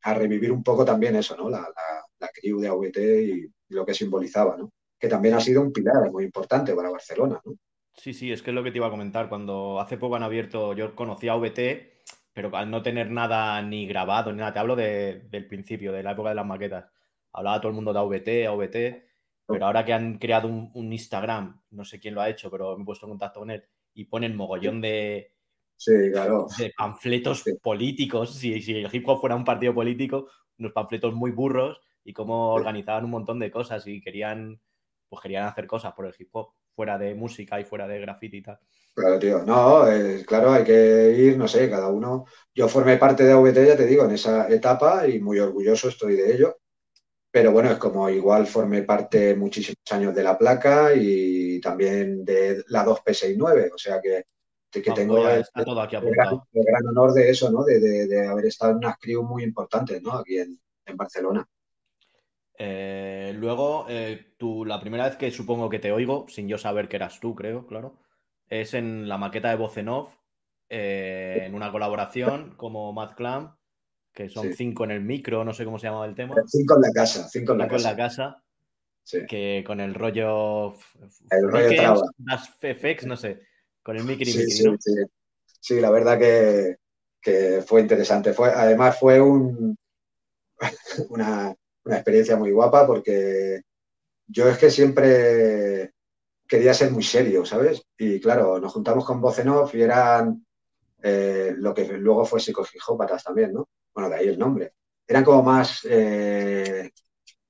revivir 0.04 0.52
un 0.52 0.64
poco 0.64 0.86
también 0.86 1.16
eso, 1.16 1.36
¿no? 1.36 1.50
La, 1.50 1.62
la, 1.62 2.06
la 2.20 2.30
crew 2.30 2.60
de 2.60 2.68
AVT 2.68 2.98
y, 3.24 3.52
lo 3.70 3.86
que 3.86 3.94
simbolizaba, 3.96 4.56
¿no? 4.58 4.72
Que 5.00 5.08
también 5.08 5.36
ha 5.36 5.40
sido 5.40 5.62
un 5.62 5.72
pilar 5.72 6.10
muy 6.12 6.26
importante 6.26 6.74
para 6.74 6.90
Barcelona, 6.90 7.42
¿no? 7.44 7.56
Sí, 7.94 8.14
sí, 8.14 8.32
es 8.32 8.42
que 8.42 8.52
es 8.52 8.56
lo 8.56 8.64
que 8.64 8.72
te 8.72 8.78
iba 8.78 8.88
a 8.88 8.92
comentar. 8.92 9.30
Cuando 9.30 9.80
hace 9.80 9.98
poco 9.98 10.16
han 10.16 10.24
abierto, 10.24 10.74
yo 10.74 10.96
conocí 10.96 11.30
a 11.30 11.34
AVT 11.34 11.96
pero 12.36 12.54
al 12.54 12.70
no 12.70 12.84
tener 12.84 13.10
nada 13.10 13.62
ni 13.62 13.88
grabado 13.88 14.30
ni 14.30 14.40
nada, 14.40 14.52
te 14.52 14.60
hablo 14.60 14.76
del 14.76 15.48
principio, 15.48 15.94
de 15.94 16.04
la 16.04 16.12
época 16.12 16.30
de 16.30 16.36
las 16.36 16.46
maquetas. 16.46 16.86
Hablaba 17.32 17.62
todo 17.62 17.70
el 17.70 17.76
mundo 17.76 17.94
de 17.94 18.00
AVT, 18.00 18.48
AVT, 18.48 19.08
pero 19.48 19.66
ahora 19.66 19.86
que 19.86 19.94
han 19.94 20.18
creado 20.18 20.50
un, 20.50 20.92
Instagram, 20.92 21.62
no 21.70 21.86
sé 21.86 21.98
quién 21.98 22.14
lo 22.14 22.20
ha 22.20 22.30
hecho, 22.30 22.52
pero 22.52 22.76
me 22.76 22.84
he 22.84 22.86
puesto 22.86 23.06
en 23.06 23.12
contacto 23.12 23.40
con 23.40 23.52
él, 23.52 23.64
y 23.94 24.04
ponen 24.04 24.36
mogollón 24.36 24.82
de, 24.82 25.32
panfletos 26.76 27.46
políticos, 27.64 28.36
si, 28.36 28.62
si, 28.62 28.80
el 28.80 28.94
hip 28.94 29.08
hop 29.08 29.22
fuera 29.22 29.38
un 29.38 29.46
partido 29.46 29.74
político, 29.74 30.28
unos 30.60 30.74
panfletos 30.74 31.14
muy 31.14 31.32
burros 31.32 31.80
y 32.04 32.12
cómo 32.12 32.50
organizaban 32.50 33.06
un 33.06 33.12
montón 33.12 33.40
de 33.40 33.50
cosas 33.50 33.88
y 33.88 34.02
querían, 34.02 34.60
pues 35.16 35.24
querían 35.24 35.48
hacer 35.48 35.66
cosas 35.66 35.94
por 35.94 36.06
el 36.06 36.14
hip 36.18 36.30
hop, 36.34 36.52
fuera 36.76 36.98
de 36.98 37.16
música 37.16 37.60
y 37.60 37.64
fuera 37.64 37.88
de 37.88 38.02
graffiti 38.02 38.38
y 38.38 38.42
tal. 38.44 38.60
Claro, 38.94 39.20
tío. 39.20 39.44
No, 39.44 39.90
eh, 39.90 40.24
claro, 40.26 40.52
hay 40.52 40.64
que 40.64 41.16
ir, 41.18 41.38
no 41.38 41.48
sé, 41.48 41.70
cada 41.70 41.90
uno. 41.90 42.26
Yo 42.54 42.68
formé 42.68 42.98
parte 42.98 43.24
de 43.24 43.32
AVT, 43.32 43.66
ya 43.66 43.78
te 43.78 43.86
digo, 43.86 44.06
en 44.06 44.12
esa 44.12 44.50
etapa 44.50 45.08
y 45.08 45.20
muy 45.20 45.40
orgulloso 45.40 45.90
estoy 45.90 46.16
de 46.16 46.34
ello. 46.34 46.58
Pero 47.32 47.52
bueno, 47.52 47.72
es 47.72 47.78
como 47.78 48.10
igual 48.10 48.48
formé 48.48 48.84
parte 48.84 49.36
muchísimos 49.36 49.78
años 49.92 50.16
de 50.16 50.24
la 50.24 50.38
placa 50.38 50.94
y 50.96 51.60
también 51.60 52.24
de 52.24 52.64
la 52.68 52.86
2P69, 52.86 53.72
o 53.74 53.78
sea 53.78 54.00
que, 54.02 54.24
que 54.72 54.92
tengo 54.92 55.28
el, 55.30 55.46
gran, 55.54 56.88
honor 56.88 57.14
de 57.14 57.30
eso, 57.30 57.52
¿no? 57.52 57.64
De, 57.64 58.28
haber 58.28 58.46
estado 58.46 58.72
en 58.72 58.78
unas 58.78 58.98
crew 58.98 59.24
muy 59.24 59.44
importantes, 59.44 60.02
¿no? 60.02 60.14
Aquí 60.14 60.40
en, 60.40 60.60
Barcelona. 60.96 61.48
Eh, 62.58 63.34
luego, 63.36 63.86
eh, 63.90 64.34
tú, 64.38 64.66
la 64.66 64.80
primera 64.80 65.06
vez 65.06 65.18
que 65.18 65.32
supongo 65.32 65.70
que 65.70 65.80
te 65.80 65.92
oigo, 65.92 66.26
sin 66.30 66.48
yo 66.48 66.58
saber 66.58 66.88
que 66.88 66.96
eras 66.96 67.20
tú, 67.20 67.36
creo, 67.36 67.68
claro, 67.68 68.00
es 68.48 68.74
en 68.74 69.10
la 69.10 69.18
maqueta 69.18 69.50
de 69.50 69.56
voz 69.58 69.78
en 69.78 69.90
off, 69.90 70.16
eh, 70.70 71.44
en 71.46 71.54
una 71.54 71.72
colaboración 71.72 72.56
como 72.56 72.92
Mad 72.94 73.16
Clam 73.16 73.56
que 74.16 74.30
son 74.30 74.54
cinco 74.54 74.86
en 74.86 74.92
el 74.92 75.02
micro, 75.02 75.44
no 75.44 75.54
sé 75.54 75.66
cómo 75.66 75.78
se 75.78 75.88
llamaba 75.88 76.06
el 76.06 76.16
tema. 76.16 76.36
Cinco 76.48 76.76
en 76.76 76.82
la 76.82 76.92
casa, 76.94 77.28
cinco 77.28 77.52
en 77.52 77.58
la 77.60 77.68
casa. 77.68 77.90
en 77.90 77.98
la 77.98 78.04
casa. 78.04 78.44
Que 79.28 79.64
con 79.68 79.82
el 79.82 79.94
rollo. 79.94 80.74
El 81.30 81.52
rollo 81.52 81.76
traba. 81.76 82.02
Las 82.24 82.50
FX, 82.50 83.06
no 83.06 83.18
sé. 83.18 83.42
Con 83.84 83.98
el 83.98 84.06
micro 84.06 84.24
y 84.24 84.32
sí, 84.32 84.50
sí, 84.50 84.66
sí, 85.60 85.80
la 85.82 85.92
verdad 85.92 86.18
que, 86.18 87.62
fue 87.68 87.82
interesante. 87.82 88.34
Fue, 88.34 88.50
además, 88.50 88.98
fue 88.98 89.20
un, 89.20 89.78
una, 91.10 91.54
experiencia 91.86 92.36
muy 92.36 92.52
guapa 92.52 92.88
porque 92.88 93.62
yo 94.28 94.50
es 94.50 94.58
que 94.58 94.72
siempre 94.72 95.92
quería 96.48 96.74
ser 96.74 96.92
muy 96.92 97.04
serio, 97.04 97.46
¿sabes? 97.46 97.86
Y 97.98 98.20
claro, 98.20 98.60
nos 98.60 98.74
juntamos 98.74 99.06
con 99.06 99.22
voz 99.22 99.40
en 99.40 99.50
off 99.50 99.74
y 99.76 99.82
eran 99.82 100.46
eh, 101.02 101.54
lo 101.58 101.74
que 101.74 101.86
luego 101.98 102.26
fue 102.26 102.40
psicofijópatas 102.40 103.24
también, 103.24 103.54
¿no? 103.54 103.70
Bueno, 103.94 104.10
de 104.10 104.16
ahí 104.16 104.28
el 104.28 104.40
nombre. 104.40 104.74
Eran 105.08 105.24
como 105.24 105.44
más, 105.44 105.86
eh, 105.90 106.92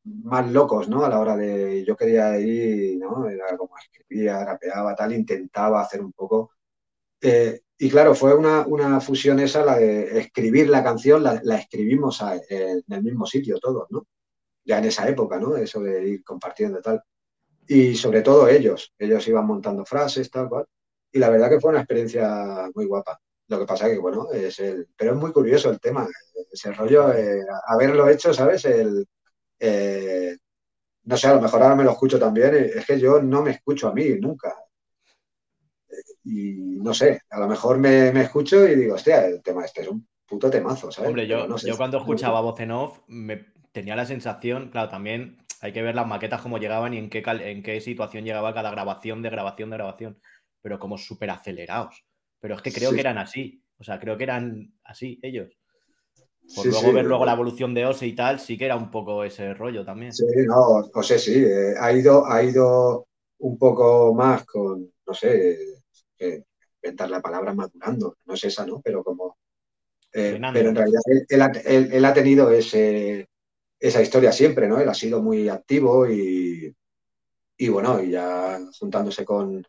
más 0.03 0.51
locos, 0.51 0.89
¿no? 0.89 1.05
A 1.05 1.09
la 1.09 1.19
hora 1.19 1.35
de, 1.37 1.83
yo 1.85 1.95
quería 1.95 2.37
ir, 2.39 2.97
¿no? 2.97 3.27
Era 3.29 3.57
como 3.57 3.77
escribía, 3.77 4.43
rapeaba, 4.43 4.95
tal, 4.95 5.13
intentaba 5.13 5.81
hacer 5.81 6.01
un 6.01 6.11
poco. 6.13 6.51
Eh, 7.21 7.61
y 7.77 7.89
claro, 7.89 8.15
fue 8.15 8.33
una, 8.35 8.99
fusión 9.01 9.39
esa, 9.39 9.63
la 9.65 9.77
de 9.77 10.19
escribir 10.19 10.69
la 10.69 10.83
canción, 10.83 11.23
la, 11.23 11.41
escribimos 11.57 12.21
en 12.49 12.83
el 12.87 13.03
mismo 13.03 13.25
sitio 13.25 13.57
todos, 13.59 13.87
¿no? 13.89 14.05
Ya 14.65 14.79
en 14.79 14.85
esa 14.85 15.07
época, 15.07 15.39
¿no? 15.39 15.55
Eso 15.55 15.79
de 15.81 16.09
ir 16.09 16.23
compartiendo 16.23 16.81
tal. 16.81 17.01
Y 17.67 17.95
sobre 17.95 18.21
todo 18.21 18.47
ellos, 18.47 18.93
ellos 18.97 19.27
iban 19.27 19.45
montando 19.45 19.85
frases, 19.85 20.29
tal 20.29 20.49
cual. 20.49 20.65
Y 21.11 21.19
la 21.19 21.29
verdad 21.29 21.49
que 21.49 21.59
fue 21.59 21.71
una 21.71 21.79
experiencia 21.79 22.69
muy 22.73 22.85
guapa. 22.85 23.19
Lo 23.47 23.59
que 23.59 23.65
pasa 23.65 23.87
que, 23.87 23.97
bueno, 23.97 24.31
es 24.31 24.59
el... 24.59 24.87
Pero 24.95 25.13
es 25.13 25.17
muy 25.17 25.31
curioso 25.31 25.69
el 25.69 25.79
tema, 25.79 26.07
ese 26.51 26.73
rollo, 26.73 27.13
eh, 27.13 27.41
haberlo 27.67 28.09
hecho, 28.09 28.33
¿sabes? 28.33 28.65
El... 28.65 29.07
Eh, 29.59 30.35
no 31.05 31.17
sé, 31.17 31.27
a 31.27 31.35
lo 31.35 31.41
mejor 31.41 31.61
ahora 31.61 31.75
me 31.75 31.83
lo 31.83 31.91
escucho 31.91 32.19
también, 32.19 32.55
eh, 32.55 32.71
es 32.75 32.85
que 32.85 32.99
yo 32.99 33.21
no 33.21 33.43
me 33.43 33.51
escucho 33.51 33.87
a 33.87 33.93
mí 33.93 34.09
nunca. 34.19 34.55
Y 36.23 36.79
no 36.81 36.93
sé, 36.93 37.21
a 37.29 37.39
lo 37.39 37.47
mejor 37.47 37.77
me, 37.77 38.09
escucho 38.19 38.67
y 38.67 38.75
digo, 38.75 38.95
hostia, 38.95 39.27
el 39.27 39.43
tema 39.43 39.63
este 39.63 39.81
es 39.81 39.87
un 39.87 40.07
puto 40.25 40.49
temazo, 40.49 40.91
¿sabes? 40.91 41.09
Hombre, 41.09 41.27
yo, 41.27 41.55
yo 41.57 41.77
cuando 41.77 41.99
escuchaba 41.99 42.41
voz 42.41 42.59
en 42.59 42.71
off 42.71 42.99
me 43.07 43.37
tenía 43.75 43.95
la 43.97 44.05
sensación, 44.05 44.69
claro, 44.69 44.89
también 44.89 45.37
hay 45.59 45.73
que 45.73 45.81
ver 45.81 45.95
las 45.95 46.07
maquetas 46.07 46.41
cómo 46.41 46.57
llegaban 46.57 46.93
y 46.93 46.97
en 46.97 47.09
qué, 47.09 47.21
en 47.25 47.61
qué 47.61 47.81
situación 47.81 48.23
llegaba 48.23 48.53
cada 48.53 48.71
grabación 48.71 49.21
de 49.21 49.29
grabación 49.29 49.69
de 49.69 49.75
grabación, 49.75 50.17
pero 50.61 50.79
como 50.79 50.97
súper 50.97 51.29
acelerados. 51.29 52.05
Pero 52.39 52.55
es 52.55 52.61
que 52.61 52.71
creo 52.71 52.93
que 52.93 53.01
eran 53.01 53.17
así. 53.17 53.61
O 53.77 53.83
sea, 53.83 53.99
creo 53.99 54.17
que 54.17 54.23
eran 54.23 54.73
así 54.85 55.19
ellos. 55.21 55.51
Por 56.55 56.67
luego 56.67 56.93
ver 56.93 57.05
luego 57.05 57.25
la 57.25 57.33
evolución 57.33 57.73
de 57.73 57.85
Ose 57.85 58.07
y 58.07 58.15
tal, 58.15 58.39
sí 58.39 58.57
que 58.57 58.65
era 58.65 58.77
un 58.77 58.89
poco 58.89 59.25
ese 59.25 59.53
rollo 59.53 59.83
también. 59.83 60.13
Sí, 60.13 60.23
no, 60.47 60.89
Ose 60.93 61.19
sí. 61.19 61.43
Eh, 61.43 61.73
ha, 61.77 61.91
ido, 61.91 62.25
ha 62.25 62.41
ido 62.41 63.07
un 63.39 63.57
poco 63.57 64.13
más 64.13 64.45
con, 64.45 64.89
no 65.05 65.13
sé, 65.13 65.57
eh, 66.17 66.43
inventar 66.81 67.09
la 67.09 67.21
palabra 67.21 67.53
madurando. 67.53 68.15
No 68.25 68.35
es 68.35 68.43
esa, 68.45 68.65
¿no? 68.65 68.79
Pero 68.81 69.03
como. 69.03 69.37
Eh, 70.13 70.39
pero 70.53 70.69
en 70.69 70.75
realidad 70.75 71.01
él, 71.27 72.05
ha, 72.05 72.13
tenido 72.13 72.49
ese, 72.49 73.27
esa 73.87 74.01
historia 74.01 74.31
siempre, 74.31 74.67
¿no? 74.67 74.79
Él 74.79 74.89
ha 74.89 74.93
sido 74.93 75.21
muy 75.21 75.49
activo 75.49 76.07
y, 76.09 76.75
y 77.57 77.69
bueno, 77.69 78.01
y 78.03 78.11
ya 78.11 78.59
juntándose 78.79 79.25
con, 79.25 79.65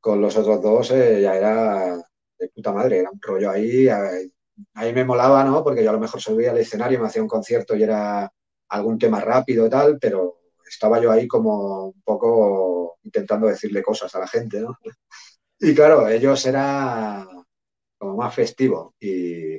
con 0.00 0.20
los 0.20 0.36
otros 0.36 0.62
dos 0.62 0.90
eh, 0.90 1.20
ya 1.22 1.36
era 1.36 1.96
de 2.38 2.48
puta 2.48 2.72
madre, 2.72 2.98
era 3.00 3.10
un 3.10 3.20
rollo 3.20 3.50
ahí, 3.50 3.88
ahí 4.74 4.92
me 4.92 5.04
molaba, 5.04 5.44
¿no? 5.44 5.62
Porque 5.64 5.82
yo 5.84 5.90
a 5.90 5.92
lo 5.94 6.00
mejor 6.00 6.20
subía 6.20 6.50
al 6.50 6.58
escenario, 6.58 7.00
me 7.00 7.06
hacía 7.06 7.22
un 7.22 7.28
concierto 7.28 7.76
y 7.76 7.82
era 7.84 8.30
algún 8.68 8.98
tema 8.98 9.20
rápido 9.20 9.66
y 9.66 9.70
tal, 9.70 9.98
pero 10.00 10.38
estaba 10.68 11.00
yo 11.00 11.10
ahí 11.12 11.28
como 11.28 11.86
un 11.86 12.02
poco 12.02 12.98
intentando 13.04 13.46
decirle 13.48 13.82
cosas 13.82 14.14
a 14.14 14.20
la 14.20 14.28
gente, 14.28 14.60
¿no? 14.60 14.78
Y 15.60 15.74
claro, 15.74 16.08
ellos 16.08 16.44
era 16.46 17.26
como 17.98 18.16
más 18.16 18.34
festivo 18.34 18.94
y, 19.00 19.56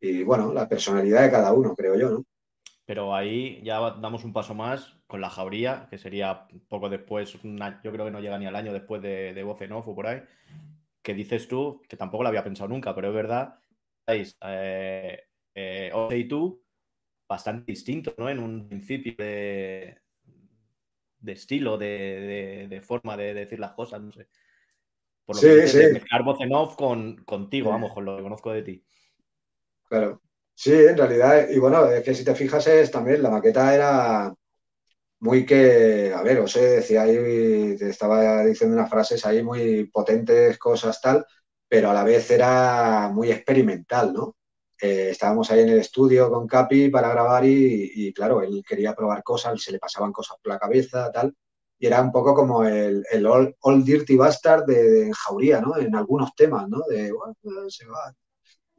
y 0.00 0.22
bueno, 0.24 0.52
la 0.54 0.68
personalidad 0.68 1.22
de 1.24 1.30
cada 1.30 1.52
uno, 1.52 1.74
creo 1.76 1.96
yo, 1.98 2.10
¿no? 2.10 2.24
Pero 2.90 3.14
ahí 3.14 3.60
ya 3.62 3.78
damos 4.00 4.24
un 4.24 4.32
paso 4.32 4.52
más 4.52 4.96
con 5.06 5.20
la 5.20 5.30
jauría, 5.30 5.86
que 5.90 5.96
sería 5.96 6.48
poco 6.66 6.88
después, 6.88 7.32
yo 7.34 7.92
creo 7.92 8.04
que 8.04 8.10
no 8.10 8.18
llega 8.18 8.36
ni 8.36 8.46
al 8.46 8.56
año 8.56 8.72
después 8.72 9.00
de, 9.00 9.32
de 9.32 9.42
Voz 9.44 9.62
en 9.62 9.70
Off 9.70 9.86
o 9.86 9.94
por 9.94 10.08
ahí, 10.08 10.22
que 11.00 11.14
dices 11.14 11.46
tú, 11.46 11.80
que 11.88 11.96
tampoco 11.96 12.24
lo 12.24 12.30
había 12.30 12.42
pensado 12.42 12.68
nunca, 12.68 12.92
pero 12.92 13.06
es 13.06 13.14
verdad, 13.14 13.60
estáis 14.00 14.36
eh, 14.44 15.22
eh 15.54 15.92
y 16.10 16.24
tú 16.24 16.64
bastante 17.28 17.70
distintos, 17.70 18.14
¿no? 18.18 18.28
En 18.28 18.40
un 18.40 18.66
principio 18.66 19.14
de, 19.16 19.96
de 21.20 21.32
estilo, 21.32 21.78
de, 21.78 22.82
forma 22.84 23.16
de, 23.16 23.34
decir 23.34 23.60
las 23.60 23.70
cosas, 23.70 24.00
no 24.00 24.10
sé. 24.10 24.26
Por 25.24 25.36
lo 25.36 25.42
que 25.42 25.62
dices, 25.62 25.74
de 25.74 25.92
mezclar 25.92 26.24
voz 26.24 26.40
en 26.40 26.52
off 26.52 26.74
con, 26.74 27.18
contigo, 27.18 27.70
vamos, 27.70 27.92
con 27.92 28.04
lo 28.04 28.16
que 28.16 28.22
conozco 28.24 28.50
de 28.50 28.62
ti. 28.62 28.84
Claro. 29.84 30.20
Sí, 30.62 30.72
en 30.74 30.96
realidad, 30.98 31.48
y 31.48 31.58
bueno, 31.58 31.86
es 31.90 32.04
que 32.04 32.14
si 32.14 32.22
te 32.22 32.34
fijas 32.34 32.66
es 32.66 32.90
también, 32.90 33.22
la 33.22 33.30
maqueta 33.30 33.74
era 33.74 34.34
muy 35.20 35.46
que, 35.46 36.12
a 36.14 36.22
ver, 36.22 36.40
os 36.40 36.54
decía 36.54 37.02
ahí, 37.02 37.76
te 37.78 37.90
estaba 37.90 38.44
diciendo 38.44 38.76
unas 38.76 38.90
frases 38.90 39.26
ahí 39.26 39.42
muy 39.42 39.86
potentes, 39.86 40.58
cosas 40.58 41.00
tal, 41.00 41.26
pero 41.68 41.90
a 41.90 41.94
la 41.94 42.04
vez 42.04 42.30
era 42.30 43.10
muy 43.12 43.30
experimental, 43.32 44.12
¿no? 44.12 44.36
Eh, 44.80 45.10
estábamos 45.12 45.50
ahí 45.50 45.60
en 45.60 45.70
el 45.70 45.80
estudio 45.80 46.30
con 46.30 46.46
Capi 46.46 46.90
para 46.90 47.10
grabar 47.10 47.44
y, 47.46 48.12
claro, 48.14 48.42
él 48.42 48.62
quería 48.68 48.94
probar 48.94 49.22
cosas, 49.22 49.62
se 49.62 49.72
le 49.72 49.78
pasaban 49.78 50.12
cosas 50.12 50.38
por 50.42 50.52
la 50.52 50.58
cabeza, 50.58 51.12
tal, 51.12 51.34
y 51.78 51.86
era 51.86 52.02
un 52.02 52.12
poco 52.12 52.34
como 52.34 52.64
el, 52.64 53.04
el 53.10 53.26
Old, 53.26 53.84
Dirty 53.84 54.16
Bastard 54.16 54.66
de, 54.66 54.90
de, 54.90 55.12
Jauría, 55.14 55.60
¿no? 55.60 55.78
En 55.78 55.94
algunos 55.96 56.34
temas, 56.34 56.68
¿no? 56.68 56.80
De, 56.88 57.12
se 57.68 57.86
va. 57.86 58.14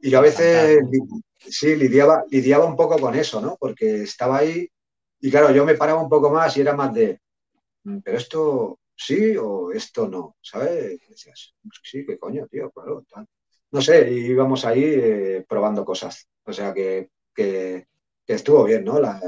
Y 0.02 0.10
yo 0.10 0.18
a 0.18 0.22
veces 0.22 0.80
sí, 1.38 1.74
lidiaba, 1.76 2.24
lidiaba 2.28 2.66
un 2.66 2.76
poco 2.76 2.98
con 2.98 3.14
eso, 3.14 3.40
¿no? 3.40 3.56
Porque 3.58 4.02
estaba 4.02 4.38
ahí 4.38 4.68
y 5.24 5.30
claro, 5.30 5.52
yo 5.52 5.64
me 5.64 5.76
paraba 5.76 6.02
un 6.02 6.08
poco 6.08 6.30
más 6.30 6.56
y 6.56 6.62
era 6.62 6.74
más 6.74 6.92
de, 6.92 7.20
mm, 7.84 7.98
pero 8.00 8.18
esto 8.18 8.80
sí 8.94 9.36
o 9.36 9.70
esto 9.72 10.08
no, 10.08 10.36
¿sabes? 10.42 10.98
decías, 11.08 11.54
sí, 11.84 12.04
qué 12.04 12.18
coño, 12.18 12.46
tío, 12.48 12.70
claro, 12.72 13.04
tal. 13.08 13.26
No 13.70 13.80
sé, 13.80 14.10
íbamos 14.12 14.64
ahí 14.64 14.82
eh, 14.84 15.46
probando 15.48 15.84
cosas. 15.84 16.28
O 16.44 16.52
sea 16.52 16.74
que, 16.74 17.08
estuvo 18.26 18.64
bien, 18.64 18.84
¿no? 18.84 18.98
La, 18.98 19.20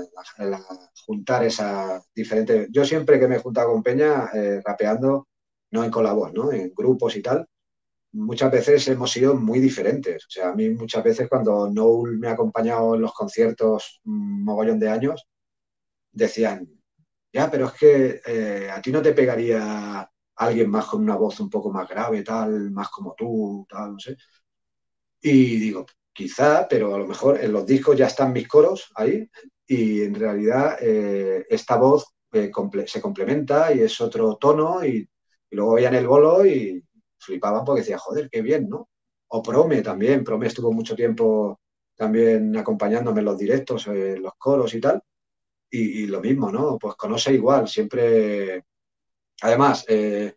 juntar 1.06 1.44
esa 1.44 2.02
diferente. 2.14 2.68
Yo 2.70 2.84
siempre 2.84 3.20
que 3.20 3.28
me 3.28 3.36
he 3.36 3.38
juntado 3.38 3.70
con 3.72 3.82
Peña, 3.82 4.30
eh, 4.34 4.60
rapeando, 4.64 5.28
no 5.70 5.84
en 5.84 5.90
colabos, 5.90 6.32
¿no? 6.32 6.52
En 6.52 6.72
grupos 6.74 7.16
y 7.16 7.22
tal, 7.22 7.46
muchas 8.14 8.50
veces 8.50 8.88
hemos 8.88 9.10
sido 9.10 9.34
muy 9.36 9.60
diferentes. 9.60 10.24
O 10.26 10.30
sea, 10.30 10.50
a 10.50 10.54
mí 10.54 10.70
muchas 10.70 11.04
veces 11.04 11.28
cuando 11.28 11.68
Noel 11.70 12.18
me 12.18 12.28
ha 12.28 12.32
acompañado 12.32 12.94
en 12.94 13.02
los 13.02 13.12
conciertos 13.12 14.00
un 14.04 14.44
mogollón 14.44 14.78
de 14.78 14.88
años, 14.88 15.26
decían, 16.12 16.68
ya, 17.32 17.50
pero 17.50 17.66
es 17.66 17.72
que 17.74 18.20
eh, 18.26 18.70
a 18.70 18.80
ti 18.80 18.92
no 18.92 19.02
te 19.02 19.12
pegaría 19.12 20.08
alguien 20.36 20.70
más 20.70 20.86
con 20.86 21.02
una 21.02 21.16
voz 21.16 21.40
un 21.40 21.50
poco 21.50 21.70
más 21.72 21.88
grave, 21.88 22.22
tal, 22.22 22.70
más 22.70 22.88
como 22.90 23.14
tú, 23.14 23.66
tal, 23.68 23.92
no 23.94 23.98
sé. 23.98 24.16
Y 25.20 25.56
digo, 25.58 25.86
quizá, 26.12 26.66
pero 26.68 26.94
a 26.94 26.98
lo 26.98 27.06
mejor 27.06 27.40
en 27.42 27.52
los 27.52 27.66
discos 27.66 27.96
ya 27.96 28.06
están 28.06 28.32
mis 28.32 28.48
coros 28.48 28.90
ahí 28.94 29.28
y 29.66 30.02
en 30.02 30.14
realidad 30.14 30.76
eh, 30.80 31.46
esta 31.48 31.76
voz 31.76 32.14
eh, 32.32 32.50
se 32.86 33.00
complementa 33.00 33.72
y 33.72 33.80
es 33.80 34.00
otro 34.00 34.36
tono 34.36 34.84
y, 34.84 35.08
luego 35.50 35.74
veían 35.74 35.94
el 35.94 36.06
bolo 36.08 36.44
y 36.44 36.83
flipaban 37.24 37.64
porque 37.64 37.80
decía, 37.82 37.98
joder, 37.98 38.28
qué 38.30 38.42
bien, 38.42 38.68
¿no? 38.68 38.88
O 39.28 39.42
Prome 39.42 39.82
también, 39.82 40.24
Prome 40.24 40.46
estuvo 40.46 40.72
mucho 40.72 40.94
tiempo 40.94 41.60
también 41.96 42.56
acompañándome 42.56 43.20
en 43.20 43.24
los 43.26 43.38
directos, 43.38 43.86
en 43.86 44.22
los 44.22 44.34
coros 44.38 44.74
y 44.74 44.80
tal. 44.80 45.02
Y, 45.70 46.06
lo 46.06 46.20
mismo, 46.20 46.52
¿no? 46.52 46.78
Pues 46.78 46.94
conoce 46.94 47.32
igual, 47.34 47.66
siempre. 47.66 48.64
Además, 49.42 49.84
eh, 49.88 50.36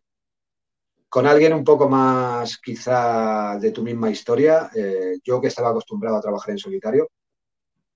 con 1.10 1.28
alguien 1.28 1.54
un 1.54 1.64
poco 1.64 1.88
más 1.88 2.58
quizá 2.58 3.58
de 3.60 3.72
tu 3.72 3.84
misma 3.84 4.10
historia, 4.10 4.72
eh, 4.76 5.20
yo 5.24 5.40
que 5.40 5.48
estaba 5.48 5.70
acostumbrado 5.70 6.18
a 6.18 6.22
trabajar 6.22 6.52
en 6.52 6.58
solitario, 6.58 7.10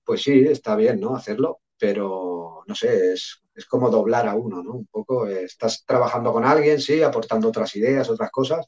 pues 0.04 0.22
sí, 0.22 0.44
está 0.46 0.76
bien, 0.76 1.00
¿no? 1.00 1.16
Hacerlo, 1.16 1.60
pero 1.78 2.62
no 2.66 2.74
sé, 2.76 3.12
es, 3.14 3.41
como 3.68 3.90
doblar 3.90 4.28
a 4.28 4.34
uno, 4.34 4.62
¿no? 4.62 4.72
Un 4.72 4.86
poco, 4.86 5.26
eh, 5.26 5.44
estás 5.44 5.84
trabajando 5.84 6.32
con 6.32 6.44
alguien, 6.44 6.80
sí, 6.80 7.02
aportando 7.02 7.48
otras 7.48 7.74
ideas, 7.76 8.08
otras 8.08 8.30
cosas, 8.30 8.66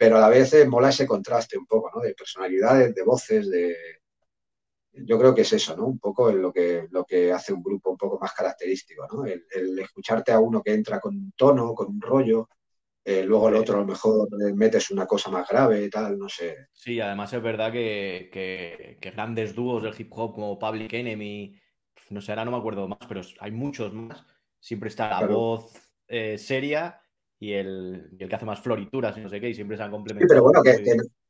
pero 0.00 0.16
a 0.16 0.20
la 0.20 0.30
vez 0.30 0.54
mola 0.66 0.88
ese 0.88 1.06
contraste 1.06 1.58
un 1.58 1.66
poco, 1.66 1.90
¿no? 1.94 2.00
De 2.00 2.14
personalidades, 2.14 2.94
de 2.94 3.02
voces, 3.02 3.50
de... 3.50 3.76
Yo 4.92 5.18
creo 5.18 5.34
que 5.34 5.42
es 5.42 5.52
eso, 5.52 5.76
¿no? 5.76 5.86
Un 5.86 5.98
poco 5.98 6.32
lo 6.32 6.50
que, 6.52 6.88
lo 6.90 7.04
que 7.04 7.30
hace 7.30 7.52
un 7.52 7.62
grupo 7.62 7.90
un 7.90 7.98
poco 7.98 8.18
más 8.18 8.32
característico, 8.32 9.06
¿no? 9.12 9.26
El, 9.26 9.78
escucharte 9.78 10.32
a 10.32 10.40
uno 10.40 10.62
que 10.62 10.72
entra 10.72 11.00
con 11.00 11.14
un 11.14 11.32
tono, 11.36 11.74
con 11.74 11.88
un 11.88 12.00
rollo, 12.00 12.48
eh, 13.04 13.24
luego 13.24 13.50
el 13.50 13.56
otro 13.56 13.76
a 13.76 13.80
lo 13.80 13.86
mejor 13.86 14.28
metes 14.54 14.90
una 14.90 15.06
cosa 15.06 15.30
más 15.30 15.46
grave 15.46 15.84
y 15.84 15.90
tal, 15.90 16.18
no 16.18 16.30
sé. 16.30 16.68
Sí, 16.72 16.98
además 16.98 17.34
es 17.34 17.42
verdad 17.42 17.70
que, 17.70 18.98
grandes 19.00 19.54
dúos 19.54 19.82
del 19.82 19.94
hip 19.98 20.10
hop 20.12 20.34
como 20.34 20.58
Public 20.58 20.94
Enemy, 20.94 21.59
no 22.10 22.20
sé, 22.20 22.32
ahora 22.32 22.44
no 22.44 22.50
me 22.50 22.58
acuerdo 22.58 22.88
más, 22.88 22.98
pero 23.08 23.22
hay 23.40 23.50
muchos 23.50 23.92
más. 23.92 24.24
Siempre 24.58 24.88
está 24.88 25.20
la 25.20 25.26
voz 25.26 25.72
eh, 26.06 26.36
seria 26.36 27.00
y 27.38 27.52
el, 27.52 28.10
que 28.18 28.34
hace 28.34 28.44
más 28.44 28.60
florituras 28.60 29.16
y 29.16 29.20
no 29.20 29.28
sé 29.28 29.40
qué, 29.40 29.48
y 29.48 29.54
siempre 29.54 29.76
se 29.76 29.84
han 29.84 29.90
complementado. 29.90 30.28
Sí, 30.28 30.34
pero 30.34 30.42
bueno, 30.42 30.62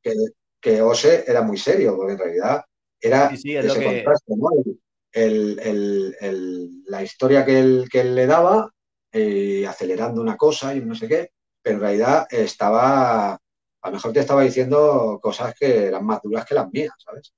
que, 0.03 0.17
que, 0.61 0.83
Ose 0.83 1.25
era 1.27 1.43
muy 1.43 1.57
serio, 1.57 1.97
porque 1.97 2.15
en 2.15 2.19
realidad 2.19 2.65
era 3.01 3.35
sí, 3.37 3.55
es 3.55 3.67
ese 3.67 3.85
contraste, 3.85 4.35
¿no? 4.37 4.49
la 6.87 7.03
historia 7.03 7.45
que 7.45 7.61
él, 7.61 7.89
que 7.91 8.01
él 8.01 8.15
le 8.15 8.27
daba, 8.27 8.73
eh, 9.13 9.67
acelerando 9.67 10.21
una 10.21 10.37
cosa 10.37 10.75
y 10.75 10.81
no 10.81 10.95
sé 10.95 11.07
qué, 11.07 11.31
pero 11.63 11.77
en 11.77 11.83
realidad 11.83 12.27
estaba, 12.31 13.33
a 13.35 13.89
lo 13.89 13.93
mejor 13.93 14.13
te 14.13 14.21
estaba 14.21 14.43
diciendo 14.43 15.21
cosas 15.23 15.55
que 15.59 15.87
eran 15.87 16.05
más 16.05 16.23
duras 16.23 16.45
que 16.45 16.55
las 16.55 16.71
mías, 16.73 16.95
¿sabes? 16.99 17.33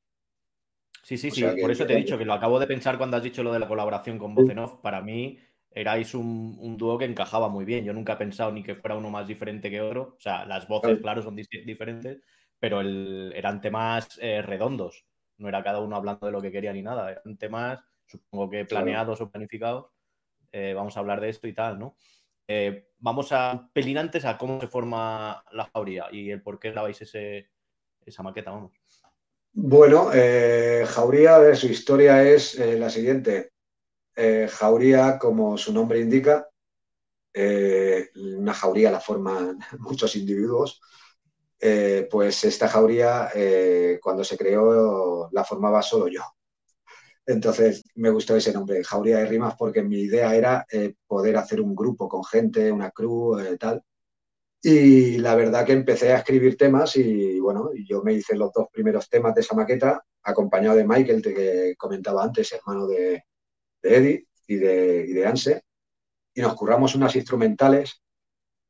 Sí, 1.02 1.18
sí, 1.18 1.30
sí, 1.32 1.44
por 1.60 1.70
eso 1.70 1.84
te 1.84 1.94
he 1.94 1.96
dicho 1.96 2.16
que 2.16 2.24
lo 2.24 2.32
acabo 2.32 2.60
de 2.60 2.66
pensar 2.66 2.96
cuando 2.96 3.16
has 3.16 3.22
dicho 3.22 3.42
lo 3.42 3.52
de 3.52 3.58
la 3.58 3.66
colaboración 3.66 4.18
con 4.18 4.34
Voz 4.34 4.48
Para 4.80 5.00
mí 5.02 5.38
erais 5.74 6.14
un, 6.14 6.76
dúo 6.78 6.96
que 6.96 7.04
encajaba 7.04 7.48
muy 7.48 7.64
bien. 7.64 7.84
Yo 7.84 7.92
nunca 7.92 8.12
he 8.12 8.16
pensado 8.16 8.52
ni 8.52 8.62
que 8.62 8.76
fuera 8.76 8.96
uno 8.96 9.10
más 9.10 9.26
diferente 9.26 9.68
que 9.68 9.80
otro. 9.80 10.14
O 10.16 10.20
sea, 10.20 10.46
las 10.46 10.68
voces, 10.68 11.00
claro, 11.00 11.22
son 11.22 11.34
diferentes, 11.34 12.22
pero 12.58 12.80
eran 12.80 13.60
temas 13.60 14.18
eh, 14.22 14.42
redondos. 14.42 15.04
No 15.38 15.48
era 15.48 15.64
cada 15.64 15.80
uno 15.80 15.96
hablando 15.96 16.26
de 16.26 16.32
lo 16.32 16.40
que 16.40 16.52
quería 16.52 16.72
ni 16.72 16.82
nada. 16.82 17.10
Eran 17.10 17.36
temas, 17.36 17.80
supongo 18.06 18.48
que 18.50 18.64
planeados 18.64 19.20
o 19.20 19.30
planificados. 19.30 19.86
Eh, 20.52 20.72
vamos 20.74 20.96
a 20.96 21.00
hablar 21.00 21.20
de 21.20 21.30
esto 21.30 21.48
y 21.48 21.52
tal, 21.52 21.78
¿no? 21.78 21.96
Eh, 22.46 22.90
vamos 22.98 23.32
a 23.32 23.70
pelín 23.72 23.98
antes 23.98 24.24
a 24.24 24.36
cómo 24.36 24.60
se 24.60 24.68
forma 24.68 25.42
la 25.52 25.64
jauría 25.72 26.06
y 26.12 26.30
el 26.30 26.42
por 26.42 26.60
qué 26.60 26.70
grabáis 26.70 27.00
ese, 27.00 27.48
esa 28.04 28.22
maqueta, 28.22 28.50
vamos. 28.50 28.81
Bueno, 29.54 30.10
eh, 30.12 30.84
Jauría, 30.88 31.54
su 31.54 31.66
historia 31.66 32.22
es 32.22 32.54
eh, 32.58 32.78
la 32.78 32.90
siguiente. 32.90 33.50
jauría, 34.50 35.18
como 35.18 35.56
su 35.58 35.72
nombre 35.72 36.00
indica, 36.00 36.48
una 38.16 38.54
jauría 38.54 38.90
la 38.90 39.00
forman 39.00 39.58
muchos 39.78 40.16
individuos. 40.16 40.80
pues 42.10 42.44
esta 42.44 42.68
jauría, 42.68 43.30
cuando 44.02 44.24
se 44.24 44.36
creó, 44.36 45.28
la 45.32 45.44
formaba 45.44 45.82
solo 45.82 46.08
yo. 46.08 46.22
Entonces 47.26 47.84
me 47.96 48.10
gustó 48.10 48.36
ese 48.36 48.52
nombre, 48.52 48.82
Jauría 48.84 49.18
de 49.18 49.26
Rimas, 49.26 49.54
porque 49.56 49.82
mi 49.82 50.00
idea 50.00 50.34
era 50.34 50.66
eh, 50.70 50.94
poder 51.06 51.36
hacer 51.36 51.60
un 51.60 51.74
grupo 51.74 52.08
con 52.08 52.24
gente, 52.24 52.70
una 52.72 52.90
crew, 52.90 53.38
eh, 53.38 53.56
tal. 53.58 53.82
Y 54.64 55.18
la 55.18 55.34
verdad 55.34 55.66
que 55.66 55.72
empecé 55.72 56.12
a 56.12 56.18
escribir 56.18 56.56
temas 56.56 56.94
y 56.96 57.40
bueno, 57.40 57.70
yo 57.84 58.02
me 58.02 58.12
hice 58.12 58.36
los 58.36 58.52
dos 58.52 58.68
primeros 58.72 59.08
temas 59.08 59.34
de 59.34 59.40
esa 59.40 59.56
maqueta, 59.56 60.04
acompañado 60.22 60.76
de 60.76 60.86
Michael, 60.86 61.20
que 61.20 61.74
comentaba 61.76 62.22
antes, 62.22 62.52
hermano 62.52 62.86
de, 62.86 63.24
Eddie 63.82 64.28
y 64.46 64.56
de, 64.56 65.04
y 65.08 65.12
de, 65.14 65.26
Anse. 65.26 65.64
Y 66.34 66.42
nos 66.42 66.54
curramos 66.54 66.94
unas 66.94 67.16
instrumentales, 67.16 68.00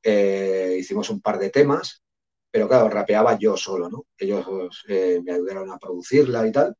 eh, 0.02 0.76
hicimos 0.80 1.10
un 1.10 1.20
par 1.20 1.38
de 1.38 1.50
temas, 1.50 2.02
pero 2.50 2.66
claro, 2.68 2.88
rapeaba 2.88 3.38
yo 3.38 3.56
solo, 3.58 3.90
¿no? 3.90 4.06
Ellos 4.16 4.46
me 4.88 5.32
ayudaron 5.32 5.70
a 5.70 5.78
producirla 5.78 6.46
y 6.46 6.52
tal. 6.52 6.74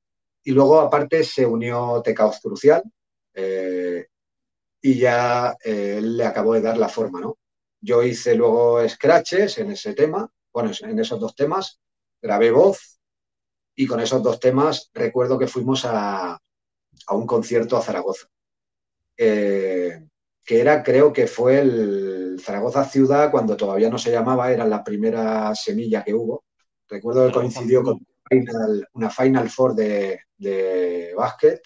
Y 0.44 0.52
luego, 0.52 0.80
aparte, 0.80 1.22
se 1.22 1.46
unió 1.46 2.00
Tecaos 2.02 2.40
Crucial 2.40 2.82
eh, 3.34 4.06
y 4.80 4.98
ya 4.98 5.56
eh, 5.64 5.96
él 5.98 6.16
le 6.16 6.24
acabó 6.24 6.54
de 6.54 6.62
dar 6.62 6.78
la 6.78 6.88
forma, 6.88 7.20
¿no? 7.20 7.38
Yo 7.82 8.04
hice 8.04 8.36
luego 8.36 8.88
scratches 8.88 9.58
en 9.58 9.72
ese 9.72 9.92
tema, 9.92 10.30
bueno, 10.52 10.70
en 10.80 10.98
esos 11.00 11.18
dos 11.18 11.34
temas, 11.34 11.80
grabé 12.20 12.52
voz 12.52 13.00
y 13.74 13.88
con 13.88 13.98
esos 13.98 14.22
dos 14.22 14.38
temas 14.38 14.88
recuerdo 14.94 15.36
que 15.36 15.48
fuimos 15.48 15.84
a, 15.84 16.38
un 17.10 17.26
concierto 17.26 17.76
a 17.76 17.82
Zaragoza, 17.82 18.28
eh, 19.16 20.06
que 20.44 20.60
era, 20.60 20.84
creo 20.84 21.12
que 21.12 21.26
fue 21.26 21.58
el 21.58 22.40
Zaragoza 22.40 22.84
Ciudad 22.84 23.32
cuando 23.32 23.56
todavía 23.56 23.90
no 23.90 23.98
se 23.98 24.12
llamaba, 24.12 24.52
era 24.52 24.64
la 24.64 24.84
primera 24.84 25.52
semilla 25.56 26.04
que 26.04 26.14
hubo. 26.14 26.44
Recuerdo 26.88 27.26
que 27.26 27.32
coincidió 27.32 27.82
con 27.82 28.06
una 28.94 29.10
Final 29.10 29.50
Four 29.50 29.74
de, 29.74 30.20
de 30.36 31.14
básquet 31.16 31.60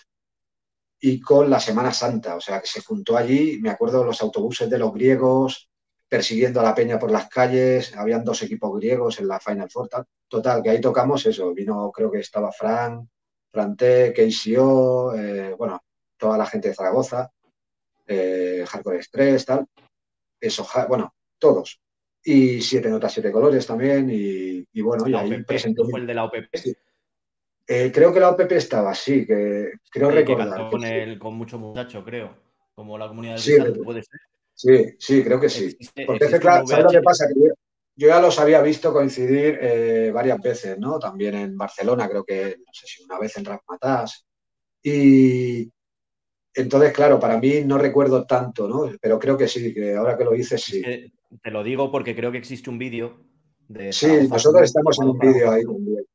y 0.98 1.20
con 1.20 1.50
la 1.50 1.60
Semana 1.60 1.92
Santa, 1.92 2.36
o 2.36 2.40
sea, 2.40 2.60
que 2.60 2.66
se 2.66 2.80
juntó 2.80 3.18
allí, 3.18 3.58
me 3.60 3.68
acuerdo 3.68 4.02
los 4.02 4.22
autobuses 4.22 4.70
de 4.70 4.78
los 4.78 4.94
griegos 4.94 5.68
persiguiendo 6.09 6.61
a 6.61 6.62
la 6.62 6.74
peña 6.74 6.98
por 6.98 7.11
las 7.11 7.28
calles, 7.28 7.96
habían 7.96 8.24
dos 8.24 8.42
equipos 8.42 8.74
griegos 8.78 9.18
en 9.20 9.28
la 9.28 9.40
Final 9.40 9.70
Four, 9.70 9.88
total, 10.28 10.62
que 10.62 10.70
ahí 10.70 10.80
tocamos 10.80 11.26
eso, 11.26 11.52
vino, 11.52 11.90
creo 11.92 12.11
que 12.11 12.20
estaba 12.20 12.52
Fran, 12.52 13.09
Franté, 13.50 14.12
KCO, 14.12 15.14
eh, 15.14 15.54
bueno, 15.59 15.82
toda 16.16 16.38
la 16.38 16.46
gente 16.46 16.68
de 16.68 16.74
Zaragoza, 16.74 17.30
eh, 18.07 18.64
Hardcore 18.68 18.98
Express, 18.98 19.46
tal, 19.46 19.66
eso, 20.40 20.66
bueno, 20.88 21.14
todos. 21.38 21.80
Y 22.22 22.61
siete 22.61 22.88
notas, 22.88 23.12
siete 23.12 23.30
colores 23.30 23.66
también, 23.66 24.09
y, 24.11 24.80
bueno, 24.80 25.09
y 25.09 25.14
ahí 25.14 25.42
presentó... 25.44 25.88
fue 25.88 26.00
el 26.00 26.07
de 26.07 26.14
la 26.14 26.24
OPP? 26.24 26.54
Eh, 27.68 27.90
creo 27.92 28.12
que 28.12 28.20
la 28.20 28.30
OPP 28.30 28.52
estaba, 28.52 28.94
sí, 28.94 29.26
que 29.26 29.72
creo 29.90 30.11
recordar. 30.11 30.70
con, 30.70 30.84
el, 30.84 31.18
con 31.18 31.34
mucho 31.34 31.59
muchacho, 31.59 32.04
creo. 32.04 32.36
Como 32.74 32.96
la 32.98 33.09
comunidad 33.09 33.34
de 33.34 33.40
sí, 33.40 33.57
puede 33.82 34.02
ser. 34.02 34.20
Sí, 34.57 34.96
sí, 34.98 35.22
creo 35.22 35.38
que 35.38 35.50
sí. 35.50 35.76
Porque 36.07 36.26
claro, 36.40 36.66
¿sabes 36.66 36.86
lo 36.86 36.90
que 36.90 37.02
pasa? 37.02 37.28
Que 37.28 37.34
yo, 37.38 38.09
ya 38.09 38.20
los 38.20 38.38
había 38.38 38.62
visto 38.62 38.90
coincidir 38.92 39.59
eh, 39.61 40.11
varias 40.12 40.40
veces, 40.40 40.78
¿no? 40.78 40.98
También 40.98 41.34
en 41.34 41.57
Barcelona, 41.59 42.09
creo 42.09 42.24
que, 42.24 42.57
no 42.59 42.72
sé 42.72 42.86
si 42.86 43.02
una 43.04 43.18
vez 43.18 43.36
en 43.36 43.44
Rasmatas. 43.44 44.26
Y 44.82 45.70
entonces, 46.54 46.92
claro, 46.92 47.20
para 47.20 47.38
mí 47.38 47.62
no 47.64 47.76
recuerdo 47.76 48.24
tanto, 48.24 48.66
¿no? 48.66 48.90
Pero 48.98 49.18
creo 49.18 49.36
que 49.36 49.46
sí, 49.46 49.74
que 49.74 49.94
ahora 49.94 50.16
que 50.16 50.24
lo 50.24 50.32
dices, 50.32 50.62
sí. 50.62 50.82
te 50.82 51.50
lo 51.50 51.62
digo 51.62 51.90
porque 51.92 52.16
creo 52.16 52.32
que 52.32 52.38
existe 52.38 52.70
un 52.70 52.78
vídeo 52.78 53.18
de. 53.68 53.92
Sí, 53.92 54.26
nosotros 54.28 54.62
estamos 54.62 54.98
en 55.00 55.09
un 55.09 55.18
vídeo 55.18 55.50
ahí 55.50 55.64
también. 55.64 56.07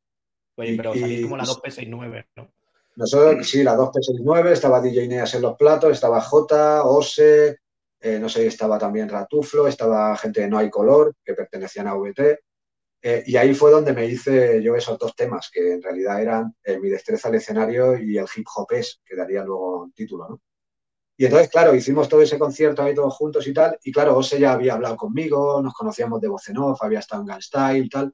Oye, 0.56 0.78
pero 0.78 0.94
salís 0.96 1.22
como 1.22 1.38
la 1.38 1.44
2P69, 1.44 2.26
¿no? 2.38 2.52
Nosotros, 2.96 3.48
sí, 3.48 3.64
la 3.64 3.78
2P69, 3.78 4.52
estaba 4.52 4.82
DJ 4.82 5.08
Neas 5.08 5.34
en 5.36 5.44
los 5.44 5.56
platos, 5.56 5.92
estaba 5.92 6.20
J, 6.22 6.84
Ose, 6.86 7.60
eh, 8.02 8.20
no 8.20 8.28
sé, 8.28 8.48
estaba 8.48 8.80
también 8.80 9.08
Ratuflo, 9.08 9.68
estaba 9.68 10.18
gente 10.18 10.42
de 10.42 10.48
No 10.50 10.58
Hay 10.58 10.70
Color, 10.70 11.16
que 11.24 11.34
pertenecían 11.34 11.88
a 11.88 11.96
VT. 11.96 12.40
Eh, 13.04 13.24
y 13.26 13.36
ahí 13.36 13.54
fue 13.54 13.72
donde 13.72 13.94
me 13.94 14.06
hice 14.06 14.62
yo 14.62 14.76
esos 14.76 14.98
dos 14.98 15.16
temas, 15.16 15.50
que 15.52 15.74
en 15.74 15.82
realidad 15.82 16.22
eran 16.22 16.56
eh, 16.64 16.80
mi 16.80 16.90
destreza 16.90 17.30
al 17.30 17.36
escenario 17.36 17.98
y 17.98 18.18
el 18.18 18.28
hip 18.36 18.46
hop 18.56 18.68
es, 18.72 19.02
que 19.06 19.16
daría 19.16 19.44
luego 19.44 19.90
título, 19.96 20.30
¿no? 20.30 20.42
Y 21.18 21.26
entonces, 21.26 21.50
claro, 21.50 21.76
hicimos 21.76 22.10
todo 22.10 22.22
ese 22.22 22.40
concierto 22.40 22.82
ahí 22.82 22.96
todos 22.96 23.14
juntos 23.16 23.46
y 23.46 23.54
tal. 23.54 23.78
Y 23.84 23.92
claro, 23.92 24.18
Ose 24.18 24.40
ya 24.40 24.54
había 24.54 24.74
hablado 24.74 24.98
conmigo, 24.98 25.62
nos 25.62 25.74
conocíamos 25.74 26.20
de 26.20 26.28
voz 26.28 26.48
en 26.50 26.58
off, 26.58 26.82
había 26.82 27.00
estado 27.00 27.22
en 27.22 27.28
Gun 27.28 27.42
Style 27.42 27.86
y 27.86 27.90
tal 27.90 28.14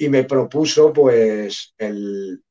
y 0.00 0.08
me 0.08 0.24
propuso 0.24 0.94
pues 0.94 1.74
el, 1.76 2.42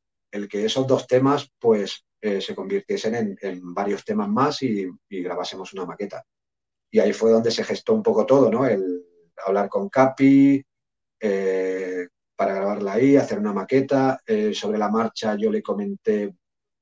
que 0.49 0.65
esos 0.65 0.85
dos 0.85 1.07
temas 1.07 1.51
pues 1.57 2.05
se 2.21 2.53
convirtiesen 2.53 3.37
en, 3.41 3.73
varios 3.73 4.05
temas 4.05 4.29
más 4.29 4.61
y, 4.61 4.87
grabásemos 5.09 5.73
una 5.73 5.85
maqueta. 5.85 6.23
Y 6.91 6.99
ahí 6.99 7.13
fue 7.13 7.31
donde 7.31 7.51
se 7.51 7.63
gestó 7.63 7.93
un 7.93 8.03
poco 8.03 8.25
todo, 8.25 8.49
¿no? 8.49 8.65
El 8.65 9.05
hablar 9.45 9.69
con 9.69 9.89
Capi, 9.89 10.63
eh, 11.19 12.07
para 12.35 12.53
grabarla 12.53 12.93
ahí, 12.93 13.15
hacer 13.15 13.39
una 13.39 13.53
maqueta. 13.53 14.19
Eh, 14.25 14.53
sobre 14.53 14.77
la 14.77 14.89
marcha 14.89 15.35
yo 15.35 15.51
le 15.51 15.61
comenté, 15.61 16.33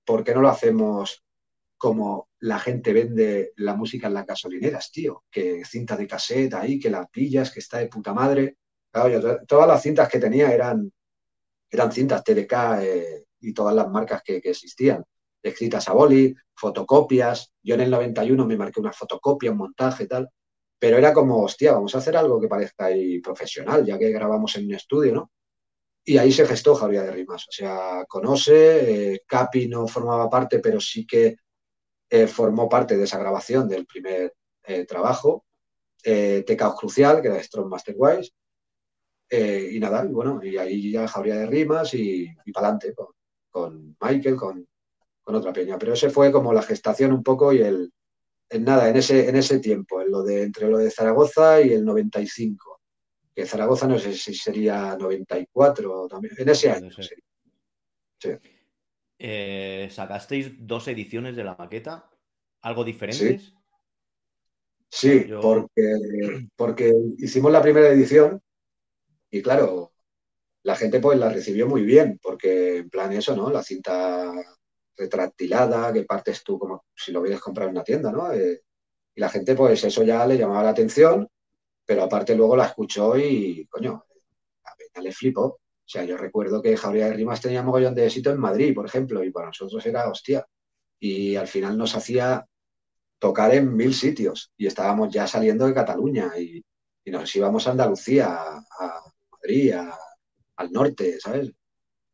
¿por 0.06 0.24
qué 0.24 0.34
no 0.34 0.42
lo 0.42 0.50
hacemos 0.50 1.24
como 1.78 2.30
la 2.40 2.60
gente 2.60 2.94
vende 2.94 3.54
la 3.58 3.76
música 3.76 4.08
en 4.08 4.14
las 4.14 4.26
gasolineras, 4.26 4.92
tío? 4.92 5.26
Que 5.30 5.66
cinta 5.66 5.98
de 5.98 6.08
cassette 6.08 6.54
ahí, 6.54 6.80
que 6.80 6.90
la 6.90 7.06
pillas, 7.08 7.52
que 7.52 7.60
está 7.60 7.80
de 7.80 7.88
puta 7.88 8.14
madre. 8.14 8.58
todas 8.92 9.68
las 9.68 9.82
cintas 9.82 10.10
que 10.10 10.20
tenía 10.20 10.52
eran, 10.52 10.92
eran 11.70 11.92
cintas 11.92 12.24
TDK 12.24 12.54
eh, 12.82 13.26
y 13.42 13.54
todas 13.54 13.76
las 13.76 13.90
marcas 13.90 14.22
que 14.24 14.38
existían 14.38 15.04
escritas 15.50 15.88
a 15.90 15.94
boli, 15.94 16.36
fotocopias. 16.56 17.54
Yo 17.64 17.76
en 17.76 17.82
el 17.82 17.92
91 17.92 18.46
me 18.46 18.58
marqué 18.58 18.80
una 18.80 18.94
fotocopia, 18.94 19.52
un 19.52 19.58
montaje 19.58 20.04
y 20.04 20.08
tal. 20.08 20.30
Pero 20.80 20.98
era 20.98 21.14
como, 21.14 21.44
hostia, 21.44 21.74
vamos 21.74 21.96
a 21.96 22.00
hacer 22.00 22.16
algo 22.18 22.40
que 22.40 22.48
parezca 22.48 22.86
ahí 22.86 23.20
profesional, 23.20 23.86
ya 23.86 23.98
que 23.98 24.12
grabamos 24.12 24.56
en 24.58 24.66
un 24.66 24.76
estudio, 24.76 25.14
¿no? 25.14 25.32
Y 26.06 26.18
ahí 26.18 26.32
se 26.32 26.46
gestó 26.46 26.76
Jauría 26.76 27.04
de 27.04 27.12
Rimas. 27.12 27.44
O 27.50 27.52
sea, 27.52 28.06
conoce, 28.08 29.14
eh, 29.14 29.24
Capi 29.28 29.68
no 29.68 29.88
formaba 29.88 30.30
parte, 30.30 30.60
pero 30.60 30.80
sí 30.80 31.06
que 31.06 31.38
eh, 32.10 32.28
formó 32.28 32.70
parte 32.70 32.98
de 32.98 33.04
esa 33.04 33.20
grabación 33.20 33.68
del 33.68 33.86
primer 33.86 34.34
eh, 34.64 34.86
trabajo. 34.86 35.46
Eh, 36.04 36.46
Crucial, 36.80 37.22
que 37.22 37.28
era 37.28 37.44
Strong 37.44 37.68
Masterwise. 37.68 38.32
y 39.30 39.80
nada, 39.80 40.04
bueno, 40.06 40.42
y 40.44 40.58
ahí 40.58 40.92
ya 40.92 41.08
Jauría 41.08 41.36
de 41.36 41.46
Rimas 41.48 41.94
y, 41.94 42.28
y 42.46 42.52
para 42.54 42.68
adelante 42.68 42.94
con, 42.96 43.08
con 43.50 43.98
Michael, 44.00 44.36
con, 44.38 44.68
con 45.28 45.36
otra 45.36 45.52
peña. 45.52 45.78
Pero 45.78 45.92
ese 45.92 46.10
fue 46.10 46.32
como 46.32 46.54
la 46.54 46.62
gestación 46.62 47.12
un 47.12 47.22
poco 47.22 47.52
y 47.52 47.58
el, 47.58 47.92
en 48.50 48.64
nada, 48.64 48.88
en 48.88 48.96
ese, 48.96 49.28
en 49.28 49.36
ese 49.36 49.60
tiempo, 49.60 50.02
en 50.02 50.10
lo 50.10 50.24
de, 50.24 50.44
entre 50.44 50.70
lo 50.70 50.78
de 50.78 50.90
Zaragoza 50.90 51.62
y 51.62 51.74
el 51.74 51.84
95. 51.84 52.80
Que 53.36 53.46
Zaragoza 53.46 53.90
no 53.90 54.00
sé 54.00 54.14
si 54.14 54.34
sería 54.34 54.96
94 54.96 56.08
también, 56.08 56.34
en 56.38 56.48
ese 56.48 56.72
año. 56.72 56.90
Sí. 58.18 58.30
Eh, 59.20 59.90
¿Sacasteis 59.92 60.66
dos 60.66 60.88
ediciones 60.88 61.36
de 61.36 61.44
la 61.44 61.58
maqueta? 61.60 62.10
¿Algo 62.62 62.86
diferentes? 62.86 63.54
Sí, 64.90 65.28
porque, 65.42 66.48
porque 66.56 66.94
hicimos 67.18 67.52
la 67.52 67.62
primera 67.62 67.90
edición 67.90 68.42
y 69.30 69.42
claro, 69.42 69.92
la 70.64 70.78
gente 70.78 71.02
pues 71.02 71.20
la 71.20 71.28
recibió 71.28 71.68
muy 71.68 71.84
bien, 71.84 72.18
porque 72.24 72.78
en 72.78 72.90
plan 72.90 73.12
eso, 73.12 73.36
¿no? 73.36 73.52
La 73.52 73.62
cinta 73.62 74.34
retractilada, 74.98 75.94
que 75.94 76.04
partes 76.04 76.44
tú 76.44 76.58
como 76.58 76.86
si 76.96 77.12
lo 77.12 77.22
hubieras 77.22 77.42
comprado 77.42 77.70
en 77.70 77.76
una 77.76 77.84
tienda, 77.84 78.12
¿no? 78.12 78.32
Eh, 78.34 78.64
y 79.16 79.22
la 79.22 79.30
gente, 79.30 79.56
pues 79.56 79.84
eso 79.84 80.04
ya 80.04 80.26
le 80.26 80.38
llamaba 80.38 80.64
la 80.64 80.70
atención, 80.70 81.28
pero 81.86 82.04
aparte 82.04 82.36
luego 82.36 82.56
la 82.56 82.66
escuchó 82.66 83.18
y, 83.18 83.66
coño, 83.68 84.04
a 84.96 85.02
le 85.02 85.12
flipó. 85.12 85.44
O 85.88 85.90
sea, 85.90 86.04
yo 86.04 86.18
recuerdo 86.18 86.62
que 86.62 86.76
Jauría 86.76 87.12
Rimas 87.14 87.42
tenía 87.42 87.64
mogollón 87.64 87.96
de 87.96 88.06
éxito 88.06 88.32
en 88.32 88.40
Madrid, 88.40 88.76
por 88.76 88.86
ejemplo, 88.86 89.24
y 89.24 89.32
para 89.32 89.48
nosotros 89.48 89.86
era 89.86 90.10
hostia. 90.10 90.46
Y 91.00 91.36
al 91.36 91.48
final 91.48 91.78
nos 91.78 91.96
hacía 91.96 92.46
tocar 93.20 93.54
en 93.54 93.76
mil 93.76 93.94
sitios 93.94 94.52
y 94.58 94.68
estábamos 94.68 95.14
ya 95.14 95.28
saliendo 95.28 95.66
de 95.66 95.74
Cataluña 95.74 96.38
y, 96.38 96.64
nos 97.06 97.34
íbamos 97.38 97.66
a 97.66 97.72
Andalucía, 97.72 98.28
a, 98.28 99.02
Madrid, 99.32 99.74
al 100.58 100.72
norte, 100.74 101.18
¿sabes? 101.22 101.54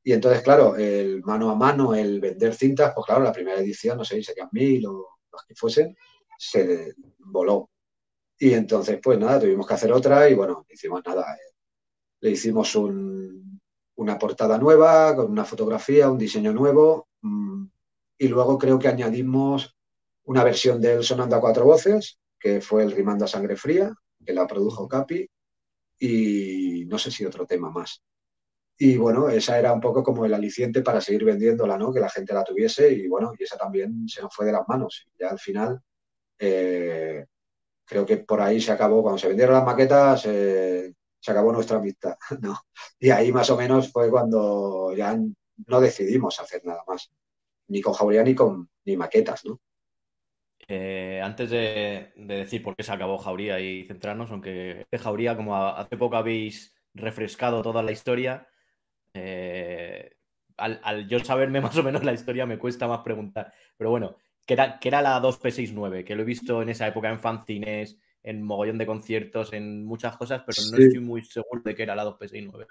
Y 0.03 0.11
entonces, 0.11 0.41
claro, 0.41 0.75
el 0.75 1.23
mano 1.23 1.49
a 1.49 1.55
mano, 1.55 1.95
el 1.95 2.19
vender 2.19 2.53
cintas, 2.53 2.91
pues 2.93 3.05
claro, 3.05 3.23
la 3.23 3.31
primera 3.31 3.59
edición, 3.59 3.97
no 3.97 4.03
sé, 4.03 4.21
serían 4.21 4.49
mil 4.51 4.85
o 4.85 5.19
los 5.31 5.43
que 5.47 5.55
fuesen, 5.55 5.95
se 6.37 6.93
voló. 7.19 7.69
Y 8.37 8.53
entonces, 8.53 8.99
pues 9.01 9.17
nada, 9.17 9.39
tuvimos 9.39 9.65
que 9.65 9.73
hacer 9.73 9.93
otra 9.93 10.29
y 10.29 10.33
bueno, 10.33 10.65
hicimos 10.69 11.01
nada. 11.05 11.37
Le 12.19 12.31
hicimos 12.31 12.75
una 12.75 14.17
portada 14.19 14.57
nueva, 14.57 15.15
con 15.15 15.31
una 15.31 15.45
fotografía, 15.45 16.09
un 16.09 16.17
diseño 16.17 16.51
nuevo. 16.51 17.07
Mm, 17.21 17.65
y 18.17 18.27
luego 18.27 18.57
creo 18.57 18.77
que 18.79 18.89
añadimos 18.89 19.77
una 20.25 20.43
versión 20.43 20.81
de 20.81 20.93
él 20.95 21.03
sonando 21.03 21.37
a 21.37 21.41
cuatro 21.41 21.65
voces, 21.65 22.19
que 22.39 22.59
fue 22.59 22.83
el 22.83 22.91
Rimando 22.91 23.25
a 23.25 23.29
Sangre 23.29 23.55
Fría, 23.55 23.93
que 24.25 24.33
la 24.33 24.47
produjo 24.47 24.87
Capi. 24.87 25.29
Y 25.99 26.85
no 26.87 26.97
sé 26.97 27.11
si 27.11 27.25
otro 27.25 27.45
tema 27.45 27.69
más. 27.69 28.01
Y 28.77 28.97
bueno, 28.97 29.29
esa 29.29 29.59
era 29.59 29.71
un 29.71 29.79
poco 29.79 30.03
como 30.03 30.25
el 30.25 30.33
aliciente 30.33 30.81
para 30.81 30.99
seguir 30.99 31.25
vendiéndola, 31.25 31.77
¿no? 31.77 31.93
Que 31.93 31.99
la 31.99 32.09
gente 32.09 32.33
la 32.33 32.43
tuviese 32.43 32.91
y 32.91 33.07
bueno, 33.07 33.33
y 33.37 33.43
esa 33.43 33.57
también 33.57 34.07
se 34.07 34.21
nos 34.21 34.33
fue 34.33 34.45
de 34.45 34.51
las 34.51 34.67
manos. 34.67 35.07
Ya 35.19 35.29
al 35.29 35.39
final, 35.39 35.79
eh, 36.39 37.25
creo 37.85 38.05
que 38.05 38.17
por 38.17 38.41
ahí 38.41 38.59
se 38.59 38.71
acabó, 38.71 39.01
cuando 39.03 39.19
se 39.19 39.27
vendieron 39.27 39.55
las 39.55 39.65
maquetas, 39.65 40.25
eh, 40.25 40.93
se 41.19 41.31
acabó 41.31 41.51
nuestra 41.51 41.77
amistad, 41.77 42.15
¿no? 42.41 42.59
Y 42.99 43.11
ahí 43.11 43.31
más 43.31 43.49
o 43.49 43.57
menos 43.57 43.91
fue 43.91 44.09
cuando 44.09 44.93
ya 44.95 45.17
no 45.67 45.81
decidimos 45.81 46.39
hacer 46.39 46.65
nada 46.65 46.83
más, 46.87 47.11
ni 47.67 47.81
con 47.81 47.93
Jauría 47.93 48.23
ni 48.23 48.35
con 48.35 48.69
ni 48.85 48.97
maquetas, 48.97 49.45
¿no? 49.45 49.59
Eh, 50.67 51.21
antes 51.21 51.49
de, 51.49 52.13
de, 52.15 52.35
decir 52.37 52.63
por 52.63 52.75
qué 52.75 52.83
se 52.83 52.91
acabó 52.91 53.17
Jauría 53.17 53.59
y 53.59 53.85
centrarnos, 53.85 54.31
aunque 54.31 54.87
Jauría, 54.97 55.35
como 55.35 55.57
hace 55.57 55.97
poco 55.97 56.15
habéis 56.15 56.73
refrescado 56.93 57.61
toda 57.61 57.83
la 57.83 57.91
historia, 57.91 58.47
eh, 59.13 60.15
al, 60.57 61.07
yo 61.07 61.19
saberme 61.19 61.61
más 61.61 61.77
o 61.77 61.83
menos 61.83 62.03
la 62.03 62.13
historia 62.13 62.45
me 62.45 62.59
cuesta 62.59 62.87
más 62.87 63.01
preguntar. 63.01 63.53
Pero 63.77 63.89
bueno, 63.89 64.17
que 64.45 64.53
era, 64.53 64.79
que 64.79 64.87
era 64.89 65.01
la 65.01 65.21
2P69, 65.21 66.03
que 66.03 66.15
lo 66.15 66.23
he 66.23 66.25
visto 66.25 66.61
en 66.61 66.69
esa 66.69 66.87
época 66.87 67.09
en 67.09 67.19
fanzines, 67.19 67.97
en 68.23 68.41
mogollón 68.41 68.77
de 68.77 68.85
conciertos, 68.85 69.53
en 69.53 69.85
muchas 69.85 70.17
cosas, 70.17 70.43
pero 70.45 70.61
no 70.71 70.77
estoy 70.77 70.99
muy 70.99 71.21
seguro 71.23 71.61
de 71.63 71.75
que 71.75 71.83
era 71.83 71.95
la 71.95 72.05
2P69. 72.05 72.67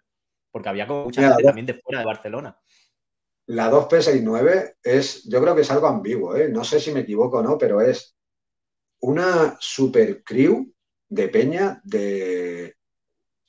Porque 0.51 0.69
había 0.69 0.87
como 0.87 1.05
mucha 1.05 1.23
gente 1.23 1.43
también 1.43 1.67
de 1.67 1.75
fuera 1.75 2.01
de 2.01 2.07
Barcelona. 2.07 2.59
La 3.47 3.71
2P69 3.71 4.77
es, 4.83 5.25
yo 5.25 5.41
creo 5.43 5.55
que 5.55 5.63
es 5.63 5.71
algo 5.71 5.87
ambiguo, 5.87 6.37
¿eh? 6.37 6.49
no 6.49 6.63
sé 6.63 6.79
si 6.79 6.93
me 6.93 7.01
equivoco 7.01 7.39
o 7.39 7.43
no, 7.43 7.59
pero 7.59 7.81
es 7.81 8.17
una 9.01 9.57
super 9.59 10.23
crew 10.23 10.73
de 11.09 11.29
peña 11.29 11.81
de, 11.85 12.77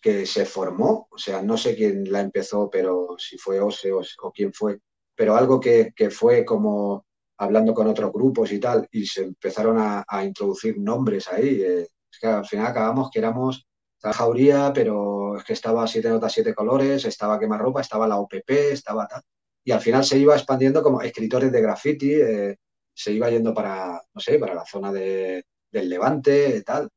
que 0.04 0.26
se 0.26 0.46
formó, 0.46 1.08
o 1.10 1.18
sea, 1.18 1.42
no 1.42 1.58
sé 1.58 1.76
quién 1.78 2.12
la 2.12 2.20
empezó, 2.20 2.70
pero 2.70 3.16
si 3.18 3.38
fue 3.38 3.62
Ose 3.62 3.94
o, 3.94 4.02
quién 4.34 4.52
fue, 4.54 4.80
pero 5.16 5.38
algo 5.38 5.62
que, 5.62 5.94
fue 6.12 6.44
como 6.44 7.06
hablando 7.38 7.74
con 7.74 7.88
otros 7.88 8.12
grupos 8.12 8.52
y 8.52 8.60
tal, 8.60 8.86
y 8.92 9.06
se 9.06 9.24
empezaron 9.24 9.78
a, 9.80 10.26
introducir 10.26 10.78
nombres 10.78 11.30
ahí. 11.30 11.62
Eh, 11.62 11.88
es 12.12 12.20
que 12.20 12.28
al 12.28 12.46
final 12.46 12.68
acabamos 12.68 13.10
que 13.12 13.20
éramos 13.20 13.66
la 14.04 14.12
jauría, 14.12 14.74
pero 14.74 15.38
es 15.38 15.46
que 15.46 15.54
estaba 15.54 15.88
siete 15.88 16.10
notas, 16.10 16.34
siete 16.34 16.54
colores, 16.54 17.06
estaba 17.06 17.40
quemarropa, 17.40 17.80
estaba 17.80 18.06
la 18.06 18.18
OPP, 18.20 18.50
estaba 18.74 19.08
tal. 19.08 19.22
Y 19.64 19.72
al 19.72 19.80
final 19.80 20.04
se 20.04 20.18
iba 20.18 20.36
expandiendo 20.36 20.84
como 20.84 21.02
escritores 21.02 21.50
de 21.50 21.62
graffiti, 21.62 22.14
eh, 22.14 22.58
se 22.94 23.14
iba 23.14 23.30
yendo 23.30 23.54
para, 23.54 24.02
no 24.14 24.20
sé, 24.20 24.38
para 24.38 24.54
la 24.54 24.66
zona 24.66 24.92
de, 24.92 25.46
del 25.72 25.88
Levante, 25.90 26.62
tal. 26.64 26.90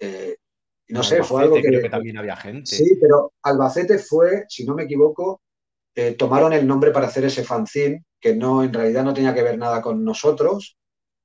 Eh, 0.00 0.36
no 0.90 1.02
sé, 1.02 1.22
fue 1.22 1.42
algo 1.42 1.56
que, 1.56 1.62
creo 1.62 1.82
que 1.82 1.90
también 1.90 2.18
había 2.18 2.36
gente. 2.36 2.74
Sí, 2.74 2.98
pero 3.00 3.32
Albacete 3.42 3.98
fue, 3.98 4.44
si 4.48 4.64
no 4.64 4.74
me 4.74 4.84
equivoco, 4.84 5.42
eh, 5.94 6.12
tomaron 6.12 6.52
el 6.52 6.66
nombre 6.66 6.90
para 6.90 7.06
hacer 7.06 7.24
ese 7.24 7.44
fanzine, 7.44 8.04
que 8.20 8.34
no, 8.34 8.62
en 8.62 8.72
realidad 8.72 9.04
no 9.04 9.14
tenía 9.14 9.34
que 9.34 9.42
ver 9.42 9.58
nada 9.58 9.80
con 9.80 10.04
nosotros, 10.04 10.76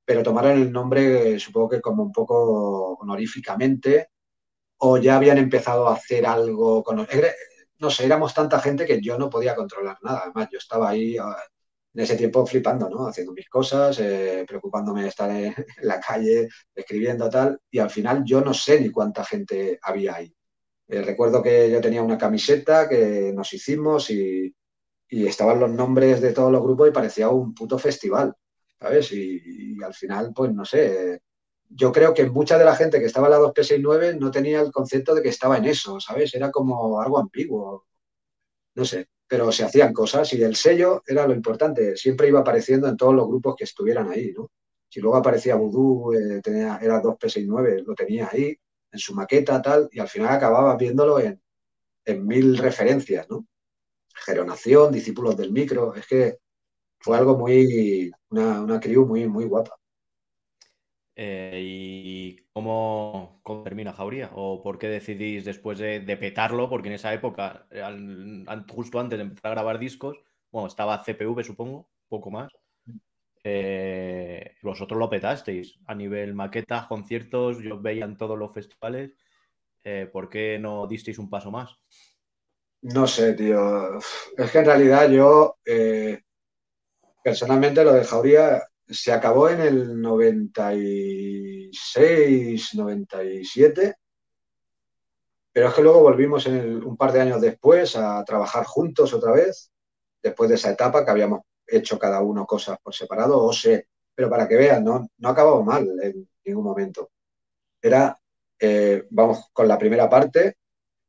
pero 0.04 0.22
tomaron 0.22 0.52
el 0.52 0.72
nombre, 0.72 1.38
supongo 1.38 1.70
que 1.70 1.80
como 1.80 2.02
un 2.02 2.12
poco 2.12 2.94
honoríficamente, 2.94 4.10
o 4.78 4.98
ya 4.98 5.16
habían 5.16 5.38
empezado 5.38 5.88
a 5.88 5.94
hacer 5.94 6.26
algo 6.26 6.82
con... 6.82 7.06
No 7.78 7.90
sé, 7.90 8.06
éramos 8.06 8.32
tanta 8.32 8.58
gente 8.60 8.86
que 8.86 9.00
yo 9.02 9.18
no 9.18 9.28
podía 9.28 9.54
controlar 9.54 9.98
nada. 10.02 10.22
Además, 10.24 10.48
yo 10.50 10.58
estaba 10.58 10.88
ahí 10.88 11.16
ah, 11.18 11.36
en 11.96 12.02
ese 12.02 12.16
tiempo 12.16 12.44
flipando, 12.44 12.90
¿no? 12.90 13.08
Haciendo 13.08 13.32
mis 13.32 13.48
cosas, 13.48 13.98
eh, 14.00 14.44
preocupándome 14.46 15.02
de 15.02 15.08
estar 15.08 15.30
en, 15.30 15.54
la 15.80 15.98
calle, 15.98 16.48
escribiendo 16.74 17.30
tal, 17.30 17.58
y 17.70 17.78
al 17.78 17.88
final 17.88 18.22
yo 18.24 18.42
no 18.42 18.52
sé 18.52 18.80
ni 18.80 18.90
cuánta 18.90 19.24
gente 19.24 19.78
había 19.82 20.16
ahí. 20.16 20.34
Eh, 20.88 21.02
recuerdo 21.02 21.42
que 21.42 21.70
yo 21.70 21.80
tenía 21.80 22.02
una 22.02 22.18
camiseta 22.18 22.86
que 22.88 23.32
nos 23.34 23.52
hicimos 23.52 24.10
y, 24.10 24.54
estaban 25.08 25.60
los 25.60 25.70
nombres 25.70 26.20
de 26.20 26.32
todos 26.32 26.52
los 26.52 26.62
grupos 26.62 26.88
y 26.88 26.92
parecía 26.92 27.28
un 27.30 27.54
puto 27.54 27.78
festival, 27.78 28.34
¿sabes? 28.78 29.12
Y, 29.12 29.82
al 29.82 29.94
final, 29.94 30.32
pues 30.34 30.52
no 30.52 30.64
sé, 30.64 31.20
yo 31.70 31.92
creo 31.92 32.12
que 32.12 32.28
mucha 32.28 32.58
de 32.58 32.64
la 32.64 32.76
gente 32.76 32.98
que 33.00 33.06
estaba 33.06 33.28
en 33.28 33.32
la 33.32 33.38
2P69 33.38 34.18
no 34.18 34.30
tenía 34.30 34.60
el 34.60 34.72
concepto 34.72 35.14
de 35.14 35.22
que 35.22 35.30
estaba 35.30 35.56
en 35.58 35.66
eso, 35.66 36.00
¿sabes? 36.00 36.34
Era 36.34 36.50
como 36.50 37.00
algo 37.00 37.18
ambiguo, 37.18 37.86
no 38.74 38.84
sé 38.84 39.08
pero 39.28 39.50
se 39.52 39.64
hacían 39.64 39.92
cosas 39.92 40.32
y 40.32 40.42
el 40.42 40.56
sello 40.56 41.02
era 41.06 41.26
lo 41.26 41.34
importante, 41.34 41.96
siempre 41.96 42.28
iba 42.28 42.40
apareciendo 42.40 42.88
en 42.88 42.96
todos 42.96 43.14
los 43.14 43.26
grupos 43.26 43.56
que 43.56 43.64
estuvieran 43.64 44.08
ahí, 44.10 44.32
¿no? 44.32 44.50
Si 44.88 45.00
luego 45.00 45.16
aparecía 45.16 45.56
Voodoo, 45.56 46.14
eh, 46.14 46.40
tenía, 46.42 46.78
era 46.80 47.02
2P69, 47.02 47.84
lo 47.84 47.94
tenía 47.94 48.28
ahí, 48.32 48.56
en 48.92 48.98
su 48.98 49.14
maqueta, 49.14 49.60
tal, 49.60 49.88
y 49.92 49.98
al 49.98 50.08
final 50.08 50.32
acababa 50.32 50.76
viéndolo 50.76 51.18
en, 51.18 51.40
mil 52.24 52.56
referencias, 52.56 53.28
¿no? 53.28 53.46
Geronación, 54.14 54.92
discípulos 54.92 55.36
del 55.36 55.52
micro, 55.52 55.94
es 55.94 56.06
que 56.06 56.38
fue 57.00 57.16
algo 57.16 57.36
muy, 57.36 58.12
una, 58.30 58.60
una 58.62 58.80
crew 58.80 59.04
muy, 59.06 59.26
muy 59.28 59.44
guapa. 59.44 59.76
Eh, 61.18 61.58
¿Y 61.64 62.36
cómo, 62.52 63.40
termina 63.64 63.94
Jauría? 63.94 64.30
¿O 64.34 64.62
por 64.62 64.78
qué 64.78 64.88
decidís 64.88 65.46
después 65.46 65.78
de, 65.78 66.16
petarlo? 66.20 66.68
Porque 66.68 66.88
en 66.88 66.94
esa 66.94 67.14
época, 67.14 67.66
justo 68.68 69.00
antes 69.00 69.18
de 69.18 69.24
empezar 69.24 69.52
a 69.52 69.54
grabar 69.54 69.78
discos, 69.78 70.18
bueno, 70.52 70.68
estaba 70.68 71.02
CPV, 71.02 71.42
supongo, 71.42 71.88
poco 72.08 72.30
más. 72.30 72.52
Eh, 73.42 74.56
vosotros 74.62 74.98
lo 74.98 75.08
petasteis 75.08 75.78
a 75.86 75.94
nivel 75.94 76.34
maqueta, 76.34 76.86
conciertos, 76.86 77.62
yo 77.62 77.80
veía 77.80 78.04
en 78.04 78.18
todos 78.18 78.38
los 78.38 78.52
festivales. 78.52 79.12
Eh, 79.84 80.10
¿Por 80.12 80.28
qué 80.28 80.58
no 80.58 80.86
disteis 80.86 81.18
un 81.18 81.30
paso 81.30 81.50
más? 81.50 81.78
No 82.82 83.06
sé, 83.06 83.32
tío. 83.32 83.98
Es 84.36 84.50
que 84.50 84.58
en 84.58 84.64
realidad 84.66 85.08
yo, 85.08 85.56
personalmente, 87.24 87.82
lo 87.84 87.94
de 87.94 88.04
Jauría 88.04 88.62
se 88.88 89.12
acabó 89.12 89.48
en 89.48 89.60
el 89.60 90.00
96, 90.00 92.74
97, 92.74 93.96
pero 95.52 95.68
es 95.68 95.74
que 95.74 95.82
luego 95.82 96.00
volvimos 96.00 96.46
en 96.46 96.84
un 96.84 96.96
par 96.96 97.12
de 97.12 97.20
años 97.22 97.40
después 97.40 97.96
a 97.96 98.22
trabajar 98.24 98.64
juntos 98.64 99.12
otra 99.14 99.32
vez, 99.32 99.72
después 100.22 100.50
de 100.50 100.56
esa 100.56 100.70
etapa 100.70 101.04
que 101.04 101.10
habíamos 101.10 101.40
hecho 101.66 101.98
cada 101.98 102.20
uno 102.20 102.46
cosas 102.46 102.78
por 102.82 102.94
separado, 102.94 103.42
o 103.42 103.52
sé, 103.52 103.88
pero 104.14 104.30
para 104.30 104.46
que 104.46 104.56
vean, 104.56 104.84
no, 104.84 105.08
no 105.18 105.28
acabamos 105.28 105.64
mal 105.64 105.88
en 106.02 106.28
ningún 106.44 106.64
momento. 106.64 107.10
Era, 107.80 108.16
eh, 108.58 109.06
vamos 109.10 109.48
con 109.52 109.66
la 109.66 109.78
primera 109.78 110.08
parte, 110.08 110.58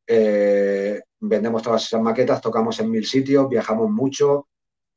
eh, 0.07 1.01
vendemos 1.19 1.61
todas 1.61 1.83
esas 1.83 2.01
maquetas, 2.01 2.41
tocamos 2.41 2.79
en 2.79 2.89
mil 2.89 3.05
sitios, 3.05 3.49
viajamos 3.49 3.89
mucho, 3.89 4.47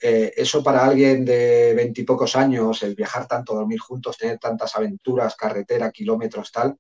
eh, 0.03 0.33
eso 0.35 0.63
para 0.63 0.85
alguien 0.87 1.27
de 1.27 1.75
veintipocos 1.75 2.35
años, 2.35 2.83
el 2.83 2.95
viajar 2.95 3.29
tanto, 3.29 3.55
dormir 3.55 3.81
juntos, 3.81 4.17
tener 4.17 4.39
tantas 4.39 4.75
aventuras, 4.75 5.37
carretera, 5.37 5.91
kilómetros, 5.91 6.51
tal, 6.51 6.75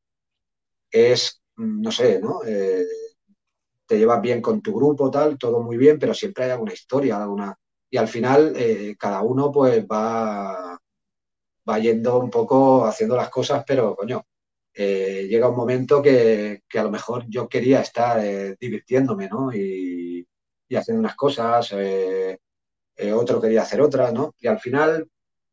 es, 0.90 1.42
mm, 1.56 1.82
no 1.82 1.92
sé, 1.92 2.18
¿no? 2.18 2.40
Eh, 2.46 2.86
te 3.86 3.98
llevas 3.98 4.22
bien 4.22 4.40
con 4.40 4.62
tu 4.62 4.74
grupo, 4.74 5.10
tal, 5.10 5.36
todo 5.38 5.60
muy 5.62 5.76
bien, 5.76 5.98
pero 5.98 6.14
siempre 6.14 6.44
hay 6.44 6.50
alguna 6.52 6.72
historia, 6.72 7.18
alguna... 7.18 7.54
Y 7.90 7.96
al 7.98 8.08
final 8.08 8.54
eh, 8.56 8.96
cada 8.98 9.20
uno 9.22 9.50
pues 9.52 9.84
va, 9.84 10.78
va 11.68 11.78
yendo 11.78 12.18
un 12.20 12.30
poco 12.30 12.86
haciendo 12.86 13.16
las 13.16 13.28
cosas, 13.30 13.64
pero 13.66 13.96
coño, 13.96 14.24
llega 14.74 15.48
un 15.48 15.56
momento 15.56 16.00
que, 16.00 16.62
a 16.74 16.82
lo 16.82 16.90
mejor 16.90 17.24
yo 17.28 17.48
quería 17.48 17.80
estar 17.80 18.22
divirtiéndome, 18.58 19.28
¿no? 19.28 19.52
Y, 19.52 20.26
y 20.68 20.76
haciendo 20.76 21.00
unas 21.00 21.16
cosas, 21.16 21.74
otro 23.12 23.40
quería 23.40 23.62
hacer 23.62 23.80
otra, 23.80 24.12
¿no? 24.12 24.34
Y 24.38 24.46
al 24.46 24.58
final, 24.58 25.08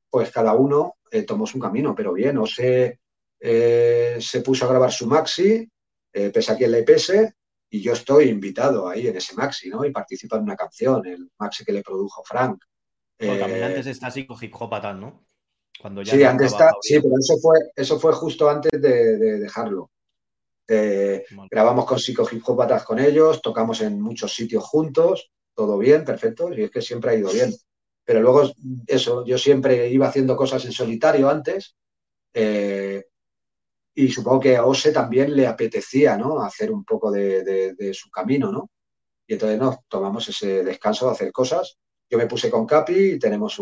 pues 0.10 0.32
cada 0.32 0.54
uno 0.54 0.95
eh, 1.12 1.24
tomó 1.24 1.48
su 1.48 1.60
camino, 1.60 1.95
pero 1.95 2.14
bien, 2.14 2.38
o 2.38 2.45
se, 2.45 3.00
eh, 3.39 4.18
se 4.20 4.41
puso 4.41 4.66
a 4.66 4.70
grabar 4.70 4.91
su 4.91 5.08
maxi, 5.08 5.70
pese 6.12 6.52
a 6.52 6.56
quien 6.56 6.72
le 6.72 6.82
pese, 6.82 7.36
y 7.70 7.80
yo 7.80 7.93
estoy 7.93 8.30
invitado 8.30 8.89
ahí 8.89 9.08
en 9.08 9.18
ese 9.18 9.36
maxi, 9.36 9.70
¿no? 9.70 9.86
Y 9.86 9.91
participa 9.91 10.38
en 10.38 10.43
una 10.43 10.56
canción, 10.56 11.06
el 11.06 11.30
maxi 11.38 11.64
que 11.64 11.74
le 11.74 11.84
produjo 11.84 12.24
Frank. 12.24 12.60
también 13.18 13.64
antes 13.64 13.86
está 13.86 14.08
así 14.08 14.26
con 14.26 14.38
hip 14.41 14.56
hop 14.58 14.72
¿no? 14.95 15.24
Cuando 15.80 16.02
ya 16.02 16.14
sí, 16.14 16.24
antes 16.24 16.54
está, 16.54 16.72
sí, 16.82 17.00
pero 17.00 17.14
eso 17.20 17.38
fue, 17.38 17.60
eso 17.76 18.00
fue 18.00 18.14
justo 18.14 18.50
antes 18.50 18.72
de, 18.82 19.38
dejarlo. 19.38 19.91
grabamos 21.52 21.86
con 21.86 22.00
Psico 22.00 22.28
Hip 22.32 22.41
Hop 22.48 22.84
con 22.84 22.98
ellos, 22.98 23.41
tocamos 23.43 23.82
en 23.82 24.02
muchos 24.02 24.34
sitios 24.34 24.64
juntos 24.64 25.30
todo 25.58 25.80
bien, 25.80 26.05
perfecto, 26.05 26.53
y 26.53 26.62
es 26.62 26.70
que 26.70 26.84
siempre 26.84 27.10
ha 27.12 27.16
ido 27.16 27.32
bien. 27.32 27.51
Pero 28.05 28.22
luego, 28.22 28.43
eso, 28.86 29.26
yo 29.26 29.39
siempre 29.39 29.89
iba 29.89 30.08
haciendo 30.08 30.38
cosas 30.38 30.64
en 30.66 30.72
solitario 30.72 31.28
antes, 31.32 31.76
eh, 32.32 33.03
y 33.95 34.10
supongo 34.10 34.39
que 34.39 34.55
a 34.55 34.68
Ose 34.68 34.91
también 34.91 35.36
le 35.36 35.47
apetecía, 35.47 36.16
¿no? 36.16 36.43
Hacer 36.43 36.72
un 36.72 36.86
poco 36.86 37.10
de, 37.10 37.91
su 37.91 38.12
camino, 38.12 38.51
¿no? 38.51 38.70
Y 39.26 39.34
entonces 39.34 39.58
nos 39.58 39.78
tomamos 39.88 40.30
ese 40.30 40.64
descanso 40.64 41.08
de 41.08 41.14
hacer 41.14 41.32
cosas. 41.32 41.80
Yo 42.08 42.20
me 42.20 42.28
puse 42.28 42.51
con 42.51 42.68
Capi 42.68 43.14
y 43.14 43.20
tenemos 43.20 43.60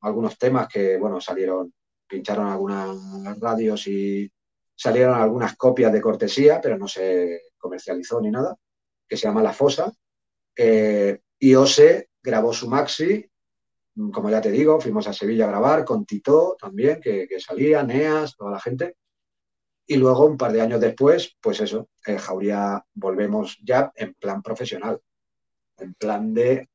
algunos 0.00 0.38
temas 0.38 0.66
que, 0.66 0.96
bueno, 0.96 1.20
salieron, 1.20 1.74
pincharon 2.08 2.46
algunas 2.46 3.38
radios 3.38 3.86
y 3.86 4.32
salieron 4.74 5.14
algunas 5.20 5.56
copias 5.56 5.92
de 5.92 6.00
cortesía, 6.00 6.58
pero 6.58 6.78
no 6.78 6.88
se 6.88 7.42
comercializó 7.58 8.18
ni 8.22 8.30
nada, 8.30 8.56
que 9.06 9.18
se 9.18 9.28
llama 9.28 9.42
La 9.42 9.52
Fosa, 9.52 9.92
eh, 10.56 11.20
y 11.38 11.54
Ose 11.54 12.10
grabó 12.22 12.52
su 12.52 12.68
maxi, 12.68 13.28
como 14.12 14.30
ya 14.30 14.40
te 14.40 14.50
digo, 14.50 14.80
fuimos 14.80 15.06
a 15.06 15.12
Sevilla 15.12 15.44
a 15.44 15.48
grabar 15.48 15.84
con 15.84 16.06
Tito 16.06 16.56
también, 16.58 17.00
que, 17.00 17.28
salía, 17.38 17.82
Neas, 17.82 18.36
toda 18.36 18.52
la 18.52 18.60
gente. 18.60 18.96
Y 19.86 19.96
luego, 19.96 20.26
un 20.26 20.36
par 20.36 20.52
de 20.52 20.60
años 20.60 20.80
después, 20.80 21.36
pues 21.40 21.60
eso, 21.60 21.88
en 22.06 22.16
Jauría 22.16 22.82
volvemos 22.94 23.58
ya 23.62 23.92
en 23.94 24.14
plan 24.14 24.40
profesional, 24.40 25.00
en 25.78 25.94
plan 25.94 26.32
de 26.32 26.68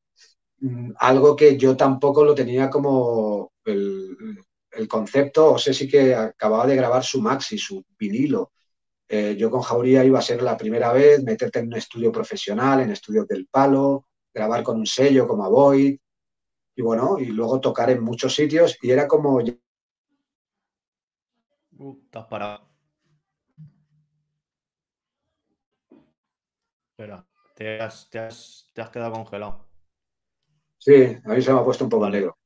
mm, 0.59 0.91
algo 0.99 1.35
que 1.35 1.57
yo 1.57 1.75
tampoco 1.75 2.23
lo 2.23 2.35
tenía 2.35 2.69
como 2.69 3.53
el, 3.65 4.37
concepto, 4.87 5.53
o 5.53 5.57
sé 5.57 5.73
si 5.73 5.87
que 5.87 6.13
acababa 6.13 6.67
de 6.67 6.75
grabar 6.75 7.03
su 7.03 7.19
maxi, 7.19 7.57
su 7.57 7.83
vinilo, 7.97 8.51
eh, 9.09 9.35
yo 9.37 9.49
con 9.49 9.61
Jauría 9.61 10.03
iba 10.03 10.19
a 10.19 10.21
ser 10.21 10.41
la 10.41 10.57
primera 10.57 10.91
vez 10.91 11.23
meterte 11.23 11.59
en 11.59 11.67
un 11.67 11.75
estudio 11.75 12.11
profesional, 12.11 12.81
en 12.81 12.91
estudios 12.91 13.27
del 13.27 13.47
palo, 13.47 14.07
grabar 14.33 14.63
con 14.63 14.77
un 14.77 14.85
sello 14.85 15.27
como 15.27 15.45
Avoid, 15.45 15.97
y 16.75 16.81
bueno, 16.81 17.17
y 17.17 17.27
luego 17.27 17.61
tocar 17.61 17.89
en 17.89 18.03
muchos 18.03 18.35
sitios, 18.35 18.77
y 18.81 18.91
era 18.91 19.07
como... 19.07 19.39
Uh, 21.77 22.01
estás 22.03 22.25
parado. 22.25 22.67
Espera, 26.91 27.25
te 27.55 27.79
has, 27.79 28.09
quedado 28.91 29.13
congelado. 29.13 29.67
Sí, 30.79 31.17
a 31.23 31.29
mí 31.29 31.41
se 31.41 31.53
me 31.53 31.59
ha 31.59 31.63
puesto 31.63 31.83
un 31.83 31.89
poco 31.89 32.09
negro. 32.09 32.37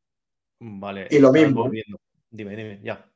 Vale. 0.59 1.07
Y 1.09 1.19
lo 1.19 1.31
mismo. 1.31 1.69
Dime, 2.29 2.55
dime, 2.55 2.79
ya 2.83 3.10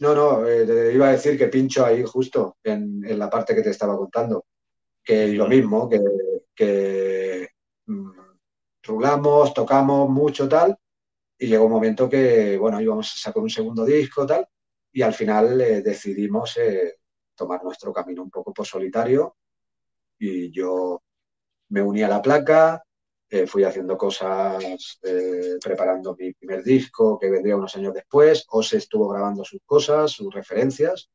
no, 0.00 0.14
no, 0.14 0.46
eh, 0.46 0.66
te 0.66 0.94
iba 0.94 1.08
a 1.08 1.12
decir 1.12 1.38
que 1.38 1.48
pincho 1.48 1.84
ahí 1.84 2.02
justo 2.04 2.58
en, 2.62 3.02
la 3.18 3.30
parte 3.30 3.54
que 3.54 3.62
te 3.62 3.70
estaba 3.70 3.96
contando. 3.96 4.46
Que 5.02 5.28
lo 5.28 5.48
mismo, 5.48 5.88
que, 5.88 6.00
que 6.54 7.48
mm, 7.86 8.10
rulamos, 8.82 9.54
tocamos 9.54 10.08
mucho 10.08 10.48
tal, 10.48 10.76
y 11.38 11.46
llegó 11.46 11.66
un 11.66 11.72
momento 11.72 12.08
que, 12.08 12.56
bueno, 12.58 12.80
íbamos 12.80 13.12
a 13.14 13.18
sacar 13.18 13.42
un 13.42 13.50
segundo 13.50 13.84
disco 13.84 14.26
tal, 14.26 14.46
y 14.92 15.02
al 15.02 15.14
final 15.14 15.60
eh, 15.60 15.82
decidimos 15.82 16.56
eh, 16.56 16.98
tomar 17.34 17.62
nuestro 17.62 17.92
camino 17.92 18.22
un 18.22 18.30
poco 18.30 18.52
por 18.52 18.66
solitario, 18.66 19.36
y 20.18 20.50
yo 20.50 21.00
me 21.70 21.82
uní 21.82 22.02
a 22.02 22.08
la 22.08 22.20
placa, 22.20 22.82
eh, 23.30 23.46
fui 23.46 23.62
haciendo 23.62 23.98
cosas, 23.98 24.98
eh, 25.02 25.58
preparando 25.62 26.16
mi 26.18 26.32
primer 26.32 26.62
disco 26.62 27.18
que 27.18 27.28
vendría 27.28 27.56
unos 27.56 27.76
años 27.76 27.92
después. 27.92 28.46
Ose 28.48 28.78
estuvo 28.78 29.08
grabando 29.08 29.44
sus 29.44 29.60
cosas, 29.66 30.12
sus 30.12 30.32
referencias. 30.32 31.10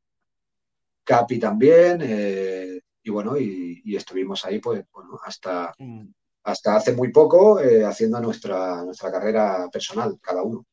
Capi 1.03 1.39
también. 1.39 2.01
Eh, 2.03 2.80
y 3.01 3.09
bueno, 3.09 3.36
y, 3.38 3.95
estuvimos 3.95 4.45
ahí 4.45 4.59
pues, 4.59 4.86
bueno, 4.93 5.20
hasta, 5.26 5.74
mm. 5.80 6.05
hasta 6.43 6.76
hace 6.76 6.93
muy 6.93 7.11
poco 7.11 7.59
haciendo 7.86 8.20
nuestra, 8.22 8.84
nuestra 8.84 9.11
carrera 9.11 9.68
personal, 9.72 10.18
cada 10.22 10.43
uno. 10.43 10.66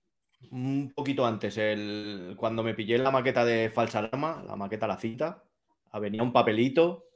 Un 0.50 0.92
poquito 0.94 1.26
antes, 1.26 1.56
el, 1.58 2.34
cuando 2.38 2.62
me 2.62 2.74
pillé 2.74 2.98
la 2.98 3.10
maqueta 3.10 3.44
de 3.44 3.70
Falsa 3.70 3.98
Alarma, 3.98 4.42
la 4.46 4.56
maqueta 4.56 4.86
La 4.86 4.98
Cita, 4.98 5.42
venía 6.00 6.22
un 6.22 6.32
papelito 6.32 7.09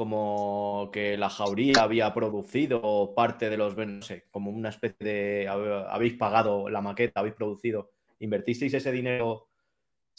como 0.00 0.88
que 0.90 1.18
la 1.18 1.28
jauría 1.28 1.82
había 1.82 2.14
producido 2.14 3.12
parte 3.14 3.50
de 3.50 3.58
los, 3.58 3.76
no 3.76 4.00
sé, 4.00 4.24
como 4.30 4.50
una 4.50 4.70
especie 4.70 4.96
de, 4.98 5.46
habéis 5.46 6.14
pagado 6.14 6.70
la 6.70 6.80
maqueta, 6.80 7.20
habéis 7.20 7.34
producido, 7.34 7.90
invertisteis 8.20 8.72
ese 8.72 8.92
dinero 8.92 9.48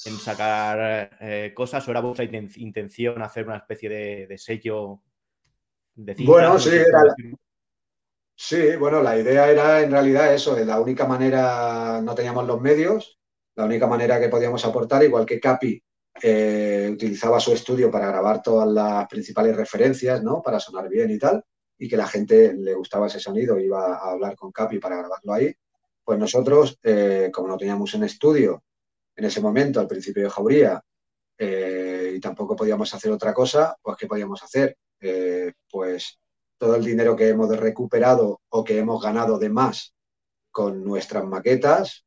en 0.06 0.14
sacar 0.18 1.18
eh, 1.20 1.52
cosas 1.56 1.88
o 1.88 1.90
era 1.90 2.00
vuestra 2.00 2.26
intención 2.26 3.24
hacer 3.24 3.48
una 3.48 3.58
especie 3.58 3.90
de, 3.90 4.38
sello 4.38 5.02
de 5.96 6.14
Bueno, 6.26 6.60
sí, 6.60 6.76
era 6.76 7.16
sí, 8.36 8.76
bueno, 8.76 9.02
la 9.02 9.18
idea 9.18 9.50
era 9.50 9.82
en 9.82 9.90
realidad 9.90 10.32
eso, 10.32 10.54
de 10.54 10.64
la 10.64 10.80
única 10.80 11.08
manera, 11.08 12.02
no 12.04 12.14
teníamos 12.14 12.46
los 12.46 12.62
medios, 12.62 13.20
la 13.56 13.66
única 13.66 13.88
manera 13.88 14.20
que 14.20 14.30
podíamos 14.30 14.64
aportar, 14.64 15.04
igual 15.04 15.26
que 15.26 15.40
Capi 15.40 15.84
eh, 16.22 16.90
utilizaba 16.92 17.40
su 17.40 17.54
estudio 17.54 17.90
para 17.90 18.08
grabar 18.08 18.42
todas 18.42 18.68
las 18.68 19.08
principales 19.08 19.56
referencias, 19.56 20.22
¿no? 20.24 20.42
Para 20.42 20.60
sonar 20.60 20.90
bien 20.90 21.10
y 21.12 21.18
tal, 21.18 21.44
y 21.78 21.88
que 21.88 21.98
la 21.98 22.08
gente 22.08 22.54
le 22.54 22.74
gustaba 22.74 23.08
ese 23.08 23.20
sonido, 23.20 23.60
iba 23.60 23.96
a 23.96 24.12
hablar 24.12 24.36
con 24.36 24.52
Capi 24.52 24.80
para 24.80 24.98
grabarlo 24.98 25.34
ahí. 25.34 25.54
Pues 26.04 26.20
nosotros, 26.20 26.78
eh, 26.84 27.30
como 27.34 27.48
no 27.48 27.58
teníamos 27.58 27.94
un 27.94 28.04
estudio 28.04 28.64
en 29.16 29.26
ese 29.26 29.42
momento, 29.42 29.80
al 29.80 29.88
principio 29.88 30.24
de 30.24 30.30
Jauría, 30.30 30.84
eh, 31.38 32.14
y 32.16 32.20
tampoco 32.20 32.56
podíamos 32.56 32.94
hacer 32.94 33.12
otra 33.12 33.34
cosa, 33.34 33.76
pues 33.82 33.98
¿qué 33.98 34.08
podíamos 34.08 34.44
hacer? 34.44 34.78
pues 35.72 36.20
todo 36.60 36.76
el 36.76 36.86
dinero 36.86 37.16
que 37.16 37.30
hemos 37.30 37.50
recuperado 37.58 38.40
o 38.50 38.64
que 38.64 38.78
hemos 38.78 39.02
ganado 39.02 39.40
de 39.40 39.50
más 39.50 39.96
con 40.52 40.84
nuestras 40.84 41.26
maquetas, 41.26 42.06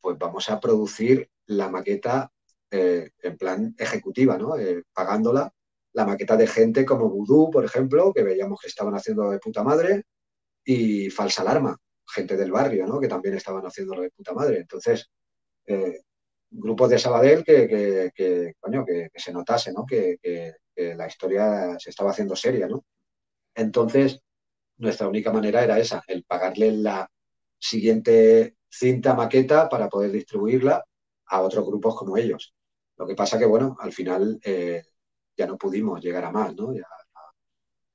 pues 0.00 0.16
vamos 0.16 0.48
a 0.50 0.60
producir 0.60 1.28
la 1.46 1.68
maqueta 1.68 2.30
eh, 2.70 3.10
en 3.22 3.36
plan 3.36 3.74
ejecutiva. 3.78 4.38
Eh, 4.58 4.82
pagándola 4.92 5.52
la 5.92 6.04
maqueta 6.04 6.36
de 6.36 6.46
gente 6.46 6.84
como 6.84 7.08
Voodoo, 7.08 7.50
por 7.50 7.64
ejemplo, 7.64 8.12
que 8.12 8.22
veíamos 8.22 8.60
que 8.60 8.68
estaban 8.68 8.94
haciendo 8.94 9.30
de 9.30 9.38
puta 9.38 9.62
madre, 9.62 10.04
y 10.64 11.10
Falsa 11.10 11.42
Alarma, 11.42 11.76
gente 12.06 12.36
del 12.36 12.50
barrio. 12.50 13.00
Que 13.00 13.08
también 13.08 13.36
estaban 13.36 13.64
haciendo 13.64 14.00
de 14.00 14.10
puta 14.10 14.32
madre. 14.32 14.58
Entonces, 14.60 15.10
eh, 15.66 16.00
grupos 16.50 16.90
de 16.90 16.98
Sabadell 16.98 17.44
que, 17.44 18.12
se 19.14 19.32
notase, 19.32 19.72
¿no? 19.72 19.84
Que, 19.86 20.18
la 20.76 21.06
historia 21.06 21.76
se 21.78 21.90
estaba 21.90 22.10
haciendo 22.10 22.34
seria. 22.34 22.68
Entonces, 23.54 24.20
nuestra 24.78 25.08
única 25.08 25.32
manera 25.32 25.62
era 25.62 25.78
esa, 25.78 26.02
el 26.08 26.24
pagarle 26.24 26.72
la 26.72 27.08
siguiente 27.58 28.56
cinta 28.68 29.14
maqueta 29.14 29.68
para 29.68 29.88
poder 29.88 30.10
distribuirla 30.10 30.84
a 31.34 31.42
otros 31.42 31.66
grupos 31.66 31.96
como 31.96 32.16
ellos. 32.16 32.54
Lo 32.96 33.06
que 33.06 33.14
pasa 33.14 33.38
que, 33.38 33.46
bueno, 33.46 33.76
al 33.80 33.92
final 33.92 34.38
eh, 34.44 34.82
ya 35.36 35.46
no 35.46 35.58
pudimos 35.58 36.00
llegar 36.00 36.24
a 36.24 36.32
más, 36.32 36.54
¿no? 36.54 36.72
Ya, 36.72 36.86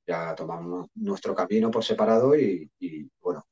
ya 0.06 0.34
tomamos 0.34 0.88
nuestro 0.96 1.34
camino 1.34 1.70
por 1.70 1.84
separado 1.84 2.36
y, 2.36 2.70
bueno, 3.20 3.46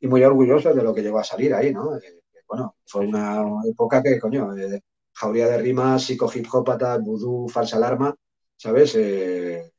y 0.00 0.06
muy 0.06 0.22
orgullosos 0.22 0.74
de 0.76 0.82
lo 0.82 0.94
que 0.94 1.02
llegó 1.02 1.18
a 1.18 1.24
salir 1.24 1.54
ahí, 1.54 1.72
¿no? 1.72 1.96
Eh, 1.96 2.20
bueno, 2.46 2.76
fue 2.86 3.06
una 3.06 3.42
época 3.66 4.02
que, 4.02 4.20
coño, 4.20 4.56
eh, 4.56 4.80
jauría 5.12 5.48
de 5.48 5.58
rimas, 5.58 6.02
psico 6.04 6.30
hip 6.32 6.46
hopata, 6.52 6.98
vudú, 6.98 7.48
falsa 7.48 7.76
alarma, 7.76 8.14
¿sabes? 8.56 8.94
Eh, 8.96 9.72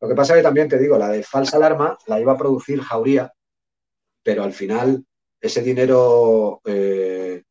lo 0.00 0.08
que 0.08 0.14
pasa 0.14 0.34
es 0.34 0.38
que 0.38 0.42
también 0.42 0.68
te 0.68 0.78
digo, 0.78 0.98
la 0.98 1.08
de 1.08 1.22
falsa 1.22 1.56
alarma 1.56 1.96
la 2.06 2.20
iba 2.20 2.32
a 2.32 2.38
producir 2.38 2.80
Jauría, 2.80 3.32
pero 4.22 4.42
al 4.42 4.52
final 4.52 5.04
ese 5.40 5.62
dinero 5.62 6.60
eh, 6.64 7.42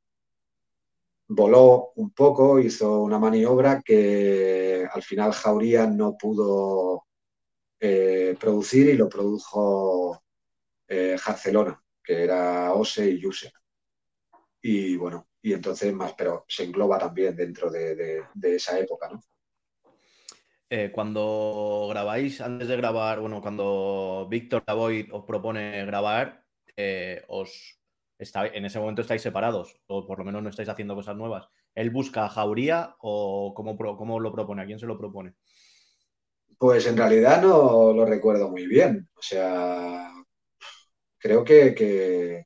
voló 1.28 1.92
un 1.96 2.12
poco, 2.12 2.60
hizo 2.60 3.02
una 3.02 3.20
maniobra 3.20 3.82
que 3.84 4.88
al 4.92 5.04
final 5.04 5.34
Jauría 5.34 5.88
no 5.88 6.18
pudo 6.18 7.06
producir 8.40 8.90
y 8.90 8.98
lo 8.98 9.08
produjo 9.08 10.24
Barcelona, 10.88 11.80
que 12.04 12.24
era 12.24 12.74
Ose 12.74 13.08
y 13.08 13.20
Yuse 13.20 13.52
y 14.68 14.98
bueno, 14.98 15.28
y 15.44 15.54
entonces 15.54 15.94
más, 15.94 16.16
pero 16.18 16.44
se 16.48 16.64
engloba 16.64 16.98
también 16.98 17.36
dentro 17.36 17.70
de, 17.70 18.24
esa 18.42 18.80
época, 18.80 19.10
¿no? 19.12 19.22
Eh, 20.68 20.92
cuando 20.92 21.86
grabáis, 21.92 22.42
antes 22.42 22.68
de 22.68 22.76
grabar, 22.76 23.20
bueno, 23.20 23.42
cuando 23.44 24.26
Víctor 24.28 24.64
Lavoy 24.66 25.08
os 25.12 25.24
propone 25.24 25.86
grabar, 25.86 26.44
eh, 26.76 27.24
os 27.28 27.80
está, 28.18 28.48
en 28.48 28.66
ese 28.66 28.80
momento 28.80 29.02
estáis 29.02 29.22
separados, 29.22 29.78
o 29.88 30.06
por 30.06 30.20
lo 30.20 30.26
menos 30.26 30.44
no 30.44 30.50
estáis 30.50 30.70
haciendo 30.70 30.96
cosas 30.96 31.16
nuevas. 31.16 31.48
¿Él 31.74 31.90
busca 31.90 32.26
a 32.26 32.30
Jauría 32.30 32.96
o 33.00 33.54
cómo, 33.56 33.78
cómo 33.78 34.20
lo 34.20 34.32
propone? 34.32 34.62
¿A 34.62 34.66
quién 34.66 34.80
se 34.80 34.86
lo 34.86 34.98
propone? 34.98 35.34
Pues 36.58 36.88
en 36.88 36.98
realidad 36.98 37.42
no 37.42 37.94
lo 37.94 38.06
recuerdo 38.06 38.50
muy 38.50 38.66
bien. 38.66 39.10
O 39.16 39.22
sea, 39.22 40.12
creo 41.18 41.44
que, 41.44 42.46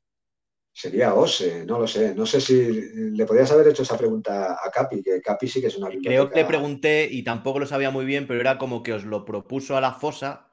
Sería 0.72 1.14
Ose, 1.14 1.66
no 1.66 1.78
lo 1.78 1.86
sé. 1.86 2.14
No 2.14 2.24
sé 2.24 2.40
si 2.40 3.12
le 3.12 3.26
podías 3.26 3.52
haber 3.52 3.68
hecho 3.68 3.82
esa 3.82 3.98
pregunta 3.98 4.54
a 4.54 4.70
Capi, 4.70 5.02
que 5.02 5.20
Capi 5.20 5.46
sí 5.46 5.60
que 5.60 5.66
es 5.66 5.76
una 5.76 5.88
biblioteca... 5.88 6.30
Creo 6.30 6.30
que 6.30 6.48
pregunté 6.48 7.08
y 7.10 7.22
tampoco 7.22 7.58
lo 7.58 7.66
sabía 7.66 7.90
muy 7.90 8.06
bien, 8.06 8.26
pero 8.26 8.40
era 8.40 8.56
como 8.56 8.82
que 8.82 8.94
os 8.94 9.04
lo 9.04 9.26
propuso 9.26 9.76
a 9.76 9.80
la 9.80 9.92
fosa 9.92 10.49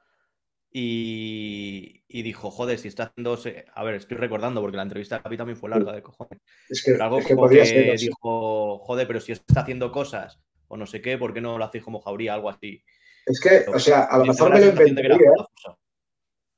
y, 0.80 2.22
dijo, 2.22 2.50
joder, 2.50 2.78
si 2.78 2.88
está 2.88 3.04
haciendo... 3.04 3.38
A 3.74 3.84
ver, 3.84 3.94
estoy 3.94 4.16
recordando 4.16 4.60
porque 4.60 4.76
la 4.76 4.82
entrevista 4.82 5.16
de 5.16 5.22
Capi 5.22 5.36
también 5.36 5.56
fue 5.56 5.70
larga 5.70 5.92
de 5.92 6.02
cojones. 6.02 6.40
Es 6.68 6.82
que, 6.82 6.94
algo 7.02 7.20
como 7.22 7.48
que 7.48 7.96
dijo, 7.98 8.78
joder, 8.78 9.06
pero 9.06 9.20
si 9.20 9.32
está 9.32 9.60
haciendo 9.62 9.90
cosas 9.92 10.38
o 10.68 10.76
no 10.76 10.86
sé 10.86 11.00
qué, 11.00 11.16
¿por 11.18 11.32
qué 11.32 11.40
no 11.40 11.58
lo 11.58 11.64
hacéis 11.64 11.84
como 11.84 12.00
Jauría? 12.00 12.34
Algo 12.34 12.50
así. 12.50 12.82
Es 13.26 13.40
que, 13.40 13.64
o 13.68 13.78
sea, 13.78 14.04
a 14.04 14.18
lo 14.18 14.26
mejor 14.26 14.52
me 14.52 14.60
lo 14.60 14.66
inventaría. 14.68 15.18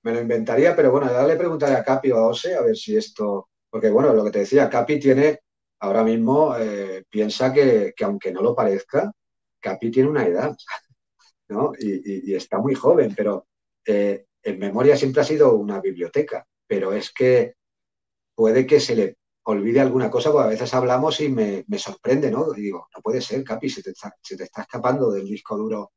Me 0.02 0.12
lo 0.14 0.20
inventaría, 0.20 0.74
pero 0.74 0.90
bueno, 0.90 1.10
ya 1.10 1.26
le 1.26 1.36
preguntaré 1.36 1.74
a 1.74 1.84
Capi 1.84 2.10
o 2.10 2.16
a 2.16 2.28
Ose 2.28 2.54
a 2.54 2.62
ver 2.62 2.76
si 2.76 2.96
esto 2.96 3.50
porque 3.70 3.88
bueno, 3.88 4.12
lo 4.12 4.24
que 4.24 4.32
te 4.32 4.40
decía, 4.40 4.68
Capi 4.68 4.98
tiene, 4.98 5.38
ahora 5.78 6.02
mismo, 6.02 6.56
eh, 6.56 7.04
piensa 7.08 7.52
que, 7.52 7.94
aunque 8.02 8.32
no 8.32 8.42
lo 8.42 8.54
parezca, 8.54 9.12
Capi 9.60 9.90
tiene 9.90 10.10
una 10.10 10.26
edad, 10.26 10.56
¿no? 11.48 11.72
Y, 11.78 12.34
está 12.34 12.58
muy 12.58 12.74
joven, 12.74 13.14
pero 13.16 13.46
eh, 13.86 14.26
en 14.42 14.58
memoria 14.58 14.96
siempre 14.96 15.22
ha 15.22 15.24
sido 15.24 15.54
una 15.54 15.80
biblioteca, 15.80 16.46
pero 16.66 16.92
es 16.92 17.12
que 17.12 17.54
puede 18.34 18.66
que 18.66 18.80
se 18.80 18.96
le 18.96 19.16
olvide 19.42 19.80
alguna 19.80 20.10
cosa, 20.10 20.30
porque 20.30 20.46
a 20.46 20.50
veces 20.50 20.72
hablamos 20.74 21.20
y 21.20 21.28
me, 21.28 21.64
sorprende, 21.78 22.30
¿no? 22.30 22.54
Y 22.56 22.62
digo, 22.62 22.88
no 22.94 23.02
puede 23.02 23.20
ser, 23.20 23.42
Capi, 23.44 23.68
se 23.68 23.82
te, 23.82 23.90
está, 23.90 24.14
te 24.26 24.42
está 24.42 24.62
escapando 24.62 25.10
del 25.10 25.26
disco 25.26 25.56
duro 25.56 25.92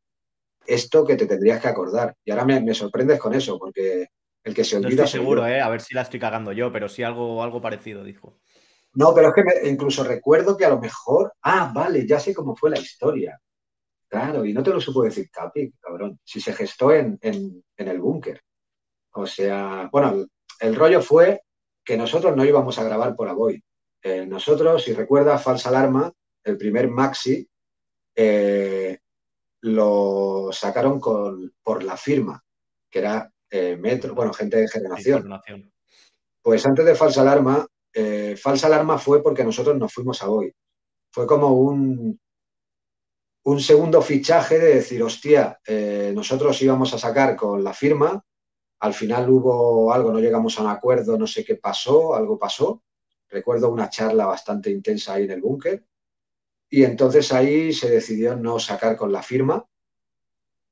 esto 0.66 1.06
que 1.06 1.16
te 1.16 1.26
tendrías 1.26 1.62
que 1.62 1.68
acordar. 1.68 2.16
Y 2.24 2.32
ahora 2.32 2.46
me, 2.46 2.62
me 2.62 2.74
sorprendes 2.74 3.20
con 3.20 3.34
eso, 3.34 3.60
porque 3.60 4.08
el 4.44 4.54
que 4.54 4.64
se 4.64 4.78
olvida. 4.78 4.96
No 4.96 5.04
estoy 5.04 5.20
seguro, 5.20 5.48
¿eh? 5.48 5.62
A 5.62 5.70
ver 5.70 5.82
si 5.82 5.94
la 5.94 6.02
estoy 6.02 6.20
cagando 6.20 6.52
yo, 6.52 6.72
pero 6.72 6.90
sí 6.90 7.04
algo, 7.04 7.44
algo 7.44 7.62
parecido, 7.62 8.04
dijo. 8.04 8.40
No, 8.94 9.14
pero 9.14 9.30
es 9.30 9.34
que 9.34 9.70
incluso 9.70 10.04
recuerdo 10.04 10.56
que 10.56 10.66
a 10.66 10.70
lo 10.70 10.80
mejor. 10.80 11.34
Ah, 11.42 11.72
vale, 11.74 12.06
ya 12.06 12.20
sé 12.20 12.34
cómo 12.34 12.56
fue 12.56 12.70
la 12.70 12.80
historia. 12.80 13.40
Claro, 14.14 14.46
y 14.46 14.54
no 14.54 14.62
te 14.62 14.70
lo 14.70 14.80
supo 14.80 15.02
decir 15.02 15.28
Capi, 15.32 15.74
cabrón. 15.82 16.20
Si 16.24 16.40
se 16.40 16.54
gestó 16.54 16.94
en, 16.94 17.20
el 17.24 18.00
búnker. 18.00 18.42
O 19.14 19.26
sea, 19.26 19.90
bueno, 19.92 20.28
el, 20.60 20.76
rollo 20.76 21.02
fue 21.02 21.42
que 21.84 21.98
nosotros 21.98 22.36
no 22.38 22.46
íbamos 22.46 22.78
a 22.78 22.84
grabar 22.84 23.16
por 23.16 23.28
Avoy. 23.28 23.64
Eh, 24.04 24.28
nosotros, 24.28 24.84
si 24.84 24.94
recuerdas, 24.94 25.42
Falsa 25.42 25.70
Alarma, 25.70 26.14
el 26.44 26.60
primer 26.60 26.92
maxi, 26.92 27.50
eh, 28.16 29.00
lo 29.62 30.50
sacaron 30.52 31.00
con, 31.00 31.52
por 31.64 31.82
la 31.82 31.98
firma, 31.98 32.40
que 32.92 33.00
era 33.00 33.34
eh, 33.50 33.78
metro, 33.78 34.14
bueno, 34.14 34.32
gente 34.32 34.58
de 34.58 34.68
generación. 34.68 35.28
Pues 36.40 36.64
antes 36.68 36.86
de 36.86 36.94
Falsa 36.94 37.22
Alarma, 37.22 37.66
eh, 37.92 38.38
Falsa 38.38 38.68
Alarma 38.68 39.00
fue 39.00 39.24
porque 39.24 39.44
nosotros 39.44 39.76
nos 39.76 39.92
fuimos 39.92 40.22
a 40.22 40.30
hoy. 40.30 40.54
Fue 41.12 41.26
como 41.26 41.54
un, 41.54 42.20
un 43.44 43.60
segundo 43.60 44.02
fichaje 44.02 44.60
de 44.60 44.76
decir, 44.76 45.04
hostia, 45.04 45.60
eh, 45.66 46.12
nosotros 46.16 46.62
íbamos 46.62 46.94
a 46.94 46.98
sacar 46.98 47.36
con 47.36 47.64
la 47.64 47.74
firma, 47.74 48.24
al 48.80 48.94
final 48.94 49.30
hubo 49.30 49.94
algo, 49.94 50.12
no 50.12 50.20
llegamos 50.20 50.58
a 50.58 50.64
un 50.64 50.70
acuerdo, 50.70 51.18
no 51.18 51.28
sé 51.28 51.44
qué 51.44 51.56
pasó, 51.56 52.16
algo 52.16 52.38
pasó. 52.38 52.84
Recuerdo 53.30 53.70
una 53.70 53.90
charla 53.90 54.26
bastante 54.26 54.70
intensa 54.70 55.14
ahí 55.14 55.24
en 55.24 55.32
el 55.32 55.42
búnker. 55.42 55.86
Y 56.70 56.84
entonces 56.84 57.32
ahí 57.32 57.72
se 57.72 57.90
decidió 57.90 58.36
no 58.36 58.60
sacar 58.60 58.98
con 58.98 59.12
la 59.12 59.24
firma 59.24 59.66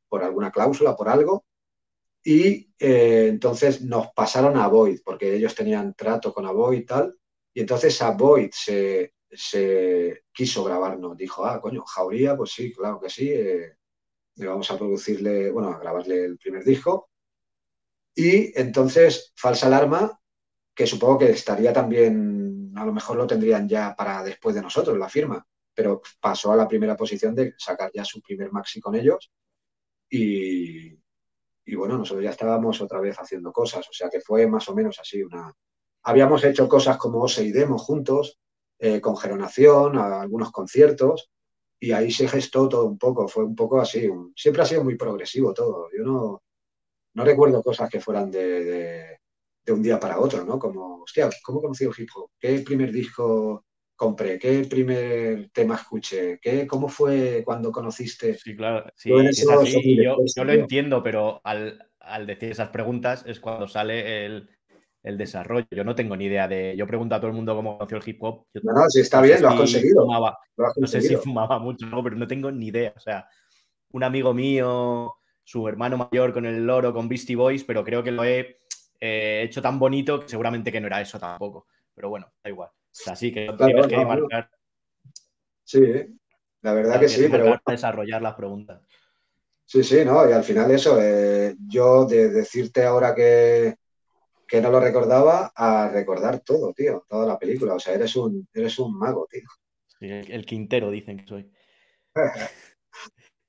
por 0.09 0.23
alguna 0.23 0.51
cláusula, 0.51 0.95
por 0.95 1.07
algo 1.07 1.45
y 2.23 2.71
eh, 2.77 3.27
entonces 3.29 3.81
nos 3.81 4.11
pasaron 4.13 4.57
a 4.57 4.67
Void, 4.67 4.99
porque 5.03 5.33
ellos 5.33 5.55
tenían 5.55 5.93
trato 5.95 6.33
con 6.33 6.45
Avoid 6.45 6.79
y 6.79 6.85
tal, 6.85 7.19
y 7.53 7.61
entonces 7.61 8.01
a 8.01 8.11
Void 8.11 8.51
se, 8.53 9.13
quiso 10.31 10.63
grabarnos, 10.63 11.15
dijo, 11.15 11.45
ah, 11.45 11.61
coño, 11.61 11.83
Jauría, 11.85 12.35
pues 12.35 12.51
sí, 12.51 12.73
claro 12.73 12.99
que 12.99 13.09
sí, 13.09 13.29
eh, 13.31 13.77
le 14.35 14.47
vamos 14.47 14.69
a 14.71 14.77
producirle, 14.77 15.51
bueno, 15.51 15.69
a 15.69 15.79
grabarle 15.79 16.25
el 16.25 16.37
primer 16.37 16.63
disco, 16.63 17.09
y 18.13 18.57
entonces 18.59 19.31
Falsa 19.35 19.67
Alarma, 19.67 20.19
que 20.75 20.85
supongo 20.85 21.19
que 21.19 21.31
estaría 21.31 21.71
también, 21.71 22.73
a 22.75 22.85
lo 22.85 22.93
mejor 22.93 23.17
lo 23.17 23.27
tendrían 23.27 23.67
ya 23.69 23.95
para 23.95 24.23
después 24.23 24.53
de 24.55 24.61
nosotros, 24.61 24.97
la 24.97 25.09
firma, 25.09 25.45
pero 25.73 26.01
pasó 26.19 26.51
a 26.51 26.57
la 26.57 26.67
primera 26.67 26.97
posición 26.97 27.33
de 27.33 27.53
sacar 27.57 27.91
ya 27.93 28.03
su 28.03 28.21
primer 28.21 28.51
maxi 28.51 28.81
con 28.81 28.95
ellos, 28.95 29.31
y, 30.09 30.93
y 31.65 31.75
bueno, 31.75 31.97
nosotros 31.97 32.23
ya 32.23 32.31
estábamos 32.31 32.81
otra 32.81 32.99
vez 32.99 33.17
haciendo 33.17 33.53
cosas, 33.53 33.87
o 33.87 33.93
sea 33.93 34.09
que 34.09 34.19
fue 34.19 34.45
más 34.47 34.67
o 34.67 34.75
menos 34.75 34.99
así 34.99 35.23
una... 35.23 35.53
Habíamos 36.03 36.43
hecho 36.43 36.67
cosas 36.67 36.97
como 36.97 37.21
Ose 37.21 37.43
y 37.43 37.51
Demo 37.51 37.77
juntos, 37.77 38.39
eh, 38.83 38.99
con 38.99 39.15
Geronación, 39.15 39.95
algunos 39.95 40.51
conciertos, 40.51 41.29
y 41.79 41.91
ahí 41.91 42.09
se 42.09 42.27
gestó 42.27 42.67
todo 42.67 42.87
un 42.87 42.97
poco, 42.97 43.27
fue 43.27 43.43
un 43.43 43.55
poco 43.55 43.79
así, 43.79 44.09
siempre 44.35 44.63
ha 44.63 44.65
sido 44.65 44.83
muy 44.83 44.95
progresivo 44.95 45.53
todo, 45.53 45.87
yo 45.95 46.03
no, 46.03 46.41
no 47.13 47.23
recuerdo 47.23 47.61
cosas 47.61 47.91
que 47.91 47.99
fueran 47.99 48.31
de, 48.31 49.19
de, 49.63 49.71
un 49.71 49.83
día 49.83 49.99
para 49.99 50.19
otro, 50.19 50.43
¿no? 50.43 50.57
Como, 50.57 51.03
hostia, 51.03 51.29
¿cómo 51.43 51.61
conocí 51.61 51.83
el 51.83 51.91
hip 51.95 52.09
hop? 52.15 52.31
¿Qué 52.39 52.57
primer 52.61 52.91
disco 52.91 53.65
compré? 53.95 54.39
¿Qué 54.39 54.65
primer 54.67 55.51
tema 55.51 55.75
escuché? 55.75 56.39
¿Qué, 56.41 56.65
¿Cómo 56.65 56.89
fue 56.89 57.43
cuando 57.45 57.71
conociste? 57.71 58.33
Sí, 58.33 58.55
claro, 58.55 58.91
sí, 58.95 59.13
es 59.13 59.47
así, 59.47 59.95
yo, 60.03 60.43
lo 60.43 60.53
entiendo, 60.53 61.03
pero 61.03 61.39
al, 61.43 61.77
decir 62.25 62.49
esas 62.49 62.69
preguntas 62.69 63.23
es 63.27 63.39
cuando 63.39 63.67
sale 63.67 64.25
el, 64.25 64.49
desarrollo. 65.03 65.67
Yo 65.71 65.83
no 65.83 65.95
tengo 65.95 66.15
ni 66.15 66.25
idea 66.25 66.47
de. 66.47 66.75
Yo 66.77 66.85
pregunto 66.87 67.15
a 67.15 67.19
todo 67.19 67.29
el 67.29 67.35
mundo 67.35 67.55
cómo 67.55 67.77
conoció 67.77 67.97
el 67.97 68.03
hip 68.05 68.21
hop. 68.23 68.45
no, 68.61 68.73
no, 68.73 68.89
sí, 68.89 69.01
está 69.01 69.21
bien, 69.21 69.41
lo, 69.41 69.49
has 69.49 69.55
conseguido. 69.55 70.05
No 70.05 70.87
sé 70.87 71.01
si 71.01 71.15
fumaba 71.15 71.59
mucho, 71.59 71.85
¿no? 71.87 72.03
pero 72.03 72.15
no 72.15 72.27
tengo 72.27 72.51
ni 72.51 72.67
idea. 72.67 72.93
O 72.95 72.99
sea, 72.99 73.27
un 73.91 74.03
amigo 74.03 74.33
mío, 74.33 75.15
su 75.43 75.67
hermano 75.67 75.97
mayor 75.97 76.33
con 76.33 76.45
el 76.45 76.65
loro, 76.65 76.93
con 76.93 77.09
Beastie 77.09 77.35
Boys, 77.35 77.63
pero 77.63 77.83
creo 77.83 78.03
que 78.03 78.11
lo 78.11 78.23
he 78.23 78.57
eh, 78.99 79.41
hecho 79.43 79.61
tan 79.61 79.79
bonito 79.79 80.19
que 80.19 80.29
seguramente 80.29 80.71
que 80.71 80.79
no 80.79 80.87
era 80.87 81.01
eso 81.01 81.19
tampoco. 81.19 81.67
Pero 81.93 82.09
bueno, 82.09 82.31
da 82.43 82.49
igual. 82.49 82.69
O 82.69 82.73
sea, 82.91 83.15
sí 83.15 83.31
que 83.31 83.51
tienes 83.57 83.87
que 83.87 84.05
marcar. 84.05 84.49
Sí, 85.63 85.81
La 86.61 86.73
verdad 86.73 86.99
que, 86.99 87.07
sí, 87.07 87.27
pero... 87.31 87.59
desarrollar 87.65 88.21
las 88.21 88.35
preguntas. 88.35 88.81
Sí, 89.65 89.83
sí, 89.83 90.03
¿no? 90.03 90.29
Y 90.29 90.33
al 90.33 90.43
final 90.43 90.69
eso, 90.71 91.01
eh, 91.01 91.55
yo 91.65 92.05
de 92.05 92.29
decirte 92.29 92.83
ahora 92.83 93.15
que, 93.15 93.75
que 94.51 94.59
no 94.59 94.69
lo 94.69 94.81
recordaba 94.81 95.53
a 95.55 95.87
recordar 95.87 96.41
todo, 96.41 96.73
tío, 96.73 97.05
toda 97.07 97.25
la 97.25 97.39
película. 97.39 97.75
O 97.75 97.79
sea, 97.79 97.93
eres 97.93 98.17
un, 98.17 98.49
eres 98.53 98.77
un 98.79 98.99
mago, 98.99 99.25
tío. 99.31 99.47
Sí, 99.97 100.07
el, 100.09 100.45
Quintero 100.45 100.91
dicen 100.91 101.19
que 101.19 101.25
soy. 101.25 101.49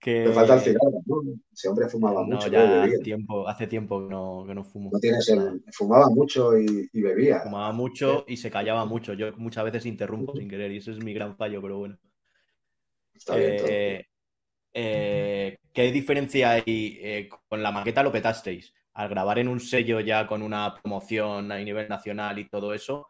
que... 0.01 0.27
Me 0.27 0.33
falta 0.33 0.55
el 0.55 0.61
cigarro, 0.61 1.03
¿no? 1.05 1.23
Ese 1.53 1.69
hombre 1.69 1.89
fumaba 1.89 2.23
mucho. 2.23 2.47
Ya 2.47 2.85
hace, 2.85 3.01
tiempo, 3.01 3.49
hace 3.49 3.67
tiempo 3.67 4.01
que 4.01 4.15
no, 4.15 4.45
que 4.47 4.55
no 4.55 4.63
fumo. 4.63 4.91
No 4.93 5.01
tienes 5.01 5.29
el... 5.29 5.65
Fumaba 5.73 6.09
mucho 6.09 6.57
y, 6.57 6.89
bebía. 6.93 7.41
Fumaba 7.41 7.73
mucho 7.73 8.25
y 8.29 8.37
se 8.37 8.53
callaba 8.53 8.85
mucho. 8.85 9.15
Yo 9.15 9.33
muchas 9.39 9.65
veces 9.65 9.87
interrumpo 9.87 10.37
sin 10.37 10.49
querer 10.49 10.71
y 10.71 10.77
ese 10.77 10.93
es 10.93 11.03
mi 11.03 11.13
gran 11.13 11.37
fallo, 11.37 11.61
pero 11.61 11.79
bueno. 11.79 11.99
Está 13.13 13.35
bien, 13.35 13.57
eh, 13.69 14.07
eh, 14.73 15.59
¿Qué 15.73 15.91
diferencia 15.91 16.53
hay 16.53 16.63
eh, 17.03 17.29
con 17.49 17.61
la 17.61 17.73
maqueta? 17.73 18.05
Lo 18.05 18.13
petasteis. 18.13 18.73
Al 18.95 19.09
grabar 19.09 19.39
en 19.39 19.49
un 19.49 19.61
sello 19.61 20.01
ya 20.01 20.27
con 20.27 20.43
una 20.43 20.75
promoción 20.75 21.51
a 21.51 21.59
nivel 21.59 21.89
nacional 21.89 22.39
y 22.39 22.49
todo 22.49 22.75
eso, 22.75 23.09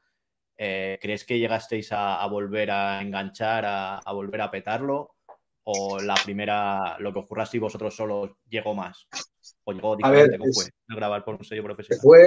¿crees 0.56 1.24
que 1.24 1.38
llegasteis 1.38 1.88
a, 1.90 2.24
volver 2.26 2.70
a 2.70 3.02
enganchar, 3.02 3.64
a, 3.66 4.12
volver 4.12 4.42
a 4.42 4.50
petarlo? 4.50 5.16
¿O 5.64 6.00
la 6.00 6.14
primera, 6.24 6.96
lo 6.98 7.12
que 7.12 7.20
ocurra 7.20 7.46
si 7.46 7.58
vosotros 7.58 7.94
solo 7.94 8.38
llegó 8.48 8.74
más? 8.74 9.08
¿O 9.64 9.72
llegó 9.72 9.96
diferente? 9.96 10.38
¿Cómo 10.38 10.52
fue 10.52 10.64
grabar 10.88 11.24
por 11.24 11.34
un 11.34 11.44
sello 11.44 11.64
profesional? 11.64 12.00
Fue, 12.02 12.26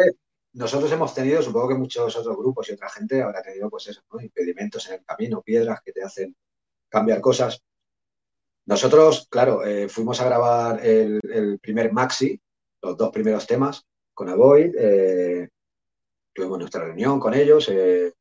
nosotros 0.56 0.89
hemos 0.93 1.14
tenido, 1.14 1.41
supongo 1.41 1.70
que 1.70 1.76
muchos 1.76 2.16
otros 2.16 2.38
grupos 2.38 2.70
y 2.70 2.74
otra 2.74 2.89
gente 2.89 3.22
habrá 3.22 3.41
tenido, 3.41 3.70
pues 3.70 3.88
eso, 3.88 4.01
impedimentos 4.22 4.88
en 4.88 4.95
el 4.95 5.06
camino, 5.06 5.41
piedras 5.41 5.82
que 5.84 5.91
te 5.91 6.01
hacen 6.01 6.36
cambiar 6.89 7.20
cosas. 7.20 7.62
Nosotros, 8.66 9.28
claro, 9.30 9.66
eh, 9.66 9.89
fuimos 9.89 10.20
a 10.22 10.26
grabar 10.26 10.80
el, 10.86 11.60
primer 11.62 11.91
maxi, 11.91 12.39
los 12.86 12.98
dos 12.98 13.12
primeros 13.12 13.46
temas 13.48 13.86
con 14.14 14.30
Avoid. 14.30 14.76
Eh, 14.78 15.50
tuvimos 16.34 16.60
nuestra 16.60 16.86
reunión 16.86 17.20
con 17.20 17.34
ellos. 17.34 17.68
Eh, 17.70 18.14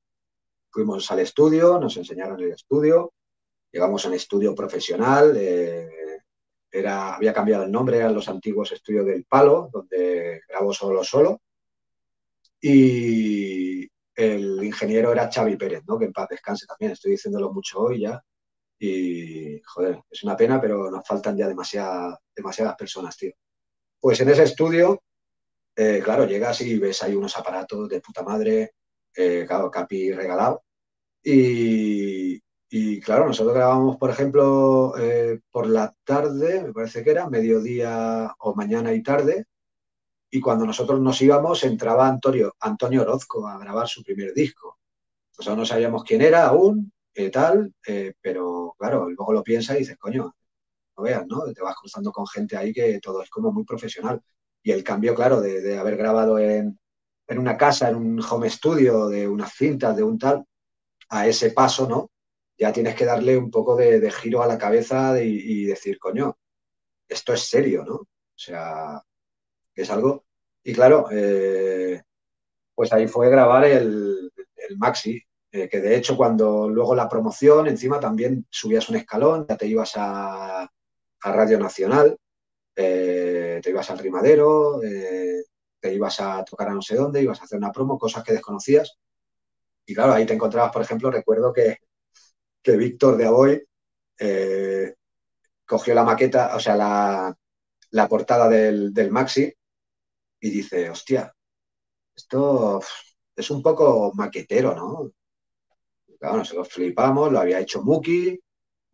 fuimos 0.71 1.11
al 1.11 1.21
estudio, 1.21 1.79
nos 1.79 1.97
enseñaron 1.97 2.41
el 2.41 2.53
estudio. 2.53 3.13
Llegamos 3.71 4.05
a 4.05 4.09
un 4.09 4.15
estudio 4.15 4.55
profesional. 4.55 5.37
era, 6.71 7.15
había 7.15 7.33
cambiado 7.33 7.65
el 7.65 7.71
nombre, 7.71 8.03
a 8.03 8.11
los 8.11 8.29
antiguos 8.29 8.73
estudios 8.73 9.07
del 9.07 9.25
Palo, 9.25 9.69
donde 9.73 10.41
grabó 10.49 10.73
solo 10.73 11.05
solo. 11.05 11.41
Y 12.61 13.89
el 14.15 14.65
ingeniero 14.65 15.13
era 15.13 15.31
Xavi 15.31 15.57
Pérez, 15.57 15.83
¿no? 15.87 15.99
que 15.99 16.07
en 16.07 16.13
paz 16.13 16.29
descanse 16.31 16.67
también. 16.67 16.93
Estoy 16.93 17.13
diciéndolo 17.13 17.53
mucho 17.53 17.81
hoy 17.81 18.01
ya. 18.01 18.23
Y, 18.79 19.61
joder, 19.63 20.03
es 20.11 20.23
una 20.25 20.37
pena, 20.37 20.61
pero 20.61 20.91
nos 20.91 21.07
faltan 21.07 21.37
ya 21.37 21.47
demasiadas 21.47 22.77
personas, 22.77 23.17
tío. 23.17 23.33
Pues 24.05 24.21
en 24.21 24.29
ese 24.29 24.43
estudio, 24.43 25.03
eh, 25.75 26.03
claro, 26.05 26.27
llegas 26.27 26.61
y 26.61 26.79
ves 26.79 27.03
ahí 27.03 27.15
unos 27.15 27.39
aparatos 27.39 27.89
de 27.89 28.03
puta 28.03 28.23
madre, 28.23 28.75
eh, 29.17 29.47
Capi 29.49 30.13
regalado. 30.13 30.63
Y, 31.23 32.39
claro, 33.01 33.27
nosotros 33.27 33.55
grabamos, 33.55 33.97
por 33.97 34.11
ejemplo, 34.11 34.93
eh, 34.99 35.41
por 35.51 35.67
la 35.67 35.91
tarde, 36.05 36.65
me 36.65 36.75
parece 36.75 37.03
que 37.03 37.13
era, 37.13 37.31
mediodía 37.31 38.31
o 38.41 38.55
mañana 38.55 38.93
y 38.93 39.03
tarde. 39.03 39.47
Y 40.31 40.39
cuando 40.39 40.67
nosotros 40.67 41.01
nos 41.01 41.23
íbamos, 41.23 41.65
entraba 41.65 42.07
Antonio, 42.07 42.55
Antonio 42.61 43.01
Orozco 43.01 43.49
a 43.49 43.57
grabar 43.57 43.89
su 43.89 44.03
primer 44.03 44.35
disco. 44.35 44.81
Nosotros 45.39 45.57
no 45.57 45.65
sabíamos 45.65 46.05
quién 46.05 46.21
era 46.21 46.45
aún, 46.45 46.93
eh, 47.15 47.31
tal, 47.31 47.73
pero 48.21 48.75
claro, 48.79 49.09
luego 49.09 49.33
lo 49.33 49.43
piensas 49.43 49.77
y 49.77 49.79
dices, 49.79 49.97
coño, 49.97 50.35
no 50.97 51.03
veas, 51.03 51.27
¿no? 51.27 51.53
Te 51.53 51.63
vas 51.63 51.77
cruzando 51.77 52.13
con 52.13 52.27
gente 52.27 52.57
ahí 52.57 52.73
que 52.73 53.01
todo 53.01 53.23
es 53.23 53.31
como 53.31 53.53
muy 53.53 53.65
profesional. 53.65 54.21
Y 54.63 54.73
el 54.73 54.83
cambio, 54.85 55.15
claro, 55.15 55.41
de, 55.41 55.79
haber 55.79 55.97
grabado 55.97 56.39
en, 56.39 56.79
una 57.29 57.57
casa, 57.57 57.89
en 57.89 57.97
un 57.97 58.23
home 58.23 58.49
studio, 58.51 59.09
de 59.09 59.29
unas 59.29 59.53
cintas, 59.53 59.97
de 59.97 60.03
un 60.03 60.19
tal, 60.19 60.45
a 61.11 61.27
ese 61.27 61.51
paso, 61.51 61.89
¿no? 61.89 62.11
Ya 62.59 62.73
tienes 62.73 62.95
que 62.95 63.05
darle 63.05 63.37
un 63.37 63.51
poco 63.51 63.77
de, 63.77 64.11
giro 64.11 64.43
a 64.43 64.47
la 64.47 64.59
cabeza 64.59 65.21
y, 65.23 65.65
decir, 65.65 65.99
coño, 65.99 66.39
esto 67.09 67.33
es 67.35 67.43
serio, 67.43 67.85
¿no? 67.85 67.95
O 67.97 68.09
sea, 68.37 69.03
es 69.75 69.91
algo. 69.91 70.25
Y 70.63 70.73
claro, 70.73 71.09
eh, 71.11 72.03
pues 72.75 72.93
ahí 72.93 73.07
fue 73.07 73.31
grabar 73.31 73.65
el, 73.65 74.33
el 74.69 74.79
maxi, 74.79 75.23
eh, 75.53 75.69
que 75.69 75.81
de 75.81 75.97
hecho 75.97 76.17
cuando 76.17 76.69
luego 76.69 76.95
la 76.95 77.09
promoción, 77.09 77.69
encima 77.69 78.01
también 78.01 78.47
subías 78.51 78.89
un 78.89 78.97
escalón, 78.97 79.47
ya 79.49 79.57
te 79.57 79.69
ibas 79.69 79.93
a, 79.97 80.69
Radio 81.33 81.59
Nacional, 81.59 82.17
eh, 82.77 83.61
te 83.63 83.71
ibas 83.71 83.91
al 83.91 83.99
Rimadero, 83.99 84.83
eh, 84.83 85.43
te 85.81 85.93
ibas 85.93 86.21
a 86.21 86.45
tocar 86.45 86.69
a 86.69 86.75
no 86.75 86.83
sé 86.83 86.97
dónde, 86.97 87.23
ibas 87.23 87.41
a 87.41 87.45
hacer 87.45 87.59
una 87.59 87.73
promo, 87.73 87.99
cosas 87.99 88.25
que 88.25 88.33
desconocías. 88.33 88.99
Y 89.87 89.95
claro, 89.95 90.15
ahí 90.15 90.27
te 90.27 90.35
encontrabas, 90.35 90.73
por 90.73 90.83
ejemplo, 90.83 91.11
recuerdo 91.11 91.53
que, 91.53 91.79
que 92.63 92.77
Víctor 92.77 93.17
de 93.17 93.27
Aboy 93.27 93.69
cogió 95.67 95.95
la 95.95 96.05
maqueta, 96.05 96.55
o 96.57 96.61
sea, 96.61 96.77
la, 96.77 98.09
portada 98.09 98.49
del, 98.49 98.93
del 98.93 99.11
Maxi 99.11 99.53
y 100.41 100.51
dice, 100.51 100.91
hostia, 100.91 101.35
esto 102.15 102.81
es 103.35 103.51
un 103.51 103.63
poco 103.63 104.13
maquetero, 104.15 104.75
¿no? 104.75 105.11
Claro, 106.19 106.39
nosotros 106.39 106.69
flipamos, 106.69 107.33
lo 107.33 107.41
había 107.41 107.61
hecho 107.61 107.83
Muki, 107.83 108.39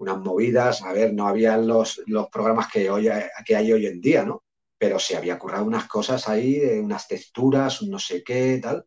unas 0.01 0.19
movidas, 0.19 0.83
a 0.83 0.93
ver, 0.93 1.13
no 1.13 1.29
habían 1.29 1.67
los, 1.67 2.03
los 2.07 2.29
programas 2.29 2.69
que, 2.73 2.91
hoy, 2.91 3.09
que 3.45 3.57
hay 3.57 3.73
hoy 3.73 3.87
en 3.87 4.01
día, 4.01 4.25
¿no? 4.25 4.45
Pero 4.79 4.99
se 4.99 5.17
había 5.17 5.39
currado 5.39 5.65
unas 5.65 5.87
cosas 5.87 6.29
ahí, 6.29 6.59
unas 6.79 7.07
texturas, 7.07 7.83
un 7.83 7.91
no 7.91 7.99
sé 7.99 8.25
qué, 8.25 8.59
tal. 8.63 8.85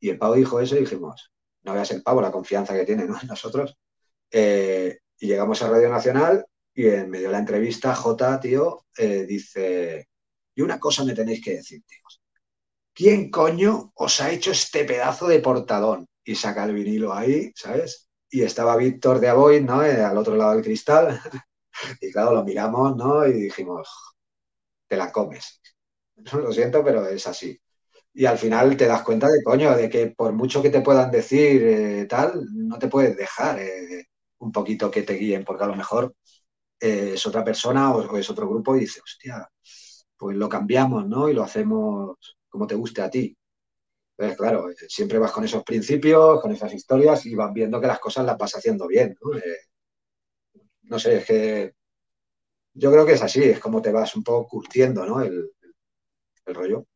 Y 0.00 0.10
el 0.10 0.18
pavo 0.18 0.34
dijo 0.34 0.60
eso 0.60 0.76
y 0.76 0.80
dijimos, 0.80 1.32
no 1.62 1.74
veas 1.74 1.90
el 1.92 2.02
pavo, 2.02 2.20
la 2.20 2.32
confianza 2.32 2.74
que 2.74 2.84
tiene 2.84 3.04
¿no? 3.06 3.16
nosotros. 3.28 3.76
Eh, 4.30 4.98
y 5.18 5.26
llegamos 5.26 5.62
a 5.62 5.68
Radio 5.68 5.88
Nacional 5.88 6.44
y 6.74 6.88
en 6.88 7.08
medio 7.08 7.28
de 7.28 7.32
la 7.32 7.38
entrevista, 7.38 7.94
J, 7.94 8.40
tío, 8.40 8.86
eh, 8.98 9.24
dice, 9.26 10.08
y 10.54 10.62
una 10.62 10.80
cosa 10.80 11.04
me 11.04 11.14
tenéis 11.14 11.42
que 11.44 11.54
decir, 11.54 11.82
tíos. 11.86 12.20
¿Quién 12.92 13.30
coño 13.30 13.92
os 13.94 14.20
ha 14.20 14.30
hecho 14.30 14.50
este 14.50 14.84
pedazo 14.84 15.28
de 15.28 15.40
portadón? 15.40 16.08
y 16.24 16.34
saca 16.34 16.64
el 16.64 16.74
vinilo 16.74 17.12
ahí, 17.12 17.52
¿sabes? 17.54 18.08
Y 18.34 18.42
estaba 18.42 18.76
Víctor 18.76 19.20
de 19.20 19.28
Avoid, 19.28 19.62
¿no? 19.62 19.84
Eh, 19.84 20.02
al 20.02 20.18
otro 20.18 20.34
lado 20.34 20.54
del 20.54 20.64
cristal. 20.64 21.20
y 22.00 22.10
claro, 22.10 22.34
lo 22.34 22.42
miramos, 22.42 22.96
¿no? 22.96 23.24
Y 23.28 23.32
dijimos, 23.44 23.88
te 24.88 24.96
la 24.96 25.12
comes. 25.12 25.60
Lo 26.32 26.52
siento, 26.52 26.82
pero 26.82 27.06
es 27.06 27.28
así. 27.28 27.56
Y 28.12 28.26
al 28.26 28.36
final 28.36 28.76
te 28.76 28.86
das 28.86 29.02
cuenta 29.04 29.28
de, 29.28 29.40
coño, 29.44 29.76
de 29.76 29.88
que 29.88 30.08
por 30.08 30.32
mucho 30.32 30.60
que 30.60 30.70
te 30.70 30.80
puedan 30.80 31.12
decir 31.12 31.62
eh, 31.62 32.06
tal, 32.06 32.44
no 32.52 32.76
te 32.76 32.88
puedes 32.88 33.16
dejar 33.16 33.60
eh, 33.60 34.08
un 34.38 34.50
poquito 34.50 34.90
que 34.90 35.02
te 35.02 35.14
guíen, 35.14 35.44
porque 35.44 35.62
a 35.62 35.68
lo 35.68 35.76
mejor 35.76 36.16
es 36.80 37.24
otra 37.26 37.44
persona 37.44 37.94
o, 37.94 38.18
es 38.18 38.30
otro 38.30 38.48
grupo 38.48 38.74
y 38.74 38.80
dice, 38.80 39.00
hostia, 39.00 39.48
pues 40.16 40.36
lo 40.36 40.48
cambiamos, 40.48 41.06
¿no? 41.06 41.28
Y 41.28 41.34
lo 41.34 41.44
hacemos 41.44 42.16
como 42.48 42.66
te 42.66 42.74
guste 42.74 43.00
a 43.00 43.10
ti. 43.10 43.36
Entonces, 44.16 44.38
claro, 44.38 44.70
eh, 44.70 44.74
siempre 44.88 45.18
vas 45.18 45.32
con 45.32 45.44
esos 45.44 45.64
principios, 45.64 46.40
con 46.40 46.52
esas 46.52 46.72
historias 46.72 47.26
y 47.26 47.34
vas 47.34 47.52
viendo 47.52 47.80
que 47.80 47.88
las 47.88 47.98
cosas 47.98 48.24
las 48.24 48.38
vas 48.38 48.54
haciendo 48.54 48.86
bien. 48.86 49.16
¿no? 49.20 49.36
Eh, 49.36 49.58
no 50.82 50.98
sé, 50.98 51.16
es 51.18 51.26
que 51.26 51.74
yo 52.74 52.92
creo 52.92 53.04
que 53.04 53.12
es 53.12 53.22
así, 53.22 53.42
es 53.42 53.58
como 53.58 53.82
te 53.82 53.92
vas 53.92 54.14
un 54.14 54.22
poco 54.22 54.48
curtiendo 54.48 55.04
¿no? 55.04 55.20
el, 55.20 55.50
rollo. 56.46 56.86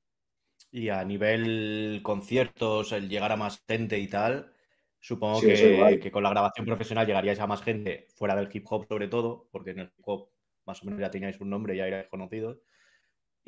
Y 0.71 0.91
a 0.91 1.03
nivel 1.05 2.01
conciertos, 2.05 2.93
el 2.93 3.09
llegar 3.09 3.33
a 3.33 3.37
más 3.37 3.63
gente 3.67 3.99
y 3.99 4.07
tal, 4.07 4.53
supongo 5.01 5.41
que, 5.41 5.99
que, 6.01 6.11
con 6.13 6.23
la 6.23 6.31
grabación 6.31 6.67
profesional 6.67 7.07
llegaríais 7.07 7.41
a 7.41 7.47
más 7.47 7.63
gente 7.63 8.07
fuera 8.15 8.37
del 8.37 8.51
hip 8.53 8.67
hop 8.69 8.87
sobre 8.87 9.09
todo, 9.09 9.49
porque 9.51 9.71
en 9.71 9.81
el 9.81 9.87
hip 9.87 10.05
hop 10.05 10.29
más 10.67 10.83
o 10.83 10.85
menos 10.85 11.01
ya 11.01 11.11
teníais 11.11 11.41
un 11.41 11.51
nombre, 11.51 11.77
ya 11.77 11.87
erais 11.87 12.09
conocidos 12.09 12.59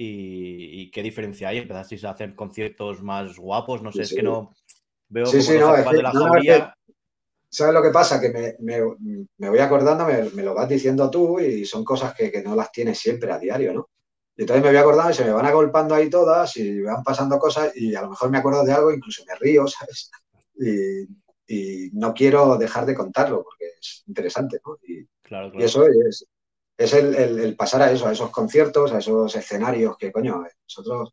y, 0.03 0.91
qué 0.91 1.03
diferencia 1.03 1.49
hay. 1.49 1.59
Empezasteis 1.59 2.05
a 2.05 2.11
hacer 2.11 2.35
conciertos 2.35 3.03
más 3.03 3.37
guapos, 3.37 3.83
no 3.83 3.93
sé, 3.93 4.03
es 4.03 4.15
que 4.15 4.23
no 4.23 4.55
veo 5.09 5.27
sí, 5.27 5.43
sí, 5.43 5.59
no, 5.59 5.75
de 5.75 6.03
la 6.03 6.13
no, 6.13 6.73
¿Sabes 7.53 7.75
lo 7.75 7.83
que 7.83 7.91
pasa? 7.91 8.21
Que 8.21 8.31
me, 8.31 8.55
me, 8.61 8.81
me 9.39 9.49
voy 9.51 9.59
acordando, 9.59 10.07
me, 10.07 10.31
me, 10.31 10.43
lo 10.43 10.55
vas 10.55 10.69
diciendo 10.69 11.11
tú 11.11 11.41
y 11.41 11.65
son 11.67 11.85
cosas 11.85 12.15
que, 12.15 12.31
que, 12.31 12.43
no 12.43 12.55
las 12.55 12.71
tienes 12.71 12.99
siempre 12.99 13.33
a 13.33 13.41
diario, 13.41 13.75
¿no? 13.75 13.91
Y 14.37 14.43
entonces 14.43 14.63
me 14.63 14.71
voy 14.71 14.79
acordando 14.79 15.11
y 15.11 15.15
se 15.15 15.25
me 15.25 15.33
van 15.33 15.47
agolpando 15.47 15.97
ahí 15.97 16.09
todas 16.09 16.57
y 16.57 16.81
van 16.81 17.03
pasando 17.03 17.39
cosas 17.41 17.77
y 17.77 17.95
a 17.97 18.03
lo 18.03 18.11
mejor 18.11 18.31
me 18.31 18.39
acuerdo 18.39 18.65
de 18.65 18.73
algo, 18.73 18.93
incluso 18.93 19.25
me 19.27 19.35
río, 19.35 19.67
¿sabes? 19.67 20.11
Y, 20.55 21.09
y 21.49 21.91
no 21.93 22.15
quiero 22.15 22.57
dejar 22.57 22.87
de 22.87 22.95
contarlo 22.95 23.43
porque 23.43 23.73
es 23.81 24.05
interesante, 24.07 24.61
¿no? 24.65 24.79
Y, 24.85 25.05
claro, 25.23 25.51
claro. 25.51 25.61
y 25.61 25.65
eso 25.65 25.85
es, 25.87 26.25
es 26.81 26.95
el, 26.95 27.57
pasar 27.57 27.83
a 27.83 27.93
eso, 27.93 28.07
a 28.07 28.13
esos 28.13 28.31
conciertos, 28.31 28.91
a 28.93 28.99
esos 28.99 29.37
escenarios 29.37 29.99
que, 29.99 30.11
coño, 30.11 30.43
nosotros 30.63 31.13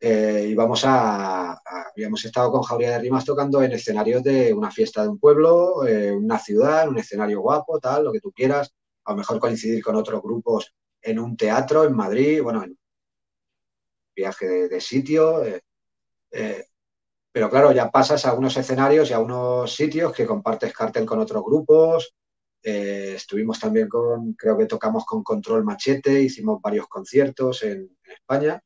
eh, 0.00 0.48
íbamos 0.50 0.82
a, 0.84 1.52
habíamos 1.92 2.24
estado 2.24 2.50
con 2.50 2.62
Jauría 2.62 2.90
de 2.90 2.98
Rimas 2.98 3.24
tocando 3.24 3.62
en 3.62 3.70
escenarios 3.70 4.24
de 4.24 4.52
una 4.52 4.72
fiesta 4.72 5.02
de 5.02 5.08
un 5.08 5.20
pueblo, 5.20 5.86
eh, 5.86 6.10
una 6.10 6.40
ciudad, 6.40 6.88
un 6.88 6.98
escenario 6.98 7.40
guapo, 7.40 7.78
tal, 7.78 8.02
lo 8.02 8.12
que 8.12 8.18
tú 8.18 8.32
quieras. 8.32 8.74
A 9.04 9.12
lo 9.12 9.18
mejor 9.18 9.38
coincidir 9.38 9.80
con 9.80 9.94
otros 9.94 10.20
grupos 10.20 10.74
en 11.00 11.20
un 11.20 11.36
teatro 11.36 11.84
en 11.84 11.94
Madrid, 11.94 12.42
bueno, 12.42 12.64
en 12.64 12.76
viaje 14.12 14.68
de, 14.68 14.80
sitio. 14.80 15.44
Eh, 15.44 16.64
pero 17.30 17.48
claro, 17.48 17.70
ya 17.70 17.92
pasas 17.92 18.26
a 18.26 18.34
unos 18.34 18.56
escenarios 18.56 19.08
y 19.10 19.12
a 19.12 19.20
unos 19.20 19.72
sitios 19.72 20.12
que 20.12 20.26
compartes 20.26 20.72
cartel 20.72 21.06
con 21.06 21.20
otros 21.20 21.44
grupos. 21.44 22.12
Eh, 22.68 23.14
estuvimos 23.14 23.60
también 23.60 23.88
con, 23.88 24.32
creo 24.32 24.58
que 24.58 24.66
tocamos 24.66 25.04
con 25.04 25.22
Control 25.22 25.62
Machete, 25.62 26.20
hicimos 26.20 26.60
varios 26.60 26.88
conciertos 26.88 27.62
en, 27.62 27.96
España. 28.04 28.60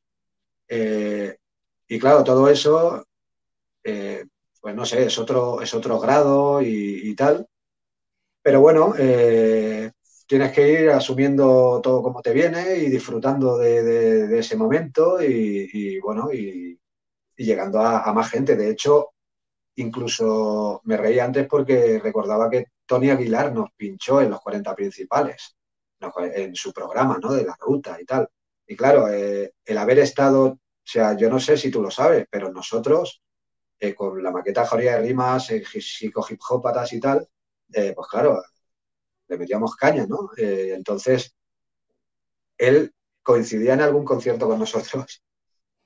y 1.87 1.99
claro, 1.99 2.23
todo 2.23 2.49
eso, 2.49 3.05
pues 3.83 4.75
no 4.75 4.85
sé, 4.85 5.05
es 5.05 5.19
otro, 5.19 5.61
es 5.61 5.73
otro 5.75 5.99
grado 5.99 6.61
y, 6.63 7.13
tal. 7.15 7.47
Pero 8.41 8.61
bueno, 8.61 8.93
tienes 10.31 10.51
que 10.53 10.71
ir 10.71 10.89
asumiendo 10.89 11.79
todo 11.83 12.01
como 12.01 12.21
te 12.21 12.33
viene 12.33 12.77
y 12.77 12.89
disfrutando 12.89 13.57
de, 13.57 14.39
ese 14.39 14.55
momento 14.55 15.21
y, 15.21 15.99
bueno, 15.99 16.31
y, 16.33 16.79
llegando 17.35 17.81
a, 17.81 18.11
más 18.13 18.31
gente. 18.31 18.55
De 18.55 18.69
hecho, 18.71 19.09
incluso 19.75 20.81
me 20.85 20.97
reí 20.97 21.19
antes 21.19 21.47
porque 21.47 21.99
recordaba 21.99 22.49
que 22.49 22.65
Tony 22.91 23.09
Aguilar 23.09 23.53
nos 23.53 23.71
pinchó 23.71 24.19
en 24.19 24.31
los 24.31 24.41
40 24.41 24.75
principales, 24.75 25.55
en 26.35 26.53
su 26.53 26.73
programa, 26.73 27.17
¿no? 27.23 27.31
De 27.31 27.45
la 27.45 27.55
ruta 27.57 27.97
y 28.01 28.03
tal. 28.03 28.27
Y 28.67 28.75
claro, 28.75 29.07
eh, 29.07 29.53
el 29.63 29.77
haber 29.77 29.99
estado, 29.99 30.43
o 30.47 30.59
sea, 30.83 31.15
yo 31.15 31.29
no 31.29 31.39
sé 31.39 31.55
si 31.55 31.71
tú 31.71 31.81
lo 31.81 31.89
sabes, 31.89 32.25
pero 32.29 32.51
nosotros, 32.51 33.23
eh, 33.79 33.95
con 33.95 34.21
la 34.21 34.29
maqueta 34.29 34.65
Joría 34.65 34.97
de 34.97 35.03
Rimas, 35.03 35.51
eh, 35.51 35.63
Psico 35.63 36.25
Hip 36.29 36.41
y 36.91 36.99
tal, 36.99 37.25
pues 37.95 38.07
claro, 38.09 38.43
le 39.29 39.37
metíamos 39.37 39.73
caña, 39.77 40.05
¿no? 40.05 40.31
Eh, 40.35 40.73
entonces, 40.75 41.33
él 42.57 42.93
coincidía 43.23 43.75
en 43.75 43.81
algún 43.81 44.03
concierto 44.03 44.49
con 44.49 44.59
nosotros 44.59 45.23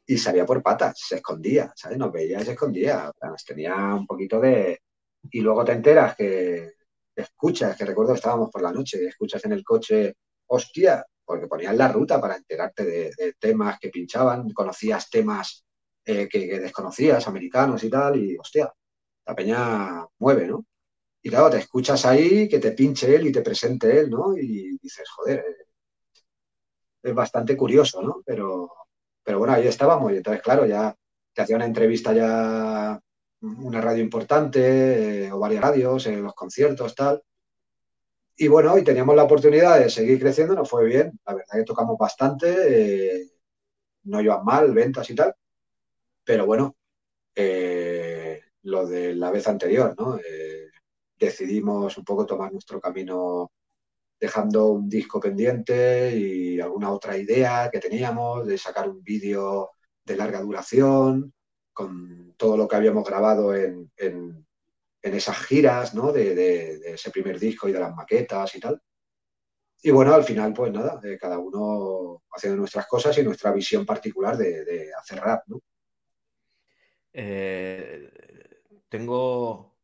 y 0.08 0.18
salía 0.18 0.44
por 0.44 0.64
patas, 0.64 1.00
se 1.08 1.18
escondía, 1.18 1.72
¿sabes? 1.76 2.00
Nos 2.00 2.12
veía 2.12 2.42
y 2.42 2.46
se 2.46 2.54
escondía, 2.54 3.12
nos 3.22 3.46
tenía 3.46 3.76
un 3.94 4.08
poquito 4.08 4.40
de... 4.40 4.82
Y 5.30 5.42
luego 5.42 5.64
te 5.66 5.74
enteras 5.74 6.16
que 6.16 6.75
escuchas, 7.16 7.78
que 7.78 7.86
recuerdo 7.86 8.14
que 8.14 8.18
estábamos 8.18 8.50
por 8.52 8.62
la 8.62 8.72
noche, 8.72 9.06
escuchas 9.06 9.44
en 9.46 9.54
el 9.54 9.64
coche, 9.64 10.16
hostia, 10.48 11.06
porque 11.24 11.48
ponían 11.48 11.78
la 11.78 11.88
ruta 11.88 12.22
para 12.22 12.36
enterarte 12.36 12.86
de, 12.86 13.34
temas 13.40 13.80
que 13.80 13.90
pinchaban, 13.90 14.52
conocías 14.52 15.10
temas 15.10 15.66
eh, 16.06 16.28
que, 16.30 16.60
desconocías, 16.60 17.28
americanos 17.28 17.84
y 17.84 17.90
tal, 17.90 18.18
y 18.18 18.38
hostia, 18.38 18.72
la 19.26 19.36
peña 19.36 20.06
mueve, 20.20 20.48
¿no? 20.48 20.66
Y 21.22 21.30
claro, 21.30 21.50
te 21.50 21.58
escuchas 21.58 22.06
ahí, 22.06 22.48
que 22.48 22.60
te 22.60 22.74
pinche 22.74 23.16
él 23.16 23.28
y 23.28 23.32
te 23.32 23.42
presente 23.42 24.00
él, 24.00 24.12
¿no? 24.12 24.38
Y 24.38 24.78
dices, 24.80 25.10
joder, 25.10 25.40
eh, 25.40 25.66
es 27.02 27.14
bastante 27.16 27.58
curioso, 27.58 28.02
¿no? 28.02 28.22
Pero, 28.26 28.72
pero 29.24 29.40
bueno, 29.40 29.54
ahí 29.54 29.68
estábamos 29.68 30.12
y 30.12 30.18
entonces, 30.18 30.44
claro, 30.44 30.66
ya 30.66 30.96
te 31.34 31.42
hacía 31.42 31.56
una 31.56 31.66
entrevista 31.66 32.14
ya 32.14 33.00
una 33.42 33.82
radio 33.82 34.04
importante 34.04 35.26
eh, 35.26 35.32
o 35.32 35.40
varias 35.40 35.62
radios, 35.62 36.08
en 36.08 36.24
los 36.24 36.34
conciertos, 36.34 36.96
tal. 36.96 37.22
Y 38.38 38.48
bueno, 38.48 38.78
y 38.78 38.84
teníamos 38.84 39.16
la 39.16 39.24
oportunidad 39.24 39.80
de 39.80 39.90
seguir 39.90 40.20
creciendo, 40.20 40.56
nos 40.56 40.70
fue 40.70 40.86
bien, 40.86 41.20
la 41.26 41.36
verdad 41.36 41.56
que 41.56 41.64
tocamos 41.64 41.98
bastante, 41.98 43.22
eh, 43.22 43.32
no 44.04 44.22
iban 44.22 44.44
mal, 44.44 44.74
ventas 44.74 45.10
y 45.10 45.16
tal, 45.16 45.34
pero 46.24 46.46
bueno, 46.46 46.76
lo 48.64 48.88
de 48.88 49.16
la 49.16 49.32
vez 49.32 49.48
anterior, 49.48 49.96
¿no? 49.98 50.20
decidimos 51.18 51.98
un 51.98 52.04
poco 52.04 52.26
tomar 52.26 52.52
nuestro 52.52 52.80
camino 52.80 53.52
dejando 54.20 54.72
un 54.72 54.90
disco 54.90 55.20
pendiente 55.20 56.16
y 56.16 56.60
alguna 56.60 56.92
otra 56.92 57.18
idea 57.18 57.70
que 57.72 57.80
teníamos 57.80 58.46
de 58.46 58.58
sacar 58.58 58.90
un 58.90 59.04
vídeo 59.04 59.72
de 60.04 60.16
larga 60.16 60.42
duración 60.42 61.35
con 61.76 62.34
todo 62.38 62.56
lo 62.56 62.68
que 62.68 62.78
habíamos 62.78 63.08
grabado 63.08 63.54
en, 63.54 63.92
esas 65.02 65.38
giras 65.38 65.94
¿no? 65.94 66.12
de, 66.12 66.94
ese 66.94 67.12
primer 67.12 67.38
disco 67.38 67.70
y 67.70 67.72
de 67.72 67.80
las 67.80 67.94
maquetas 67.94 68.56
y 68.56 68.60
tal. 68.60 68.82
Y 69.84 69.92
bueno, 69.92 70.16
al 70.16 70.24
final, 70.24 70.52
pues 70.52 70.72
nada, 70.72 71.00
eh, 71.04 71.16
cada 71.20 71.38
uno 71.38 72.24
haciendo 72.32 72.58
nuestras 72.58 72.88
cosas 72.88 73.16
y 73.20 73.24
nuestra 73.24 73.52
visión 73.52 73.86
particular 73.86 74.36
de, 74.36 74.90
hacer 75.00 75.20
rap. 75.20 75.44
¿no? 75.46 75.62
Eh, 77.14 78.10
tengo 78.90 79.76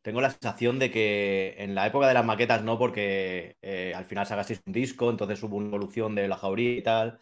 tengo 0.00 0.20
la 0.20 0.30
sensación 0.30 0.78
de 0.78 0.90
que 0.90 1.56
en 1.58 1.74
la 1.74 1.86
época 1.88 2.06
de 2.06 2.14
las 2.14 2.24
maquetas 2.24 2.62
no, 2.62 2.78
porque 2.78 3.56
eh, 3.60 3.92
al 3.94 4.04
final 4.04 4.24
sacasteis 4.24 4.62
un 4.64 4.72
disco, 4.72 5.10
entonces 5.10 5.42
hubo 5.42 5.56
una 5.56 5.66
evolución 5.66 6.14
de 6.14 6.28
la 6.28 6.36
jauría 6.36 6.72
y 6.72 6.82
tal. 6.82 7.18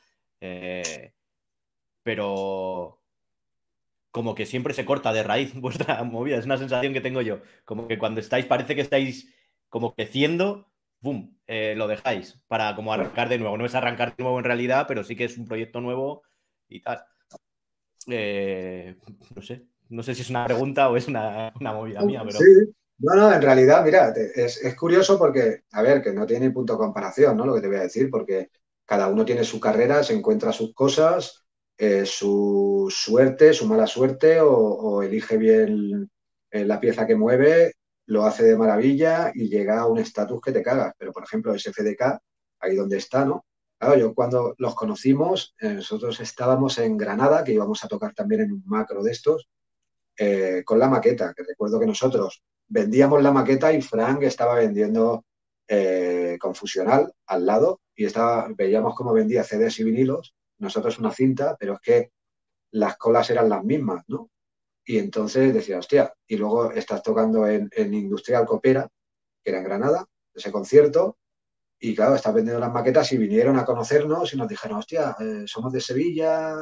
Pero 2.04 3.03
como 4.14 4.36
que 4.36 4.46
siempre 4.46 4.74
se 4.74 4.84
corta 4.84 5.12
de 5.12 5.24
raíz 5.24 5.52
vuestra 5.60 6.04
movida. 6.04 6.36
Es 6.36 6.46
una 6.46 6.56
sensación 6.56 6.92
que 6.92 7.00
tengo 7.00 7.20
yo. 7.20 7.40
Como 7.64 7.88
que 7.88 7.98
cuando 7.98 8.20
estáis, 8.20 8.46
parece 8.46 8.76
que 8.76 8.80
estáis 8.80 9.34
como 9.68 9.92
creciendo, 9.92 10.70
¡bum! 11.00 11.36
Eh, 11.48 11.74
lo 11.76 11.88
dejáis 11.88 12.40
para 12.46 12.76
como 12.76 12.92
arrancar 12.92 13.28
de 13.28 13.38
nuevo. 13.38 13.58
No 13.58 13.66
es 13.66 13.74
arrancar 13.74 14.14
de 14.14 14.22
nuevo 14.22 14.38
en 14.38 14.44
realidad, 14.44 14.84
pero 14.86 15.02
sí 15.02 15.16
que 15.16 15.24
es 15.24 15.36
un 15.36 15.46
proyecto 15.46 15.80
nuevo 15.80 16.22
y 16.68 16.80
tal. 16.80 17.04
no 18.06 19.42
sé, 19.42 19.66
no 19.88 20.02
sé 20.04 20.14
si 20.14 20.22
es 20.22 20.30
una 20.30 20.44
pregunta 20.44 20.88
o 20.88 20.96
es 20.96 21.08
una, 21.08 21.52
movida 21.58 22.02
mía. 22.02 22.22
Sí, 22.30 22.72
no, 22.98 23.16
no, 23.16 23.32
en 23.32 23.42
realidad, 23.42 23.84
mira, 23.84 24.14
es, 24.16 24.76
curioso 24.76 25.18
porque, 25.18 25.64
a 25.72 25.82
ver, 25.82 26.00
que 26.00 26.12
no 26.12 26.24
tiene 26.24 26.52
punto 26.52 26.74
de 26.74 26.78
comparación, 26.78 27.36
¿no? 27.36 27.46
Lo 27.46 27.56
que 27.56 27.62
te 27.62 27.66
voy 27.66 27.78
a 27.78 27.80
decir, 27.80 28.08
porque 28.10 28.50
cada 28.84 29.08
uno 29.08 29.24
tiene 29.24 29.42
su 29.42 29.58
carrera, 29.58 30.04
se 30.04 30.14
encuentra 30.14 30.52
sus 30.52 30.72
cosas, 30.72 31.43
eh, 31.76 32.06
su 32.06 32.88
suerte, 32.90 33.52
su 33.52 33.66
mala 33.66 33.86
suerte, 33.86 34.40
o, 34.40 35.02
elige 35.02 35.36
bien 35.36 36.10
eh, 36.50 36.64
la 36.64 36.80
pieza 36.80 37.06
que 37.06 37.16
mueve, 37.16 37.74
lo 38.06 38.24
hace 38.24 38.44
de 38.44 38.56
maravilla 38.56 39.32
y 39.34 39.48
llega 39.48 39.80
a 39.80 39.86
un 39.86 39.98
estatus 39.98 40.40
que 40.40 40.52
te 40.52 40.62
cagas. 40.62 40.94
Pero, 40.98 41.12
por 41.12 41.24
ejemplo, 41.24 41.58
SFDK, 41.58 42.18
ahí 42.60 42.76
donde 42.76 42.98
está, 42.98 43.24
¿no? 43.24 43.44
Claro, 43.78 43.96
yo 43.96 44.14
cuando 44.14 44.54
los 44.58 44.74
conocimos, 44.74 45.54
eh, 45.60 45.74
nosotros 45.74 46.20
estábamos 46.20 46.78
en 46.78 46.96
Granada, 46.96 47.42
que 47.42 47.52
íbamos 47.52 47.84
a 47.84 47.88
tocar 47.88 48.14
también 48.14 48.42
en 48.42 48.52
un 48.52 48.62
macro 48.66 49.02
de 49.02 49.10
estos, 49.12 49.48
con 50.64 50.78
la 50.78 50.88
maqueta, 50.88 51.34
que 51.34 51.42
recuerdo 51.42 51.80
que 51.80 51.86
nosotros 51.86 52.44
vendíamos 52.68 53.20
la 53.20 53.32
maqueta 53.32 53.72
y 53.72 53.82
Frank 53.82 54.22
estaba 54.22 54.54
vendiendo 54.54 55.24
Confusional 56.38 57.12
al 57.26 57.46
lado 57.46 57.80
y 57.96 58.04
estaba, 58.04 58.46
veíamos 58.56 58.94
cómo 58.94 59.12
vendía 59.12 59.42
CDs 59.42 59.80
y 59.80 59.84
vinilos, 59.84 60.34
nosotros 60.64 60.98
una 60.98 61.12
cinta, 61.12 61.56
pero 61.58 61.74
es 61.74 61.80
que 61.80 62.10
las 62.72 62.96
colas 62.96 63.30
eran 63.30 63.48
las 63.48 63.62
mismas, 63.64 64.04
¿no? 64.08 64.30
Y 64.84 64.98
entonces 64.98 65.54
decía, 65.54 65.78
hostia, 65.78 66.12
y 66.26 66.36
luego 66.36 66.72
estás 66.72 67.02
tocando 67.02 67.46
en, 67.46 67.70
Industrial 67.94 68.44
Copera, 68.44 68.88
que 69.42 69.50
era 69.50 69.58
en 69.58 69.64
Granada, 69.64 70.06
ese 70.34 70.52
concierto, 70.52 71.18
y 71.78 71.94
claro, 71.94 72.16
estás 72.16 72.34
vendiendo 72.34 72.60
las 72.60 72.72
maquetas 72.72 73.12
y 73.12 73.18
vinieron 73.18 73.58
a 73.58 73.64
conocernos 73.64 74.32
y 74.32 74.36
nos 74.36 74.48
dijeron, 74.48 74.78
hostia, 74.78 75.16
eh, 75.20 75.44
somos 75.46 75.72
de 75.72 75.80
Sevilla, 75.80 76.56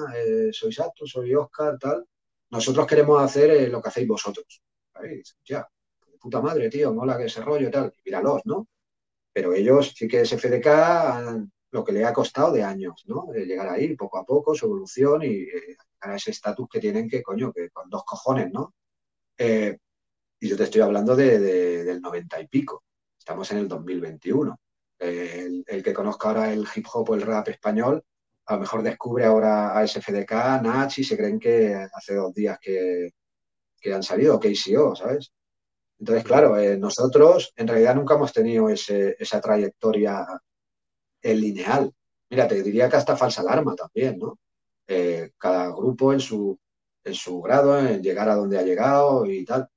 soy 0.52 0.72
Sato, 0.72 1.06
soy 1.06 1.34
Oscar, 1.34 1.78
tal, 1.78 2.06
nosotros 2.52 2.86
queremos 2.86 3.20
hacer 3.22 3.50
eh, 3.50 3.68
lo 3.68 3.80
que 3.80 3.88
hacéis 3.88 4.06
vosotros. 4.06 4.62
Ya, 5.44 5.66
puta 6.20 6.40
madre, 6.40 6.68
tío, 6.68 6.92
mola 6.92 7.16
que 7.16 7.24
ese 7.24 7.40
rollo 7.40 7.68
y 7.68 7.70
tal. 7.70 7.92
Míralos, 8.04 8.42
¿no? 8.44 8.68
Pero 9.32 9.54
ellos 9.54 9.94
sí 9.96 10.06
que 10.06 10.20
es 10.20 10.30
FDK 10.30 11.48
lo 11.72 11.84
que 11.84 11.92
le 11.92 12.04
ha 12.04 12.12
costado 12.12 12.52
de 12.52 12.62
años, 12.62 13.02
¿no? 13.06 13.32
llegar 13.32 13.68
ahí 13.68 13.96
poco 13.96 14.18
a 14.18 14.24
poco, 14.24 14.54
su 14.54 14.66
evolución 14.66 15.22
y 15.22 15.42
eh, 15.42 15.76
a 16.00 16.16
ese 16.16 16.30
estatus 16.30 16.68
que 16.70 16.80
tienen 16.80 17.08
que, 17.08 17.22
coño, 17.22 17.52
que 17.52 17.70
con 17.70 17.88
dos 17.88 18.04
cojones, 18.04 18.52
¿no? 18.52 18.74
Eh, 19.38 19.76
y 20.38 20.48
yo 20.48 20.56
te 20.56 20.64
estoy 20.64 20.82
hablando 20.82 21.16
de, 21.16 21.38
del 21.84 22.00
noventa 22.00 22.40
y 22.40 22.46
pico. 22.46 22.84
Estamos 23.18 23.50
en 23.52 23.58
el 23.58 23.68
2021. 23.68 24.58
el, 24.98 25.82
que 25.82 25.92
conozca 25.92 26.28
ahora 26.28 26.52
el 26.52 26.66
hip 26.74 26.86
hop 26.92 27.10
o 27.10 27.14
el 27.14 27.22
rap 27.22 27.48
español 27.48 28.04
a 28.46 28.54
lo 28.54 28.60
mejor 28.60 28.82
descubre 28.82 29.24
ahora 29.24 29.78
a 29.78 29.86
SFDK, 29.86 30.32
Nach 30.62 30.98
y 30.98 31.04
se 31.04 31.16
creen 31.16 31.38
que 31.38 31.74
hace 31.74 32.14
dos 32.14 32.34
días 32.34 32.58
que, 32.60 33.12
han 33.92 34.02
salido, 34.02 34.38
KCO, 34.38 34.94
¿sabes? 34.94 35.32
Entonces, 35.98 36.24
claro, 36.24 36.58
eh, 36.58 36.76
nosotros 36.76 37.52
en 37.56 37.68
realidad 37.68 37.94
nunca 37.94 38.14
hemos 38.14 38.32
tenido 38.32 38.68
esa 38.68 39.40
trayectoria 39.40 40.26
en 41.22 41.40
lineal. 41.40 41.92
Mira, 42.30 42.48
te 42.48 42.62
diría 42.62 42.88
que 42.88 42.96
hasta 42.96 43.16
falsa 43.16 43.42
alarma 43.42 43.74
también, 43.74 44.18
¿no? 44.18 44.38
Eh, 44.86 45.32
cada 45.38 45.68
grupo 45.68 46.12
en 46.12 46.20
su, 46.20 46.58
en 47.04 47.14
su 47.14 47.40
grado, 47.40 47.78
en 47.78 48.02
llegar 48.02 48.28
a 48.28 48.36
donde 48.36 48.58
ha 48.58 48.62
llegado 48.62 49.26
y 49.26 49.44
tal. 49.44 49.68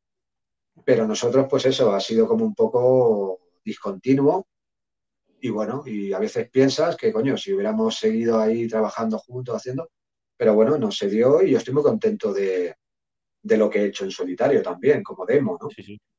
Pero 0.84 1.08
nosotros, 1.08 1.48
pues 1.50 1.66
eso, 1.66 1.93
ha 1.93 2.00
sido 2.00 2.28
como 2.28 2.46
un 2.46 2.56
poco 2.56 3.39
discontinuo 3.64 4.48
y 5.46 5.50
bueno, 5.50 5.84
y 5.86 6.12
a 6.12 6.20
veces 6.20 6.50
piensas 6.50 6.98
que, 6.98 7.14
coño, 7.14 7.38
si 7.38 7.54
hubiéramos 7.54 7.98
seguido 7.98 8.39
ahí 8.39 8.68
trabajando 8.68 9.20
juntos, 9.20 9.56
haciendo, 9.56 9.91
pero 10.36 10.56
bueno, 10.56 10.78
no 10.78 10.91
se 10.91 11.08
dio 11.08 11.43
y 11.43 11.52
yo 11.52 11.60
estoy 11.60 11.74
muy 11.74 11.84
contento 11.84 12.34
de, 12.34 12.76
lo 13.43 13.70
que 13.70 13.82
he 13.82 13.86
hecho 13.86 14.06
en 14.06 14.12
solitario 14.12 14.64
también, 14.64 15.04
como 15.04 15.26
demo, 15.26 15.58
¿no? 15.62 15.70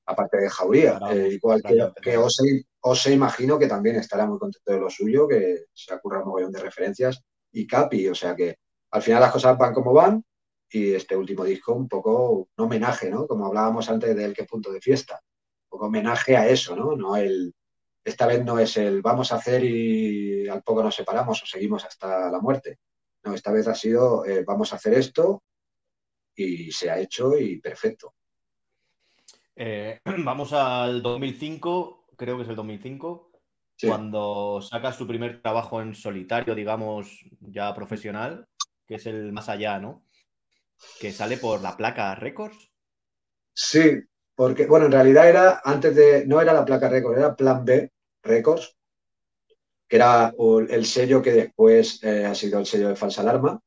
Aparte 0.06 0.38
de 0.38 0.48
Jauría, 0.48 1.00
eh, 1.10 1.30
igual 1.32 1.62
que, 1.62 1.90
que 2.00 2.16
Ose, 2.16 3.12
imagino 3.12 3.58
que 3.58 3.66
también 3.66 3.96
estará 3.96 4.24
muy 4.26 4.38
contento 4.38 4.72
de 4.72 4.78
lo 4.78 4.88
suyo, 4.88 5.26
que 5.26 5.64
se 5.74 5.92
ha 5.92 5.98
currado 5.98 6.24
un 6.26 6.30
montón 6.30 6.52
de 6.52 6.60
referencias, 6.60 7.20
y 7.52 7.66
Capi, 7.66 8.08
o 8.08 8.14
sea 8.14 8.36
que 8.36 8.56
al 8.92 9.02
final 9.02 9.20
las 9.20 9.32
cosas 9.32 9.58
van 9.58 9.74
como 9.74 9.92
van, 9.92 10.24
y 10.70 10.94
este 10.94 11.16
último 11.16 11.44
disco 11.44 11.72
un 11.74 11.88
poco 11.88 12.48
un 12.56 12.64
homenaje, 12.64 13.10
¿no? 13.10 13.26
Como 13.26 13.46
hablábamos 13.46 13.88
antes 13.88 14.14
del 14.14 14.34
qué 14.34 14.44
punto 14.44 14.72
de 14.72 14.80
fiesta, 14.80 15.20
un 15.64 15.68
poco 15.70 15.86
homenaje 15.86 16.36
a 16.36 16.48
eso, 16.48 16.76
¿no? 16.76 16.96
No 16.96 17.16
el, 17.16 17.54
esta 18.04 18.26
vez 18.26 18.44
no 18.44 18.58
es 18.58 18.76
el 18.76 19.02
vamos 19.02 19.32
a 19.32 19.36
hacer 19.36 19.64
y 19.64 20.48
al 20.48 20.62
poco 20.62 20.82
nos 20.82 20.94
separamos 20.94 21.42
o 21.42 21.46
seguimos 21.46 21.84
hasta 21.84 22.30
la 22.30 22.40
muerte. 22.40 22.78
No, 23.24 23.34
esta 23.34 23.50
vez 23.50 23.66
ha 23.66 23.74
sido 23.74 24.24
eh, 24.24 24.44
vamos 24.44 24.72
a 24.72 24.76
hacer 24.76 24.94
esto 24.94 25.42
y 26.36 26.70
se 26.70 26.90
ha 26.90 27.00
hecho 27.00 27.36
y 27.36 27.60
perfecto. 27.60 28.14
Eh, 29.56 30.00
vamos 30.24 30.52
al 30.52 31.02
2005, 31.02 32.06
creo 32.16 32.36
que 32.36 32.42
es 32.42 32.48
el 32.48 32.56
2005, 32.56 33.30
cuando 33.86 34.60
sacas 34.62 34.96
tu 34.96 35.06
primer 35.06 35.42
trabajo 35.42 35.82
en 35.82 35.94
solitario, 35.94 36.54
digamos, 36.54 37.24
ya 37.40 37.74
profesional, 37.74 38.46
que 38.86 38.94
es 38.94 39.06
el 39.06 39.32
más 39.32 39.48
allá, 39.48 39.78
¿no? 39.78 40.04
Que 41.00 41.12
sale 41.12 41.36
por 41.36 41.62
la 41.62 41.76
placa 41.76 42.14
Records. 42.14 42.70
Sí, 43.52 43.98
porque, 44.34 44.66
bueno, 44.66 44.86
en 44.86 44.92
realidad 44.92 45.28
era 45.28 45.60
antes 45.64 45.94
de, 45.94 46.26
no 46.26 46.40
era 46.40 46.52
la 46.52 46.64
placa 46.64 46.88
Records, 46.88 47.18
era 47.18 47.36
Plan 47.36 47.64
B 47.64 47.90
Records, 48.22 48.76
que 49.88 49.96
era 49.96 50.34
el 50.68 50.84
sello 50.86 51.22
que 51.22 51.32
después 51.32 52.02
eh, 52.02 52.26
ha 52.26 52.34
sido 52.34 52.58
el 52.58 52.66
sello 52.66 52.88
de 52.88 52.96
Falsa 52.96 53.22
Alarma, 53.22 53.60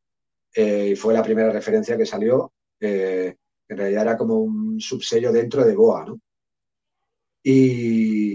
eh, 0.54 0.90
y 0.92 0.96
fue 0.96 1.14
la 1.14 1.24
primera 1.24 1.52
referencia 1.52 1.98
que 1.98 2.06
salió. 2.06 2.52
En 3.70 3.78
realidad 3.78 4.02
era 4.04 4.18
como 4.18 4.40
un 4.40 4.82
subsello 4.82 5.32
dentro 5.32 5.64
de 5.64 5.76
Boa, 5.76 6.06
¿no? 6.06 6.20
Y, 7.44 8.34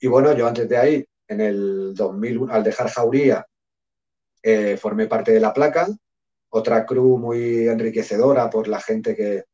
y 0.00 0.06
bueno, 0.06 0.36
yo 0.36 0.46
antes 0.46 0.68
de 0.68 0.76
ahí, 0.76 1.04
en 1.28 1.40
el 1.40 1.94
2001, 1.94 2.52
al 2.52 2.64
dejar 2.64 2.90
Jauría, 2.90 3.46
eh, 4.42 4.76
formé 4.76 5.06
parte 5.06 5.32
de 5.32 5.40
la 5.40 5.54
placa, 5.54 5.88
otra 6.50 6.84
crew 6.84 7.18
muy 7.18 7.68
enriquecedora 7.68 8.50
por 8.50 8.68
la 8.68 8.80
gente 8.80 9.14
que, 9.14 9.44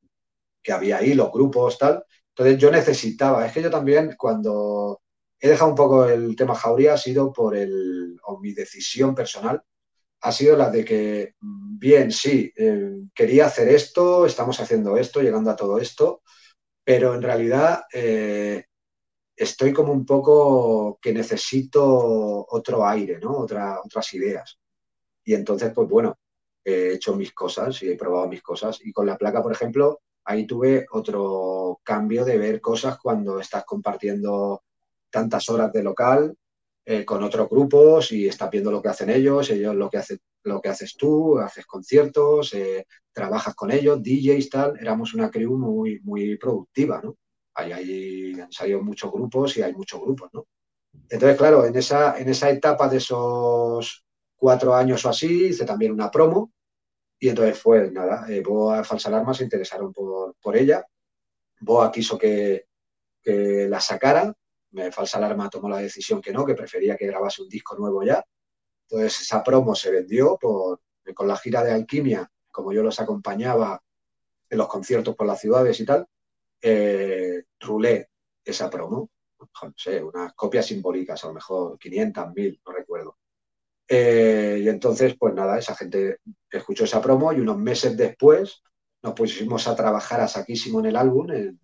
que 0.62 0.72
había 0.72 0.98
ahí, 0.98 1.14
los 1.14 1.30
grupos, 1.30 1.78
tal. 1.78 2.04
Entonces 2.30 2.58
yo 2.58 2.70
necesitaba, 2.70 3.46
es 3.46 3.52
que 3.52 3.62
yo 3.62 3.70
también 3.70 4.14
cuando 4.18 5.00
he 5.38 5.48
dejado 5.48 5.70
un 5.70 5.76
poco 5.76 6.06
el 6.06 6.34
tema 6.36 6.54
Jauría 6.54 6.94
ha 6.94 6.98
sido 6.98 7.32
por 7.32 7.56
el, 7.56 8.18
o 8.24 8.40
mi 8.40 8.52
decisión 8.52 9.14
personal, 9.14 9.62
ha 10.24 10.32
sido 10.32 10.56
la 10.56 10.70
de 10.70 10.84
que, 10.86 11.34
bien, 11.40 12.10
sí, 12.10 12.50
eh, 12.56 12.92
quería 13.14 13.44
hacer 13.44 13.68
esto, 13.68 14.24
estamos 14.24 14.58
haciendo 14.58 14.96
esto, 14.96 15.20
llegando 15.20 15.50
a 15.50 15.56
todo 15.56 15.78
esto, 15.78 16.22
pero 16.82 17.14
en 17.14 17.20
realidad 17.20 17.84
eh, 17.92 18.64
estoy 19.36 19.74
como 19.74 19.92
un 19.92 20.06
poco 20.06 20.98
que 21.00 21.12
necesito 21.12 22.46
otro 22.48 22.86
aire, 22.86 23.18
¿no? 23.20 23.36
Otra, 23.36 23.80
otras 23.84 24.14
ideas. 24.14 24.58
Y 25.24 25.34
entonces, 25.34 25.72
pues 25.74 25.90
bueno, 25.90 26.18
he 26.64 26.94
hecho 26.94 27.14
mis 27.14 27.34
cosas 27.34 27.82
y 27.82 27.90
he 27.90 27.96
probado 27.96 28.28
mis 28.28 28.42
cosas. 28.42 28.80
Y 28.82 28.92
con 28.92 29.04
la 29.04 29.18
placa, 29.18 29.42
por 29.42 29.52
ejemplo, 29.52 30.00
ahí 30.24 30.46
tuve 30.46 30.86
otro 30.90 31.80
cambio 31.82 32.24
de 32.24 32.38
ver 32.38 32.62
cosas 32.62 32.98
cuando 32.98 33.40
estás 33.40 33.64
compartiendo 33.66 34.62
tantas 35.10 35.50
horas 35.50 35.70
de 35.70 35.82
local 35.82 36.34
eh, 36.86 37.04
con 37.04 37.22
otros 37.22 37.48
grupos 37.48 38.12
y 38.12 38.28
estás 38.28 38.50
viendo 38.50 38.70
lo 38.70 38.82
que 38.82 38.88
hacen 38.88 39.08
ellos, 39.08 39.48
ellos 39.50 39.74
lo 39.74 39.88
que, 39.88 39.98
hace, 39.98 40.18
lo 40.42 40.60
que 40.60 40.68
haces 40.68 40.96
tú, 40.96 41.38
haces 41.38 41.64
conciertos, 41.64 42.52
eh, 42.52 42.86
trabajas 43.12 43.54
con 43.54 43.70
ellos, 43.70 44.02
DJs, 44.02 44.50
tal. 44.50 44.78
Éramos 44.78 45.14
una 45.14 45.30
crew 45.30 45.56
muy, 45.56 46.00
muy 46.00 46.36
productiva, 46.36 47.00
¿no? 47.02 47.16
Ahí, 47.54 48.38
han 48.38 48.52
salido 48.52 48.82
muchos 48.82 49.10
grupos 49.10 49.56
y 49.56 49.62
hay 49.62 49.72
muchos 49.72 50.00
grupos, 50.00 50.28
¿no? 50.32 50.46
Entonces, 51.08 51.38
claro, 51.38 51.64
en 51.64 51.76
esa, 51.76 52.18
en 52.18 52.28
esa 52.28 52.50
etapa 52.50 52.88
de 52.88 52.98
esos 52.98 54.04
cuatro 54.36 54.74
años 54.74 55.04
o 55.04 55.08
así, 55.08 55.46
hice 55.46 55.64
también 55.64 55.92
una 55.92 56.10
promo 56.10 56.52
y 57.18 57.28
entonces 57.30 57.58
fue, 57.58 57.90
nada, 57.90 58.26
eh, 58.28 58.42
Boa 58.42 58.84
Falsa 58.84 59.08
Alarma 59.08 59.32
se 59.32 59.44
interesaron 59.44 59.92
por, 59.92 60.34
por 60.42 60.56
ella. 60.56 60.86
Boa 61.60 61.90
quiso 61.90 62.18
que, 62.18 62.66
que 63.22 63.66
la 63.68 63.80
sacara. 63.80 64.34
Falsa 64.92 65.18
Alarma 65.18 65.50
tomó 65.50 65.68
la 65.68 65.78
decisión 65.78 66.20
que 66.20 66.32
no, 66.32 66.44
que 66.44 66.54
prefería 66.54 66.96
que 66.96 67.06
grabase 67.06 67.42
un 67.42 67.48
disco 67.48 67.76
nuevo 67.76 68.02
ya. 68.02 68.24
Entonces 68.88 69.22
esa 69.22 69.42
promo 69.42 69.74
se 69.74 69.90
vendió 69.90 70.38
con 70.38 71.28
la 71.28 71.36
gira 71.36 71.62
de 71.62 71.72
Alquimia, 71.72 72.30
como 72.50 72.72
yo 72.72 72.82
los 72.82 73.00
acompañaba 73.00 73.82
en 74.48 74.58
los 74.58 74.68
conciertos 74.68 75.16
por 75.16 75.26
las 75.26 75.40
ciudades 75.40 75.78
y 75.80 75.84
tal, 75.84 76.06
eh, 76.60 77.44
rulé 77.60 78.08
esa 78.44 78.70
promo, 78.70 79.10
no 79.38 79.74
sé, 79.76 80.02
unas 80.02 80.32
copias 80.34 80.66
simbólicas, 80.66 81.22
a 81.24 81.28
lo 81.28 81.34
mejor 81.34 81.78
500, 81.78 82.32
1000, 82.34 82.60
no 82.64 82.72
recuerdo. 82.72 83.18
Eh, 83.86 84.60
y 84.62 84.68
entonces, 84.68 85.16
pues 85.18 85.34
nada, 85.34 85.58
esa 85.58 85.74
gente 85.74 86.18
escuchó 86.50 86.84
esa 86.84 87.02
promo 87.02 87.32
y 87.32 87.40
unos 87.40 87.58
meses 87.58 87.96
después 87.96 88.62
nos 89.02 89.14
pusimos 89.14 89.68
a 89.68 89.76
trabajar 89.76 90.20
a 90.20 90.28
saquísimo 90.28 90.80
en 90.80 90.86
el 90.86 90.96
álbum, 90.96 91.30
en, 91.30 91.60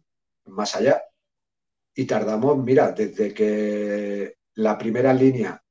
más 0.47 0.75
allá, 0.77 1.03
y 2.01 2.07
tardamos, 2.07 2.57
mira, 2.57 2.93
desde 2.93 3.35
que 3.35 4.37
la 4.55 4.79
primera 4.79 5.13
línea 5.13 5.63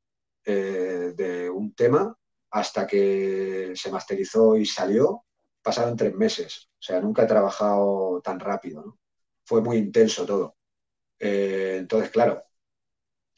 eh, 0.46 1.14
de 1.16 1.50
un 1.50 1.74
tema 1.74 2.16
hasta 2.52 2.86
que 2.86 3.72
se 3.74 3.90
masterizó 3.90 4.56
y 4.56 4.64
salió, 4.64 5.26
pasaron 5.60 5.98
tres 5.98 6.14
meses. 6.14 6.70
O 6.72 6.82
sea, 6.82 7.02
nunca 7.02 7.24
he 7.24 7.26
trabajado 7.26 8.22
tan 8.22 8.40
rápido, 8.40 8.86
¿no? 8.86 9.00
fue 9.44 9.62
muy 9.62 9.78
intenso 9.78 10.24
todo. 10.24 10.56
Eh, 11.18 11.78
entonces, 11.80 12.12
claro, 12.12 12.44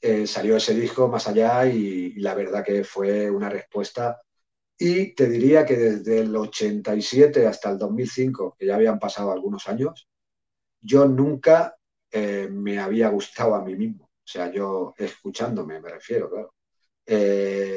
eh, 0.01 0.27
salió 0.27 0.57
ese 0.57 0.73
disco 0.73 1.07
más 1.07 1.29
allá 1.29 1.65
y, 1.67 2.15
la 2.15 2.33
verdad 2.35 2.61
que 2.61 2.83
fue 2.83 3.31
una 3.31 3.47
respuesta. 3.47 4.21
Y 4.77 5.15
te 5.15 5.29
diría 5.29 5.65
que 5.65 5.77
desde 5.77 6.19
el 6.19 6.35
87 6.35 7.47
hasta 7.47 7.69
el 7.71 7.77
2005, 7.77 8.57
que 8.59 8.65
ya 8.65 8.75
habían 8.75 8.99
pasado 8.99 9.31
algunos 9.31 9.69
años, 9.69 10.09
yo 10.81 11.05
nunca 11.05 11.77
eh, 12.11 12.47
me 12.51 12.79
había 12.79 13.09
gustado 13.09 13.55
a 13.55 13.63
mí 13.63 13.75
mismo. 13.75 14.05
O 14.05 14.27
sea, 14.31 14.51
yo 14.51 14.93
escuchándome, 14.97 15.79
me 15.81 15.89
refiero, 15.89 16.29
claro. 16.29 16.53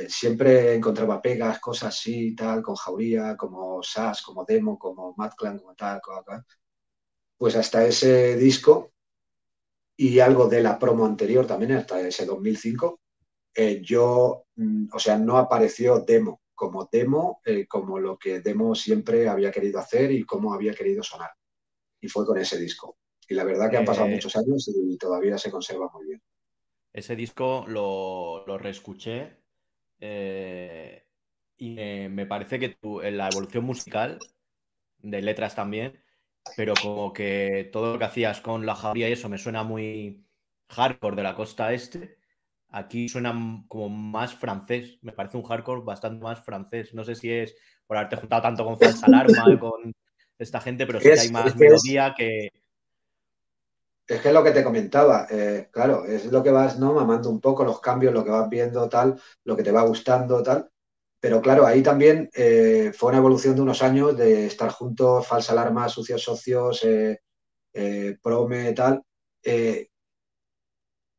siempre 0.09 0.75
encontraba 0.75 1.21
pegas, 1.21 1.59
cosas 1.61 1.95
así, 1.95 2.35
tal, 2.35 2.63
con 2.63 2.77
Jauría, 2.77 3.37
como 3.37 3.83
SAS, 3.83 4.23
como 4.23 4.45
Demo, 4.45 4.79
como 4.79 5.15
Mad 5.17 5.33
Clan, 5.37 5.59
como 5.59 5.75
tal, 5.75 6.01
como 6.01 6.23
tal 6.23 6.45
pues 7.37 7.57
hasta 7.57 7.85
ese 7.85 8.37
disco 8.37 8.93
y 9.97 10.19
algo 10.21 10.49
de 10.49 10.63
la 10.63 10.79
promo 10.79 11.07
anterior 11.07 11.47
también, 11.47 11.73
hasta 11.73 12.01
ese 12.01 12.27
2005, 12.27 13.01
eh, 13.55 13.81
yo, 13.83 14.47
mm, 14.57 14.87
o 14.93 14.99
sea, 14.99 15.19
no 15.19 15.39
apareció 15.39 16.01
demo 16.01 16.41
como 16.55 16.89
demo, 16.91 17.41
eh, 17.45 17.67
como 17.67 17.99
lo 17.99 18.17
que 18.17 18.41
demo 18.41 18.75
siempre 18.75 19.29
había 19.29 19.51
querido 19.51 19.79
hacer 19.79 20.11
y 20.13 20.25
cómo 20.25 20.55
había 20.55 20.75
querido 20.75 21.03
sonar. 21.03 21.31
Y 22.01 22.09
fue 22.09 22.25
con 22.25 22.39
ese 22.39 22.59
disco. 22.59 22.97
Y 23.29 23.35
la 23.35 23.45
verdad 23.45 23.71
que 23.71 23.77
han 23.77 23.85
pasado 23.85 24.07
eh, 24.07 24.13
muchos 24.13 24.37
años 24.37 24.69
y 24.69 24.97
todavía 24.99 25.39
se 25.39 25.51
conserva 25.51 25.91
muy 25.93 26.07
bien. 26.07 26.23
Ese 26.93 27.17
disco 27.17 27.65
lo, 27.67 28.45
lo 28.47 28.59
reescuché 28.59 29.39
y 31.57 31.77
me 31.77 32.27
parece 32.27 32.59
que 32.59 32.77
en 33.03 33.17
la 33.17 33.29
evolución 33.29 33.65
musical, 33.65 34.19
de 35.05 35.23
letras 35.23 35.55
también, 35.55 36.01
pero 36.57 36.75
como 36.81 37.13
que 37.13 37.69
todo 37.73 37.95
lo 37.95 37.99
que 37.99 38.05
hacías 38.05 38.41
con 38.41 38.67
la 38.67 38.75
jauría 38.75 39.09
y 39.09 39.13
eso 39.13 39.29
me 39.29 39.39
suena 39.39 39.63
muy 39.63 40.25
hardcore 40.69 41.17
de 41.17 41.23
la 41.23 41.35
costa 41.35 41.73
este. 41.73 42.19
Aquí 42.71 43.09
suena 43.09 43.33
como 43.69 43.89
más 43.89 44.35
francés, 44.35 44.99
me 45.03 45.13
parece 45.13 45.37
un 45.37 45.45
hardcore 45.45 45.83
bastante 45.85 46.23
más 46.23 46.45
francés. 46.45 46.93
No 46.93 47.05
sé 47.05 47.15
si 47.15 47.31
es 47.31 47.55
por 47.87 47.97
haberte 47.97 48.17
juntado 48.17 48.43
tanto 48.43 48.65
con 48.65 48.79
Falsa 48.79 49.07
Alarma, 49.07 49.45
con 49.61 49.93
esta 50.39 50.61
gente, 50.61 50.87
pero 50.87 51.01
sí 51.01 51.11
que 51.11 51.21
hay 51.21 51.31
más 51.31 51.57
melodía 51.57 52.15
que... 52.17 52.51
Es 54.07 54.21
que 54.21 54.29
es 54.29 54.35
lo 54.35 54.45
que 54.45 54.51
te 54.51 54.63
comentaba, 54.63 55.27
eh, 55.31 55.69
claro, 55.73 56.05
es 56.05 56.27
lo 56.27 56.43
que 56.43 56.51
vas 56.51 56.79
¿no? 56.79 56.93
mamando 56.93 57.31
un 57.31 57.41
poco 57.41 57.65
los 57.65 57.81
cambios, 57.81 58.13
lo 58.13 58.23
que 58.23 58.31
vas 58.31 58.49
viendo, 58.51 58.87
tal, 58.89 59.19
lo 59.45 59.57
que 59.57 59.63
te 59.63 59.73
va 59.73 59.83
gustando, 59.83 60.43
tal. 60.43 60.71
Pero 61.21 61.41
claro, 61.41 61.67
ahí 61.67 61.83
también 61.83 62.29
eh, 62.35 62.93
fue 62.95 63.11
una 63.11 63.19
evolución 63.19 63.57
de 63.57 63.63
unos 63.63 63.83
años 63.83 64.17
de 64.17 64.47
estar 64.47 64.71
juntos, 64.71 65.27
falsa 65.27 65.53
alarma, 65.53 65.89
sucios 65.89 66.23
socios, 66.23 66.85
eh, 66.85 67.19
prome, 68.23 68.73
tal, 68.75 69.03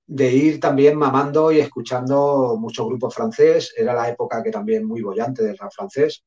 de 0.08 0.32
ir 0.32 0.60
también 0.60 0.98
mamando 0.98 1.52
y 1.52 1.60
escuchando 1.60 2.56
muchos 2.60 2.86
grupos 2.88 3.16
francés. 3.16 3.74
Era 3.76 3.94
la 3.96 4.10
época 4.10 4.44
que 4.44 4.52
también 4.52 4.86
muy 4.86 5.02
bollante 5.02 5.44
del 5.44 5.58
rap 5.58 5.72
francés, 5.72 6.24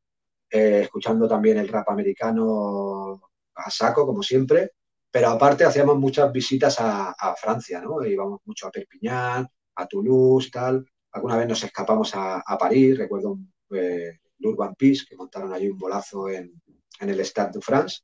escuchando 0.51 1.29
también 1.29 1.59
el 1.59 1.69
rap 1.69 1.89
americano 1.91 3.21
a 3.55 3.71
saco, 3.71 4.05
como 4.07 4.23
siempre. 4.25 4.73
Pero 5.11 5.29
aparte 5.29 5.65
hacíamos 5.65 5.99
muchas 5.99 6.31
visitas 6.33 6.77
a, 6.81 7.35
Francia, 7.41 7.81
¿no? 7.81 8.05
Íbamos 8.05 8.41
mucho 8.45 8.69
a 8.69 8.71
Perpiñán, 8.71 9.49
a 9.77 9.87
Toulouse, 9.87 10.51
tal. 10.51 10.87
Alguna 11.13 11.37
vez 11.37 11.49
nos 11.49 11.65
escapamos 11.65 12.13
a, 12.15 12.43
París, 12.59 12.99
recuerdo 12.99 13.39
eh, 13.71 14.19
Urban 14.41 14.75
Peace, 14.75 15.05
que 15.09 15.17
montaron 15.17 15.53
allí 15.53 15.69
un 15.69 15.79
bolazo 15.79 16.29
en, 16.29 16.53
el 17.01 17.25
Stade 17.25 17.53
de 17.55 17.61
France. 17.61 18.01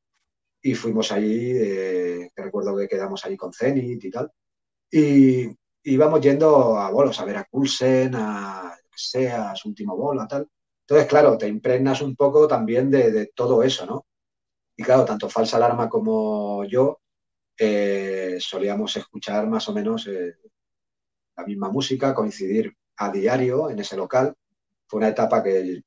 Y 0.62 0.74
fuimos 0.74 1.12
allí, 1.12 1.52
eh, 1.54 2.30
recuerdo 2.34 2.76
que 2.76 2.88
quedamos 2.88 3.24
allí 3.24 3.36
con 3.36 3.52
Zenit 3.52 4.02
y 4.02 4.10
tal. 4.10 4.30
Y 4.90 5.48
íbamos 5.82 6.20
yendo 6.20 6.78
a 6.78 6.90
bolos, 6.90 7.20
a 7.20 7.24
ver 7.26 7.36
a 7.36 7.44
Coulson, 7.44 8.14
a 8.14 8.74
sea, 8.96 9.50
a 9.50 9.56
su 9.56 9.68
último 9.68 9.96
bolo, 9.96 10.26
tal. 10.26 10.48
Entonces, 10.86 11.08
claro, 11.08 11.38
te 11.38 11.48
impregnas 11.48 12.00
un 12.02 12.14
poco 12.16 12.46
también 12.46 12.90
de, 12.90 13.30
todo 13.34 13.62
eso, 13.62 13.86
¿no? 13.86 14.06
Y 14.76 14.82
claro, 14.82 15.04
tanto 15.04 15.28
Falsa 15.28 15.56
Alarma 15.56 15.88
como 15.88 16.64
yo 16.64 17.00
eh, 17.56 18.36
solíamos 18.40 18.96
escuchar 18.96 19.46
más 19.46 19.68
o 19.68 19.72
menos 19.72 20.06
eh, 20.08 20.34
la 21.36 21.44
misma 21.44 21.70
música, 21.70 22.14
coincidir 22.14 22.76
a 22.96 23.10
diario 23.10 23.70
en 23.70 23.78
ese 23.78 23.96
local. 23.96 24.34
Fue 24.86 24.98
una 24.98 25.08
etapa 25.08 25.42
que 25.42 25.82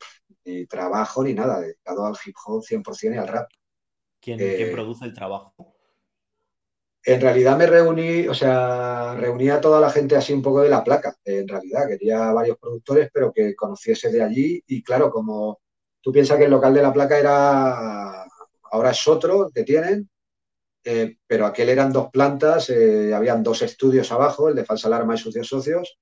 ni 0.45 0.65
trabajo 0.65 1.23
ni 1.23 1.33
nada, 1.33 1.59
dedicado 1.59 2.05
al 2.05 2.15
hip 2.25 2.35
hop 2.45 2.63
100% 2.63 3.15
y 3.15 3.17
al 3.17 3.27
rap. 3.27 3.49
¿Quién, 4.19 4.37
¿Quién, 4.37 4.69
eh, 4.69 4.71
produce 4.71 5.05
el 5.05 5.13
trabajo? 5.13 5.53
En 7.03 7.21
realidad 7.21 7.57
me 7.57 7.67
reuní, 7.67 8.27
o 8.27 8.33
sea, 8.33 9.15
reuní 9.15 9.49
a 9.49 9.61
toda 9.61 9.79
la 9.79 9.89
gente 9.89 10.17
así 10.17 10.33
un 10.33 10.41
poco 10.41 10.61
de 10.61 10.69
la 10.69 10.83
placa. 10.83 11.15
En 11.23 11.47
realidad 11.47 11.87
quería 11.87 12.31
varios 12.33 12.57
productores, 12.57 13.09
pero 13.13 13.31
que 13.31 13.55
conociese 13.55 14.11
de 14.11 14.21
allí. 14.21 14.61
Y 14.67 14.83
claro, 14.83 15.09
como 15.09 15.61
tú 16.01 16.11
piensas 16.11 16.37
que 16.37 16.45
el 16.45 16.51
local 16.51 16.73
de 16.73 16.81
la 16.81 16.91
placa 16.91 17.17
era, 17.17 18.26
ahora 18.71 18.91
es 18.91 19.07
otro 19.07 19.49
que 19.53 19.63
tienen, 19.63 20.09
eh, 20.83 21.17
pero 21.27 21.45
aquel 21.45 21.69
eran 21.69 21.91
dos 21.91 22.09
plantas, 22.11 22.69
eh, 22.69 23.13
habían 23.13 23.43
dos 23.43 23.61
estudios 23.61 24.11
abajo, 24.11 24.49
el 24.49 24.55
de 24.55 24.65
Falsa 24.65 24.87
Alarma 24.87 25.15
y 25.15 25.17
Sucios 25.17 25.47
Socios, 25.47 25.99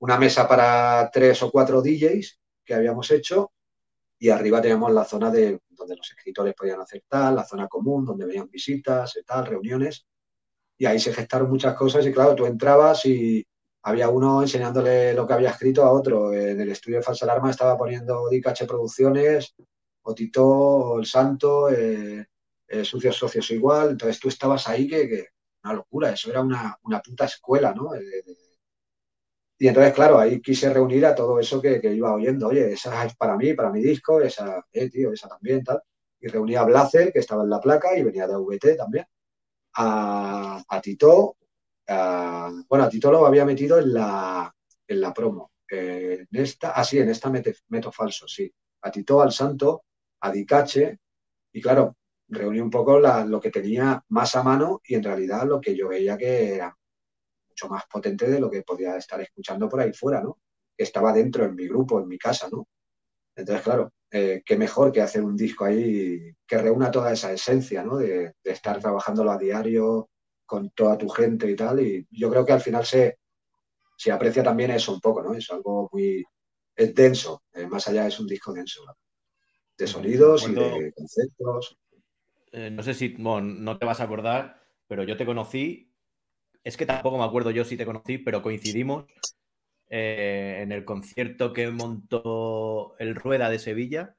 una 0.00 0.18
mesa 0.18 0.48
para 0.48 1.10
tres 1.12 1.42
o 1.42 1.50
cuatro 1.50 1.80
DJs 1.80 2.40
que 2.64 2.74
habíamos 2.74 3.10
hecho 3.10 3.52
y 4.18 4.30
arriba 4.30 4.60
teníamos 4.60 4.92
la 4.92 5.04
zona 5.04 5.30
de 5.30 5.60
donde 5.70 5.96
los 5.96 6.10
escritores 6.10 6.54
podían 6.54 6.80
hacer 6.80 7.04
tal, 7.08 7.36
la 7.36 7.44
zona 7.44 7.68
común, 7.68 8.04
donde 8.04 8.26
venían 8.26 8.48
visitas 8.50 9.16
y 9.16 9.22
tal, 9.22 9.46
reuniones. 9.46 10.06
Y 10.78 10.86
ahí 10.86 10.98
se 10.98 11.12
gestaron 11.12 11.50
muchas 11.50 11.74
cosas 11.74 12.06
y 12.06 12.12
claro, 12.12 12.34
tú 12.34 12.46
entrabas 12.46 13.04
y 13.06 13.46
había 13.82 14.08
uno 14.08 14.42
enseñándole 14.42 15.14
lo 15.14 15.26
que 15.26 15.34
había 15.34 15.50
escrito 15.50 15.84
a 15.84 15.92
otro. 15.92 16.32
En 16.32 16.60
el 16.60 16.70
estudio 16.70 16.98
de 16.98 17.02
Falsa 17.02 17.24
Alarma 17.24 17.50
estaba 17.50 17.76
poniendo 17.76 18.28
DKH 18.28 18.66
Producciones, 18.66 19.54
Otito, 20.08 20.98
El 20.98 21.06
Santo, 21.06 21.68
eh, 21.70 22.26
eh, 22.68 22.84
sucios 22.84 23.16
socios 23.16 23.50
igual, 23.52 23.90
entonces 23.90 24.18
tú 24.18 24.28
estabas 24.28 24.68
ahí 24.68 24.88
que, 24.88 25.28
una 25.62 25.74
locura, 25.74 26.10
eso 26.10 26.30
era 26.30 26.40
una, 26.40 26.76
una 26.82 27.00
puta 27.00 27.26
escuela, 27.26 27.72
¿no? 27.72 27.94
Eh, 27.94 28.24
y 29.58 29.68
entonces, 29.68 29.94
claro, 29.94 30.18
ahí 30.18 30.40
quise 30.40 30.72
reunir 30.72 31.06
a 31.06 31.14
todo 31.14 31.38
eso 31.40 31.62
que, 31.62 31.80
iba 31.94 32.12
oyendo, 32.12 32.48
oye, 32.48 32.72
esa 32.72 33.04
es 33.06 33.16
para 33.16 33.36
mí, 33.36 33.54
para 33.54 33.70
mi 33.70 33.80
disco, 33.80 34.20
esa, 34.20 34.64
eh, 34.72 34.90
tío, 34.90 35.12
esa 35.12 35.28
también, 35.28 35.64
tal. 35.64 35.80
Y 36.20 36.28
reuní 36.28 36.56
a 36.56 36.64
Blazer, 36.64 37.12
que 37.12 37.20
estaba 37.20 37.42
en 37.44 37.50
la 37.50 37.60
placa 37.60 37.96
y 37.96 38.02
venía 38.02 38.26
de 38.26 38.36
VT 38.36 38.76
también, 38.76 39.06
a, 39.76 40.80
Tito, 40.82 41.36
bueno, 42.68 42.84
a 42.84 42.88
Tito 42.88 43.10
lo 43.12 43.26
había 43.26 43.44
metido 43.44 43.78
en 43.78 43.94
la, 43.94 44.54
en 44.86 45.00
la 45.00 45.14
promo. 45.14 45.52
en 45.68 46.26
esta, 46.30 46.70
ah, 46.72 46.84
sí, 46.84 46.98
en 46.98 47.10
esta 47.10 47.30
meto 47.68 47.92
falso, 47.92 48.28
sí. 48.28 48.52
A 48.82 48.90
Tito, 48.90 49.22
al 49.22 49.32
Santo, 49.32 49.84
a 50.20 50.32
y 51.52 51.62
claro, 51.62 51.96
reuní 52.28 52.60
un 52.60 52.70
poco 52.70 52.98
lo 52.98 53.40
que 53.40 53.50
tenía 53.50 54.02
más 54.08 54.36
a 54.36 54.42
mano 54.42 54.80
y 54.84 54.94
en 54.94 55.02
realidad 55.02 55.46
lo 55.46 55.60
que 55.60 55.76
yo 55.76 55.88
veía 55.88 56.16
que 56.16 56.54
era 56.54 56.76
mucho 57.48 57.68
más 57.68 57.84
potente 57.90 58.28
de 58.28 58.40
lo 58.40 58.50
que 58.50 58.62
podía 58.62 58.96
estar 58.96 59.20
escuchando 59.20 59.68
por 59.68 59.80
ahí 59.80 59.92
fuera, 59.92 60.20
¿no? 60.20 60.38
Que 60.76 60.84
estaba 60.84 61.12
dentro 61.12 61.44
en 61.44 61.54
mi 61.54 61.66
grupo, 61.66 62.00
en 62.00 62.08
mi 62.08 62.18
casa, 62.18 62.48
¿no? 62.50 62.68
Entonces, 63.34 63.64
claro, 63.64 63.92
eh, 64.10 64.42
qué 64.44 64.56
mejor 64.56 64.92
que 64.92 65.02
hacer 65.02 65.22
un 65.22 65.36
disco 65.36 65.64
ahí 65.64 66.34
que 66.46 66.58
reúna 66.58 66.90
toda 66.90 67.12
esa 67.12 67.32
esencia, 67.32 67.82
¿no? 67.82 67.96
De, 67.98 68.34
estar 68.44 68.80
trabajándolo 68.80 69.30
a 69.30 69.38
diario 69.38 70.10
con 70.44 70.70
toda 70.70 70.98
tu 70.98 71.08
gente 71.08 71.50
y 71.50 71.56
tal. 71.56 71.80
Y 71.80 72.06
yo 72.10 72.30
creo 72.30 72.44
que 72.44 72.52
al 72.52 72.60
final 72.60 72.84
se, 72.84 73.18
se 73.96 74.12
aprecia 74.12 74.42
también 74.42 74.70
eso 74.72 74.92
un 74.92 75.00
poco, 75.00 75.22
¿no? 75.22 75.34
Es 75.34 75.50
algo 75.50 75.88
muy 75.92 76.24
es 76.76 76.94
denso, 76.94 77.42
eh, 77.54 77.66
más 77.66 77.88
allá 77.88 78.06
es 78.06 78.20
un 78.20 78.26
disco 78.26 78.52
denso, 78.52 78.84
de 79.78 79.86
sonidos 79.86 80.48
y 80.48 80.54
de 80.54 80.92
conceptos. 80.94 81.78
Eh, 82.52 82.70
no 82.70 82.82
sé 82.82 82.94
si, 82.94 83.08
bueno, 83.08 83.42
no 83.42 83.78
te 83.78 83.86
vas 83.86 84.00
a 84.00 84.04
acordar, 84.04 84.62
pero 84.86 85.02
yo 85.02 85.16
te 85.16 85.26
conocí, 85.26 85.92
es 86.64 86.76
que 86.76 86.86
tampoco 86.86 87.18
me 87.18 87.24
acuerdo 87.24 87.50
yo 87.50 87.64
si 87.64 87.76
te 87.76 87.86
conocí, 87.86 88.18
pero 88.18 88.42
coincidimos 88.42 89.04
eh, 89.88 90.60
en 90.62 90.72
el 90.72 90.84
concierto 90.84 91.52
que 91.52 91.70
montó 91.70 92.96
el 92.98 93.14
Rueda 93.14 93.50
de 93.50 93.58
Sevilla. 93.58 94.16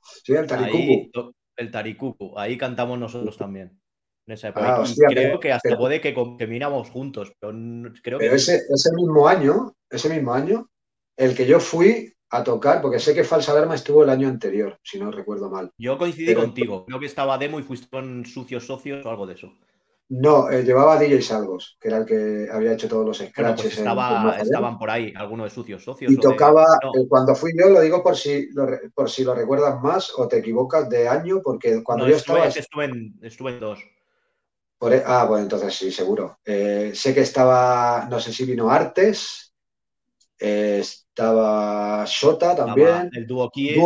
Sí, 0.00 0.34
el 0.34 0.46
Taricucu. 0.46 1.32
el 1.56 1.70
Taricucu, 1.70 2.38
ahí 2.38 2.56
cantamos 2.56 2.98
nosotros 2.98 3.36
también. 3.36 3.80
En 4.26 4.34
esa 4.34 4.48
época. 4.48 4.82
Ah, 4.82 4.84
creo 5.08 5.38
que 5.38 5.52
hasta 5.52 5.76
puede 5.76 6.00
que, 6.00 6.12
combinamos 6.12 6.90
juntos, 6.90 7.32
pero 7.38 7.52
creo 8.02 8.18
que... 8.18 8.26
ese, 8.26 8.56
ese 8.56 8.92
mismo 8.94 9.28
año, 9.28 9.76
ese 9.88 10.08
mismo 10.08 10.32
año, 10.32 10.68
el 11.16 11.36
que 11.36 11.46
yo 11.46 11.60
fui, 11.60 12.15
a 12.30 12.42
tocar, 12.42 12.82
porque 12.82 12.98
sé 12.98 13.14
que 13.14 13.24
Falsa 13.24 13.52
Alarma 13.52 13.74
estuvo 13.74 14.02
el 14.02 14.10
año 14.10 14.28
anterior, 14.28 14.78
si 14.82 14.98
no 14.98 15.10
recuerdo 15.10 15.50
mal. 15.50 15.70
Yo 15.78 15.96
coincidí 15.96 16.34
contigo, 16.34 16.84
creo 16.86 17.00
que 17.00 17.06
estaba 17.06 17.38
Demo 17.38 17.60
y 17.60 17.62
fuiste 17.62 17.88
con 17.88 18.24
Sucios 18.24 18.66
Socios 18.66 19.04
o 19.04 19.10
algo 19.10 19.26
de 19.26 19.34
eso. 19.34 19.52
No, 20.08 20.48
eh, 20.50 20.62
llevaba 20.62 20.98
DJ 20.98 21.20
Salvos, 21.20 21.76
que 21.80 21.88
era 21.88 21.98
el 21.98 22.06
que 22.06 22.46
había 22.52 22.74
hecho 22.74 22.88
todos 22.88 23.04
los 23.04 23.18
pues 23.18 23.30
scratches. 23.30 23.72
estaban 23.76 24.78
por 24.78 24.88
ahí, 24.88 25.12
algunos 25.16 25.46
de 25.46 25.50
Sucios 25.50 25.82
Socios. 25.82 26.12
Y 26.12 26.16
tocaba, 26.16 26.64
eh, 26.94 27.06
cuando 27.08 27.34
fui 27.34 27.52
yo, 27.58 27.68
lo 27.70 27.80
digo 27.80 28.04
por 28.04 28.16
si 28.16 28.48
lo, 28.52 28.68
por 28.94 29.10
si 29.10 29.24
lo 29.24 29.34
recuerdas 29.34 29.82
más 29.82 30.12
o 30.16 30.28
te 30.28 30.38
equivocas 30.38 30.88
de 30.88 31.08
año, 31.08 31.40
porque 31.42 31.82
cuando 31.82 32.08
yo 32.08 32.16
estaba... 32.16 32.46
Estuve 32.46 32.84
en, 32.84 33.18
estuve 33.22 33.52
en 33.52 33.60
dos. 33.60 33.80
E, 34.80 35.02
ah, 35.04 35.24
bueno, 35.24 35.42
entonces 35.42 35.74
sí, 35.74 35.90
seguro. 35.90 36.38
Eh, 36.44 36.92
sé 36.94 37.12
que 37.12 37.22
estaba, 37.22 38.06
no 38.08 38.20
sé 38.20 38.32
si 38.32 38.44
vino 38.44 38.70
Artes, 38.70 39.45
estaba 40.38 42.04
Shota 42.06 42.54
también. 42.54 43.10
el 43.12 43.26
dúo 43.26 43.50
Kie. 43.50 43.80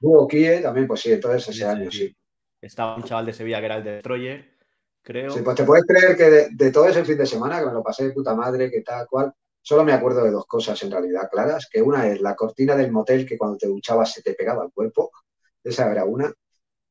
Dúo, 0.00 0.26
Kie 0.26 0.60
también, 0.60 0.86
pues 0.86 1.00
sí, 1.00 1.12
entonces 1.12 1.48
ese 1.48 1.64
año 1.64 1.90
sí. 1.90 2.14
Estaba 2.60 2.96
un 2.96 3.04
chaval 3.04 3.26
de 3.26 3.32
Sevilla 3.32 3.60
que 3.60 3.66
era 3.66 3.76
el 3.76 3.84
Destroyer, 3.84 4.56
creo. 5.02 5.30
Sí, 5.32 5.40
pues 5.42 5.56
te 5.56 5.64
puedes 5.64 5.84
creer 5.84 6.16
que 6.16 6.48
de, 6.50 6.70
todo 6.70 6.86
ese 6.86 7.04
fin 7.04 7.18
de 7.18 7.26
semana, 7.26 7.60
que 7.60 7.66
me 7.66 7.72
lo 7.72 7.82
pasé 7.82 8.04
de 8.04 8.12
puta 8.12 8.34
madre, 8.34 8.70
que 8.70 8.82
tal 8.82 9.06
cual, 9.08 9.32
solo 9.60 9.84
me 9.84 9.92
acuerdo 9.92 10.24
de 10.24 10.30
dos 10.30 10.46
cosas 10.46 10.80
en 10.82 10.90
realidad 10.90 11.28
claras, 11.30 11.68
que 11.70 11.82
una 11.82 12.06
es 12.08 12.20
la 12.20 12.36
cortina 12.36 12.76
del 12.76 12.92
motel 12.92 13.26
que 13.26 13.38
cuando 13.38 13.58
te 13.58 13.66
duchabas 13.66 14.12
se 14.12 14.22
te 14.22 14.34
pegaba 14.34 14.62
al 14.62 14.72
cuerpo, 14.72 15.10
esa 15.62 15.90
era 15.90 16.04
una, 16.04 16.32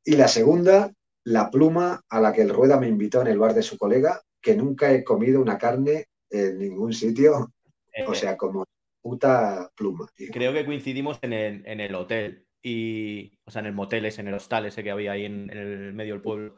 y 0.03 0.15
la 0.15 0.27
segunda, 0.27 0.91
la 1.25 1.49
pluma 1.51 2.01
a 2.09 2.19
la 2.19 2.33
que 2.33 2.41
el 2.41 2.49
Rueda 2.49 2.79
me 2.79 2.87
invitó 2.87 3.21
en 3.21 3.27
el 3.27 3.39
bar 3.39 3.53
de 3.53 3.63
su 3.63 3.77
colega, 3.77 4.21
que 4.41 4.55
nunca 4.55 4.91
he 4.91 5.03
comido 5.03 5.41
una 5.41 5.57
carne 5.57 6.07
en 6.29 6.57
ningún 6.57 6.93
sitio, 6.93 7.53
o 8.07 8.13
eh, 8.13 8.15
sea, 8.15 8.35
como 8.35 8.65
puta 9.01 9.71
pluma. 9.75 10.07
Creo 10.31 10.53
que 10.53 10.65
coincidimos 10.65 11.19
en 11.21 11.33
el, 11.33 11.95
hotel. 11.95 12.45
Y, 12.61 13.39
o 13.45 13.51
sea, 13.51 13.61
en 13.61 13.67
el 13.67 13.73
motel 13.73 14.05
ese, 14.05 14.21
en 14.21 14.27
el 14.27 14.35
hostal 14.35 14.65
ese 14.65 14.83
que 14.83 14.91
había 14.91 15.13
ahí 15.13 15.25
en, 15.25 15.49
el 15.49 15.93
medio 15.93 16.13
del 16.13 16.21
pueblo. 16.21 16.55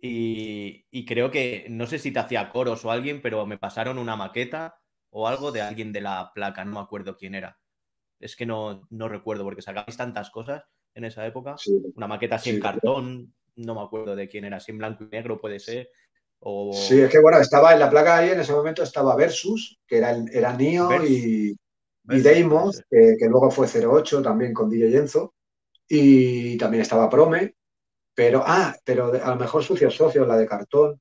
Y, 0.00 1.04
creo 1.04 1.30
que, 1.30 1.66
no 1.68 1.86
sé 1.86 1.98
si 1.98 2.12
te 2.12 2.20
hacía 2.20 2.50
coros 2.50 2.84
o 2.84 2.90
alguien, 2.90 3.20
pero 3.20 3.44
me 3.46 3.58
pasaron 3.58 3.98
una 3.98 4.16
maqueta 4.16 4.76
o 5.10 5.28
algo 5.28 5.52
de 5.52 5.60
alguien 5.60 5.92
de 5.92 6.00
la 6.00 6.30
placa, 6.34 6.64
no 6.64 6.72
me 6.72 6.80
acuerdo 6.80 7.16
quién 7.16 7.34
era. 7.34 7.58
Es 8.20 8.36
que 8.36 8.46
no, 8.46 8.86
no 8.90 9.08
recuerdo, 9.08 9.44
porque 9.44 9.62
sacabais 9.62 9.96
tantas 9.96 10.30
cosas 10.30 10.62
en 10.94 11.04
esa 11.04 11.26
época. 11.26 11.56
Una 11.94 12.06
maqueta 12.06 12.38
sin 12.38 12.60
cartón, 12.60 13.34
no 13.56 13.74
me 13.74 13.82
acuerdo 13.82 14.14
de 14.14 14.28
quién 14.28 14.44
era, 14.44 14.60
sin 14.60 14.78
blanco 14.78 15.04
y 15.04 15.08
negro 15.08 15.40
puede 15.40 15.58
ser. 15.58 15.90
O... 16.38 16.72
Sí, 16.72 17.00
es 17.00 17.10
que 17.10 17.20
bueno, 17.20 17.38
estaba 17.38 17.72
en 17.72 17.80
la 17.80 17.90
placa 17.90 18.18
ahí, 18.18 18.30
en 18.30 18.40
ese 18.40 18.52
momento 18.52 18.82
estaba 18.82 19.14
Versus, 19.16 19.78
que 19.86 19.98
era, 19.98 20.16
era 20.32 20.54
Nio 20.54 21.04
y, 21.04 21.54
y 22.08 22.20
Deimos, 22.20 22.82
que, 22.90 23.16
luego 23.28 23.50
fue 23.50 23.66
08 23.66 24.22
también 24.22 24.52
con 24.52 24.68
DJ 24.68 24.96
Enzo, 24.96 25.34
y 25.88 26.56
también 26.58 26.82
estaba 26.82 27.10
Prome, 27.10 27.54
pero, 28.14 28.42
ah, 28.44 28.76
pero 28.84 29.12
a 29.12 29.30
lo 29.30 29.36
mejor 29.36 29.62
Sucios 29.62 29.94
Socios, 29.94 30.26
la 30.26 30.36
de 30.36 30.46
cartón, 30.46 31.00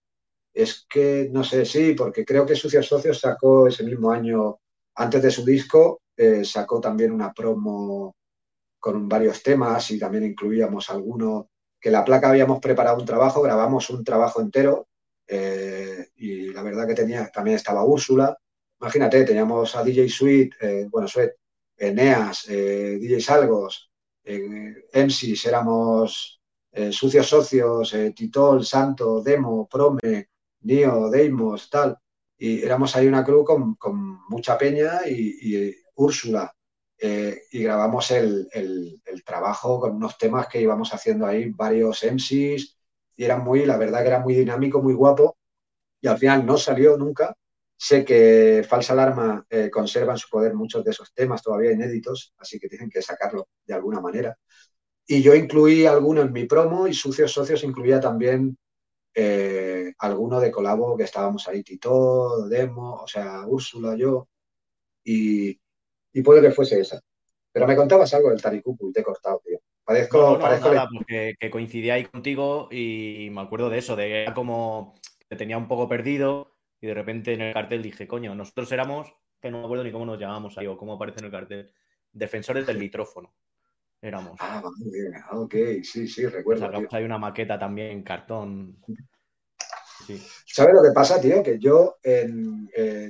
es 0.53 0.85
que, 0.89 1.29
no 1.31 1.43
sé, 1.43 1.65
sí, 1.65 1.93
porque 1.93 2.25
creo 2.25 2.45
que 2.45 2.55
Sucios 2.55 2.87
Socios 2.87 3.19
sacó 3.19 3.67
ese 3.67 3.83
mismo 3.83 4.11
año, 4.11 4.59
antes 4.95 5.21
de 5.21 5.31
su 5.31 5.45
disco, 5.45 6.01
eh, 6.17 6.43
sacó 6.43 6.81
también 6.81 7.11
una 7.11 7.33
promo 7.33 8.15
con 8.79 9.07
varios 9.07 9.43
temas 9.43 9.91
y 9.91 9.99
también 9.99 10.25
incluíamos 10.25 10.89
algunos, 10.89 11.45
que 11.79 11.91
la 11.91 12.03
placa 12.03 12.29
habíamos 12.29 12.59
preparado 12.59 12.97
un 12.99 13.05
trabajo, 13.05 13.41
grabamos 13.41 13.89
un 13.89 14.03
trabajo 14.03 14.41
entero 14.41 14.87
eh, 15.27 16.07
y 16.15 16.51
la 16.51 16.63
verdad 16.63 16.87
que 16.87 16.95
tenía, 16.95 17.27
también 17.29 17.55
estaba 17.55 17.85
Úrsula, 17.85 18.37
imagínate, 18.79 19.23
teníamos 19.25 19.75
a 19.75 19.83
DJ 19.83 20.09
Sweet, 20.09 20.53
eh, 20.61 20.87
bueno, 20.89 21.07
Sweet, 21.07 21.31
Eneas, 21.77 22.47
eh, 22.49 22.97
DJ 22.99 23.21
Salgos, 23.21 23.89
eh, 24.23 24.87
MCs, 24.93 25.45
éramos 25.45 26.41
eh, 26.71 26.91
Sucios 26.91 27.27
Socios, 27.27 27.95
Titol, 28.15 28.65
Santo, 28.65 29.21
Demo, 29.21 29.67
Prome, 29.67 30.29
Nio, 30.61 31.09
Deimos, 31.09 31.69
tal. 31.69 31.97
Y 32.37 32.61
éramos 32.63 32.95
ahí 32.95 33.07
una 33.07 33.23
crew 33.23 33.43
con, 33.43 33.77
mucha 34.29 34.57
peña 34.57 35.01
y, 35.07 35.73
Úrsula, 35.95 36.55
eh, 36.97 37.41
y 37.51 37.63
grabamos 37.63 38.11
el, 38.11 38.47
trabajo 39.25 39.79
con 39.79 39.95
unos 39.95 40.17
temas 40.17 40.47
que 40.47 40.61
íbamos 40.61 40.93
haciendo 40.93 41.25
ahí, 41.25 41.49
varios 41.49 42.03
MCs, 42.03 42.77
y 43.17 43.23
era 43.25 43.37
muy, 43.37 43.65
la 43.65 43.77
verdad 43.77 44.01
que 44.01 44.07
era 44.07 44.19
muy 44.19 44.33
dinámico, 44.33 44.81
muy 44.81 44.93
guapo, 44.93 45.37
y 46.01 46.07
al 46.07 46.17
final 46.17 46.45
no 46.45 46.57
salió 46.57 46.97
nunca. 46.97 47.35
Sé 47.81 48.03
que 48.03 48.65
Falsa 48.67 48.91
Alarma 48.91 49.45
eh, 49.49 49.69
conserva 49.69 50.11
en 50.11 50.17
su 50.17 50.27
poder 50.27 50.53
muchos 50.53 50.83
de 50.83 50.91
esos 50.91 51.13
temas 51.13 51.41
todavía 51.41 51.71
inéditos, 51.71 52.33
así 52.37 52.59
que 52.59 52.67
tienen 52.67 52.89
que 52.89 53.01
sacarlo 53.01 53.47
de 53.65 53.73
alguna 53.73 54.01
manera. 54.01 54.37
Y 55.07 55.21
yo 55.21 55.33
incluí 55.33 55.85
alguno 55.85 56.21
en 56.21 56.33
mi 56.33 56.43
promo 56.43 56.89
y 56.89 56.93
Sucios 56.93 57.31
Socios 57.31 57.63
incluía 57.63 58.01
también 58.01 58.57
eh, 59.15 59.93
alguno 59.97 60.41
de 60.41 60.51
colabo 60.51 60.97
que 60.97 61.05
estábamos 61.05 61.47
ahí, 61.47 61.63
Tito, 61.63 62.49
Demo, 62.49 62.95
o 62.95 63.07
sea, 63.07 63.47
Úrsula, 63.47 63.95
yo, 63.95 64.27
y, 65.05 65.57
y 66.11 66.21
puede 66.21 66.41
que 66.41 66.51
fuese 66.51 66.81
esa. 66.81 66.99
Pero 67.49 67.65
me 67.65 67.77
contabas 67.77 68.13
algo 68.13 68.29
del 68.29 68.41
Tarikupu 68.41 68.89
y 68.89 68.91
te 68.91 68.99
he 68.99 69.03
cortado, 69.03 69.41
tío. 69.45 69.59
Parezco, 69.85 70.37
nada, 70.37 70.89
porque 70.93 71.35
que 71.39 71.49
coincidía 71.49 71.93
ahí 71.93 72.03
contigo 72.03 72.67
y 72.71 73.29
me 73.31 73.39
acuerdo 73.39 73.69
de 73.69 73.77
eso, 73.77 73.95
de 73.95 74.23
era 74.23 74.33
como 74.33 74.95
que 75.29 75.37
tenía 75.37 75.57
un 75.57 75.69
poco 75.69 75.87
perdido 75.87 76.58
y 76.81 76.87
de 76.87 76.93
repente 76.93 77.33
en 77.33 77.41
el 77.41 77.53
cartel 77.53 77.81
dije, 77.81 78.07
coño, 78.07 78.33
nosotros 78.35 78.71
éramos, 78.71 79.13
que 79.41 79.51
no 79.51 79.59
me 79.59 79.65
acuerdo 79.65 79.83
ni 79.83 79.91
cómo 79.91 80.05
nos 80.05 80.19
llamamos 80.19 80.57
ahí 80.57 80.67
o 80.67 80.77
cómo 80.77 80.93
aparece 80.93 81.19
en 81.19 81.25
el 81.25 81.31
cartel, 81.31 81.73
defensores 82.11 82.65
del 82.65 82.79
litrófono. 82.79 83.33
Éramos. 84.01 84.37
Ah, 84.39 84.61
vale, 84.63 85.23
ok, 85.31 85.83
sí, 85.83 86.07
sí, 86.07 86.25
recuerdo. 86.25 86.69
hay 86.91 87.03
una 87.03 87.17
maqueta 87.17 87.59
también 87.59 87.91
en 87.91 88.03
cartón. 88.03 88.77
¿Sabes 90.45 90.73
lo 90.73 90.81
que 90.81 90.93
pasa, 90.93 91.19
tío? 91.19 91.43
Que 91.43 91.59
yo, 91.59 91.97
eh, 92.01 92.25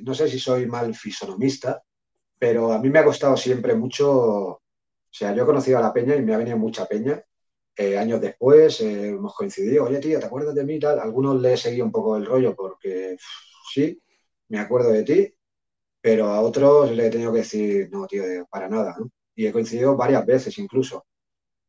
no 0.02 0.14
sé 0.16 0.28
si 0.28 0.40
soy 0.40 0.66
mal 0.66 0.94
fisonomista, 0.96 1.84
pero 2.40 2.72
a 2.72 2.80
mí 2.80 2.90
me 2.90 3.00
ha 3.00 3.04
costado 3.04 3.38
siempre 3.38 3.76
mucho, 3.76 4.10
o 4.10 4.62
sea, 5.12 5.34
yo 5.36 5.44
he 5.44 5.46
conocido 5.46 5.78
a 5.78 5.82
la 5.82 5.94
peña 5.94 6.16
y 6.16 6.22
me 6.24 6.34
ha 6.34 6.38
venido 6.38 6.58
mucha 6.58 6.86
peña. 6.86 7.22
Eh, 7.76 7.98
años 7.98 8.20
después 8.20 8.82
eh, 8.82 9.10
hemos 9.10 9.34
coincidido, 9.34 9.86
oye 9.86 10.00
tío, 10.00 10.20
¿te 10.20 10.26
acuerdas 10.26 10.56
de 10.56 10.66
mí? 10.66 10.80
Tal. 10.80 11.00
Algunos 11.00 11.40
le 11.40 11.54
he 11.54 11.58
seguido 11.58 11.86
un 11.86 11.92
poco 11.92 12.18
el 12.18 12.26
rollo 12.26 12.56
porque 12.56 13.16
sí, 13.72 14.02
me 14.50 14.60
acuerdo 14.60 14.92
de 14.92 15.04
ti, 15.04 15.34
pero 16.02 16.28
a 16.28 16.42
otros 16.42 16.92
le 16.92 17.08
he 17.08 17.10
tenido 17.10 17.32
que 17.32 17.40
decir, 17.40 17.90
no, 17.92 18.08
tío, 18.08 18.24
para 18.50 18.70
nada, 18.70 18.96
¿no? 19.00 19.10
Y 19.36 19.46
he 19.48 19.52
coincidido 19.52 19.96
varias 19.96 20.26
veces 20.26 20.58
incluso. 20.58 21.06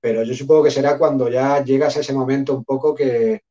Pero 0.01 0.23
yo 0.23 0.35
supongo 0.35 0.65
que 0.65 0.71
será 0.71 0.99
cuando 0.99 1.29
ya 1.29 1.63
llegas 1.63 1.97
a 1.97 2.01
ese 2.01 2.13
momento 2.13 2.55
un 2.55 2.65
poco 2.65 2.95
que, 2.95 3.43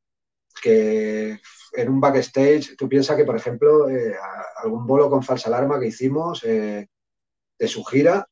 que 0.62 1.40
en 1.74 1.90
un 1.90 2.02
backstage, 2.02 2.76
tú 2.78 2.90
piensas 2.90 3.16
que, 3.18 3.26
por 3.26 3.36
ejemplo, 3.36 3.90
eh, 3.90 4.16
algún 4.58 4.86
bolo 4.88 5.10
con 5.10 5.24
falsa 5.24 5.50
alarma 5.50 5.80
que 5.80 5.88
hicimos, 5.88 6.42
de 6.42 7.68
su 7.68 7.84
gira, 7.84 8.28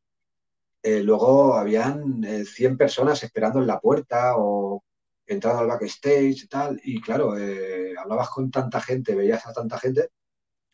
eh, 0.82 1.02
luego 1.04 1.56
habían 1.56 2.24
100 2.46 2.74
eh, 2.74 2.78
personas 2.78 3.22
esperando 3.22 3.60
en 3.60 3.68
la 3.68 3.80
puerta 3.80 4.36
o 4.38 4.84
entrando 5.28 5.62
al 5.62 5.68
backstage 5.68 6.44
y 6.44 6.48
tal. 6.48 6.80
Y 6.84 7.02
claro, 7.02 7.38
eh, 7.38 7.94
hablabas 7.98 8.30
con 8.30 8.50
tanta 8.50 8.82
gente, 8.82 9.14
veías 9.14 9.46
a 9.46 9.54
tanta 9.54 9.78
gente, 9.78 10.10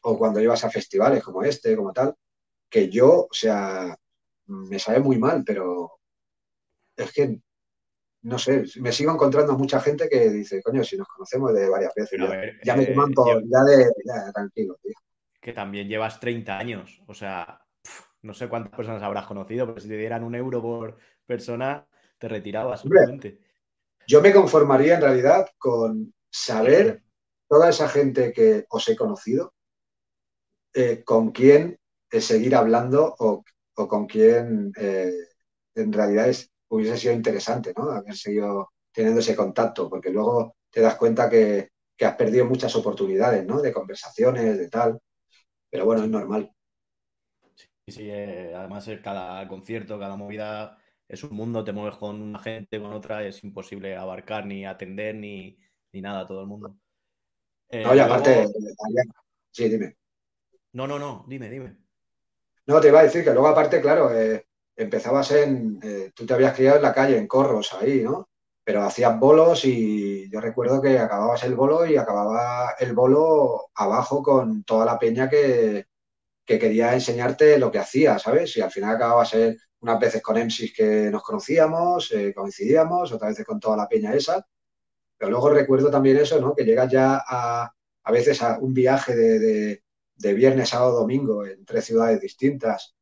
o 0.01 0.17
cuando 0.17 0.39
ibas 0.39 0.63
a 0.63 0.69
festivales 0.69 1.23
como 1.23 1.43
este, 1.43 1.75
como 1.75 1.91
tal, 1.91 2.15
que 2.69 2.89
yo, 2.89 3.27
o 3.29 3.33
sea, 3.33 3.97
me 4.45 4.79
sabe 4.79 4.99
muy 4.99 5.17
mal, 5.17 5.43
pero 5.45 5.99
es 6.95 7.11
que, 7.11 7.39
no 8.23 8.37
sé, 8.37 8.65
me 8.79 8.91
sigo 8.91 9.11
encontrando 9.11 9.57
mucha 9.57 9.79
gente 9.79 10.07
que 10.07 10.29
dice, 10.29 10.61
coño, 10.61 10.83
si 10.83 10.97
nos 10.97 11.07
conocemos 11.07 11.53
de 11.53 11.69
varias 11.69 11.93
veces, 11.95 12.19
ya, 12.63 12.75
me 12.75 12.85
toman 12.87 13.11
ya 13.13 13.63
de, 13.63 13.91
ya, 14.05 14.31
tranquilo, 14.31 14.77
tío. 14.81 14.93
Que 15.41 15.53
también 15.53 15.87
llevas 15.87 16.19
30 16.19 16.57
años, 16.57 17.01
o 17.07 17.13
sea, 17.13 17.61
no 18.21 18.33
sé 18.33 18.47
cuántas 18.47 18.73
personas 18.73 19.03
habrás 19.03 19.25
conocido, 19.25 19.67
pero 19.67 19.79
si 19.79 19.89
te 19.89 19.97
dieran 19.97 20.23
un 20.23 20.35
euro 20.35 20.61
por 20.61 20.97
persona, 21.25 21.85
te 22.17 22.27
retirabas 22.27 22.81
simplemente. 22.81 23.39
Yo 24.07 24.21
me 24.21 24.33
conformaría 24.33 24.95
en 24.95 25.01
realidad 25.01 25.47
con 25.57 26.13
saber 26.29 27.03
toda 27.47 27.69
esa 27.69 27.87
gente 27.87 28.33
que 28.33 28.65
os 28.69 28.87
he 28.89 28.95
conocido, 28.95 29.53
eh, 30.73 31.03
con 31.03 31.31
quién 31.31 31.77
eh, 32.11 32.21
seguir 32.21 32.55
hablando 32.55 33.15
o, 33.19 33.43
con 33.73 34.05
quién 34.05 34.71
eh, 34.77 35.11
en 35.75 35.93
realidad 35.93 36.29
es, 36.29 36.51
hubiese 36.69 36.97
sido 36.97 37.13
interesante, 37.13 37.73
¿no? 37.75 37.91
Haber 37.91 38.15
seguido 38.15 38.71
teniendo 38.91 39.19
ese 39.19 39.35
contacto, 39.35 39.89
porque 39.89 40.09
luego 40.09 40.55
te 40.69 40.81
das 40.81 40.95
cuenta 40.95 41.29
que, 41.29 41.69
que 41.95 42.05
has 42.05 42.15
perdido 42.15 42.45
muchas 42.45 42.75
oportunidades, 42.75 43.45
¿no? 43.45 43.61
De 43.61 43.71
conversaciones, 43.71 44.57
de 44.57 44.69
tal. 44.69 44.99
Pero 45.69 45.85
bueno, 45.85 46.03
es 46.03 46.09
normal. 46.09 46.51
Sí, 47.55 47.91
sí, 47.91 48.11
además 48.11 48.89
cada 49.03 49.47
concierto, 49.47 49.99
cada 49.99 50.15
movida 50.15 50.77
es 51.13 51.23
un 51.23 51.35
mundo, 51.35 51.63
te 51.63 51.71
mueves 51.71 51.95
con 51.95 52.21
una 52.21 52.39
gente, 52.39 52.81
con 52.81 52.91
otra, 52.91 53.23
es 53.23 53.43
imposible 53.43 53.95
abarcar 53.95 54.45
ni 54.45 54.65
atender 54.65 55.15
ni, 55.15 55.57
nada 55.93 56.21
a 56.21 56.27
todo 56.27 56.41
el 56.41 56.47
mundo. 56.47 56.75
Eh, 57.69 57.83
no, 57.83 57.95
y 57.95 57.99
aparte, 57.99 58.47
sí, 59.51 59.69
dime. 59.69 59.95
No, 60.71 60.87
no, 60.87 60.97
no, 60.97 61.23
dime, 61.27 61.49
dime. 61.49 61.77
No, 62.65 62.81
te 62.81 62.87
iba 62.87 63.01
a 63.01 63.03
decir 63.03 63.23
que 63.23 63.31
luego 63.31 63.47
aparte, 63.47 63.79
claro, 63.79 64.09
empezabas 64.75 65.31
en, 65.31 65.79
tú 66.15 66.25
te 66.25 66.33
habías 66.33 66.55
criado 66.55 66.77
en 66.77 66.83
la 66.83 66.93
calle, 66.93 67.17
en 67.17 67.27
corros 67.27 67.73
ahí, 67.73 68.01
¿no? 68.01 68.29
Pero 68.63 68.81
hacías 68.81 69.19
bolos 69.19 69.65
y 69.65 70.31
yo 70.31 70.39
recuerdo 70.39 70.81
que 70.81 70.97
acababas 70.97 71.43
el 71.43 71.53
bolo 71.53 71.85
y 71.85 71.97
acababa 71.97 72.75
el 72.79 72.93
bolo 72.93 73.69
abajo 73.75 74.23
con 74.23 74.63
toda 74.63 74.85
la 74.85 74.97
peña 74.97 75.29
que, 75.29 75.85
que 76.45 76.59
quería 76.59 76.93
enseñarte 76.93 77.57
lo 77.57 77.71
que 77.71 77.79
hacía, 77.79 78.19
¿sabes? 78.19 78.55
Y 78.57 78.61
al 78.61 78.71
final 78.71 78.95
acababa 78.95 79.25
ser 79.25 79.57
unas 79.79 79.99
veces 79.99 80.21
con 80.21 80.37
MCs 80.37 80.73
que 80.75 81.09
nos 81.11 81.23
conocíamos, 81.23 82.11
eh, 82.11 82.33
coincidíamos, 82.33 83.11
otras 83.11 83.31
veces 83.31 83.45
con 83.45 83.59
toda 83.59 83.77
la 83.77 83.87
peña 83.87 84.13
esa. 84.13 84.45
Pero 85.17 85.31
luego 85.31 85.49
recuerdo 85.51 85.91
también 85.91 86.17
eso, 86.17 86.39
¿no? 86.41 86.55
Que 86.55 86.65
llegas 86.65 86.91
ya 86.91 87.21
a, 87.27 87.71
a 88.03 88.11
veces 88.11 88.41
a 88.41 88.59
un 88.59 88.73
viaje 88.73 89.15
de, 89.15 89.83
de, 90.15 90.33
viernes, 90.33 90.69
sábado, 90.69 90.99
domingo 90.99 91.45
en 91.45 91.65
tres 91.65 91.85
ciudades 91.85 92.21
distintas 92.21 92.95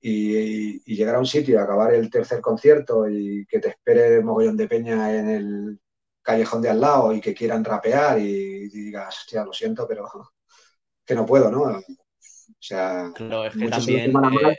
y, 0.00 0.80
llegar 0.94 1.16
a 1.16 1.18
un 1.20 1.26
sitio 1.26 1.54
y 1.56 1.58
acabar 1.58 1.94
el 1.94 2.10
tercer 2.10 2.40
concierto 2.40 3.08
y 3.08 3.46
que 3.46 3.60
te 3.60 3.70
espere 3.70 4.16
el 4.16 4.24
mogollón 4.24 4.56
de 4.56 4.68
peña 4.68 5.14
en 5.16 5.28
el 5.30 5.80
callejón 6.22 6.62
de 6.62 6.70
al 6.70 6.80
lado 6.80 7.12
y 7.12 7.20
que 7.20 7.34
quieran 7.34 7.64
rapear 7.64 8.18
y, 8.20 8.24
y 8.24 8.68
digas, 8.68 9.18
hostia, 9.18 9.44
lo 9.44 9.52
siento, 9.52 9.86
pero 9.88 10.08
que 11.06 11.14
no 11.14 11.26
puedo, 11.26 11.50
¿no? 11.50 11.80
O 12.50 12.56
sea, 12.58 13.12
claro, 13.14 13.46
es 13.46 13.56
que 13.56 13.68
también 13.68 14.12
eh, 14.12 14.58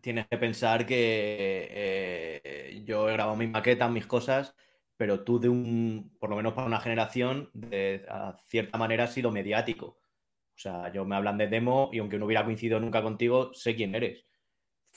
tienes 0.00 0.26
que 0.28 0.38
pensar 0.38 0.86
que 0.86 1.68
eh, 1.70 2.82
yo 2.84 3.08
he 3.08 3.12
grabado 3.12 3.36
mis 3.36 3.50
maquetas, 3.50 3.90
mis 3.90 4.06
cosas, 4.06 4.54
pero 4.96 5.24
tú 5.24 5.38
de 5.38 5.48
un, 5.48 6.16
por 6.18 6.30
lo 6.30 6.36
menos 6.36 6.54
para 6.54 6.66
una 6.66 6.80
generación, 6.80 7.50
de 7.54 8.04
a 8.08 8.36
cierta 8.48 8.78
manera 8.78 9.04
has 9.04 9.12
sido 9.12 9.30
mediático. 9.30 9.86
O 9.86 10.60
sea, 10.60 10.92
yo 10.92 11.04
me 11.04 11.16
hablan 11.16 11.38
de 11.38 11.46
demo 11.46 11.90
y 11.92 11.98
aunque 11.98 12.18
no 12.18 12.26
hubiera 12.26 12.44
coincidido 12.44 12.80
nunca 12.80 13.02
contigo, 13.02 13.54
sé 13.54 13.76
quién 13.76 13.94
eres. 13.94 14.26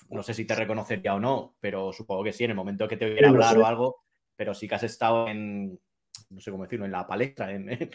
No 0.09 0.23
sé 0.23 0.33
si 0.33 0.45
te 0.45 0.55
reconocería 0.55 1.13
o 1.13 1.19
no, 1.19 1.55
pero 1.59 1.93
supongo 1.93 2.23
que 2.23 2.33
sí, 2.33 2.43
en 2.43 2.51
el 2.51 2.55
momento 2.55 2.87
que 2.87 2.97
te 2.97 3.05
hubiera 3.05 3.29
hablar 3.29 3.57
o 3.57 3.65
algo, 3.65 4.03
pero 4.35 4.53
sí 4.55 4.67
que 4.67 4.75
has 4.75 4.83
estado 4.83 5.27
en, 5.27 5.79
no 6.31 6.39
sé 6.39 6.51
cómo 6.51 6.63
decirlo, 6.63 6.85
en 6.85 6.91
la 6.91 7.05
palestra. 7.05 7.53
Eh, 7.53 7.89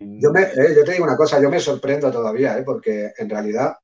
yo 0.00 0.32
te 0.32 0.92
digo 0.92 1.04
una 1.04 1.16
cosa, 1.16 1.40
yo 1.40 1.50
me 1.50 1.60
sorprendo 1.60 2.10
todavía, 2.10 2.58
eh, 2.58 2.62
porque 2.64 3.12
en 3.16 3.28
realidad 3.28 3.76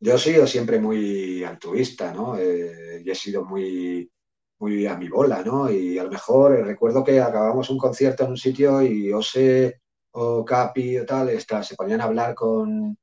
yo 0.00 0.14
he 0.14 0.18
sido 0.18 0.46
siempre 0.46 0.78
muy 0.78 1.44
altruista, 1.44 2.12
¿no? 2.12 2.36
Eh, 2.38 3.02
y 3.04 3.10
he 3.10 3.14
sido 3.14 3.44
muy, 3.44 4.10
muy 4.58 4.86
a 4.86 4.96
mi 4.96 5.08
bola, 5.08 5.42
¿no? 5.42 5.70
Y 5.70 5.98
a 5.98 6.04
lo 6.04 6.10
mejor 6.10 6.64
recuerdo 6.66 7.04
que 7.04 7.20
acabamos 7.20 7.70
un 7.70 7.78
concierto 7.78 8.24
en 8.24 8.30
un 8.30 8.36
sitio 8.36 8.82
y 8.82 9.12
Ose 9.12 9.80
o 10.12 10.44
Capi 10.44 10.98
o 10.98 11.06
tal, 11.06 11.30
se 11.40 11.74
ponían 11.76 12.00
a 12.00 12.04
hablar 12.04 12.34
con, 12.34 12.96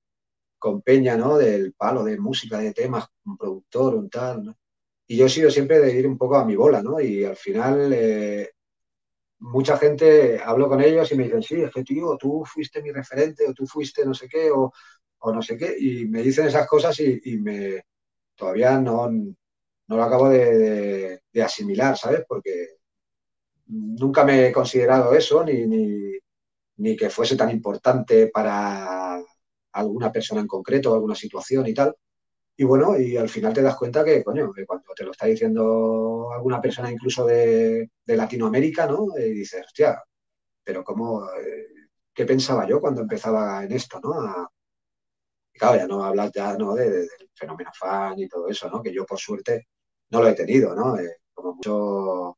con 0.58 0.82
Peña, 0.82 1.16
¿no? 1.16 1.38
Del 1.38 1.74
palo 1.74 2.04
de 2.04 2.18
música, 2.18 2.58
de 2.58 2.74
temas, 2.74 3.06
un 3.26 3.38
productor, 3.38 3.96
un 3.96 4.10
tal, 4.10 4.44
¿no? 4.44 4.58
Y 5.08 5.18
yo 5.18 5.26
he 5.26 5.30
sido 5.30 5.52
siempre 5.52 5.80
de 5.80 5.94
ir 5.94 6.08
un 6.08 6.18
poco 6.18 6.38
a 6.38 6.46
mi 6.46 6.56
bola, 6.56 6.82
¿no? 6.82 7.02
Y 7.02 7.26
al 7.26 7.36
final 7.36 7.92
mucha 9.42 9.78
gente, 9.78 10.40
hablo 10.44 10.70
con 10.70 10.82
ellos 10.82 11.12
y 11.12 11.16
me 11.16 11.24
dicen, 11.24 11.44
sí, 11.44 11.62
es 11.62 11.72
que 11.72 11.84
tío, 11.84 12.16
tú 12.18 12.44
fuiste 12.46 12.82
mi 12.82 12.92
referente 12.92 13.48
o 13.48 13.54
tú 13.54 13.66
fuiste 13.66 14.06
no 14.06 14.14
sé 14.14 14.28
qué 14.30 14.52
o, 14.52 14.72
no 15.34 15.42
sé 15.42 15.58
qué, 15.58 15.76
y 15.78 16.06
me 16.08 16.22
dicen 16.22 16.48
esas 16.48 16.68
cosas 16.68 17.00
y, 17.00 17.38
me 17.38 17.84
todavía 18.36 18.80
no, 18.80 19.10
no 19.10 19.98
lo 19.98 20.04
acabo 20.04 20.30
de, 20.30 21.22
asimilar, 21.44 21.98
¿sabes? 21.98 22.24
Porque 22.28 22.78
nunca 23.68 24.24
me 24.24 24.48
he 24.48 24.52
considerado 24.52 25.14
eso 25.14 25.44
ni, 25.44 25.66
ni, 25.66 26.14
ni, 26.78 26.96
que 26.96 27.10
fuese 27.10 27.36
tan 27.36 27.52
importante 27.52 28.28
para 28.28 29.22
alguna 29.74 30.12
persona 30.12 30.42
en 30.42 30.48
concreto, 30.48 30.94
alguna 30.94 31.16
situación 31.16 31.68
y 31.68 31.74
tal. 31.74 31.96
Y 32.62 32.64
bueno, 32.64 32.96
y 32.96 33.18
al 33.18 33.28
final 33.28 33.54
te 33.54 33.64
das 33.64 33.76
cuenta 33.76 34.06
que, 34.06 34.24
coño, 34.24 34.52
cuando 34.68 34.94
te 34.96 35.04
lo 35.04 35.10
está 35.14 35.26
diciendo 35.26 36.30
alguna 36.32 36.62
persona 36.62 36.92
incluso 36.92 37.26
de, 37.26 37.90
Latinoamérica, 38.06 38.86
¿no? 38.86 39.08
Y 39.18 39.32
dices, 39.32 39.66
hostia, 39.66 40.00
pero 40.64 40.84
¿cómo, 40.84 41.26
eh, 41.40 41.68
qué 42.14 42.24
pensaba 42.24 42.68
yo 42.68 42.80
cuando 42.80 43.02
empezaba 43.02 43.64
en 43.64 43.72
esto, 43.72 44.00
¿no? 44.00 44.48
claro, 45.54 45.78
ya 45.78 45.88
no 45.88 46.04
hablas 46.04 46.32
ya 46.36 46.56
¿no? 46.56 46.76
De, 46.76 46.88
del 46.88 47.32
fenómeno 47.34 47.72
fan 47.74 48.20
y 48.20 48.28
todo 48.28 48.48
eso, 48.48 48.70
¿no? 48.70 48.80
Que 48.84 48.94
yo 48.94 49.08
por 49.08 49.18
suerte 49.18 49.68
no 50.12 50.22
lo 50.22 50.28
he 50.30 50.36
tenido, 50.36 50.76
¿no? 50.76 51.00
Eh, 51.00 51.18
como 51.34 51.56
mucho 51.56 52.38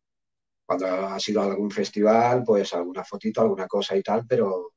cuando 0.65 0.87
ha 0.87 1.19
sido 1.19 1.41
algún 1.41 1.69
festival, 1.69 2.43
pues 2.45 2.73
alguna 2.73 3.03
fotito, 3.03 3.41
alguna 3.41 3.67
cosa 3.67 3.97
y 3.97 4.01
tal, 4.01 4.25
pero 4.25 4.71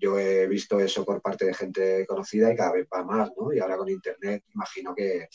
yo 0.00 0.18
he 0.18 0.46
visto 0.46 0.80
eso 0.80 1.04
por 1.04 1.20
parte 1.20 1.44
de 1.44 1.54
gente 1.54 2.06
conocida 2.06 2.52
y 2.52 2.56
cada 2.56 2.72
vez 2.72 2.88
va 2.92 3.04
más, 3.04 3.30
¿no? 3.36 3.52
Y 3.52 3.58
ahora 3.58 3.76
con 3.76 3.88
internet 3.88 4.44
imagino 4.54 4.94
que, 4.94 5.28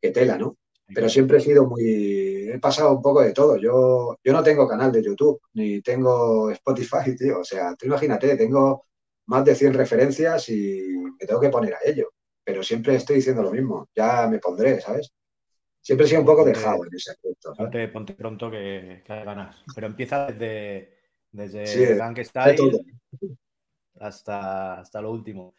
que 0.00 0.10
tela, 0.10 0.36
¿no? 0.36 0.56
Pero 0.92 1.08
siempre 1.08 1.38
he 1.38 1.40
sido 1.40 1.66
muy... 1.66 2.50
He 2.50 2.58
pasado 2.58 2.92
un 2.94 3.02
poco 3.02 3.22
de 3.22 3.32
todo. 3.32 3.56
Yo, 3.56 4.18
yo 4.22 4.32
no 4.32 4.42
tengo 4.42 4.68
canal 4.68 4.92
de 4.92 5.02
YouTube, 5.02 5.40
ni 5.54 5.80
tengo 5.80 6.50
Spotify, 6.50 7.16
tío. 7.18 7.40
O 7.40 7.44
sea, 7.44 7.74
tú 7.74 7.86
imagínate, 7.86 8.36
tengo 8.36 8.86
más 9.26 9.44
de 9.44 9.54
100 9.54 9.74
referencias 9.74 10.48
y 10.50 10.96
me 11.18 11.26
tengo 11.26 11.40
que 11.40 11.48
poner 11.48 11.74
a 11.74 11.78
ello. 11.84 12.10
Pero 12.44 12.62
siempre 12.62 12.96
estoy 12.96 13.16
diciendo 13.16 13.42
lo 13.42 13.50
mismo. 13.50 13.88
Ya 13.94 14.26
me 14.28 14.38
pondré, 14.38 14.80
¿sabes? 14.80 15.10
Siempre 15.80 16.06
he 16.06 16.08
sido 16.08 16.20
un 16.20 16.26
poco 16.26 16.44
dejado 16.44 16.84
en 16.84 16.94
ese 16.94 17.12
aspecto. 17.12 17.54
Ponte, 17.56 18.14
pronto 18.14 18.50
que, 18.50 19.02
que, 19.06 19.24
ganas. 19.24 19.56
Pero 19.74 19.86
empieza 19.86 20.26
desde, 20.26 20.98
desde 21.30 21.66
sí, 21.66 22.24
Style 22.24 22.56
hasta, 24.04 24.80
hasta 24.80 25.00
lo 25.00 25.10
último. 25.10 25.54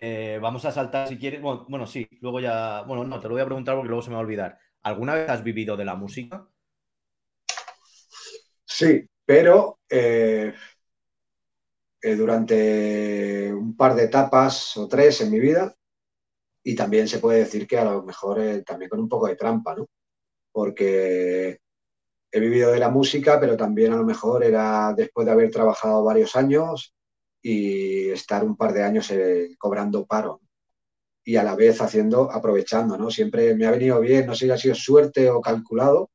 Eh, 0.00 0.38
vamos 0.40 0.64
a 0.64 0.72
saltar 0.72 1.08
si 1.08 1.18
quieres. 1.18 1.40
Bueno, 1.40 1.86
sí, 1.86 2.08
luego 2.20 2.40
ya. 2.40 2.82
Bueno, 2.82 3.04
no, 3.04 3.20
te 3.20 3.28
lo 3.28 3.34
voy 3.34 3.42
a 3.42 3.46
preguntar 3.46 3.74
porque 3.76 3.88
luego 3.88 4.02
se 4.02 4.10
me 4.10 4.14
va 4.14 4.20
a 4.20 4.24
olvidar. 4.24 4.58
¿Alguna 4.82 5.14
vez 5.14 5.28
has 5.28 5.44
vivido 5.44 5.76
de 5.76 5.84
la 5.84 5.94
música? 5.94 6.46
Sí, 8.64 9.06
pero 9.24 9.80
eh, 9.88 10.52
eh, 12.00 12.14
durante 12.16 13.52
un 13.52 13.76
par 13.76 13.94
de 13.94 14.04
etapas 14.04 14.76
o 14.76 14.88
tres 14.88 15.20
en 15.20 15.30
mi 15.30 15.38
vida. 15.38 15.74
Y 16.64 16.74
también 16.74 17.08
se 17.08 17.18
puede 17.18 17.40
decir 17.40 17.66
que 17.66 17.78
a 17.78 17.84
lo 17.84 18.02
mejor 18.02 18.40
también 18.64 18.88
con 18.88 19.00
un 19.00 19.08
poco 19.08 19.26
de 19.26 19.36
trampa, 19.36 19.74
¿no? 19.74 19.88
Porque 20.52 21.58
he 22.30 22.40
vivido 22.40 22.72
de 22.72 22.78
la 22.78 22.88
música, 22.88 23.38
pero 23.38 23.56
también 23.56 23.92
a 23.92 23.96
lo 23.96 24.04
mejor 24.04 24.44
era 24.44 24.94
después 24.96 25.26
de 25.26 25.32
haber 25.32 25.50
trabajado 25.50 26.04
varios 26.04 26.34
años 26.36 26.94
y 27.42 28.10
estar 28.10 28.44
un 28.44 28.56
par 28.56 28.72
de 28.72 28.84
años 28.84 29.10
eh, 29.10 29.56
cobrando 29.58 30.06
paro 30.06 30.40
y 31.24 31.36
a 31.36 31.42
la 31.42 31.54
vez 31.54 31.80
haciendo, 31.80 32.30
aprovechando, 32.32 32.96
¿no? 32.96 33.10
Siempre 33.10 33.54
me 33.54 33.66
ha 33.66 33.70
venido 33.70 34.00
bien, 34.00 34.26
no 34.26 34.34
sé 34.34 34.46
si 34.46 34.50
ha 34.50 34.58
sido 34.58 34.74
suerte 34.74 35.30
o 35.30 35.40
calculado, 35.40 36.10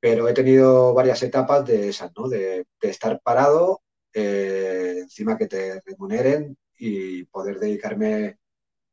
pero 0.00 0.28
he 0.28 0.34
tenido 0.34 0.94
varias 0.94 1.22
etapas 1.22 1.64
de 1.66 1.88
esas, 1.88 2.10
¿no? 2.16 2.28
De, 2.28 2.66
estar 2.80 3.20
parado, 3.22 3.82
eh, 4.12 4.98
encima 5.02 5.36
que 5.36 5.46
te 5.46 5.80
remuneren 5.82 6.56
y 6.78 7.24
poder 7.24 7.58
dedicarme 7.60 8.38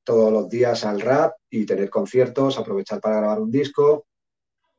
todos 0.04 0.32
los 0.32 0.50
días 0.50 0.86
al 0.86 1.02
rap 1.02 1.36
y 1.50 1.66
tener 1.66 1.90
conciertos, 1.90 2.58
aprovechar 2.58 3.00
para 3.00 3.18
grabar 3.18 3.40
un 3.40 3.52
disco. 3.52 4.06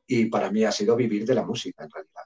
Y 0.07 0.25
para 0.25 0.51
mí 0.51 0.63
ha 0.63 0.71
sido 0.71 0.95
vivir 0.95 1.25
de 1.25 1.35
la 1.35 1.43
música, 1.43 1.83
en 1.83 1.89
realidad. 1.89 2.23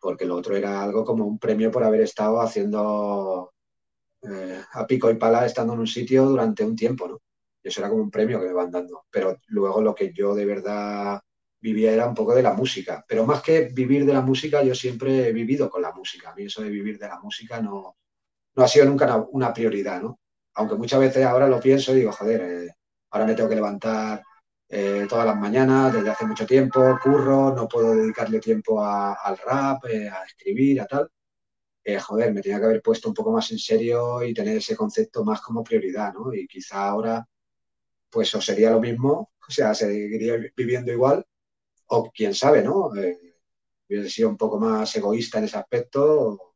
Porque 0.00 0.24
lo 0.24 0.36
otro 0.36 0.56
era 0.56 0.82
algo 0.82 1.04
como 1.04 1.26
un 1.26 1.38
premio 1.38 1.70
por 1.70 1.84
haber 1.84 2.02
estado 2.02 2.40
haciendo 2.40 3.52
eh, 4.22 4.60
a 4.72 4.86
pico 4.86 5.10
y 5.10 5.16
pala 5.16 5.46
estando 5.46 5.72
en 5.74 5.80
un 5.80 5.86
sitio 5.86 6.24
durante 6.26 6.64
un 6.64 6.76
tiempo, 6.76 7.08
¿no? 7.08 7.20
Eso 7.62 7.80
era 7.80 7.88
como 7.90 8.02
un 8.02 8.10
premio 8.10 8.40
que 8.40 8.46
me 8.46 8.52
van 8.52 8.70
dando. 8.70 9.04
Pero 9.10 9.38
luego 9.48 9.82
lo 9.82 9.94
que 9.94 10.12
yo 10.12 10.34
de 10.34 10.44
verdad 10.44 11.20
vivía 11.60 11.92
era 11.92 12.08
un 12.08 12.14
poco 12.14 12.34
de 12.34 12.42
la 12.42 12.54
música. 12.54 13.04
Pero 13.06 13.24
más 13.24 13.42
que 13.42 13.68
vivir 13.72 14.04
de 14.04 14.12
la 14.12 14.20
música, 14.20 14.62
yo 14.62 14.74
siempre 14.74 15.28
he 15.28 15.32
vivido 15.32 15.70
con 15.70 15.82
la 15.82 15.92
música. 15.92 16.30
A 16.30 16.34
mí 16.34 16.44
eso 16.44 16.62
de 16.62 16.70
vivir 16.70 16.98
de 16.98 17.08
la 17.08 17.20
música 17.20 17.60
no, 17.60 17.96
no 18.56 18.64
ha 18.64 18.68
sido 18.68 18.86
nunca 18.86 19.16
una, 19.30 19.52
prioridad, 19.52 20.02
¿no? 20.02 20.18
Aunque 20.54 20.74
muchas 20.74 21.00
veces 21.00 21.24
ahora 21.24 21.48
lo 21.48 21.60
pienso 21.60 21.92
y 21.92 22.00
digo, 22.00 22.12
joder, 22.12 22.40
eh, 22.42 22.74
ahora 23.10 23.26
me 23.26 23.34
tengo 23.34 23.48
que 23.48 23.54
levantar 23.54 24.22
eh, 24.68 25.06
todas 25.08 25.26
las 25.26 25.36
mañanas 25.36 25.92
desde 25.92 26.10
hace 26.10 26.26
mucho 26.26 26.46
tiempo, 26.46 26.98
curro, 27.02 27.54
no 27.54 27.68
puedo 27.68 27.94
dedicarle 27.94 28.40
tiempo 28.40 28.84
al 28.84 29.38
rap, 29.38 29.84
a 29.84 30.24
escribir, 30.26 30.80
a 30.80 30.86
tal. 30.86 31.08
Eh, 31.84 31.98
joder, 31.98 32.32
me 32.32 32.40
tenía 32.40 32.60
que 32.60 32.66
haber 32.66 32.82
puesto 32.82 33.08
un 33.08 33.14
poco 33.14 33.32
más 33.32 33.50
en 33.50 33.58
serio 33.58 34.22
y 34.22 34.32
tener 34.32 34.56
ese 34.56 34.76
concepto 34.76 35.24
más 35.24 35.40
como 35.40 35.64
prioridad, 35.64 36.12
¿no? 36.14 36.32
Y 36.32 36.46
quizá 36.46 36.88
ahora, 36.88 37.26
pues 38.08 38.32
o 38.34 38.40
sería 38.40 38.70
lo 38.70 38.80
mismo, 38.80 39.32
o 39.48 39.50
sea, 39.50 39.74
seguiría 39.74 40.36
viviendo 40.56 40.92
igual, 40.92 41.24
o 41.88 42.10
quién 42.12 42.34
sabe, 42.34 42.62
¿no? 42.62 42.94
Eh, 42.96 43.36
hubiese 43.88 44.10
sido 44.10 44.28
un 44.28 44.36
poco 44.36 44.60
más 44.60 44.94
egoísta 44.96 45.38
en 45.38 45.44
ese 45.44 45.58
aspecto. 45.58 46.54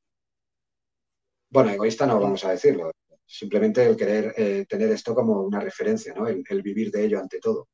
Bueno, 1.51 1.71
egoísta 1.71 2.07
no 2.07 2.21
vamos 2.21 2.45
a 2.45 2.53
decirlo, 2.53 2.93
simplemente 3.25 3.85
el 3.85 3.97
querer 3.97 4.33
eh, 4.37 4.65
tener 4.69 4.91
esto 4.93 5.15
como 5.15 5.43
una 5.43 5.59
referencia, 5.61 6.15
¿no? 6.15 6.29
El, 6.29 6.63
vivir 6.63 6.93
de 6.93 7.05
ello 7.05 7.19
ante 7.19 7.41
todo. 7.41 7.69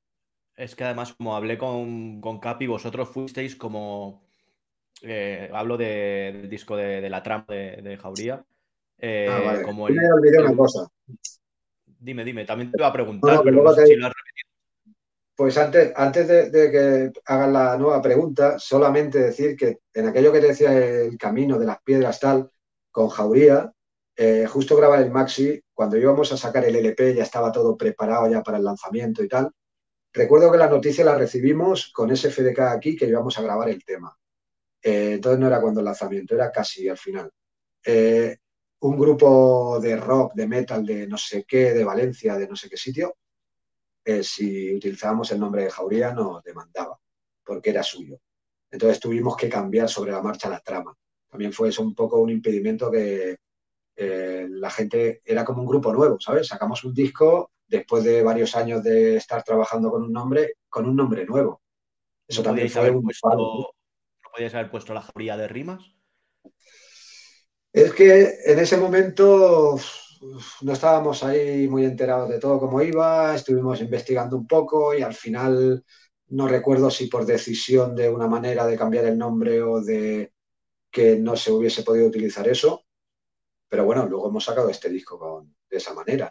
Es 0.56 0.74
que 0.74 0.84
además, 0.84 1.12
como 1.12 1.36
hablé 1.36 1.58
con, 1.58 2.20
con 2.20 2.38
Capi, 2.40 2.66
vosotros 2.66 3.10
fuisteis 3.10 3.56
como 3.56 4.31
eh, 5.02 5.50
hablo 5.52 5.76
del 5.76 6.48
disco 6.48 6.76
de, 6.76 7.08
la 7.10 7.22
trama 7.22 7.44
de, 7.48 7.98
Jauría. 8.00 8.44
Eh, 8.98 9.28
ah, 9.28 9.62
como 9.64 9.88
el, 9.88 9.94
me 9.94 10.12
olvidé 10.12 10.40
una 10.40 10.56
cosa. 10.56 10.88
Dime, 11.84 12.24
dime, 12.24 12.44
también 12.44 12.70
te 12.70 12.78
iba 12.78 12.86
a 12.86 12.92
preguntar, 12.92 13.40
pero 13.42 13.62
no 13.62 13.72
sé 13.74 13.86
si 13.86 13.96
lo 13.96 14.06
has 14.06 14.12
repetido. 14.12 14.52
Pues 15.34 15.58
antes, 15.58 15.92
antes 15.96 16.28
de, 16.28 16.70
que 16.70 17.12
hagas 17.24 17.50
la 17.50 17.76
nueva 17.76 18.00
pregunta, 18.00 18.58
solamente 18.58 19.18
decir 19.18 19.56
que 19.56 19.78
en 19.92 20.08
aquello 20.08 20.32
que 20.32 20.40
te 20.40 20.48
decía 20.48 20.76
el 20.76 21.18
camino 21.18 21.58
de 21.58 21.66
las 21.66 21.82
piedras 21.82 22.20
tal, 22.20 22.50
con 22.90 23.08
Jauría, 23.08 23.72
eh, 24.14 24.46
justo 24.46 24.76
grabar 24.76 25.00
el 25.00 25.10
maxi, 25.10 25.60
cuando 25.72 25.96
íbamos 25.96 26.30
a 26.32 26.36
sacar 26.36 26.64
el 26.64 26.76
LP 26.76 27.14
ya 27.14 27.22
estaba 27.22 27.50
todo 27.50 27.76
preparado 27.76 28.30
ya 28.30 28.42
para 28.42 28.58
el 28.58 28.64
lanzamiento 28.64 29.24
y 29.24 29.28
tal. 29.28 29.50
Recuerdo 30.12 30.52
que 30.52 30.58
la 30.58 30.68
noticia 30.68 31.04
la 31.04 31.16
recibimos 31.16 31.90
con 31.92 32.10
ese 32.10 32.30
FDK 32.30 32.60
aquí 32.60 32.94
que 32.94 33.06
íbamos 33.06 33.38
a 33.38 33.42
grabar 33.42 33.70
el 33.70 33.82
tema. 33.82 34.14
Eh, 34.82 35.12
entonces 35.14 35.38
no 35.38 35.46
era 35.46 35.60
cuando 35.60 35.80
el 35.80 35.86
lanzamiento, 35.86 36.34
era 36.34 36.50
casi 36.50 36.88
al 36.88 36.98
final. 36.98 37.30
Eh, 37.84 38.36
un 38.80 38.98
grupo 38.98 39.78
de 39.80 39.96
rock, 39.96 40.34
de 40.34 40.48
metal, 40.48 40.84
de 40.84 41.06
no 41.06 41.16
sé 41.16 41.44
qué, 41.46 41.72
de 41.72 41.84
Valencia, 41.84 42.36
de 42.36 42.48
no 42.48 42.56
sé 42.56 42.68
qué 42.68 42.76
sitio, 42.76 43.16
eh, 44.04 44.24
si 44.24 44.74
utilizábamos 44.74 45.30
el 45.30 45.38
nombre 45.38 45.64
de 45.64 45.70
Jauría 45.70 46.12
nos 46.12 46.42
demandaba, 46.42 46.98
porque 47.44 47.70
era 47.70 47.82
suyo. 47.82 48.18
Entonces 48.70 48.98
tuvimos 48.98 49.36
que 49.36 49.48
cambiar 49.48 49.88
sobre 49.88 50.12
la 50.12 50.22
marcha 50.22 50.48
la 50.48 50.60
trama. 50.60 50.94
También 51.30 51.52
fue 51.52 51.68
eso 51.68 51.82
un 51.82 51.94
poco 51.94 52.20
un 52.20 52.30
impedimento 52.30 52.90
que 52.90 53.36
la 53.94 54.70
gente 54.70 55.20
era 55.24 55.44
como 55.44 55.62
un 55.62 55.68
grupo 55.68 55.92
nuevo, 55.92 56.18
¿sabes? 56.18 56.48
Sacamos 56.48 56.82
un 56.82 56.92
disco 56.92 57.52
después 57.68 58.02
de 58.02 58.22
varios 58.22 58.56
años 58.56 58.82
de 58.82 59.16
estar 59.16 59.44
trabajando 59.44 59.90
con 59.90 60.02
un 60.02 60.12
nombre, 60.12 60.54
con 60.68 60.86
un 60.88 60.96
nombre 60.96 61.24
nuevo. 61.24 61.62
Eso 62.26 62.42
también 62.42 62.68
fue 62.68 62.90
un 62.90 63.06
podías 64.32 64.54
haber 64.54 64.70
puesto 64.70 64.94
la 64.94 65.02
jauría 65.02 65.36
de 65.36 65.48
rimas? 65.48 65.94
Es 67.72 67.92
que 67.94 68.38
en 68.44 68.58
ese 68.58 68.76
momento 68.76 69.78
no 70.62 70.72
estábamos 70.72 71.22
ahí 71.24 71.68
muy 71.68 71.84
enterados 71.84 72.28
de 72.28 72.38
todo 72.38 72.60
cómo 72.60 72.80
iba, 72.82 73.34
estuvimos 73.34 73.80
investigando 73.80 74.36
un 74.36 74.46
poco 74.46 74.94
y 74.94 75.02
al 75.02 75.14
final 75.14 75.84
no 76.28 76.48
recuerdo 76.48 76.90
si 76.90 77.06
por 77.08 77.26
decisión 77.26 77.94
de 77.96 78.08
una 78.08 78.26
manera 78.26 78.66
de 78.66 78.76
cambiar 78.78 79.06
el 79.06 79.18
nombre 79.18 79.62
o 79.62 79.80
de 79.80 80.32
que 80.90 81.16
no 81.16 81.36
se 81.36 81.52
hubiese 81.52 81.82
podido 81.82 82.06
utilizar 82.08 82.48
eso, 82.48 82.84
pero 83.68 83.84
bueno, 83.84 84.06
luego 84.06 84.28
hemos 84.28 84.44
sacado 84.44 84.68
este 84.68 84.88
disco 84.90 85.46
de 85.70 85.76
esa 85.76 85.94
manera. 85.94 86.30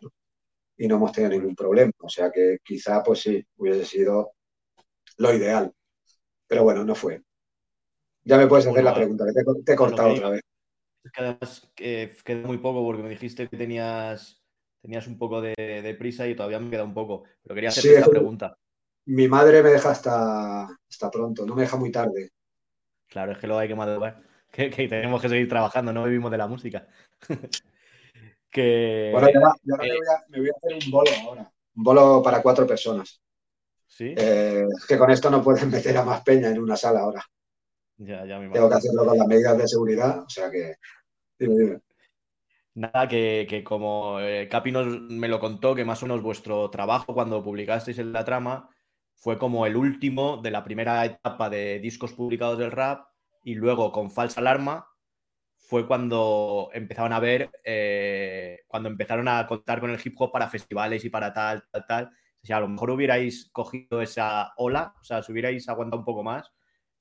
Y 0.78 0.88
no 0.88 0.96
hemos 0.96 1.12
tenido 1.12 1.32
ningún 1.34 1.56
problema, 1.56 1.92
o 2.00 2.10
sea 2.10 2.32
que 2.32 2.60
quizá 2.64 3.04
pues 3.04 3.22
sí, 3.22 3.46
hubiese 3.58 3.86
sido 3.86 4.34
lo 5.18 5.34
ideal, 5.34 5.74
pero 6.48 6.64
bueno, 6.64 6.84
no 6.86 6.96
fue. 6.96 7.24
Ya 8.24 8.38
me 8.38 8.48
puedes 8.48 8.68
hacer 8.68 8.84
la 8.84 8.94
pregunta, 8.94 9.26
que 9.26 9.34
te, 9.64 9.74
he 9.74 9.76
cortado 9.76 10.14
otra 10.14 10.30
vez. 10.30 10.42
Es 11.04 11.12
que 11.12 11.22
además 11.22 11.72
queda 11.76 12.48
muy 12.48 12.60
poco 12.60 12.84
porque 12.84 13.02
me 13.02 13.10
dijiste 13.10 13.48
que 13.48 13.58
tenías, 13.58 14.42
tenías 14.82 15.08
un 15.08 15.18
poco 15.18 15.42
de, 15.42 15.96
prisa 15.98 16.28
y 16.28 16.36
todavía 16.36 16.60
me 16.60 16.70
queda 16.70 16.84
un 16.84 16.94
poco. 16.94 17.24
Pero 17.42 17.56
quería 17.56 17.70
hacerte 17.70 17.98
esta 17.98 18.12
pregunta. 18.12 18.58
Mi 19.06 19.28
madre 19.28 19.64
me 19.64 19.72
deja 19.72 19.90
hasta, 19.90 20.64
hasta 20.66 21.12
pronto, 21.12 21.46
no 21.46 21.56
me 21.56 21.64
deja 21.64 21.78
muy 21.78 21.92
tarde. 21.92 22.30
Claro, 23.08 23.32
es 23.32 23.40
que 23.40 23.48
luego 23.48 23.60
hay 23.60 23.68
que 23.68 23.76
madrugar. 23.76 24.18
Que, 24.52 24.70
tenemos 24.70 25.22
que 25.22 25.30
seguir 25.30 25.48
trabajando, 25.48 25.94
no 25.94 26.04
vivimos 26.04 26.30
de 26.30 26.38
la 26.38 26.46
música. 26.46 26.86
que, 28.52 29.10
bueno, 29.14 29.30
ya, 29.30 29.40
me, 29.64 29.78
voy 29.78 29.88
a, 29.88 30.26
me, 30.28 30.40
voy 30.40 30.50
a, 30.50 30.52
hacer 30.58 30.86
un 30.86 30.92
bolo 30.92 31.12
ahora. 31.24 31.54
Un 31.74 31.84
bolo 31.86 32.22
para 32.22 32.42
cuatro 32.42 32.68
personas. 32.68 33.22
¿Sí? 33.88 34.14
Eh, 34.18 34.68
que 34.90 34.98
con 34.98 35.10
esto 35.10 35.30
no 35.30 35.42
pueden 35.42 35.70
meter 35.72 35.98
a 35.98 36.04
más 36.04 36.22
peña 36.22 36.50
en 36.50 36.60
una 36.60 36.76
sala 36.76 37.00
ahora. 37.00 37.26
Tengo 38.06 38.70
que 38.70 38.76
hacerlo 38.76 39.06
con 39.06 39.18
las 39.18 39.28
medidas 39.28 39.58
de 39.58 39.68
seguridad, 39.68 40.20
o 40.20 40.30
sea 40.30 40.50
que. 40.50 40.76
Nada, 42.74 43.08
que, 43.08 43.64
como 43.66 44.20
eh, 44.20 44.48
Capi 44.50 44.72
me 44.72 45.28
lo 45.28 45.40
contó, 45.40 45.76
que 45.76 45.84
más 45.84 46.02
o 46.02 46.06
menos 46.06 46.22
vuestro 46.22 46.70
trabajo 46.70 47.14
cuando 47.14 47.44
publicasteis 47.44 48.00
en 48.00 48.14
la 48.14 48.24
trama 48.24 48.70
fue 49.14 49.38
como 49.38 49.66
el 49.66 49.76
último 49.76 50.38
de 50.38 50.52
la 50.52 50.64
primera 50.64 51.04
etapa 51.06 51.50
de 51.50 51.80
discos 51.80 52.14
publicados 52.14 52.58
del 52.58 52.72
rap 52.72 53.06
y 53.44 53.56
luego 53.56 53.92
con 53.92 54.10
Falsa 54.10 54.40
Alarma 54.40 54.88
fue 55.58 55.86
cuando 55.86 56.70
empezaron 56.74 57.14
a 57.14 57.20
ver, 57.20 57.52
eh, 57.64 58.62
cuando 58.68 58.90
empezaron 58.90 59.28
a 59.28 59.46
contar 59.48 59.80
con 59.80 59.92
el 59.92 60.00
hip 60.04 60.16
hop 60.18 60.32
para 60.32 60.50
festivales 60.50 61.06
y 61.06 61.10
para 61.10 61.34
tal, 61.34 61.64
tal, 61.72 61.86
tal. 61.86 62.06
O 62.44 62.46
sea, 62.46 62.58
a 62.58 62.62
lo 62.62 62.68
mejor 62.68 62.90
hubierais 62.90 63.50
cogido 63.52 64.02
esa 64.02 64.54
ola, 64.58 64.96
o 65.00 65.04
sea, 65.04 65.22
si 65.22 65.32
hubierais 65.32 65.70
aguantado 65.70 66.00
un 66.00 66.06
poco 66.06 66.24
más, 66.24 66.52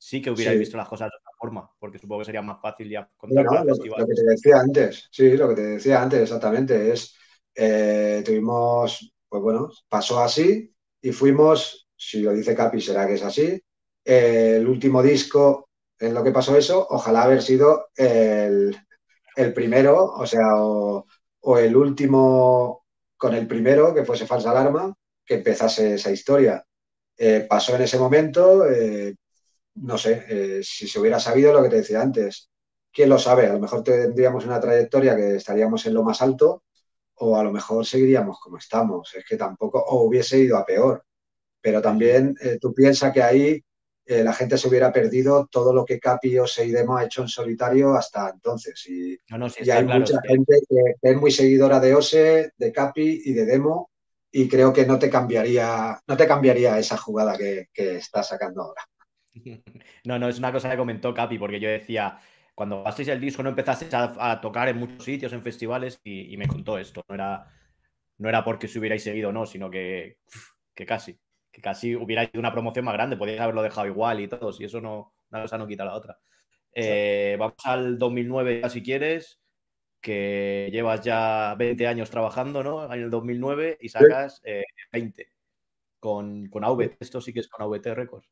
sí 0.00 0.22
que 0.22 0.30
hubierais 0.30 0.58
visto 0.58 0.78
las 0.78 0.88
cosas 0.88 1.10
de 1.10 1.16
otra 1.18 1.32
forma, 1.38 1.70
porque 1.78 1.98
supongo 1.98 2.20
que 2.20 2.24
sería 2.24 2.40
más 2.40 2.60
fácil 2.60 2.88
ya 2.88 3.08
contar 3.18 3.44
con 3.44 3.58
el 3.58 3.66
lo. 3.66 3.74
Lo 3.74 4.06
que 4.06 4.14
te 4.14 4.24
decía 4.24 4.58
antes, 4.58 5.08
sí, 5.10 5.36
lo 5.36 5.50
que 5.50 5.54
te 5.56 5.62
decía 5.62 6.00
antes, 6.00 6.22
exactamente, 6.22 6.90
es, 6.90 7.14
eh, 7.54 8.22
tuvimos, 8.24 9.12
pues 9.28 9.42
bueno, 9.42 9.68
pasó 9.88 10.20
así 10.20 10.74
y 11.02 11.12
fuimos, 11.12 11.86
si 11.94 12.22
lo 12.22 12.32
dice 12.32 12.54
Capi, 12.54 12.80
será 12.80 13.06
que 13.06 13.14
es 13.14 13.22
así, 13.22 13.62
el 14.02 14.66
último 14.66 15.02
disco 15.02 15.68
en 15.98 16.14
lo 16.14 16.24
que 16.24 16.32
pasó 16.32 16.56
eso, 16.56 16.86
ojalá 16.88 17.24
haber 17.24 17.42
sido 17.42 17.90
el, 17.94 18.74
primero, 19.54 20.06
o 20.06 20.26
sea, 20.26 20.56
o, 20.56 21.04
el 21.58 21.76
último 21.76 22.86
con 23.18 23.34
el 23.34 23.46
primero, 23.46 23.92
que 23.92 24.06
fuese 24.06 24.26
falsa 24.26 24.50
alarma, 24.50 24.94
que 25.26 25.34
empezase 25.34 25.94
esa 25.94 26.10
historia. 26.10 26.64
Eh, 27.18 27.46
pasó 27.46 27.76
en 27.76 27.82
ese 27.82 27.98
momento, 27.98 28.66
eh, 28.66 29.14
no 29.80 29.98
sé, 29.98 30.24
eh, 30.28 30.60
si 30.62 30.86
se 30.88 31.00
hubiera 31.00 31.18
sabido 31.18 31.52
lo 31.52 31.62
que 31.62 31.68
te 31.68 31.76
decía 31.76 32.00
antes, 32.00 32.50
quién 32.92 33.08
lo 33.08 33.18
sabe, 33.18 33.46
a 33.46 33.52
lo 33.52 33.60
mejor 33.60 33.82
tendríamos 33.82 34.44
una 34.44 34.60
trayectoria 34.60 35.16
que 35.16 35.36
estaríamos 35.36 35.86
en 35.86 35.94
lo 35.94 36.02
más 36.02 36.22
alto 36.22 36.64
o 37.16 37.36
a 37.36 37.44
lo 37.44 37.52
mejor 37.52 37.84
seguiríamos 37.86 38.38
como 38.40 38.58
estamos, 38.58 39.14
es 39.14 39.24
que 39.24 39.36
tampoco, 39.36 39.78
o 39.78 40.04
hubiese 40.04 40.38
ido 40.38 40.56
a 40.56 40.64
peor, 40.64 41.04
pero 41.60 41.82
también 41.82 42.34
tú 42.60 42.72
piensas 42.72 43.12
que 43.12 43.22
ahí 43.22 43.62
la 44.06 44.32
gente 44.32 44.56
se 44.56 44.66
hubiera 44.66 44.90
perdido 44.90 45.46
todo 45.50 45.74
lo 45.74 45.84
que 45.84 46.00
Capi 46.00 46.38
o 46.38 46.46
Seidemo 46.46 46.96
ha 46.96 47.04
hecho 47.04 47.20
en 47.20 47.28
solitario 47.28 47.94
hasta 47.94 48.30
entonces. 48.30 48.82
Y, 48.88 49.18
hay 49.70 49.84
mucha 49.84 50.20
gente 50.22 50.60
que, 50.68 50.94
es 51.02 51.16
muy 51.16 51.30
seguidora 51.30 51.78
de 51.78 51.94
Ose, 51.94 52.52
de 52.56 52.72
Capi 52.72 53.22
y 53.26 53.34
de 53.34 53.44
Demo, 53.44 53.90
y 54.32 54.48
creo 54.48 54.72
que 54.72 54.86
no 54.86 54.98
te 54.98 55.10
cambiaría, 55.10 56.00
no 56.06 56.16
te 56.16 56.26
cambiaría 56.26 56.78
esa 56.78 56.96
jugada 56.96 57.36
que, 57.36 57.68
que 57.72 57.96
está 57.96 58.22
sacando 58.22 58.62
ahora. 58.62 58.82
No, 60.04 60.18
no, 60.18 60.28
es 60.28 60.38
una 60.38 60.52
cosa 60.52 60.70
que 60.70 60.76
comentó 60.76 61.12
Capi, 61.14 61.38
porque 61.38 61.60
yo 61.60 61.68
decía, 61.68 62.18
cuando 62.54 62.82
paséis 62.82 63.08
el 63.08 63.20
disco 63.20 63.42
no 63.42 63.50
empezaste 63.50 63.88
a, 63.92 64.40
tocar 64.40 64.68
en 64.68 64.78
muchos 64.78 65.04
sitios, 65.04 65.32
en 65.32 65.42
festivales, 65.42 66.00
y, 66.04 66.36
me 66.36 66.48
contó 66.48 66.78
esto. 66.78 67.02
No 67.08 67.14
era, 67.14 67.46
no 68.18 68.28
era 68.28 68.44
porque 68.44 68.68
se 68.68 68.78
hubierais 68.78 69.02
seguido 69.02 69.32
no, 69.32 69.46
sino 69.46 69.70
que, 69.70 70.18
que 70.74 70.86
casi 70.86 71.18
que 71.50 71.60
casi 71.60 71.96
hubiera 71.96 72.24
sido 72.26 72.40
una 72.40 72.52
promoción 72.52 72.84
más 72.84 72.94
grande, 72.94 73.16
podíais 73.16 73.40
haberlo 73.40 73.62
dejado 73.62 73.86
igual 73.86 74.20
y 74.20 74.28
todo, 74.28 74.52
si 74.52 74.64
eso 74.64 74.80
no, 74.80 75.14
una 75.30 75.42
cosa 75.42 75.58
no 75.58 75.66
quita 75.66 75.84
la 75.84 75.94
otra. 75.94 76.18
Eh, 76.72 77.36
vamos 77.38 77.56
al 77.64 77.98
2009 77.98 78.60
ya 78.62 78.70
si 78.70 78.82
quieres, 78.82 79.40
que 80.00 80.70
llevas 80.72 81.02
ya 81.02 81.54
20 81.58 81.86
años 81.86 82.10
trabajando, 82.10 82.62
¿no? 82.62 82.92
En 82.92 83.02
el 83.02 83.10
2009 83.10 83.78
y 83.80 83.88
sacas 83.88 84.40
20 84.92 85.22
eh, 85.22 85.26
con, 85.98 86.48
con 86.48 86.64
AVT, 86.64 86.96
esto 87.00 87.20
sí 87.20 87.32
que 87.32 87.40
es 87.40 87.48
con 87.48 87.62
AVT 87.64 87.94
Records. 87.94 88.28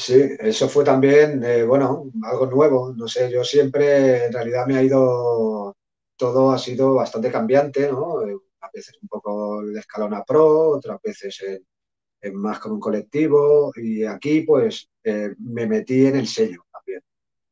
Sí, 0.00 0.14
eso 0.38 0.68
fue 0.68 0.84
también, 0.84 1.42
eh, 1.42 1.64
bueno, 1.64 2.04
algo 2.22 2.46
nuevo, 2.46 2.94
no 2.94 3.08
sé, 3.08 3.28
yo 3.32 3.42
siempre, 3.42 4.26
en 4.26 4.32
realidad 4.32 4.64
me 4.66 4.76
ha 4.76 4.82
ido, 4.82 5.76
todo 6.16 6.52
ha 6.52 6.58
sido 6.58 6.94
bastante 6.94 7.32
cambiante, 7.32 7.90
¿no? 7.90 8.20
A 8.60 8.70
veces 8.72 8.96
un 9.02 9.08
poco 9.08 9.60
el 9.60 9.76
escalón 9.76 10.14
a 10.14 10.22
pro, 10.24 10.68
otras 10.70 11.00
veces 11.02 11.40
en 12.22 12.34
más 12.36 12.60
como 12.60 12.76
un 12.76 12.80
colectivo 12.80 13.72
y 13.76 14.04
aquí 14.04 14.42
pues 14.42 14.88
eh, 15.04 15.34
me 15.40 15.66
metí 15.66 16.06
en 16.06 16.16
el 16.16 16.28
sello 16.28 16.64
también, 16.72 17.02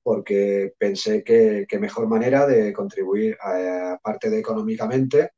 porque 0.02 0.74
pensé 0.78 1.24
que, 1.24 1.66
mejor 1.80 2.08
manera 2.08 2.46
de 2.46 2.72
contribuir, 2.72 3.38
aparte 3.40 4.30
de 4.30 4.40
económicamente, 4.40 5.32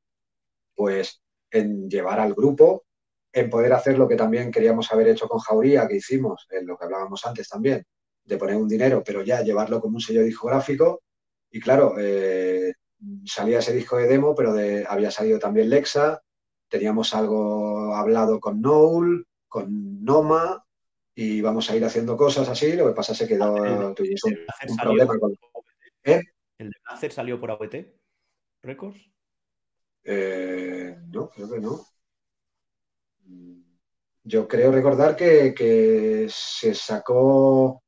pues 0.77 1.23
en 1.53 1.89
llevar 1.91 2.21
al 2.21 2.35
grupo, 2.35 2.85
en 3.33 3.51
poder 3.51 3.73
hacer 3.73 3.99
lo 3.99 4.09
que 4.09 4.17
también 4.17 4.51
queríamos 4.51 4.91
haber 4.93 5.09
hecho 5.09 5.29
con 5.29 5.39
Jauría, 5.39 5.87
que 5.87 5.97
hicimos, 5.97 6.47
en 6.51 6.67
lo 6.67 6.77
que 6.77 6.85
hablábamos 6.85 7.25
antes 7.27 7.49
también, 7.49 7.85
de 8.25 8.37
poner 8.37 8.57
un 8.57 8.69
dinero, 8.69 9.03
pero 9.05 9.23
ya 9.23 9.43
llevarlo 9.43 9.81
como 9.81 9.97
un 9.97 10.01
sello 10.01 10.23
discográfico. 10.23 11.03
Y 11.51 11.61
claro, 11.61 11.95
eh, 11.99 12.73
salía 13.25 13.59
ese 13.59 13.73
disco 13.73 13.97
de 13.97 14.07
demo, 14.07 14.35
pero 14.35 14.53
de, 14.53 14.85
había 14.89 15.11
salido 15.11 15.39
también 15.39 15.71
Lexa, 15.71 16.23
teníamos 16.69 17.15
algo 17.15 17.95
hablado 17.95 18.41
con 18.41 18.61
Noel, 18.61 19.27
con 19.49 20.05
Noma, 20.05 20.65
y 21.15 21.41
vamos 21.41 21.69
a 21.71 21.77
ir 21.77 21.85
haciendo 21.85 22.17
cosas 22.17 22.49
así. 22.49 22.75
Lo 22.75 22.87
que 22.87 22.95
pasa 22.95 23.13
es 23.13 23.19
que 23.19 23.29
quedó, 23.29 23.95
tuvimos 23.95 24.23
un, 24.25 24.77
problema 24.77 25.19
con. 25.19 25.33
¿Eh? 26.05 26.23
¿El 26.59 26.71
de 26.71 26.77
Láser 26.89 27.13
salió 27.13 27.41
por 27.41 27.51
AVT 27.51 27.75
Records? 28.63 29.11
Eh, 30.05 30.97
no, 31.09 31.29
creo 31.31 31.51
que 31.51 31.61
no. 31.61 31.81
Yo 34.25 34.47
creo 34.47 34.73
recordar 34.73 35.17
que, 35.17 36.27
se 36.31 36.75
sacó. 36.75 37.83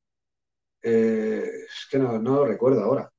Eh, 0.83 1.43
es 1.67 1.89
que 1.91 1.99
no, 1.99 2.19
lo 2.19 2.47
recuerdo 2.47 2.83
ahora 2.83 3.11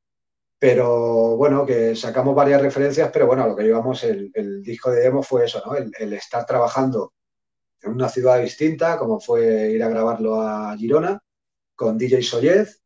pero 0.62 1.38
bueno, 1.38 1.66
que 1.66 1.96
sacamos 1.96 2.36
varias 2.36 2.62
referencias, 2.62 3.10
pero 3.12 3.26
bueno, 3.26 3.48
lo 3.48 3.56
que 3.56 3.64
llevamos 3.64 4.04
el, 4.04 4.62
disco 4.62 4.92
de 4.92 5.02
demo 5.02 5.24
fue 5.24 5.46
eso, 5.46 5.60
¿no? 5.66 5.74
El, 5.76 6.14
estar 6.14 6.46
trabajando 6.46 7.14
en 7.82 7.94
una 7.94 8.08
ciudad 8.08 8.40
distinta, 8.40 9.00
como 9.00 9.20
fue 9.20 9.72
ir 9.72 9.82
a 9.82 9.90
grabarlo 9.90 10.40
a 10.40 10.78
Girona, 10.78 11.20
con 11.74 11.98
DJ 11.98 12.22
Soyez, 12.22 12.80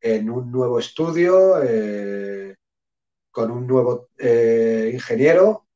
en 0.00 0.30
un 0.30 0.50
nuevo 0.50 0.78
estudio, 0.78 1.62
eh, 1.62 2.56
con 3.30 3.50
un 3.50 3.66
nuevo 3.66 4.08
eh, 4.16 4.88
ingeniero, 4.90 5.66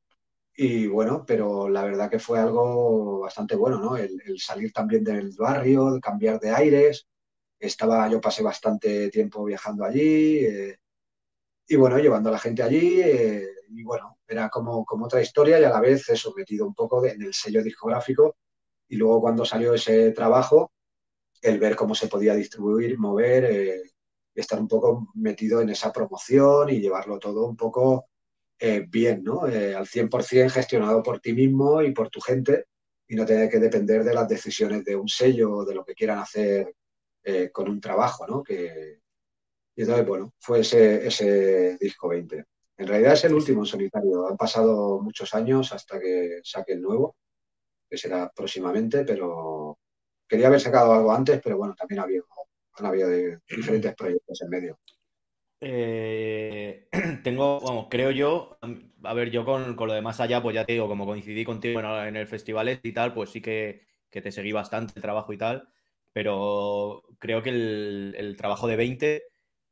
y 0.57 0.87
bueno, 0.87 1.25
pero 1.27 1.67
la 1.69 1.83
verdad 1.83 2.09
que 2.09 2.19
fue 2.19 2.39
algo 2.39 3.19
bastante 3.19 3.55
bueno, 3.55 3.79
¿no? 3.79 3.97
El, 3.97 4.21
salir 4.39 4.71
también 4.71 5.03
del 5.03 5.31
barrio, 5.37 5.99
cambiar 6.01 6.39
de 6.39 6.51
aires. 6.51 7.07
Estaba, 7.59 8.09
yo 8.09 8.21
pasé 8.21 8.43
bastante 8.43 9.09
tiempo 9.09 9.43
viajando 9.43 9.83
allí. 9.83 10.45
Eh, 10.45 10.77
y 11.67 11.75
bueno, 11.75 11.97
llevando 11.99 12.29
a 12.29 12.33
la 12.33 12.39
gente 12.39 12.63
allí, 12.63 13.01
eh, 13.01 13.47
y 13.69 13.83
bueno, 13.83 14.19
era 14.27 14.49
como, 14.49 14.85
como, 14.85 15.05
otra 15.05 15.21
historia 15.21 15.59
y 15.59 15.63
a 15.63 15.69
la 15.69 15.81
vez 15.81 16.07
eso, 16.09 16.33
metido 16.35 16.65
un 16.67 16.75
poco 16.75 17.05
en 17.05 17.21
el 17.21 17.33
sello 17.33 17.63
discográfico. 17.63 18.37
Y 18.87 18.97
luego 18.97 19.21
cuando 19.21 19.45
salió 19.45 19.73
ese 19.73 20.11
trabajo, 20.11 20.71
el 21.41 21.59
ver 21.59 21.75
cómo 21.75 21.95
se 21.95 22.07
podía 22.07 22.35
distribuir, 22.35 22.97
mover, 22.99 23.45
eh, 23.45 23.91
estar 24.35 24.59
un 24.59 24.67
poco 24.67 25.09
metido 25.15 25.61
en 25.61 25.69
esa 25.69 25.91
promoción 25.91 26.69
y 26.69 26.79
llevarlo 26.79 27.19
todo 27.19 27.45
un 27.45 27.57
poco 27.57 28.07
eh, 28.59 28.85
bien, 28.87 29.23
¿no? 29.23 29.41
al 29.43 29.85
100% 29.87 30.49
gestionado 30.49 31.03
por 31.03 31.19
ti 31.19 31.33
mismo 31.33 31.81
y 31.81 31.91
por 31.91 32.09
tu 32.09 32.21
gente 32.21 32.65
y 33.07 33.15
no 33.15 33.25
tener 33.25 33.49
que 33.49 33.59
depender 33.59 34.03
de 34.03 34.13
las 34.13 34.27
decisiones 34.27 34.83
de 34.83 34.95
un 34.95 35.07
sello 35.07 35.51
o 35.51 35.65
de 35.65 35.75
lo 35.75 35.83
que 35.85 35.93
quieran 35.93 36.19
hacer 36.19 36.73
con 37.51 37.69
un 37.69 37.81
trabajo, 37.81 38.27
¿no? 38.27 38.43
Que, 38.43 38.99
y 39.75 39.81
entonces, 39.81 40.07
bueno, 40.07 40.33
fue 40.39 40.61
ese, 40.61 41.05
ese 41.07 41.77
disco 41.77 42.07
20. 42.07 42.45
En 42.77 42.87
realidad 42.87 43.13
es 43.13 43.25
el 43.25 43.33
último 43.33 43.61
en 43.61 43.65
solitario. 43.65 44.27
Han 44.27 44.37
pasado 44.37 45.01
muchos 45.01 45.33
años 45.33 45.71
hasta 45.73 45.99
que 45.99 46.39
saque 46.43 46.73
el 46.73 46.81
nuevo, 46.81 47.17
que 47.89 47.97
será 47.97 48.31
próximamente, 48.33 49.03
pero 49.03 49.77
quería 50.27 50.47
haber 50.47 50.61
sacado 50.61 50.93
algo 50.93 51.11
antes, 51.11 51.41
pero 51.43 51.57
bueno, 51.57 51.75
también 51.75 52.01
había, 52.01 52.21
han 52.73 52.85
habido 52.85 53.09
diferentes 53.49 53.95
proyectos 53.95 54.41
en 54.41 54.49
medio. 54.49 54.79
Eh, 55.61 56.87
tengo, 57.23 57.59
bueno, 57.59 57.87
creo 57.89 58.11
yo, 58.11 58.57
a 59.03 59.13
ver, 59.13 59.31
yo 59.31 59.45
con, 59.45 59.75
lo 59.75 59.93
de 59.93 60.01
más 60.01 60.19
allá, 60.19 60.41
pues 60.41 60.55
ya 60.55 60.65
te 60.65 60.73
digo, 60.73 60.87
como 60.87 61.05
coincidí 61.05 61.45
contigo 61.45 61.79
en, 61.79 62.15
el 62.15 62.27
festival 62.27 62.79
y 62.81 62.91
tal, 62.93 63.13
pues 63.13 63.29
sí 63.29 63.41
que, 63.41 63.85
te 64.09 64.31
seguí 64.31 64.53
bastante 64.53 64.93
el 64.95 65.01
trabajo 65.01 65.33
y 65.33 65.37
tal, 65.37 65.67
pero 66.13 67.03
creo 67.19 67.43
que 67.43 67.49
el, 67.49 68.15
el 68.17 68.37
trabajo 68.37 68.65
de 68.65 68.77
20 68.77 69.23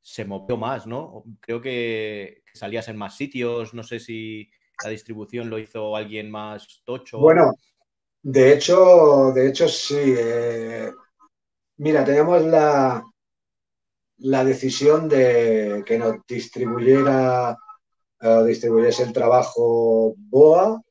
se 0.01 0.26
movió 0.26 0.57
más, 0.57 0.85
¿no? 0.85 1.23
Creo 1.39 1.61
que 1.61 2.43
salías 2.53 2.89
en 2.89 2.97
más 2.97 3.15
sitios, 3.15 3.73
no 3.73 3.84
sé 3.84 3.99
si 4.01 4.51
la 4.84 4.89
distribución 4.89 5.49
lo 5.49 5.57
hizo 5.57 5.95
alguien 5.95 6.30
más 6.30 6.81
tocho. 6.84 7.19
Bueno, 7.19 7.53
de 8.22 8.53
hecho, 8.53 9.31
de 9.34 9.49
hecho 9.49 9.68
sí. 9.68 10.14
Eh, 10.18 10.91
mira, 11.77 12.03
teníamos 12.03 12.41
la, 12.43 13.03
la 14.23 14.45
decisión 14.45 15.09
de 15.09 15.83
que 15.85 15.97
nos 15.97 16.15
distribuyera 16.25 17.57
o 18.21 18.43
distribuyese 18.45 19.03
el 19.03 19.11
trabajo 19.11 20.15
BOA. 20.17 20.81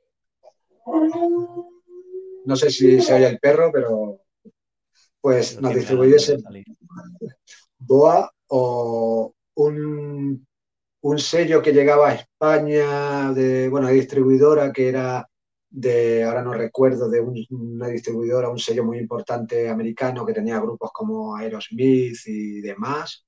No 2.45 2.57
sé 2.57 2.71
si 2.71 3.01
se 3.01 3.15
oye 3.15 3.27
el 3.27 3.39
perro, 3.39 3.71
pero 3.73 4.21
pues 5.21 5.59
nos 5.61 5.75
distribuyese 5.75 6.37
BOA 7.79 8.31
o 8.49 9.33
un, 9.55 10.47
sello 11.17 11.63
que 11.63 11.73
llegaba 11.73 12.11
a 12.11 12.15
España 12.15 13.33
de, 13.33 13.69
bueno, 13.71 13.89
distribuidora 13.89 14.73
que 14.73 14.89
era 14.89 15.27
de, 15.73 16.23
ahora 16.25 16.43
no 16.43 16.53
recuerdo, 16.53 17.09
de 17.09 17.21
una 17.21 17.89
distribuidora, 17.89 18.51
un 18.51 18.59
sello 18.59 18.85
muy 18.85 18.99
importante 18.99 19.69
americano 19.69 20.27
que 20.27 20.35
tenía 20.35 20.61
grupos 20.61 20.91
como 20.93 21.35
Aerosmith 21.35 22.19
y 22.27 22.61
demás. 22.61 23.27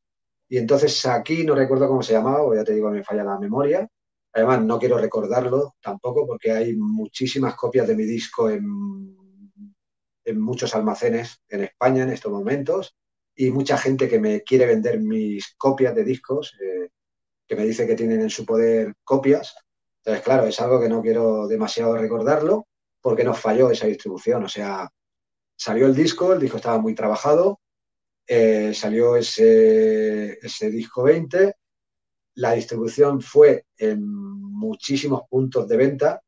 Y 0.48 0.58
entonces 0.58 1.04
aquí, 1.06 1.44
no 1.44 1.54
recuerdo 1.54 1.88
cómo 1.88 2.02
se 2.02 2.12
llamaba, 2.12 2.42
o 2.42 2.54
ya 2.54 2.64
te 2.64 2.74
digo, 2.74 2.90
me 2.90 3.02
falla 3.02 3.24
la 3.24 3.38
memoria. 3.38 3.88
Además, 4.34 4.62
no 4.62 4.78
quiero 4.78 4.98
recordarlo 4.98 5.74
tampoco 5.80 6.26
porque 6.26 6.52
hay 6.52 6.76
muchísimas 6.76 7.54
copias 7.56 7.88
de 7.88 7.96
mi 7.96 8.04
disco 8.04 8.50
en, 8.50 9.16
en 10.24 10.40
muchos 10.40 10.74
almacenes 10.74 11.40
en 11.48 11.64
España 11.64 12.02
en 12.02 12.10
estos 12.10 12.30
momentos 12.32 12.94
y 13.34 13.50
mucha 13.50 13.78
gente 13.78 14.08
que 14.08 14.20
me 14.20 14.42
quiere 14.42 14.66
vender 14.66 15.00
mis 15.00 15.54
copias 15.56 15.94
de 15.94 16.04
discos, 16.04 16.56
eh, 16.60 16.90
que 17.46 17.56
me 17.56 17.64
dice 17.64 17.86
que 17.86 17.96
tienen 17.96 18.20
en 18.20 18.30
su 18.30 18.44
poder 18.44 18.94
copias. 19.02 19.54
Entonces, 20.04 20.22
claro, 20.22 20.46
es 20.46 20.60
algo 20.60 20.80
que 20.80 20.88
no 20.88 21.00
quiero 21.00 21.48
demasiado 21.48 21.96
recordarlo 21.96 22.66
porque 23.00 23.24
nos 23.24 23.38
falló 23.38 23.70
esa 23.70 23.86
distribución. 23.86 24.44
O 24.44 24.48
sea, 24.48 24.90
salió 25.56 25.86
el 25.86 25.94
disco, 25.94 26.34
el 26.34 26.40
disco 26.40 26.58
estaba 26.58 26.78
muy 26.78 26.94
trabajado, 26.94 27.60
eh, 28.26 28.74
salió 28.74 29.16
ese, 29.16 30.38
ese 30.44 30.70
disco 30.70 31.04
20, 31.04 31.54
la 32.36 32.52
distribución 32.52 33.22
fue 33.22 33.64
en 33.78 34.04
muchísimos 34.06 35.22
puntos 35.28 35.68
de 35.68 35.76
venta, 35.76 36.22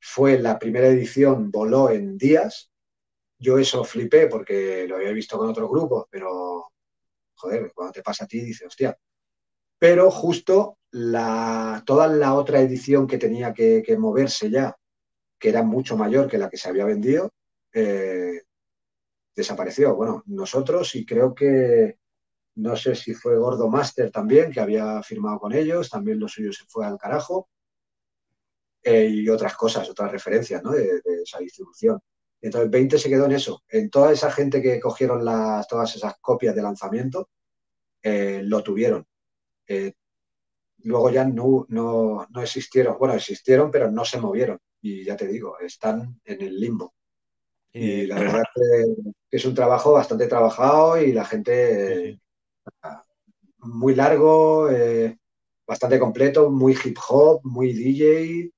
fue 0.00 0.38
la 0.38 0.58
primera 0.58 0.88
edición, 0.88 1.50
voló 1.50 1.90
en 1.90 2.16
días, 2.16 2.70
yo 3.38 3.58
eso 3.58 3.84
flipé 3.84 4.26
porque 4.26 4.86
lo 4.88 4.96
había 4.96 5.12
visto 5.12 5.36
con 5.36 5.50
otros 5.50 5.68
grupos, 5.68 6.06
pero 6.10 6.70
joder, 7.34 7.72
cuando 7.74 7.92
te 7.92 8.02
pasa 8.02 8.24
a 8.24 8.26
ti 8.26 8.40
dices, 8.40 8.66
hostia. 8.66 8.96
Pero 9.78 10.10
justo 10.10 10.77
la, 10.90 11.82
toda 11.86 12.08
la 12.08 12.34
otra 12.34 12.60
edición 12.60 13.06
que 13.06 13.18
tenía 13.18 13.52
que, 13.52 13.96
moverse 13.98 14.50
ya, 14.50 14.76
que 15.38 15.50
era 15.50 15.62
mucho 15.62 15.96
mayor 15.96 16.28
que 16.28 16.38
la 16.38 16.48
que 16.48 16.56
se 16.56 16.68
había 16.68 16.84
vendido, 16.84 17.30
eh, 17.72 18.42
desapareció. 19.34 19.94
Bueno, 19.94 20.22
nosotros 20.26 20.94
y 20.94 21.04
creo 21.04 21.34
que 21.34 21.98
no 22.56 22.76
sé 22.76 22.94
si 22.96 23.14
fue 23.14 23.38
Gordo 23.38 23.68
Master 23.68 24.10
también, 24.10 24.50
que 24.50 24.60
había 24.60 25.02
firmado 25.02 25.38
con 25.38 25.52
ellos, 25.52 25.90
también 25.90 26.18
lo 26.18 26.26
suyo 26.28 26.52
se 26.52 26.64
fue 26.66 26.84
al 26.84 26.98
carajo. 26.98 27.48
Eh, 28.82 29.06
y 29.06 29.28
otras 29.28 29.56
cosas, 29.56 29.88
otras 29.90 30.10
referencias 30.10 30.62
¿no? 30.62 30.70
de, 30.72 31.02
esa 31.22 31.38
distribución. 31.38 32.00
Entonces 32.40 32.70
20 32.70 32.98
se 32.98 33.08
quedó 33.08 33.26
en 33.26 33.32
eso, 33.32 33.62
en 33.68 33.90
toda 33.90 34.12
esa 34.12 34.30
gente 34.30 34.62
que 34.62 34.80
cogieron 34.80 35.24
las, 35.24 35.66
todas 35.66 35.94
esas 35.96 36.14
copias 36.20 36.54
de 36.54 36.62
lanzamiento, 36.62 37.28
eh, 38.02 38.40
lo 38.44 38.62
tuvieron. 38.62 39.04
Luego 40.84 41.10
ya 41.10 41.24
no, 41.24 41.66
no, 41.68 42.26
no, 42.30 42.42
existieron, 42.42 42.96
bueno, 42.98 43.14
existieron, 43.14 43.70
pero 43.70 43.90
no 43.90 44.04
se 44.04 44.20
movieron. 44.20 44.58
Y 44.80 45.04
ya 45.04 45.16
te 45.16 45.26
digo, 45.26 45.58
están 45.58 46.20
en 46.24 46.42
el 46.42 46.58
limbo. 46.58 46.94
Y 47.72 48.06
la 48.06 48.18
verdad 48.18 48.42
que 48.54 49.36
es 49.36 49.44
un 49.44 49.54
trabajo 49.54 49.92
bastante 49.92 50.26
trabajado 50.26 51.00
y 51.00 51.12
la 51.12 51.24
gente 51.24 52.18
muy 53.58 53.94
largo, 53.94 54.68
bastante 55.66 55.98
completo, 55.98 56.50
muy 56.50 56.76
hip 56.82 56.98
hop, 57.08 57.40
muy 57.44 57.72
DJ, 57.72 58.50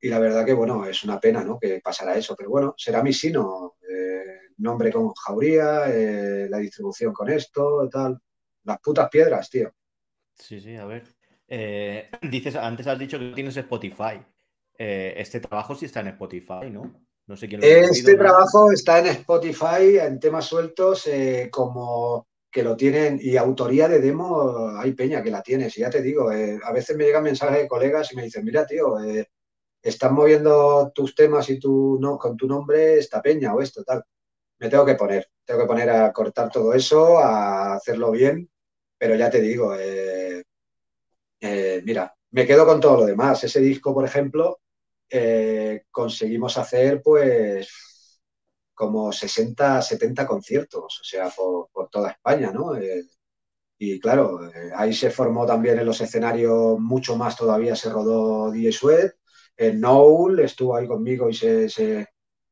y 0.00 0.08
la 0.08 0.18
verdad 0.18 0.44
que, 0.44 0.52
bueno, 0.52 0.86
es 0.86 1.02
una 1.04 1.18
pena, 1.18 1.42
¿no? 1.42 1.58
Que 1.58 1.80
pasara 1.80 2.16
eso, 2.16 2.36
pero 2.36 2.50
bueno, 2.50 2.74
será 2.76 3.02
mi 3.02 3.12
sino, 3.12 3.76
eh, 3.88 4.52
nombre 4.58 4.92
con 4.92 5.12
jauría, 5.14 5.86
eh, 5.88 6.48
la 6.48 6.58
distribución 6.58 7.12
con 7.12 7.30
esto, 7.30 7.88
tal. 7.90 8.20
Las 8.64 8.78
putas 8.80 9.08
piedras, 9.08 9.48
tío. 9.48 9.72
Sí, 10.34 10.60
sí, 10.60 10.76
a 10.76 10.84
ver. 10.84 11.15
Eh, 11.48 12.10
dices, 12.22 12.56
antes 12.56 12.86
has 12.86 12.98
dicho 12.98 13.18
que 13.18 13.32
tienes 13.34 13.56
Spotify. 13.56 14.20
este 14.78 15.40
trabajo 15.40 15.74
sí 15.74 15.86
está 15.86 16.00
en 16.00 16.08
Spotify, 16.08 16.70
¿no? 16.70 17.06
No 17.26 17.36
sé 17.36 17.48
quién 17.48 17.60
lo 17.60 17.66
Este 17.66 18.14
trabajo 18.14 18.70
está 18.70 19.00
en 19.00 19.06
Spotify 19.06 19.98
en 20.00 20.20
temas 20.20 20.44
sueltos, 20.44 21.08
como 21.50 22.28
que 22.50 22.62
lo 22.62 22.76
tienen, 22.76 23.18
y 23.20 23.36
autoría 23.36 23.88
de 23.88 24.00
demo, 24.00 24.70
hay 24.78 24.92
peña 24.92 25.22
que 25.22 25.30
la 25.30 25.42
tienes, 25.42 25.76
y 25.76 25.80
ya 25.80 25.90
te 25.90 26.00
digo, 26.00 26.30
a 26.30 26.72
veces 26.72 26.96
me 26.96 27.04
llegan 27.04 27.24
mensajes 27.24 27.62
de 27.62 27.68
colegas 27.68 28.12
y 28.12 28.16
me 28.16 28.22
dicen, 28.22 28.44
mira, 28.44 28.64
tío, 28.64 28.96
están 29.82 30.14
moviendo 30.14 30.90
tus 30.94 31.14
temas 31.14 31.48
y 31.48 31.58
tu, 31.58 31.98
no, 32.00 32.18
con 32.18 32.36
tu 32.36 32.46
nombre 32.46 32.98
esta 32.98 33.22
peña 33.22 33.54
o 33.54 33.60
esto, 33.60 33.84
tal. 33.84 34.02
Me 34.58 34.68
tengo 34.68 34.84
que 34.84 34.94
poner, 34.94 35.28
tengo 35.44 35.60
que 35.60 35.66
poner 35.66 35.90
a 35.90 36.12
cortar 36.12 36.50
todo 36.50 36.72
eso, 36.72 37.18
a 37.18 37.74
hacerlo 37.74 38.10
bien, 38.10 38.50
pero 38.98 39.14
ya 39.14 39.30
te 39.30 39.40
digo, 39.40 39.76
eh, 39.78 40.35
eh, 41.46 41.82
mira, 41.84 42.14
me 42.30 42.46
quedo 42.46 42.66
con 42.66 42.80
todo 42.80 42.98
lo 42.98 43.06
demás. 43.06 43.42
Ese 43.44 43.60
disco, 43.60 43.94
por 43.94 44.04
ejemplo, 44.04 44.60
eh, 45.10 45.84
conseguimos 45.90 46.58
hacer 46.58 47.02
pues 47.02 47.68
como 48.74 49.12
60, 49.12 49.80
70 49.82 50.26
conciertos, 50.26 51.00
o 51.00 51.04
sea, 51.04 51.30
por, 51.30 51.68
toda 51.90 52.10
España, 52.10 52.52
¿no? 52.52 52.72
y 53.78 54.00
claro, 54.00 54.40
ahí 54.74 54.92
se 54.94 55.10
formó 55.10 55.46
también 55.46 55.78
en 55.78 55.86
los 55.86 56.00
escenarios 56.00 56.78
mucho 56.78 57.16
más 57.16 57.36
todavía, 57.36 57.76
se 57.76 57.90
rodó 57.90 58.50
DJ 58.50 58.72
Sweat, 58.72 59.12
el 59.56 59.80
Noel 59.80 60.40
estuvo 60.40 60.76
ahí 60.76 60.86
conmigo 60.86 61.28
y 61.30 61.34
se, 61.34 62.06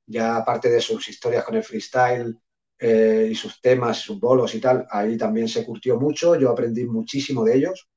ya 0.07 0.37
aparte 0.37 0.71
de 0.71 0.81
sus 0.81 1.09
historias 1.09 1.45
con 1.45 1.55
el 1.57 1.63
freestyle 1.63 2.39
eh, 2.79 3.29
y 3.31 3.35
sus 3.35 3.61
temas, 3.61 3.99
sus 3.99 4.19
bolos 4.19 4.55
y 4.55 4.61
tal, 4.61 4.87
ahí 4.91 5.17
también 5.19 5.49
se 5.49 5.65
curtió 5.65 5.99
mucho, 5.99 6.37
yo 6.37 6.51
aprendí 6.51 6.85
muchísimo 6.85 7.45
de 7.45 7.57
ellos 7.57 7.89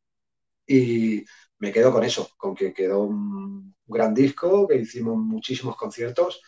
y 0.68 1.24
me 1.60 1.72
quedo 1.72 1.92
con 1.92 2.04
eso, 2.04 2.30
con 2.38 2.54
que 2.54 2.74
quedó 2.74 3.02
un 3.02 3.76
gran 3.86 4.14
disco, 4.14 4.68
que 4.68 4.76
hicimos 4.76 5.18
muchísimos 5.18 5.76
conciertos 5.76 6.42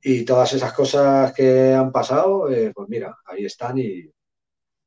y 0.00 0.24
todas 0.24 0.52
esas 0.52 0.72
cosas 0.72 1.32
que 1.32 1.74
han 1.74 1.90
pasado, 1.90 2.50
eh, 2.50 2.72
pues 2.74 2.88
mira, 2.88 3.16
ahí 3.26 3.44
están 3.44 3.78
y, 3.78 4.10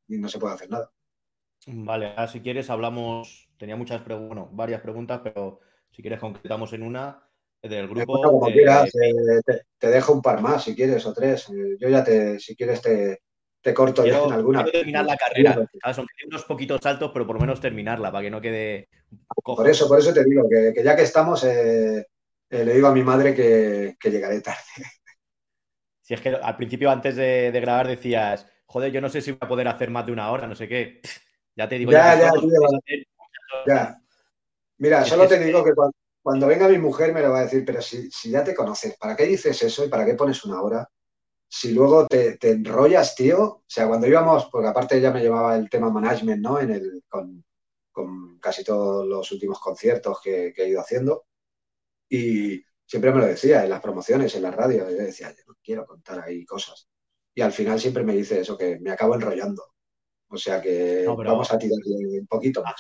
no 0.07 0.27
se 0.27 0.39
puede 0.39 0.55
hacer 0.55 0.69
nada. 0.69 0.91
Vale, 1.67 2.07
ahora 2.07 2.27
si 2.27 2.41
quieres 2.41 2.69
hablamos, 2.69 3.49
tenía 3.57 3.75
muchas 3.75 4.01
preguntas, 4.01 4.35
bueno, 4.35 4.49
varias 4.51 4.81
preguntas, 4.81 5.21
pero 5.23 5.59
si 5.91 6.01
quieres, 6.01 6.19
concretamos 6.19 6.73
en 6.73 6.83
una 6.83 7.23
del 7.61 7.87
grupo. 7.87 8.21
como 8.21 8.51
quieras, 8.51 8.89
eh, 8.95 9.61
te, 9.77 9.87
dejo 9.87 10.13
un 10.13 10.21
par 10.21 10.41
más 10.41 10.63
si 10.63 10.75
quieres 10.75 11.05
o 11.05 11.13
tres. 11.13 11.49
Eh, 11.49 11.77
yo 11.79 11.87
ya 11.87 12.03
te, 12.03 12.39
si 12.39 12.55
quieres, 12.55 12.81
te, 12.81 13.21
te 13.61 13.73
corto 13.73 14.05
ya 14.05 14.23
en 14.23 14.33
alguna. 14.33 14.63
Quiero 14.63 14.79
terminar 14.79 15.05
la 15.05 15.17
carrera. 15.17 15.69
Son 15.93 16.07
unos 16.27 16.43
poquitos 16.45 16.81
saltos, 16.81 17.11
pero 17.13 17.25
por 17.25 17.35
lo 17.35 17.41
menos 17.41 17.59
terminarla 17.59 18.11
para 18.11 18.23
que 18.23 18.31
no 18.31 18.41
quede. 18.41 18.89
Por 19.43 19.69
eso, 19.69 19.87
por 19.87 19.99
eso 19.99 20.13
te 20.13 20.23
digo 20.23 20.47
que, 20.49 20.73
ya 20.83 20.95
que 20.95 21.03
estamos, 21.03 21.43
eh, 21.43 22.05
le 22.49 22.73
digo 22.73 22.87
a 22.87 22.93
mi 22.93 23.03
madre 23.03 23.33
que, 23.35 23.95
llegaré 24.09 24.41
tarde. 24.41 24.59
Si 26.03 26.15
es 26.15 26.19
que 26.19 26.29
al 26.29 26.57
principio, 26.57 26.91
antes 26.91 27.15
de, 27.15 27.51
grabar, 27.53 27.87
decías, 27.87 28.45
joder, 28.65 28.91
yo 28.91 28.99
no 28.99 29.07
sé 29.07 29.21
si 29.21 29.31
voy 29.31 29.37
a 29.39 29.47
poder 29.47 29.67
hacer 29.69 29.89
más 29.89 30.05
de 30.05 30.11
una 30.11 30.29
hora, 30.29 30.45
no 30.45 30.55
sé 30.55 30.67
qué. 30.67 30.99
Ya 31.53 31.67
te 31.67 31.77
digo, 31.77 31.91
ya, 31.91 32.17
ya, 32.17 32.31
ya, 33.67 34.01
Mira, 34.77 35.05
solo 35.05 35.27
te 35.27 35.37
digo 35.37 35.63
que 35.63 35.73
cuando, 36.23 36.47
venga 36.47 36.67
mi 36.67 36.77
mujer 36.77 37.13
me 37.13 37.21
lo 37.21 37.31
va 37.31 37.39
a 37.39 37.43
decir, 37.43 37.63
pero 37.65 37.81
si, 37.81 38.09
ya 38.31 38.43
te 38.43 38.55
conoces, 38.55 38.97
¿para 38.97 39.15
qué 39.15 39.25
dices 39.25 39.61
eso 39.61 39.85
y 39.85 39.89
para 39.89 40.05
qué 40.05 40.15
pones 40.15 40.43
una 40.43 40.61
hora? 40.61 40.89
Si 41.53 41.73
luego 41.73 42.07
te, 42.07 42.37
enrollas, 42.49 43.13
tío, 43.13 43.43
o 43.43 43.63
sea, 43.67 43.85
cuando 43.85 44.07
íbamos, 44.07 44.45
porque 44.45 44.69
aparte 44.69 44.97
ella 44.97 45.11
me 45.11 45.19
llevaba 45.19 45.57
el 45.57 45.69
tema 45.69 45.89
management, 45.89 46.41
¿no? 46.41 46.61
En 46.61 46.71
el, 46.71 47.03
con, 47.09 47.43
casi 48.39 48.63
todos 48.63 49.05
los 49.05 49.29
últimos 49.33 49.59
conciertos 49.59 50.21
que, 50.23 50.53
he 50.55 50.69
ido 50.69 50.79
haciendo. 50.79 51.25
Y 52.09 52.63
siempre 52.85 53.11
me 53.11 53.19
lo 53.19 53.25
decía 53.25 53.65
en 53.65 53.69
las 53.69 53.81
promociones, 53.81 54.33
en 54.33 54.43
la 54.43 54.51
radio. 54.51 54.89
Yo 54.89 54.95
decía, 54.95 55.29
yo 55.31 55.43
no 55.45 55.55
quiero 55.61 55.85
contar 55.85 56.21
ahí 56.21 56.45
cosas. 56.45 56.87
Y 57.35 57.41
al 57.41 57.51
final 57.51 57.81
siempre 57.81 58.03
me 58.03 58.15
dice 58.15 58.39
eso, 58.39 58.57
que 58.57 58.79
me 58.79 58.91
acabo 58.91 59.15
enrollando. 59.15 59.73
O 60.29 60.37
sea 60.37 60.61
que 60.61 61.03
vamos 61.05 61.51
a 61.51 61.57
tirarle 61.57 62.21
un 62.21 62.27
poquito 62.27 62.63
más. 62.63 62.75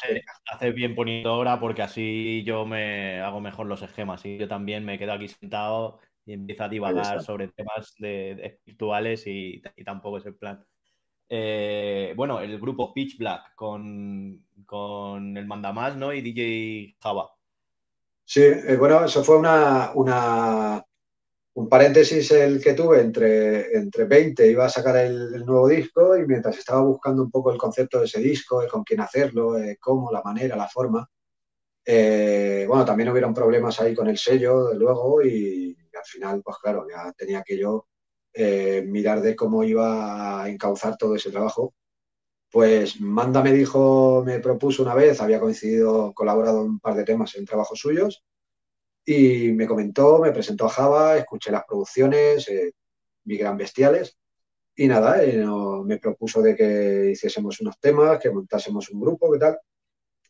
Hace, 0.49 0.71
bien 0.71 0.95
poniendo 0.95 1.35
hora 1.35 1.59
porque 1.59 1.81
así 1.81 2.41
yo 2.45 2.65
me 2.65 3.19
hago 3.19 3.41
mejor 3.41 3.65
los 3.65 3.81
esquemas 3.81 4.25
y 4.25 4.37
yo 4.37 4.47
también 4.47 4.85
me 4.85 4.97
quedo 4.97 5.11
aquí 5.11 5.27
sentado 5.27 5.99
y 6.25 6.33
empiezo 6.33 6.63
a 6.63 6.69
divagar 6.69 7.21
sobre 7.21 7.47
temas 7.49 7.93
de, 7.97 8.31
espirituales 8.43 9.23
y, 9.25 9.61
tampoco 9.83 10.17
es 10.17 10.25
el 10.25 10.35
plan. 10.35 10.63
Eh, 11.29 12.13
bueno, 12.15 12.39
el 12.41 12.59
grupo 12.59 12.93
Pitch 12.93 13.17
Black 13.17 13.55
con, 13.55 14.45
con 14.65 15.37
el 15.37 15.45
Mandamás 15.47 15.95
¿no? 15.95 16.13
y 16.13 16.21
DJ 16.21 16.95
Java. 16.99 17.31
Sí, 18.25 18.41
eh, 18.41 18.77
bueno, 18.77 19.05
eso 19.05 19.23
fue 19.23 19.37
una, 19.37 19.91
una 19.95 20.85
un 21.53 21.67
paréntesis 21.67 22.31
el 22.31 22.61
que 22.61 22.73
tuve 22.73 23.01
entre, 23.01 23.75
entre 23.75 24.05
20, 24.05 24.49
iba 24.49 24.65
a 24.65 24.69
sacar 24.69 24.97
el, 24.97 25.45
nuevo 25.45 25.67
disco 25.67 26.17
y 26.17 26.25
mientras 26.25 26.57
estaba 26.57 26.81
buscando 26.81 27.23
un 27.23 27.31
poco 27.31 27.51
el 27.51 27.57
concepto 27.57 27.99
de 27.99 28.05
ese 28.05 28.21
disco, 28.21 28.63
con 28.69 28.83
quién 28.83 29.01
hacerlo, 29.01 29.57
eh, 29.57 29.77
cómo, 29.79 30.11
la 30.11 30.21
manera, 30.21 30.55
la 30.55 30.69
forma, 30.69 31.09
eh, 31.83 32.65
bueno, 32.67 32.85
también 32.85 33.09
hubieron 33.09 33.33
problemas 33.33 33.79
ahí 33.81 33.93
con 33.95 34.07
el 34.07 34.17
sello, 34.17 34.67
de 34.69 34.75
luego, 34.75 35.21
y, 35.23 35.75
al 36.01 36.05
final, 36.05 36.41
pues 36.43 36.57
claro, 36.61 36.87
ya 36.89 37.11
tenía 37.13 37.43
que 37.43 37.57
yo 37.57 37.87
eh, 38.33 38.83
mirar 38.87 39.21
de 39.21 39.35
cómo 39.35 39.63
iba 39.63 40.43
a 40.43 40.49
encauzar 40.49 40.97
todo 40.97 41.15
ese 41.15 41.31
trabajo. 41.31 41.73
Pues 42.51 42.99
Manda 43.01 43.41
me 43.43 43.53
dijo, 43.53 44.23
me 44.25 44.39
propuso 44.39 44.83
una 44.83 44.95
vez, 44.95 45.21
había 45.21 45.39
coincidido, 45.39 46.13
colaborado 46.13 46.61
en 46.61 46.71
un 46.71 46.79
par 46.79 46.95
de 46.95 47.05
temas 47.05 47.35
en 47.35 47.45
trabajos 47.45 47.79
suyos, 47.79 48.23
y 49.05 49.51
me 49.53 49.67
comentó, 49.67 50.19
me 50.19 50.31
presentó 50.31 50.65
a 50.65 50.69
Java, 50.69 51.17
escuché 51.17 51.51
las 51.51 51.65
producciones, 51.65 52.47
eh, 52.49 52.73
gran 53.25 53.57
bestiales 53.57 54.17
Y 54.75 54.87
nada, 54.87 55.23
eh, 55.23 55.45
me 55.85 55.97
propuso 55.99 56.41
de 56.41 56.55
que 56.55 57.11
hiciésemos 57.11 57.59
unos 57.61 57.79
temas, 57.79 58.19
que 58.19 58.31
montásemos 58.31 58.89
un 58.89 59.01
grupo, 59.01 59.31
¿qué 59.31 59.39
tal? 59.39 59.59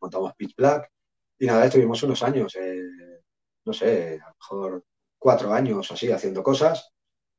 Montamos 0.01 0.33
Pitch 0.35 0.55
Black. 0.55 0.91
Y 1.39 1.45
nada, 1.47 1.65
estuvimos 1.65 2.01
unos 2.03 2.23
años, 2.23 2.55
eh, 2.55 2.81
no 3.65 3.73
sé, 3.73 4.19
a 4.21 4.29
lo 4.29 4.35
mejor 4.39 4.85
cuatro 5.21 5.53
años 5.53 5.91
así, 5.91 6.11
haciendo 6.11 6.41
cosas. 6.41 6.91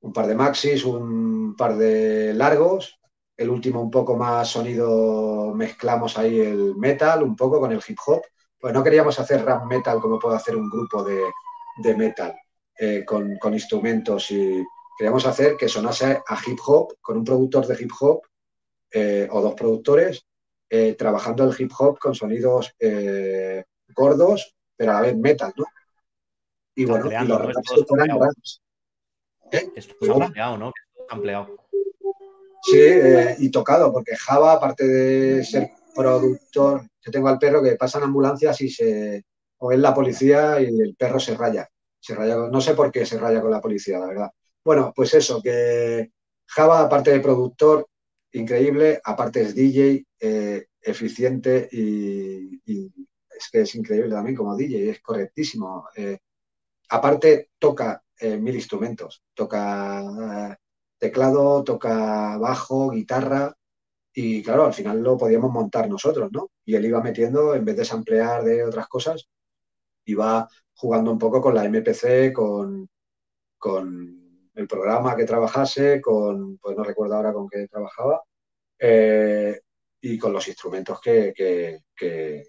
Un 0.02 0.12
par 0.12 0.28
de 0.28 0.36
maxis, 0.36 0.84
un 0.84 1.56
par 1.56 1.76
de 1.76 2.32
largos. 2.32 3.00
El 3.36 3.50
último 3.50 3.82
un 3.82 3.90
poco 3.90 4.16
más 4.16 4.48
sonido, 4.48 5.52
mezclamos 5.52 6.16
ahí 6.16 6.38
el 6.38 6.76
metal 6.76 7.24
un 7.24 7.34
poco 7.34 7.59
con 7.59 7.72
el 7.72 7.82
hip 7.86 7.98
hop. 8.06 8.22
Pues 8.60 8.72
no 8.72 8.84
queríamos 8.84 9.18
hacer 9.18 9.44
rap 9.44 9.64
metal 9.64 10.00
como 10.00 10.20
puede 10.20 10.36
hacer 10.36 10.56
un 10.56 10.70
grupo 10.70 11.02
de, 11.02 11.24
de 11.78 11.96
metal, 11.96 12.38
eh, 12.78 13.04
con, 13.04 13.36
con 13.38 13.52
instrumentos 13.52 14.30
y, 14.30 14.62
queríamos 14.96 15.26
hacer 15.26 15.56
que 15.56 15.68
sonase 15.68 16.22
a 16.24 16.38
hip 16.46 16.60
hop 16.64 16.94
con 17.00 17.16
un 17.16 17.24
productor 17.24 17.66
de 17.66 17.82
hip 17.82 17.90
hop 17.98 18.22
eh, 18.92 19.26
o 19.28 19.40
dos 19.40 19.54
productores 19.54 20.24
eh, 20.70 20.94
trabajando 20.94 21.42
el 21.42 21.54
hip 21.59 21.72
hop 21.76 21.98
con 21.98 22.14
sonidos 22.14 22.76
gordos, 23.94 24.54
pero 24.76 24.92
a 24.92 24.94
la 24.94 25.00
vez 25.00 25.16
metal, 25.16 25.52
¿no? 25.56 25.64
Y 26.74 26.84
bueno, 26.84 27.06
y 27.06 27.26
los 27.26 27.40
¿no? 27.40 27.50
Esto 29.74 29.94
es 30.00 30.10
ampliado, 30.10 30.56
¿no? 30.56 30.72
Ampliado. 31.08 31.48
Sí, 32.62 32.80
y 33.38 33.50
tocado, 33.50 33.92
porque 33.92 34.16
Java, 34.16 34.52
aparte 34.52 34.86
de 34.86 35.44
ser 35.44 35.70
productor, 35.94 36.88
yo 37.00 37.10
tengo 37.10 37.28
al 37.28 37.38
perro 37.38 37.62
que 37.62 37.76
pasa 37.76 37.98
en 37.98 38.04
ambulancias 38.04 38.60
y 38.60 38.70
se. 38.70 39.24
o 39.58 39.72
es 39.72 39.78
la 39.78 39.92
policía 39.92 40.60
y 40.60 40.66
el 40.66 40.94
perro 40.96 41.18
se 41.18 41.36
raya. 41.36 41.68
Se 42.00 42.14
raya 42.14 42.36
no 42.36 42.60
sé 42.60 42.74
por 42.74 42.90
qué 42.90 43.04
se 43.04 43.18
raya 43.18 43.40
con 43.40 43.50
la 43.50 43.60
policía, 43.60 43.98
la 43.98 44.06
verdad. 44.06 44.30
Bueno, 44.64 44.92
pues 44.94 45.12
eso, 45.14 45.42
que 45.42 46.12
Java, 46.46 46.80
aparte 46.82 47.10
de 47.10 47.20
productor, 47.20 47.86
increíble, 48.32 49.00
aparte 49.04 49.42
es 49.42 49.54
DJ, 49.54 50.06
eh, 50.20 50.66
eficiente 50.80 51.68
y, 51.70 52.60
es 52.64 53.48
que 53.50 53.62
es 53.62 53.74
increíble 53.74 54.10
también 54.10 54.36
como 54.36 54.56
DJ, 54.56 54.90
es 54.90 55.00
correctísimo. 55.00 55.88
Eh, 55.96 56.18
aparte 56.93 57.51
toca 57.59 58.02
eh, 58.19 58.36
mil 58.36 58.55
instrumentos, 58.55 59.23
toca 59.35 60.59
teclado, 60.98 61.64
toca 61.64 62.36
bajo, 62.39 62.90
guitarra 62.90 63.56
y 64.12 64.43
claro, 64.43 64.66
al 64.66 64.74
final 64.74 65.02
lo 65.02 65.16
podíamos 65.16 65.51
montar 65.51 65.89
nosotros, 65.89 66.31
¿no? 66.32 66.51
Y 66.66 66.74
él 66.74 66.85
iba 66.85 67.01
metiendo, 67.02 67.55
en 67.55 67.64
vez 67.64 67.77
de 67.78 67.85
samplear 67.86 68.44
de 68.44 68.64
otras 68.64 68.89
cosas, 68.89 69.27
iba 70.05 70.47
jugando 70.74 71.10
un 71.10 71.19
poco 71.19 71.40
con 71.40 71.55
la 71.55 71.64
MPC, 71.64 72.32
con, 72.32 72.89
con 73.59 74.51
el 74.55 74.69
programa 74.69 75.16
que 75.16 75.24
trabajase, 75.24 76.01
con, 76.02 76.59
pues 76.59 76.77
no 76.77 76.85
recuerdo 76.85 77.14
ahora 77.16 77.32
con 77.32 77.48
qué 77.48 77.66
trabajaba, 77.69 78.23
eh, 78.78 79.60
y 80.02 80.19
con 80.19 80.32
los 80.32 80.47
instrumentos 80.47 81.01
que, 81.01 81.32
que, 81.35 82.48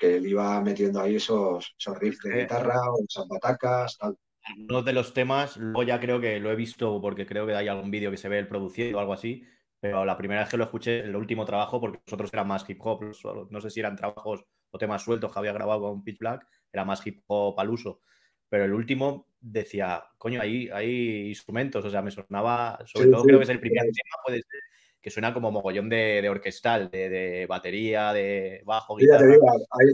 él 0.00 0.26
iba 0.26 0.60
metiendo 0.60 1.00
ahí 1.00 1.16
esos, 1.16 1.74
esos 1.78 1.98
riffs 1.98 2.22
de 2.22 2.42
guitarra 2.42 2.80
o 2.92 3.04
esas 3.06 3.26
batacas, 3.28 3.96
tal. 3.98 4.16
Uno 4.56 4.82
de 4.82 4.92
los 4.92 5.12
temas, 5.12 5.56
luego 5.56 5.82
ya 5.82 6.00
creo 6.00 6.20
que 6.20 6.40
lo 6.40 6.50
he 6.50 6.56
visto 6.56 7.00
porque 7.00 7.26
creo 7.26 7.46
que 7.46 7.54
hay 7.54 7.68
algún 7.68 7.90
vídeo 7.90 8.10
que 8.10 8.16
se 8.16 8.28
ve 8.28 8.38
el 8.38 8.48
producido 8.48 8.96
o 8.96 9.00
algo 9.00 9.12
así, 9.12 9.44
pero 9.80 10.04
la 10.04 10.16
primera 10.16 10.40
vez 10.40 10.50
que 10.50 10.56
lo 10.56 10.64
escuché, 10.64 11.00
el 11.00 11.14
último 11.14 11.44
trabajo, 11.44 11.80
porque 11.80 12.00
nosotros 12.06 12.30
era 12.32 12.44
más 12.44 12.68
hip 12.68 12.78
hop, 12.80 13.04
no 13.50 13.60
sé 13.60 13.70
si 13.70 13.80
eran 13.80 13.96
trabajos 13.96 14.44
o 14.70 14.78
temas 14.78 15.02
sueltos 15.02 15.32
que 15.32 15.38
había 15.38 15.52
grabado 15.52 15.82
con 15.82 16.02
Pitch 16.02 16.18
Black, 16.18 16.46
era 16.72 16.84
más 16.84 17.06
hip 17.06 17.22
hop 17.26 17.58
al 17.60 17.70
uso, 17.70 18.00
pero 18.48 18.64
el 18.64 18.72
último 18.72 19.28
decía, 19.40 20.02
coño, 20.16 20.40
hay, 20.40 20.68
hay 20.70 21.28
instrumentos, 21.28 21.84
o 21.84 21.90
sea, 21.90 22.02
me 22.02 22.10
sonaba, 22.10 22.78
sobre 22.86 23.08
todo 23.08 23.24
creo 23.24 23.38
que 23.38 23.44
es 23.44 23.50
el 23.50 23.60
primer 23.60 23.84
tema, 23.84 24.16
puede 24.24 24.38
ser, 24.38 24.60
que 25.00 25.10
suena 25.10 25.32
como 25.32 25.50
mogollón 25.50 25.88
de, 25.88 26.28
orquestal, 26.28 26.90
de, 26.90 27.46
batería, 27.48 28.12
de 28.12 28.62
bajo, 28.64 28.96
guitarra. 28.96 29.36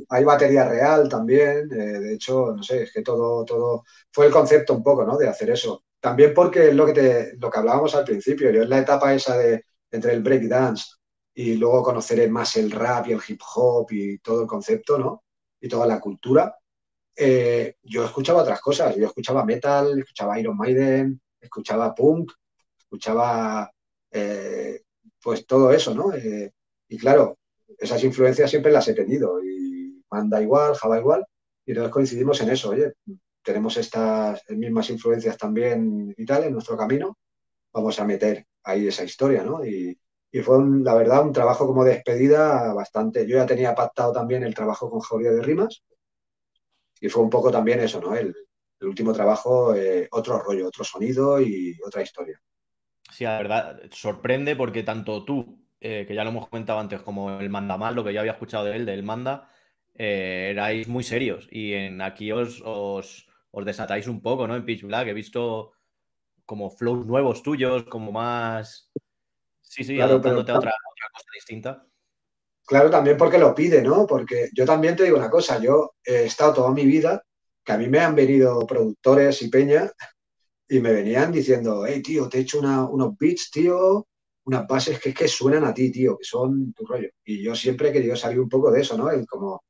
hay, 0.09 0.25
batería 0.25 0.69
real 0.69 1.09
también, 1.09 1.69
eh, 1.73 1.99
de 2.01 2.15
hecho, 2.15 2.55
no 2.57 2.63
sé, 2.63 2.85
es 2.85 2.93
que 2.93 3.03
todo, 3.03 3.45
todo, 3.45 3.85
fue 4.11 4.27
el 4.27 4.33
concepto 4.33 4.75
un 4.75 4.83
poco, 4.83 5.05
¿no? 5.05 5.17
De 5.17 5.29
hacer 5.29 5.51
eso. 5.51 5.85
También 6.01 6.33
porque 6.35 6.69
es 6.69 6.75
lo 6.75 6.87
que, 6.87 6.93
te, 6.93 7.37
lo 7.37 7.51
que 7.51 7.59
hablábamos 7.59 7.95
al 7.95 8.05
principio, 8.05 8.51
yo 8.51 8.63
en 8.63 8.71
la 8.71 8.79
etapa 8.79 9.15
esa 9.15 9.37
de 9.37 9.65
entre 9.91 10.13
el 10.13 10.23
breakdance 10.23 10.97
y 11.35 11.55
luego 11.55 11.83
conocer 11.83 12.29
más 12.31 12.57
el 12.57 12.71
rap 12.71 13.09
y 13.09 13.13
el 13.13 13.21
hip 13.27 13.41
hop 13.55 13.87
y 13.91 14.19
todo 14.19 14.43
el 14.43 14.47
concepto, 14.49 14.99
¿no? 14.99 15.25
Y 15.61 15.69
toda 15.69 15.87
la 15.87 16.01
cultura, 16.01 16.57
eh, 17.17 17.77
yo 17.83 18.05
escuchaba 18.05 18.43
otras 18.43 18.61
cosas. 18.61 18.97
Yo 18.97 19.07
escuchaba 19.07 19.45
metal, 19.45 19.99
escuchaba 19.99 20.39
Iron 20.39 20.57
Maiden, 20.57 21.21
escuchaba 21.41 21.95
punk, 21.95 22.33
escuchaba 22.79 23.71
eh, 24.11 24.83
pues 25.25 25.47
todo 25.47 25.73
eso, 25.73 25.95
¿no? 25.95 26.13
Eh, 26.15 26.53
y 26.89 26.99
claro, 26.99 27.39
esas 27.79 28.05
influencias 28.05 28.51
siempre 28.51 28.71
las 28.71 28.87
he 28.89 28.95
tenido 28.95 29.43
y 29.43 30.05
manda 30.11 30.43
igual, 30.43 30.75
Java 30.75 30.99
igual, 30.99 31.25
y 31.65 31.71
entonces 31.71 31.93
coincidimos 31.93 32.41
en 32.43 32.51
eso, 32.51 32.71
oye, 32.71 32.93
tenemos 33.43 33.77
estas 33.79 34.43
mismas 34.51 34.91
influencias 34.91 35.39
también 35.39 36.15
y 36.17 36.27
tal 36.27 36.45
en 36.45 36.53
nuestro 36.53 36.77
camino, 36.77 37.19
vamos 37.73 37.99
a 37.99 38.05
meter 38.05 38.47
ahí 38.65 38.87
esa 38.89 39.05
historia, 39.05 39.43
¿no? 39.43 39.65
Y, 39.65 39.99
fue, 40.43 40.59
la 40.83 40.95
verdad, 40.95 41.25
un 41.25 41.33
trabajo 41.33 41.65
como 41.65 41.85
despedida 41.85 42.73
bastante. 42.75 43.25
Yo 43.25 43.37
ya 43.37 43.47
tenía 43.47 43.73
pactado 43.73 44.13
también 44.13 44.43
el 44.43 44.53
trabajo 44.53 44.91
con 44.91 44.99
Jauría 44.99 45.31
de 45.31 45.41
Rimas, 45.41 45.85
y 47.01 47.09
fue 47.09 47.23
un 47.23 47.31
poco 47.31 47.51
también 47.53 47.81
eso, 47.81 48.01
¿no? 48.01 48.15
El, 48.17 48.35
último 48.81 49.15
trabajo, 49.15 49.75
eh, 49.75 50.09
otro 50.11 50.39
rollo, 50.41 50.67
otro 50.69 50.85
sonido 50.85 51.41
y 51.41 51.79
otra 51.87 52.03
historia. 52.03 52.39
Sí, 53.15 53.23
la 53.23 53.39
verdad, 53.39 53.81
sorprende 53.93 54.57
porque 54.57 54.83
tanto 54.83 55.25
tú, 55.25 55.65
eh, 55.81 56.05
que 56.05 56.17
ya 56.17 56.25
lo 56.25 56.31
hemos 56.31 56.49
comentado 56.49 56.81
antes, 56.81 57.01
como 57.01 57.39
el 57.39 57.49
Manda 57.49 57.77
Mal, 57.77 57.95
lo 57.95 58.03
que 58.03 58.13
yo 58.13 58.19
había 58.19 58.33
escuchado 58.33 58.65
de 58.65 58.75
él, 58.75 58.85
del 58.85 59.05
Manda, 59.05 59.49
eh, 59.95 60.49
erais 60.51 60.89
muy 60.89 61.05
serios 61.05 61.47
y 61.53 61.75
en 61.75 62.03
aquí 62.03 62.33
os, 62.33 62.61
os, 62.65 63.25
desatáis 63.65 64.09
un 64.09 64.21
poco, 64.21 64.49
¿no? 64.49 64.57
En 64.57 64.65
Pitch 64.65 64.83
Black 64.83 65.07
he 65.07 65.13
visto 65.13 65.75
como 66.45 66.71
flows 66.71 67.07
nuevos 67.07 67.45
tuyos, 67.45 67.85
como 67.85 68.11
más... 68.11 68.91
Sí, 69.63 69.85
sí, 69.85 70.01
adoptándote 70.01 70.51
a 70.51 70.59
otra, 70.59 70.71
otra 70.71 71.07
cosa 71.13 71.29
distinta. 71.35 71.87
Claro, 72.67 72.91
también 72.91 73.17
porque 73.17 73.39
lo 73.39 73.55
pide, 73.55 73.81
¿no? 73.81 74.09
Porque 74.09 74.49
yo 74.53 74.67
también 74.67 74.97
te 74.97 75.05
digo 75.05 75.19
una 75.19 75.31
cosa, 75.31 75.61
yo 75.61 75.95
he 76.05 76.25
estado 76.25 76.53
toda 76.53 76.73
mi 76.73 76.85
vida, 76.85 77.23
que 77.63 77.73
a 77.73 77.79
mí 77.79 77.87
me 77.87 78.01
han 78.01 78.17
venido 78.17 78.67
productores 78.67 79.41
y 79.43 79.51
peña 79.51 79.93
y 80.69 80.81
me 80.81 80.93
venían 80.93 81.33
diciendo, 81.33 81.85
hey, 81.87 82.03
tío, 82.03 82.29
te 82.29 82.39
he 82.39 82.41
hecho 82.43 82.61
unos 82.61 83.19
beats, 83.19 83.51
tío, 83.51 84.07
unas 84.45 84.67
bases 84.67 85.01
que 85.01 85.11
es 85.11 85.15
que 85.15 85.29
suenan 85.29 85.65
a 85.65 85.75
ti, 85.75 85.91
tío, 85.91 86.17
que 86.17 86.25
son 86.25 86.73
tu 86.73 86.87
rollo. 86.87 87.09
Y 87.25 87.43
yo 87.43 87.55
siempre 87.55 87.89
he 87.89 87.93
querido 87.93 88.17
salir 88.17 88.41
un 88.41 88.49
poco 88.49 88.71
de 88.71 88.81
eso, 88.81 88.97
¿no? 88.97 89.11
El 89.11 89.27
como, 89.27 89.63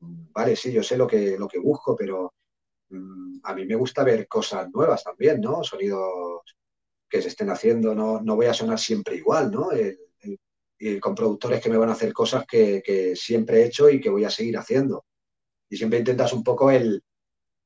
vale, 0.00 0.56
sí, 0.56 0.72
yo 0.72 0.82
sé 0.82 0.96
lo 0.96 1.06
que, 1.06 1.36
lo 1.38 1.48
que 1.48 1.58
busco, 1.58 1.96
pero 1.96 2.34
mm, 2.90 3.40
a 3.42 3.54
mí 3.54 3.66
me 3.66 3.76
gusta 3.76 4.04
ver 4.04 4.28
cosas 4.28 4.68
nuevas 4.72 5.04
también, 5.04 5.40
¿no? 5.40 5.62
Sonidos 5.64 6.42
que 7.08 7.22
se 7.22 7.28
estén 7.28 7.50
haciendo, 7.50 7.94
no, 7.94 8.20
no 8.20 8.36
voy 8.36 8.46
a 8.46 8.54
sonar 8.54 8.78
siempre 8.78 9.16
igual, 9.16 9.50
¿no? 9.50 9.70
y 10.80 11.00
con 11.00 11.14
productores 11.14 11.60
que 11.60 11.70
me 11.70 11.76
van 11.76 11.88
a 11.88 11.92
hacer 11.92 12.12
cosas 12.12 12.46
que, 12.46 13.14
siempre 13.16 13.60
he 13.60 13.66
hecho 13.66 13.90
y 13.90 14.00
que 14.00 14.10
voy 14.10 14.24
a 14.24 14.30
seguir 14.30 14.56
haciendo. 14.56 15.04
Y 15.68 15.76
siempre 15.76 15.98
intentas 15.98 16.32
un 16.32 16.44
poco 16.44 16.70
el, 16.70 17.02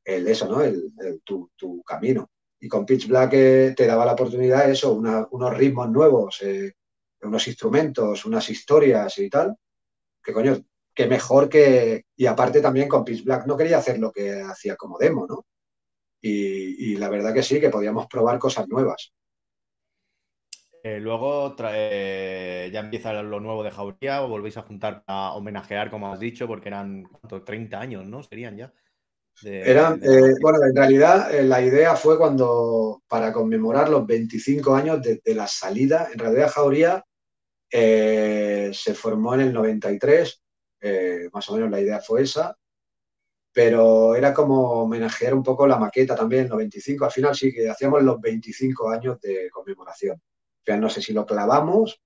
el 0.05 0.27
eso, 0.27 0.49
¿no? 0.49 0.63
El, 0.63 0.93
tu, 1.25 1.51
camino. 1.85 2.31
Y 2.63 2.69
con 2.69 2.87
Pitch 2.87 3.09
Black 3.09 3.33
eh, 3.35 3.75
te 3.77 3.87
daba 3.87 4.07
la 4.07 4.13
oportunidad 4.13 4.71
eso, 4.71 4.95
unos 4.95 5.57
ritmos 5.57 5.91
nuevos, 5.91 6.41
eh, 6.43 6.73
unos 7.23 7.47
instrumentos, 7.49 8.25
unas 8.25 8.49
historias 8.49 9.19
y 9.19 9.29
tal. 9.29 9.57
Que 10.23 10.33
coño, 10.33 10.57
que 10.95 11.07
mejor 11.07 11.49
que... 11.49 12.05
Y 12.17 12.27
aparte 12.27 12.61
también 12.61 12.89
con 12.89 13.05
Pitch 13.05 13.25
Black 13.25 13.47
no 13.47 13.57
quería 13.57 13.79
hacer 13.79 13.99
lo 13.99 14.13
que 14.13 14.41
hacía 14.41 14.77
como 14.77 14.99
demo, 14.99 15.27
¿no? 15.27 15.45
y 16.25 16.95
la 16.99 17.09
verdad 17.09 17.35
que 17.35 17.43
sí, 17.43 17.61
que 17.61 17.69
podíamos 17.69 18.07
probar 18.07 18.39
cosas 18.39 18.69
nuevas. 18.69 19.13
Eh, 20.85 20.99
luego 20.99 21.55
ya 21.57 22.81
empieza 22.81 23.13
lo 23.23 23.39
nuevo 23.39 23.63
de 23.63 23.71
Jauría, 23.71 24.21
volvéis 24.21 24.57
a 24.57 24.63
juntar 24.63 25.05
a 25.07 25.33
homenajear, 25.35 25.91
como 25.91 26.13
has 26.13 26.19
dicho, 26.19 26.49
porque 26.49 26.69
eran 26.69 27.09
30 27.45 27.79
años, 27.79 28.07
¿no? 28.07 28.23
Serían 28.25 28.57
ya. 28.57 28.73
Eran, 29.45 30.01
eh, 30.03 30.35
bueno, 30.41 30.59
en 30.65 30.77
realidad 30.77 31.33
la 31.43 31.61
idea 31.61 31.97
fue 31.97 32.17
cuando, 32.17 33.03
para 33.09 33.33
conmemorar 33.33 33.89
los 33.89 34.07
25 34.07 34.75
años 34.75 35.01
de, 35.03 35.21
la 35.35 35.47
salida, 35.47 36.09
en 36.13 36.19
realidad 36.19 36.51
Jauría 36.51 37.05
se 37.71 38.95
formó 38.95 39.35
en 39.35 39.41
el 39.41 39.53
93, 39.53 40.43
más 41.33 41.49
o 41.49 41.55
menos 41.55 41.71
la 41.71 41.81
idea 41.81 42.01
fue 42.01 42.23
esa, 42.23 42.57
pero 43.53 44.15
era 44.15 44.33
como 44.33 44.83
homenajear 44.83 45.35
un 45.35 45.43
poco 45.43 45.67
la 45.67 45.79
maqueta 45.79 46.15
también, 46.15 46.45
el 46.45 46.51
95, 46.51 47.05
al 47.05 47.11
final 47.11 47.35
sí 47.35 47.53
que 47.53 47.69
hacíamos 47.69 48.03
los 48.03 48.21
25 48.21 48.91
años 48.91 49.21
de 49.21 49.51
conmemoración. 49.51 50.21
No 50.67 50.89
sé 50.89 51.03
si 51.03 51.13
lo 51.13 51.27
clavamos, 51.27 52.01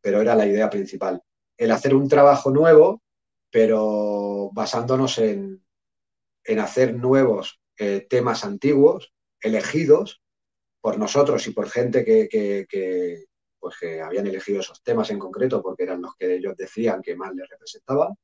pero 0.00 0.20
era 0.20 0.34
la 0.34 0.46
idea 0.46 0.70
principal. 0.70 1.20
El 1.56 1.70
hacer 1.72 1.94
un 1.94 2.08
trabajo 2.08 2.50
nuevo, 2.50 3.02
pero 3.50 4.50
basándonos 4.52 5.18
en, 5.18 5.62
en 6.44 6.58
hacer 6.58 6.94
nuevos 6.94 7.60
eh, 7.78 8.06
temas 8.08 8.44
antiguos, 8.44 9.12
elegidos, 9.40 10.22
por 10.80 10.98
nosotros 10.98 11.46
y 11.46 11.52
por 11.52 11.70
gente 11.70 12.04
que, 12.04 13.24
pues 13.58 13.76
que 13.78 14.00
habían 14.00 14.26
elegido 14.26 14.60
esos 14.60 14.82
temas 14.82 15.10
en 15.10 15.18
concreto 15.18 15.62
porque 15.62 15.84
eran 15.84 16.02
los 16.02 16.16
que 16.16 16.34
ellos 16.34 16.56
decían 16.56 17.00
que 17.00 17.14
más 17.14 17.32
les 17.34 17.48
representaban. 17.48 18.14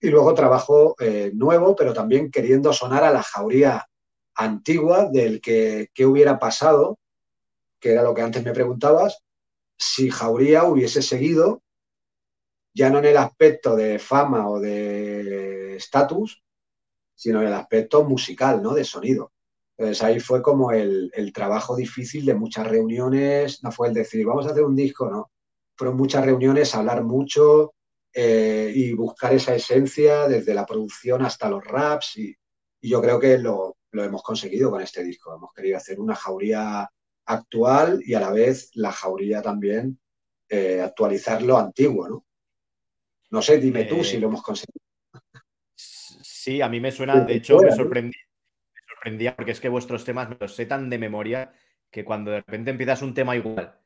Y 0.00 0.08
luego 0.08 0.34
trabajo 0.34 0.96
eh, 0.98 1.30
nuevo, 1.34 1.76
pero 1.76 1.94
también 1.94 2.30
queriendo 2.30 2.72
sonar 2.72 3.04
a 3.04 3.12
la 3.12 3.22
jauría 3.22 3.86
antigua 4.34 5.08
del 5.10 5.40
que 5.40 5.88
qué 5.94 6.04
hubiera 6.04 6.38
pasado, 6.38 6.98
que 7.80 7.92
era 7.92 8.02
lo 8.02 8.12
que 8.12 8.22
antes 8.22 8.44
me 8.44 8.52
preguntabas, 8.52 9.22
si 9.78 10.10
Jauría 10.10 10.64
hubiese 10.64 11.02
seguido, 11.02 11.62
ya 12.74 12.90
no 12.90 12.98
en 12.98 13.06
el 13.06 13.16
aspecto 13.16 13.76
de 13.76 13.98
fama 13.98 14.48
o 14.48 14.60
de 14.60 15.76
estatus, 15.76 16.42
sino 17.16 17.40
en 17.40 17.48
el 17.48 17.54
aspecto 17.54 18.04
musical, 18.04 18.62
¿no? 18.62 18.74
De 18.74 18.84
sonido. 18.84 19.32
Entonces 19.76 20.02
ahí 20.04 20.20
fue 20.20 20.42
como 20.42 20.70
el, 20.70 21.10
trabajo 21.34 21.74
difícil 21.74 22.24
de 22.24 22.34
muchas 22.34 22.66
reuniones, 22.66 23.62
no 23.62 23.72
fue 23.72 23.88
el 23.88 23.94
decir, 23.94 24.24
vamos 24.24 24.46
a 24.46 24.50
hacer 24.50 24.62
un 24.62 24.76
disco, 24.76 25.10
no. 25.10 25.30
Fueron 25.76 25.96
muchas 25.96 26.24
reuniones, 26.24 26.74
hablar 26.74 27.04
mucho 27.04 27.74
eh, 28.12 28.72
y 28.74 28.92
buscar 28.92 29.34
esa 29.34 29.54
esencia 29.54 30.28
desde 30.28 30.54
la 30.54 30.64
producción 30.64 31.22
hasta 31.22 31.50
los 31.50 31.64
raps 31.64 32.16
y, 32.18 32.34
yo 32.82 33.02
creo 33.02 33.18
que 33.18 33.36
lo, 33.36 33.78
hemos 33.92 34.22
conseguido 34.22 34.70
con 34.70 34.80
este 34.80 35.02
disco. 35.02 35.34
Hemos 35.34 35.52
querido 35.52 35.76
hacer 35.76 35.98
una 35.98 36.14
jauría 36.14 36.88
actual 37.24 38.00
y 38.04 38.14
a 38.14 38.20
la 38.20 38.30
vez 38.30 38.70
la 38.74 38.92
jauría 38.92 39.42
también 39.42 39.98
eh, 40.48 40.80
actualizar 40.80 41.42
lo 41.42 41.58
antiguo, 41.58 42.08
¿no? 42.08 42.24
No 43.30 43.42
sé, 43.42 43.58
dime 43.58 43.86
tú 43.86 44.04
si 44.04 44.18
lo 44.18 44.28
hemos 44.28 44.42
conseguido. 44.42 44.85
Sí, 46.46 46.62
a 46.62 46.68
mí 46.68 46.78
me 46.78 46.92
suena, 46.92 47.22
de 47.22 47.34
hecho, 47.34 47.58
me 47.58 47.72
sorprendí 47.72 48.14
porque 49.34 49.50
es 49.50 49.58
que 49.58 49.68
vuestros 49.68 50.04
temas 50.04 50.28
me 50.28 50.36
los 50.38 50.54
sé 50.54 50.64
tan 50.64 50.88
de 50.88 50.96
memoria 50.96 51.52
que 51.90 52.04
cuando 52.04 52.30
de 52.30 52.36
repente 52.36 52.70
empiezas 52.70 53.02
un 53.02 53.14
tema 53.14 53.34
igual 53.34 53.76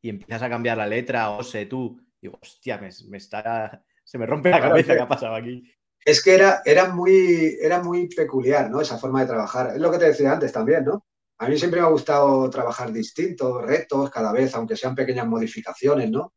y 0.00 0.10
empiezas 0.10 0.42
a 0.42 0.48
cambiar 0.48 0.78
la 0.78 0.86
letra 0.86 1.30
o 1.30 1.42
sé 1.42 1.66
tú, 1.66 2.00
digo, 2.22 2.38
hostia, 2.40 2.78
me, 2.78 3.16
está, 3.16 3.84
se 4.04 4.16
me 4.16 4.26
rompe 4.26 4.50
la 4.50 4.60
cabeza 4.60 4.94
qué 4.94 5.00
ha 5.00 5.08
pasado 5.08 5.34
aquí. 5.34 5.68
Es 6.04 6.22
que 6.22 6.36
era, 6.36 6.62
era, 6.64 6.88
muy, 6.94 7.56
era 7.60 7.82
muy 7.82 8.06
peculiar, 8.06 8.70
¿no? 8.70 8.80
Esa 8.80 8.96
forma 8.96 9.22
de 9.22 9.26
trabajar. 9.26 9.72
Es 9.74 9.80
lo 9.80 9.90
que 9.90 9.98
te 9.98 10.06
decía 10.06 10.30
antes 10.30 10.52
también, 10.52 10.84
¿no? 10.84 11.06
A 11.38 11.48
mí 11.48 11.58
siempre 11.58 11.80
me 11.80 11.86
ha 11.88 11.90
gustado 11.90 12.48
trabajar 12.48 12.92
distintos, 12.92 13.60
retos, 13.60 14.08
cada 14.08 14.30
vez, 14.30 14.54
aunque 14.54 14.76
sean 14.76 14.94
pequeñas 14.94 15.26
modificaciones, 15.26 16.12
¿no? 16.12 16.32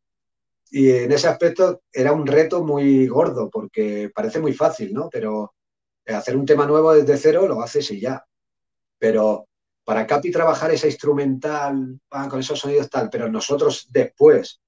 Y 0.72 0.90
en 0.90 1.12
ese 1.12 1.28
aspecto 1.28 1.82
era 1.92 2.10
un 2.10 2.26
reto 2.26 2.64
muy 2.64 3.06
gordo, 3.06 3.48
porque 3.48 4.10
parece 4.12 4.40
muy 4.40 4.52
fácil, 4.52 4.92
¿no? 4.92 5.08
Pero 5.08 5.54
hacer 6.14 6.36
un 6.36 6.46
tema 6.46 6.66
nuevo 6.66 6.92
desde 6.94 7.16
cero 7.16 7.46
lo 7.46 7.62
haces 7.62 7.90
y 7.90 8.00
ya. 8.00 8.24
Pero 8.98 9.48
para 9.84 10.06
Capi 10.06 10.30
trabajar 10.30 10.70
esa 10.70 10.86
instrumental, 10.86 12.00
con 12.08 12.40
esos 12.40 12.58
sonidos 12.58 12.90
tal, 12.90 13.08
pero 13.10 13.28
nosotros 13.30 13.86
después 13.90 14.60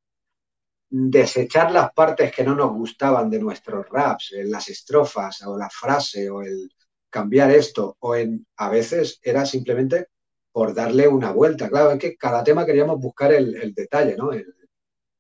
desechar 0.89 1.71
las 1.71 1.93
partes 1.93 2.33
que 2.33 2.43
no 2.43 2.55
nos 2.55 2.73
gustaban 2.73 3.31
de 3.31 3.39
nuestros 3.39 3.87
raps, 3.89 4.33
en 4.33 4.51
las 4.51 4.69
estrofas 4.69 5.43
o 5.47 5.57
la 5.57 5.71
frase 5.71 6.29
o 6.31 6.43
el 6.43 6.71
cambiar 7.09 7.51
esto, 7.51 7.97
o 8.01 8.17
en 8.17 8.47
a 8.57 8.71
veces 8.71 9.21
era 9.23 9.45
simplemente 9.45 10.09
por 10.53 10.75
darle 10.75 11.07
una 11.07 11.33
vuelta. 11.33 11.69
Claro, 11.69 11.93
es 11.93 11.99
que 11.99 12.17
cada 12.17 12.43
tema 12.43 12.67
queríamos 12.67 12.99
buscar 12.99 13.33
el, 13.33 13.73
detalle, 13.75 14.17
¿no? 14.17 14.31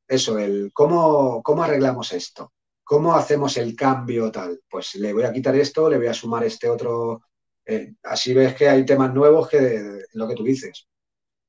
eso, 0.08 0.38
el 0.38 0.70
cómo, 0.72 1.42
cómo 1.42 1.62
arreglamos 1.62 2.12
esto. 2.12 2.52
¿Cómo 2.90 3.14
hacemos 3.14 3.56
el 3.56 3.76
cambio 3.76 4.32
tal? 4.32 4.62
Pues 4.68 4.96
le 4.96 5.12
voy 5.12 5.22
a 5.22 5.32
quitar 5.32 5.54
esto, 5.54 5.88
le 5.88 5.96
voy 5.96 6.08
a 6.08 6.12
sumar 6.12 6.42
este 6.42 6.68
otro. 6.68 7.22
Eh, 7.64 7.94
así 8.02 8.34
ves 8.34 8.56
que 8.56 8.68
hay 8.68 8.84
temas 8.84 9.14
nuevos 9.14 9.48
que 9.48 10.00
lo 10.14 10.26
que 10.26 10.34
tú 10.34 10.42
dices. 10.42 10.88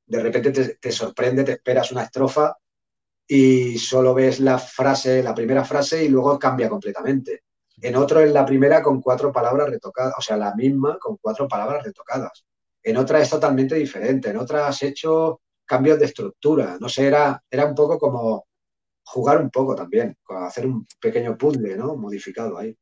De 0.06 0.22
repente 0.22 0.52
te, 0.52 0.92
sorprende, 0.92 1.44
te 1.44 1.54
esperas 1.54 1.92
una 1.92 2.04
estrofa 2.04 2.56
y 3.28 3.76
solo 3.80 4.14
ves 4.14 4.40
la 4.40 4.60
frase, 4.60 5.24
la 5.24 5.34
primera 5.34 5.66
frase 5.66 6.06
y 6.06 6.10
luego 6.10 6.38
cambia 6.38 6.70
completamente. 6.70 7.46
En 7.82 7.96
otro 7.96 8.20
es 8.20 8.32
la 8.32 8.46
primera 8.46 8.84
con 8.84 9.02
cuatro 9.02 9.32
palabras 9.32 9.68
retocadas, 9.68 10.14
o 10.20 10.22
sea, 10.22 10.38
la 10.38 10.54
misma 10.54 11.00
con 11.00 11.18
cuatro 11.20 11.48
palabras 11.48 11.84
retocadas. 11.84 12.46
En 12.84 12.98
otra 12.98 13.20
es 13.20 13.32
totalmente 13.32 13.74
diferente. 13.74 14.30
En 14.30 14.38
otra 14.38 14.68
has 14.68 14.84
hecho 14.84 15.42
cambios 15.66 15.98
de 15.98 16.06
estructura. 16.06 16.78
No 16.80 16.88
sé, 16.88 17.08
era, 17.08 17.44
era 17.50 17.66
un 17.66 17.74
poco 17.74 17.98
como 17.98 18.46
jugar 19.12 19.42
un 19.42 19.50
poco 19.50 19.76
también, 19.76 20.16
hacer 20.28 20.66
un 20.66 20.88
pequeño 21.00 21.38
puzzle, 21.38 21.76
¿no? 21.76 21.96
Modificado 21.96 22.58
ahí. 22.58 22.76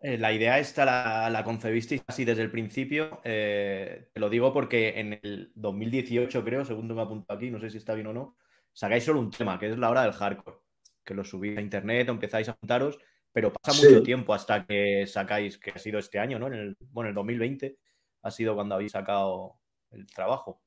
Eh, 0.00 0.18
la 0.18 0.32
idea 0.32 0.58
esta 0.58 0.84
la, 0.84 1.28
la, 1.30 1.42
concebisteis 1.44 2.02
así 2.06 2.24
desde 2.24 2.42
el 2.42 2.50
principio. 2.50 3.20
Eh, 3.24 4.10
te 4.12 4.20
lo 4.20 4.28
digo 4.28 4.52
porque 4.52 5.00
en 5.00 5.18
el 5.22 5.52
2018, 5.54 6.44
creo, 6.44 6.64
segundo 6.64 6.94
me 6.94 7.02
apunto 7.02 7.32
aquí, 7.32 7.50
no 7.50 7.60
sé 7.60 7.70
si 7.70 7.78
está 7.78 7.94
bien 7.94 8.08
o 8.08 8.12
no, 8.12 8.36
sacáis 8.72 9.04
solo 9.04 9.20
un 9.20 9.30
tema, 9.30 9.58
que 9.58 9.70
es 9.70 9.78
la 9.78 9.90
hora 9.90 10.02
del 10.02 10.12
hardcore. 10.12 10.58
Que 11.04 11.14
lo 11.14 11.24
subís 11.24 11.56
a 11.56 11.60
internet, 11.60 12.08
o 12.08 12.12
empezáis 12.12 12.48
a 12.48 12.56
juntaros, 12.60 12.98
pero 13.32 13.52
pasa 13.52 13.80
mucho 13.80 14.02
tiempo 14.02 14.34
hasta 14.34 14.66
que 14.66 15.06
sacáis, 15.06 15.58
que 15.58 15.70
ha 15.70 15.78
sido 15.78 15.98
este 15.98 16.18
año, 16.18 16.38
¿no? 16.38 16.48
En 16.48 16.54
el, 16.54 16.76
bueno, 16.90 17.08
el 17.08 17.14
2020 17.14 17.76
ha 18.22 18.30
sido 18.30 18.54
cuando 18.54 18.74
habéis 18.74 18.92
sacado 18.92 19.58
el 19.90 20.06
trabajo. 20.06 20.60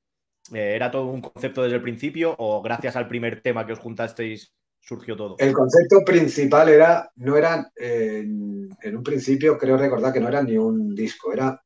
Eh, 0.53 0.75
¿Era 0.75 0.89
todo 0.89 1.05
un 1.05 1.21
concepto 1.21 1.63
desde 1.63 1.75
el 1.75 1.81
principio 1.81 2.35
o 2.38 2.61
gracias 2.61 2.95
al 2.95 3.07
primer 3.07 3.41
tema 3.41 3.65
que 3.65 3.73
os 3.73 3.79
juntasteis 3.79 4.55
surgió 4.82 5.16
todo? 5.16 5.36
El 5.38 5.53
concepto 5.53 6.03
principal 6.06 6.70
era, 6.70 7.12
no 7.16 7.38
era, 7.38 7.72
en, 7.76 8.70
un 8.84 9.03
principio 9.03 9.58
creo 9.58 9.78
recordar 9.78 10.12
que 10.12 10.20
no 10.20 10.28
era 10.28 10.44
ni 10.44 10.58
un 10.58 10.94
disco, 10.94 11.32
era 11.32 11.64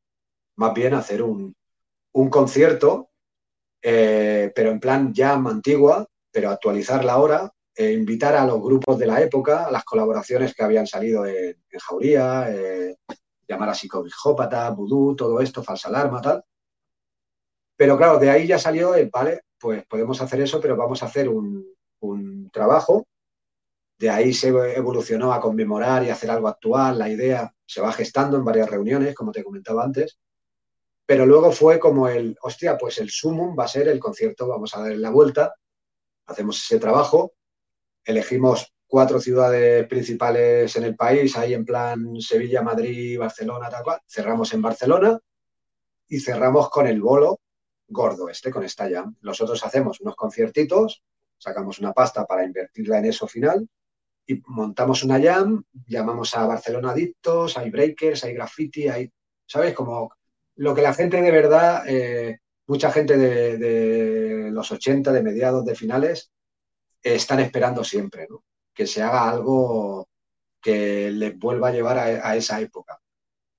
más 0.57 0.73
bien 0.73 0.93
hacer 0.93 1.23
un, 1.23 1.55
concierto, 2.29 3.09
eh, 3.81 4.51
pero 4.55 4.71
en 4.71 4.79
plan 4.79 5.13
jam 5.13 5.47
antigua, 5.47 6.05
pero 6.31 6.49
actualizarla 6.49 7.13
ahora, 7.13 7.51
e 7.75 7.91
invitar 7.91 8.35
a 8.35 8.45
los 8.45 8.61
grupos 8.61 8.97
de 8.97 9.05
la 9.05 9.21
época, 9.21 9.65
a 9.65 9.71
las 9.71 9.83
colaboraciones 9.83 10.53
que 10.53 10.63
habían 10.63 10.87
salido 10.87 11.25
en, 11.25 11.57
Jauría, 11.77 12.49
eh, 12.49 12.95
llamar 13.47 13.69
a 13.69 13.73
psicobijópata, 13.73 14.69
vudú, 14.69 15.15
todo 15.15 15.41
esto, 15.41 15.61
falsa 15.61 15.89
alarma, 15.89 16.21
tal. 16.21 16.43
Pero 17.75 17.97
claro, 17.97 18.17
de 18.17 18.29
ahí 18.29 18.47
ya 18.47 18.57
salió, 18.57 18.93
vale, 19.11 19.41
pues 19.59 19.85
podemos 19.85 20.21
hacer 20.21 20.39
eso, 20.39 20.61
pero 20.61 20.77
vamos 20.77 21.03
a 21.03 21.07
hacer 21.07 21.27
un, 21.27 21.74
un 22.05 22.49
trabajo. 22.51 23.07
De 23.97 24.09
ahí 24.09 24.33
se 24.33 24.49
evolucionó 24.49 25.33
a 25.33 25.39
conmemorar 25.39 26.03
y 26.03 26.09
hacer 26.09 26.29
algo 26.29 26.47
actual. 26.47 26.97
La 26.97 27.09
idea 27.09 27.53
se 27.65 27.81
va 27.81 27.91
gestando 27.91 28.37
en 28.37 28.45
varias 28.45 28.69
reuniones, 28.69 29.15
como 29.15 29.31
te 29.31 29.43
comentaba 29.43 29.83
antes. 29.83 30.19
Pero 31.05 31.25
luego 31.25 31.51
fue 31.51 31.79
como 31.79 32.07
el, 32.07 32.37
hostia, 32.41 32.77
pues 32.77 32.97
el 32.97 33.09
sumum 33.09 33.55
va 33.57 33.65
a 33.65 33.69
ser 33.69 33.87
el 33.87 33.99
concierto, 33.99 34.47
vamos 34.47 34.75
a 34.75 34.81
darle 34.81 34.97
la 34.97 35.11
vuelta, 35.11 35.53
hacemos 36.25 36.63
ese 36.63 36.79
trabajo, 36.79 37.33
elegimos 38.03 38.73
cuatro 38.87 39.19
ciudades 39.19 39.87
principales 39.87 40.75
en 40.75 40.83
el 40.83 40.95
país, 40.95 41.37
ahí 41.37 41.53
en 41.53 41.65
plan 41.65 42.19
Sevilla, 42.19 42.61
Madrid, 42.61 43.19
Barcelona, 43.19 43.69
tal 43.69 43.83
cual. 43.83 43.99
Cerramos 44.07 44.53
en 44.53 44.61
Barcelona 44.61 45.19
y 46.07 46.19
cerramos 46.19 46.69
con 46.69 46.87
el 46.87 47.01
bolo 47.01 47.39
gordo 47.87 48.29
este, 48.29 48.51
con 48.51 48.63
esta 48.63 48.89
jam. 48.89 49.15
Nosotros 49.21 49.63
hacemos 49.63 50.01
unos 50.01 50.15
conciertitos 50.15 51.03
sacamos 51.37 51.79
una 51.79 51.93
pasta 51.93 52.25
para 52.25 52.43
invertirla 52.43 52.99
en 52.99 53.05
eso 53.05 53.27
final 53.27 53.67
y 54.27 54.41
montamos 54.47 55.03
una 55.03 55.21
jam, 55.21 55.63
llamamos 55.87 56.35
a 56.35 56.45
Barcelona 56.45 56.91
Adictos, 56.91 57.57
hay 57.57 57.69
breakers, 57.69 58.23
hay 58.23 58.33
graffiti, 58.33 58.87
hay, 58.87 59.11
¿sabes? 59.45 59.73
Como 59.73 60.11
lo 60.55 60.73
que 60.73 60.81
la 60.81 60.93
gente 60.93 61.21
de 61.21 61.31
verdad, 61.31 61.83
eh, 61.87 62.39
mucha 62.67 62.91
gente 62.91 63.17
de, 63.17 64.49
los 64.51 64.71
80, 64.71 65.11
de 65.11 65.23
mediados, 65.23 65.65
de 65.65 65.75
finales, 65.75 66.31
están 67.03 67.39
esperando 67.39 67.83
siempre. 67.83 68.27
Que 68.73 68.87
se 68.87 69.01
haga 69.01 69.29
algo 69.29 70.09
que 70.61 71.11
les 71.11 71.37
vuelva 71.37 71.69
a 71.69 71.71
llevar 71.71 71.97
a, 71.97 72.35
esa 72.35 72.59
época. 72.59 72.99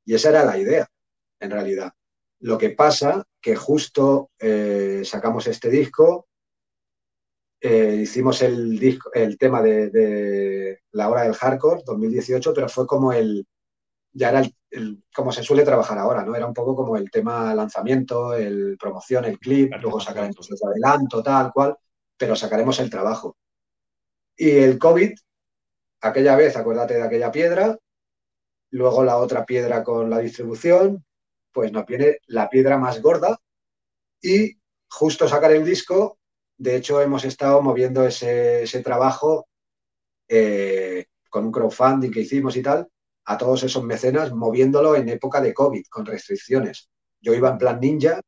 Y 0.05 0.15
esa 0.15 0.31
era 0.31 0.45
la 0.45 0.59
idea, 0.59 0.89
en 1.41 1.51
realidad. 1.51 1.93
Lo 2.41 2.59
que 2.59 2.71
pasa 2.71 3.25
que 3.41 3.57
justo 3.57 4.31
eh, 4.39 5.03
sacamos 5.05 5.47
este 5.47 5.71
disco, 5.71 6.29
eh, 7.69 7.97
hicimos 7.97 8.43
el, 8.43 8.79
disco, 8.79 9.11
el 9.13 9.37
tema 9.37 9.61
de, 9.61 10.83
la 10.93 11.09
hora 11.09 11.23
del 11.23 11.35
hardcore 11.35 11.83
2018, 11.85 12.55
pero 12.55 12.69
fue 12.69 12.87
como 12.87 13.13
el, 13.13 13.45
ya 14.13 14.29
era 14.31 14.43
el, 14.71 15.03
como 15.13 15.33
se 15.33 15.43
suele 15.43 15.65
trabajar 15.65 15.99
ahora, 15.99 16.25
¿no? 16.25 16.37
Era 16.37 16.47
un 16.47 16.55
poco 16.55 16.77
como 16.77 16.97
el 16.97 17.11
tema 17.11 17.53
lanzamiento, 17.57 18.35
el 18.35 18.77
promoción, 18.79 19.25
el 19.25 19.41
clip, 19.41 19.73
luego 19.81 19.99
sacaremos 19.99 20.49
el 20.49 20.59
adelanto, 20.69 21.25
tal 21.25 21.53
cual, 21.53 21.77
pero 22.17 22.37
sacaremos 22.37 22.79
el 22.79 22.89
trabajo. 22.89 23.37
Y 24.37 24.51
el 24.51 24.79
COVID, 24.79 25.19
aquella 26.03 26.37
vez, 26.37 26.57
acuérdate 26.57 26.95
de 26.95 27.03
aquella 27.03 27.33
piedra, 27.33 27.77
luego 28.71 29.03
la 29.03 29.17
otra 29.17 29.45
piedra 29.45 29.83
con 29.83 30.09
la 30.09 30.21
distribución, 30.21 31.05
pues 31.51 31.73
nos 31.73 31.85
viene 31.85 32.19
la 32.29 32.49
piedra 32.49 32.79
más 32.79 33.03
gorda 33.03 33.37
y 34.23 34.57
justo 34.89 35.27
sacar 35.27 35.51
el 35.51 35.65
disco 35.65 36.19
de 36.59 36.77
hecho, 36.77 37.01
hemos 37.01 37.25
estado 37.25 37.61
moviendo 37.63 38.07
ese, 38.07 38.83
trabajo 38.83 39.49
eh, 40.29 41.07
con 41.31 41.45
un 41.47 41.53
crowdfunding 41.53 42.11
que 42.11 42.21
hicimos 42.21 42.57
y 42.57 42.63
tal, 42.63 42.89
a 43.25 43.37
todos 43.37 43.63
esos 43.65 43.85
mecenas, 43.85 44.33
moviéndolo 44.33 44.97
en 44.97 45.09
época 45.09 45.41
de 45.41 45.55
COVID, 45.55 45.85
con 45.91 46.07
restricciones. 46.07 46.89
Yo 47.21 47.35
iba 47.35 47.51
en 47.51 47.59
plan 47.59 47.81
ninja 47.81 48.21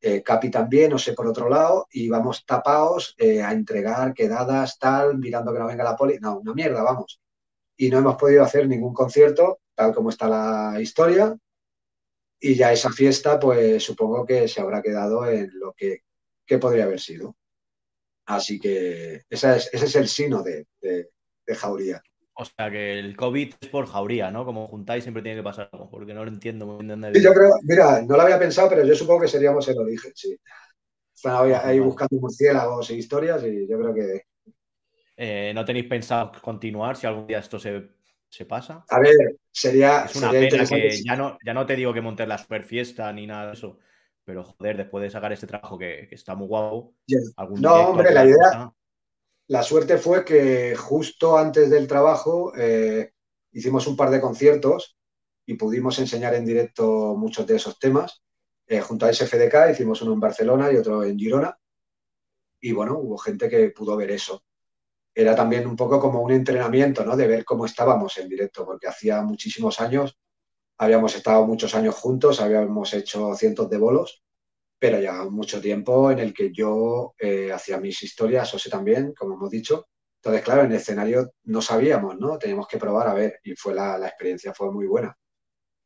eh, 0.00 0.22
Capi 0.22 0.50
también, 0.50 0.90
no 0.90 0.98
sé, 0.98 1.14
por 1.14 1.26
otro 1.26 1.48
lado, 1.48 1.88
y 1.90 2.08
vamos 2.08 2.44
tapados 2.44 3.14
eh, 3.18 3.42
a 3.42 3.52
entregar 3.52 4.14
quedadas, 4.14 4.78
tal, 4.78 5.18
mirando 5.18 5.52
que 5.52 5.58
no 5.58 5.66
venga 5.66 5.84
la 5.84 5.96
poli. 5.96 6.18
No, 6.20 6.38
una 6.38 6.54
mierda, 6.54 6.82
vamos. 6.82 7.20
Y 7.76 7.90
no 7.90 7.98
hemos 7.98 8.16
podido 8.16 8.42
hacer 8.44 8.68
ningún 8.68 8.94
concierto, 8.94 9.60
tal 9.74 9.94
como 9.94 10.10
está 10.10 10.28
la 10.28 10.80
historia. 10.80 11.36
Y 12.38 12.54
ya 12.54 12.72
esa 12.72 12.90
fiesta, 12.90 13.40
pues 13.40 13.82
supongo 13.82 14.24
que 14.24 14.46
se 14.48 14.60
habrá 14.60 14.82
quedado 14.82 15.26
en 15.26 15.50
lo 15.58 15.72
que, 15.72 16.02
podría 16.60 16.84
haber 16.84 17.00
sido. 17.00 17.34
Así 18.26 18.58
que 18.58 19.22
ese 19.30 19.56
es 19.72 19.96
el 19.96 20.08
sino 20.08 20.42
de, 20.42 20.66
de 20.80 21.54
Jauría. 21.54 22.02
O 22.38 22.44
sea, 22.44 22.70
que 22.70 22.98
el 22.98 23.16
COVID 23.16 23.54
es 23.58 23.68
por 23.68 23.86
jauría, 23.86 24.30
¿no? 24.30 24.44
Como 24.44 24.66
juntáis 24.66 25.02
siempre 25.02 25.22
tiene 25.22 25.38
que 25.38 25.42
pasar 25.42 25.70
algo, 25.72 25.88
porque 25.88 26.12
no 26.12 26.22
lo 26.22 26.30
entiendo 26.30 26.66
muy 26.66 26.84
bien. 26.84 27.14
Sí, 27.14 27.22
yo 27.22 27.32
creo, 27.32 27.50
mira, 27.62 28.02
no 28.02 28.14
lo 28.14 28.22
había 28.22 28.38
pensado, 28.38 28.68
pero 28.68 28.84
yo 28.84 28.94
supongo 28.94 29.22
que 29.22 29.28
seríamos 29.28 29.66
el 29.68 29.78
origen, 29.78 30.12
sí. 30.14 30.38
Están 31.14 31.50
ahí 31.64 31.80
buscando 31.80 32.20
murciélagos 32.20 32.90
e 32.90 32.96
historias 32.96 33.42
y 33.42 33.66
yo 33.66 33.78
creo 33.78 33.94
que... 33.94 34.22
Eh, 35.16 35.52
¿No 35.54 35.64
tenéis 35.64 35.86
pensado 35.86 36.30
continuar 36.42 36.96
si 36.96 37.06
algún 37.06 37.26
día 37.26 37.38
esto 37.38 37.58
se, 37.58 37.88
pasa? 38.46 38.84
A 38.90 39.00
ver, 39.00 39.16
sería... 39.50 40.04
Es 40.04 40.16
una 40.16 40.30
pena 40.30 40.66
que 40.66 41.02
ya 41.02 41.16
no, 41.16 41.38
ya 41.42 41.54
no 41.54 41.64
te 41.64 41.74
digo 41.74 41.94
que 41.94 42.02
montes 42.02 42.28
la 42.28 42.36
super 42.36 42.64
fiesta 42.64 43.10
ni 43.14 43.26
nada 43.26 43.46
de 43.46 43.52
eso, 43.54 43.78
pero 44.26 44.42
joder, 44.42 44.76
después 44.76 45.02
de 45.02 45.10
sacar 45.10 45.32
este 45.32 45.46
trabajo 45.46 45.78
que, 45.78 46.08
está 46.10 46.34
muy 46.34 46.48
guapo... 46.48 46.94
no, 47.56 47.74
hombre, 47.90 48.12
la 48.12 48.24
idea... 48.24 48.72
La 49.48 49.62
suerte 49.62 49.96
fue 49.96 50.24
que 50.24 50.74
justo 50.74 51.38
antes 51.38 51.70
del 51.70 51.86
trabajo 51.86 52.52
eh, 52.56 53.12
hicimos 53.52 53.86
un 53.86 53.96
par 53.96 54.10
de 54.10 54.20
conciertos 54.20 54.98
y 55.46 55.54
pudimos 55.54 56.00
enseñar 56.00 56.34
en 56.34 56.44
directo 56.44 57.14
muchos 57.16 57.46
de 57.46 57.54
esos 57.54 57.78
temas. 57.78 58.24
Eh, 58.66 58.80
junto 58.80 59.06
a 59.06 59.12
SFDK 59.12 59.70
hicimos 59.70 60.02
uno 60.02 60.14
en 60.14 60.20
Barcelona 60.20 60.72
y 60.72 60.76
otro 60.76 61.04
en 61.04 61.16
Girona. 61.16 61.56
Y 62.60 62.72
bueno, 62.72 62.98
hubo 62.98 63.16
gente 63.18 63.48
que 63.48 63.70
pudo 63.70 63.96
ver 63.96 64.10
eso. 64.10 64.42
Era 65.14 65.36
también 65.36 65.68
un 65.68 65.76
poco 65.76 66.00
como 66.00 66.20
un 66.20 66.32
entrenamiento, 66.32 67.04
¿no? 67.04 67.16
De 67.16 67.28
ver 67.28 67.44
cómo 67.44 67.66
estábamos 67.66 68.18
en 68.18 68.28
directo, 68.28 68.66
porque 68.66 68.88
hacía 68.88 69.22
muchísimos 69.22 69.80
años, 69.80 70.18
habíamos 70.78 71.14
estado 71.14 71.46
muchos 71.46 71.74
años 71.74 71.94
juntos, 71.94 72.40
habíamos 72.40 72.92
hecho 72.94 73.34
cientos 73.34 73.70
de 73.70 73.78
bolos 73.78 74.22
pero 74.78 75.00
ya 75.00 75.24
mucho 75.24 75.60
tiempo 75.60 76.10
en 76.10 76.18
el 76.18 76.34
que 76.34 76.52
yo 76.52 77.14
eh, 77.18 77.50
hacía 77.52 77.78
mis 77.78 78.02
historias, 78.02 78.52
o 78.54 78.58
sé 78.58 78.68
también, 78.70 79.14
como 79.14 79.34
hemos 79.34 79.50
dicho. 79.50 79.88
Entonces, 80.20 80.42
claro, 80.44 80.62
en 80.62 80.72
el 80.72 80.76
escenario 80.78 81.32
no 81.44 81.62
sabíamos, 81.62 82.18
¿no? 82.18 82.38
Teníamos 82.38 82.66
que 82.68 82.78
probar 82.78 83.08
a 83.08 83.14
ver 83.14 83.40
y 83.44 83.54
fue 83.54 83.74
la, 83.74 83.96
experiencia 84.06 84.52
fue 84.52 84.70
muy 84.72 84.86
buena. 84.86 85.16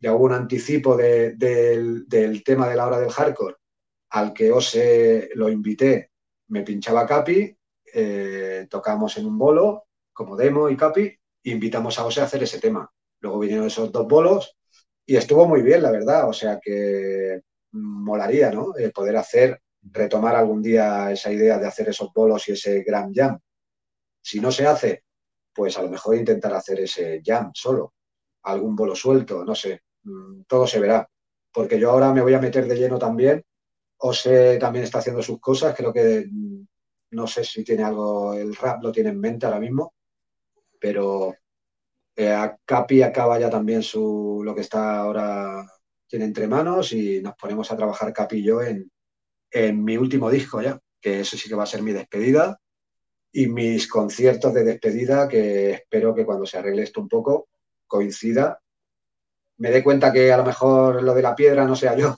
Ya 0.00 0.14
hubo 0.14 0.24
un 0.24 0.32
anticipo 0.32 0.96
del, 0.96 2.06
tema 2.44 2.68
de 2.68 2.76
la 2.76 2.86
hora 2.86 2.98
del 2.98 3.10
hardcore 3.10 3.56
al 4.10 4.32
que 4.32 4.50
Ose 4.50 5.30
lo 5.34 5.48
invité, 5.48 6.10
me 6.48 6.62
pinchaba 6.62 7.06
Capi, 7.06 7.56
eh, 7.94 8.66
tocamos 8.68 9.16
en 9.18 9.26
un 9.26 9.38
bolo 9.38 9.84
como 10.12 10.36
demo 10.36 10.68
y 10.68 10.76
Capi, 10.76 11.02
e 11.02 11.50
invitamos 11.50 11.98
a 11.98 12.06
Ose 12.06 12.20
a 12.20 12.24
hacer 12.24 12.42
ese 12.42 12.58
tema. 12.58 12.90
Luego 13.20 13.38
vinieron 13.38 13.66
esos 13.66 13.92
dos 13.92 14.08
bolos 14.08 14.56
y 15.10 15.16
estuvo 15.16 15.44
muy 15.44 15.62
bien, 15.62 15.82
la 15.82 15.90
verdad. 15.90 16.28
O 16.28 16.32
sea 16.32 16.60
que 16.62 17.40
molaría, 17.72 18.52
¿no? 18.52 18.78
Eh, 18.78 18.90
poder 18.90 19.16
hacer, 19.16 19.60
retomar 19.82 20.36
algún 20.36 20.62
día 20.62 21.10
esa 21.10 21.32
idea 21.32 21.58
de 21.58 21.66
hacer 21.66 21.88
esos 21.88 22.12
bolos 22.14 22.48
y 22.48 22.52
ese 22.52 22.84
gran 22.84 23.12
jam. 23.12 23.36
Si 24.22 24.38
no 24.38 24.52
se 24.52 24.68
hace, 24.68 25.02
pues 25.52 25.76
a 25.76 25.82
lo 25.82 25.90
mejor 25.90 26.14
intentar 26.14 26.54
hacer 26.54 26.78
ese 26.78 27.20
jam 27.24 27.50
solo, 27.52 27.94
algún 28.44 28.76
bolo 28.76 28.94
suelto, 28.94 29.44
no 29.44 29.56
sé, 29.56 29.82
mm, 30.04 30.42
todo 30.46 30.64
se 30.68 30.78
verá. 30.78 31.10
Porque 31.52 31.80
yo 31.80 31.90
ahora 31.90 32.12
me 32.12 32.22
voy 32.22 32.34
a 32.34 32.40
meter 32.40 32.68
de 32.68 32.76
lleno 32.76 32.96
también. 32.96 33.44
Ose 33.98 34.58
también 34.58 34.84
está 34.84 34.98
haciendo 34.98 35.22
sus 35.22 35.40
cosas, 35.40 35.74
creo 35.76 35.92
que 35.92 36.24
mm, 36.30 36.66
no 37.10 37.26
sé 37.26 37.42
si 37.42 37.64
tiene 37.64 37.82
algo, 37.82 38.34
el 38.34 38.54
rap 38.54 38.80
lo 38.80 38.92
tiene 38.92 39.10
en 39.10 39.18
mente 39.18 39.44
ahora 39.44 39.58
mismo, 39.58 39.92
pero 40.78 41.34
eh, 42.16 42.50
Capi 42.64 43.02
acaba 43.02 43.38
ya 43.38 43.50
también 43.50 43.82
su, 43.82 44.42
lo 44.44 44.54
que 44.54 44.62
está 44.62 44.98
ahora 45.00 45.66
tiene 46.06 46.24
entre 46.24 46.48
manos 46.48 46.92
y 46.92 47.22
nos 47.22 47.34
ponemos 47.34 47.70
a 47.70 47.76
trabajar 47.76 48.12
Capillo 48.12 48.62
en, 48.62 48.90
en 49.50 49.84
mi 49.84 49.96
último 49.96 50.30
disco 50.30 50.60
ya, 50.60 50.78
que 51.00 51.20
eso 51.20 51.36
sí 51.36 51.48
que 51.48 51.54
va 51.54 51.64
a 51.64 51.66
ser 51.66 51.82
mi 51.82 51.92
despedida 51.92 52.60
y 53.32 53.46
mis 53.46 53.88
conciertos 53.88 54.52
de 54.54 54.64
despedida 54.64 55.28
que 55.28 55.70
espero 55.70 56.14
que 56.14 56.24
cuando 56.24 56.46
se 56.46 56.58
arregle 56.58 56.82
esto 56.82 57.00
un 57.00 57.08
poco 57.08 57.48
coincida. 57.86 58.60
Me 59.58 59.70
dé 59.70 59.84
cuenta 59.84 60.12
que 60.12 60.32
a 60.32 60.36
lo 60.36 60.44
mejor 60.44 61.02
lo 61.02 61.14
de 61.14 61.22
la 61.22 61.34
piedra 61.34 61.64
no 61.64 61.76
sea 61.76 61.96
yo 61.96 62.16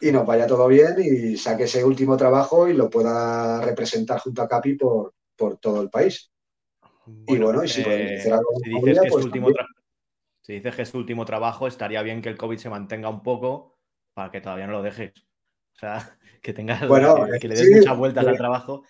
y 0.00 0.12
nos 0.12 0.26
vaya 0.26 0.46
todo 0.46 0.68
bien 0.68 0.96
y 0.98 1.36
saque 1.36 1.64
ese 1.64 1.84
último 1.84 2.16
trabajo 2.16 2.68
y 2.68 2.74
lo 2.74 2.90
pueda 2.90 3.60
representar 3.62 4.20
junto 4.20 4.42
a 4.42 4.48
Capi 4.48 4.74
por, 4.74 5.14
por 5.36 5.58
todo 5.58 5.80
el 5.80 5.90
país. 5.90 6.30
Y 7.06 7.38
bueno, 7.38 7.64
y 7.64 7.68
si, 7.68 7.82
eh, 7.82 8.22
algo 8.30 8.48
si 8.62 8.70
dices 8.70 9.00
que 9.00 9.08
pues 9.10 9.24
último 9.24 9.48
si 10.44 10.52
dices 10.52 10.76
que 10.76 10.82
es 10.82 10.92
tu 10.92 10.98
último 10.98 11.24
trabajo, 11.24 11.66
estaría 11.66 12.02
bien 12.02 12.20
que 12.20 12.28
el 12.28 12.36
COVID 12.36 12.58
se 12.58 12.68
mantenga 12.68 13.08
un 13.08 13.22
poco 13.22 13.78
para 14.12 14.30
que 14.30 14.42
todavía 14.42 14.66
no 14.66 14.74
lo 14.74 14.82
dejes. 14.82 15.12
O 15.74 15.78
sea, 15.78 16.18
que 16.42 16.52
tengas 16.52 16.86
bueno, 16.86 17.26
que, 17.40 17.48
le 17.48 17.54
des 17.54 17.70
muchas 17.70 17.96
vueltas 17.96 18.26
al 18.26 18.36
trabajo. 18.36 18.84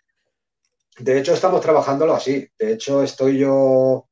De 0.98 1.18
hecho, 1.18 1.32
estamos 1.32 1.60
trabajándolo 1.60 2.14
así. 2.14 2.48
De 2.58 2.72
hecho, 2.72 3.04
estoy 3.04 3.38
yo 3.38 4.08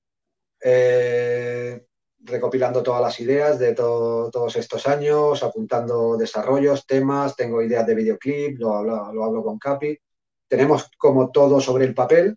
eh, 0.62 1.84
recopilando 2.20 2.80
todas 2.80 3.02
las 3.02 3.18
ideas 3.18 3.58
de 3.58 3.74
todos 3.74 4.54
estos 4.54 4.86
años, 4.86 5.42
apuntando 5.42 6.16
desarrollos, 6.16 6.86
temas, 6.86 7.34
tengo 7.34 7.60
ideas 7.60 7.84
de 7.86 7.94
videoclip, 7.96 8.58
lo 8.60 8.76
hablo, 8.76 9.12
lo 9.12 9.24
hablo 9.24 9.42
con 9.42 9.58
Capi. 9.58 9.98
Tenemos 10.46 10.90
como 10.96 11.32
todo 11.32 11.60
sobre 11.60 11.86
el 11.86 11.94
papel 11.94 12.36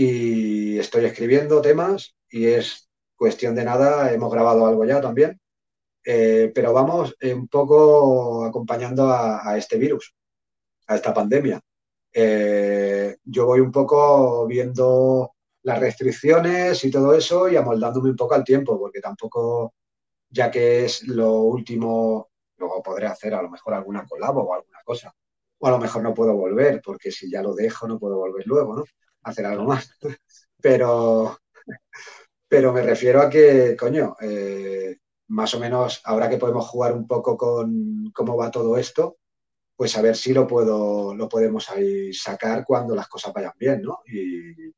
y 0.00 0.78
estoy 0.78 1.06
escribiendo 1.06 1.60
temas 1.60 2.14
y 2.30 2.46
es 2.46 2.88
cuestión 3.16 3.56
de 3.56 3.64
nada, 3.64 4.12
hemos 4.12 4.32
grabado 4.32 4.64
algo 4.64 4.84
ya 4.84 5.00
también, 5.00 5.40
eh, 6.04 6.52
pero 6.54 6.72
vamos 6.72 7.16
eh, 7.18 7.34
un 7.34 7.48
poco 7.48 8.44
acompañando 8.44 9.10
a, 9.10 9.58
este 9.58 9.76
virus, 9.76 10.14
a 10.86 10.94
esta 10.94 11.12
pandemia. 11.12 11.60
Eh, 12.12 13.16
yo 13.24 13.46
voy 13.46 13.58
un 13.58 13.72
poco 13.72 14.46
viendo 14.46 15.32
las 15.62 15.80
restricciones 15.80 16.84
y 16.84 16.92
todo 16.92 17.12
eso 17.12 17.48
y 17.48 17.56
amoldándome 17.56 18.10
un 18.10 18.16
poco 18.16 18.36
al 18.36 18.44
tiempo, 18.44 18.78
porque 18.78 19.00
tampoco, 19.00 19.74
ya 20.30 20.48
que 20.48 20.84
es 20.84 21.08
lo 21.08 21.40
último, 21.42 22.30
luego 22.56 22.84
podré 22.84 23.08
hacer 23.08 23.34
a 23.34 23.42
lo 23.42 23.50
mejor 23.50 23.74
alguna 23.74 24.06
colabo 24.06 24.42
o 24.42 24.54
alguna 24.54 24.78
cosa. 24.84 25.12
O 25.58 25.66
a 25.66 25.72
lo 25.72 25.78
mejor 25.78 26.02
no 26.04 26.14
puedo 26.14 26.36
volver, 26.36 26.80
porque 26.84 27.10
si 27.10 27.28
ya 27.28 27.42
lo 27.42 27.52
dejo 27.52 27.88
no 27.88 27.98
puedo 27.98 28.16
volver 28.16 28.46
luego, 28.46 28.76
¿no? 28.76 28.84
Hacer 29.22 29.46
algo 29.46 29.64
más. 29.64 29.90
Pero, 30.60 31.38
pero 32.48 32.72
me 32.72 32.82
refiero 32.82 33.20
a 33.20 33.30
que, 33.30 33.76
coño, 33.78 34.16
eh, 34.20 34.96
más 35.28 35.54
o 35.54 35.60
menos 35.60 36.00
ahora 36.04 36.28
que 36.28 36.38
podemos 36.38 36.66
jugar 36.66 36.92
un 36.94 37.06
poco 37.06 37.36
con 37.36 38.10
cómo 38.14 38.36
va 38.36 38.50
todo 38.50 38.76
esto, 38.78 39.18
pues 39.76 39.96
a 39.96 40.02
ver 40.02 40.16
si 40.16 40.32
lo 40.32 40.46
puedo, 40.46 41.14
lo 41.14 41.28
podemos 41.28 41.70
ahí 41.70 42.12
sacar 42.12 42.64
cuando 42.66 42.94
las 42.94 43.08
cosas 43.08 43.32
vayan 43.32 43.52
bien, 43.58 43.82
¿no? 43.82 44.00
Y, 44.06 44.72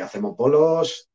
hacemos 0.00 0.36
bolos 0.36 1.08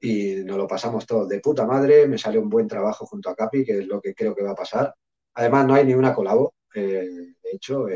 y 0.00 0.36
nos 0.44 0.56
lo 0.58 0.66
pasamos 0.66 1.06
todo 1.06 1.26
de 1.26 1.40
puta 1.40 1.66
madre, 1.66 2.06
me 2.06 2.18
sale 2.18 2.38
un 2.38 2.50
buen 2.50 2.68
trabajo 2.68 3.06
junto 3.06 3.30
a 3.30 3.34
Capi, 3.34 3.64
que 3.64 3.78
es 3.80 3.86
lo 3.86 4.00
que 4.00 4.14
creo 4.14 4.34
que 4.34 4.42
va 4.42 4.50
a 4.52 4.54
pasar. 4.54 4.94
Además, 5.34 5.66
no 5.66 5.74
hay 5.74 5.84
ni 5.86 5.94
una 5.94 6.14
colabo, 6.14 6.54
eh, 6.74 7.34
de 7.42 7.50
hecho, 7.50 7.86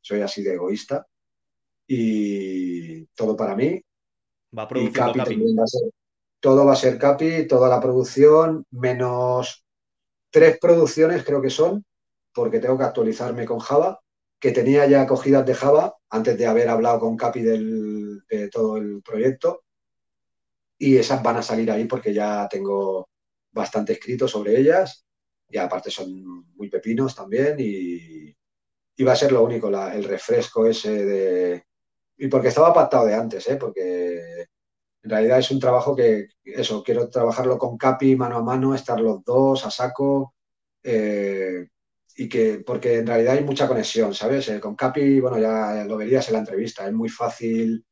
soy 0.00 0.20
así 0.20 0.42
de 0.42 0.54
egoísta 0.54 1.06
y 1.88 3.06
todo 3.06 3.34
para 3.36 3.56
mí, 3.56 3.82
Va 4.56 4.62
a 4.62 4.68
producir 4.68 4.92
Capi, 4.92 5.56
todo 6.40 6.64
va 6.64 6.72
a 6.72 6.76
ser 6.76 6.98
Capi, 6.98 7.46
toda 7.46 7.68
la 7.68 7.80
producción, 7.80 8.64
menos 8.70 9.66
tres 10.30 10.58
producciones 10.58 11.24
creo 11.24 11.42
que 11.42 11.50
son, 11.50 11.84
porque 12.32 12.58
tengo 12.58 12.78
que 12.78 12.84
actualizarme 12.84 13.44
con 13.44 13.58
Java, 13.58 14.00
que 14.40 14.52
tenía 14.52 14.86
ya 14.86 15.06
cogidas 15.06 15.44
de 15.44 15.54
Java 15.54 15.96
antes 16.08 16.38
de 16.38 16.46
haber 16.46 16.68
hablado 16.68 17.00
con 17.00 17.16
Capi 17.16 17.42
del, 17.42 18.22
de 18.28 18.48
todo 18.48 18.78
el 18.78 19.02
proyecto. 19.02 19.64
Y 20.78 20.96
esas 20.96 21.22
van 21.22 21.38
a 21.38 21.42
salir 21.42 21.70
ahí 21.70 21.84
porque 21.84 22.14
ya 22.14 22.48
tengo 22.48 23.08
bastante 23.50 23.94
escrito 23.94 24.28
sobre 24.28 24.58
ellas. 24.58 25.04
Y 25.50 25.58
aparte 25.58 25.90
son 25.90 26.46
muy 26.54 26.70
pepinos 26.70 27.16
también. 27.16 27.56
Y, 27.58 28.36
y 28.96 29.04
va 29.04 29.12
a 29.12 29.16
ser 29.16 29.32
lo 29.32 29.42
único, 29.42 29.68
el 29.68 30.04
refresco 30.04 30.66
ese 30.66 31.04
de, 31.04 31.64
y 32.18 32.28
porque 32.28 32.48
estaba 32.48 32.74
pactado 32.74 33.06
de 33.06 33.14
antes, 33.14 33.48
¿eh? 33.48 33.56
porque 33.56 34.46
en 35.02 35.10
realidad 35.10 35.38
es 35.38 35.50
un 35.50 35.60
trabajo 35.60 35.94
que, 35.94 36.28
eso, 36.44 36.82
quiero 36.82 37.08
trabajarlo 37.08 37.56
con 37.58 37.78
Capi 37.78 38.16
mano 38.16 38.36
a 38.36 38.42
mano, 38.42 38.74
estar 38.74 39.00
los 39.00 39.24
dos 39.24 39.64
a 39.64 39.70
saco, 39.70 40.34
eh, 40.82 41.68
y 42.16 42.28
que, 42.28 42.58
porque 42.66 42.96
en 42.96 43.06
realidad 43.06 43.34
hay 43.34 43.44
mucha 43.44 43.68
conexión, 43.68 44.12
¿sabes? 44.12 44.48
Eh, 44.48 44.60
con 44.60 44.74
Capi, 44.74 45.20
bueno, 45.20 45.38
ya 45.38 45.84
lo 45.84 45.96
verías 45.96 46.28
en 46.28 46.34
la 46.34 46.40
entrevista, 46.40 46.86
es 46.86 46.92
muy 46.92 47.08
fácil 47.08 47.84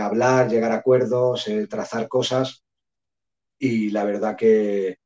hablar, 0.00 0.48
llegar 0.48 0.70
a 0.70 0.76
acuerdos, 0.76 1.50
trazar 1.68 2.08
cosas, 2.08 2.64
y 3.58 3.90
la 3.90 4.04
verdad 4.04 4.36
que 4.36 4.98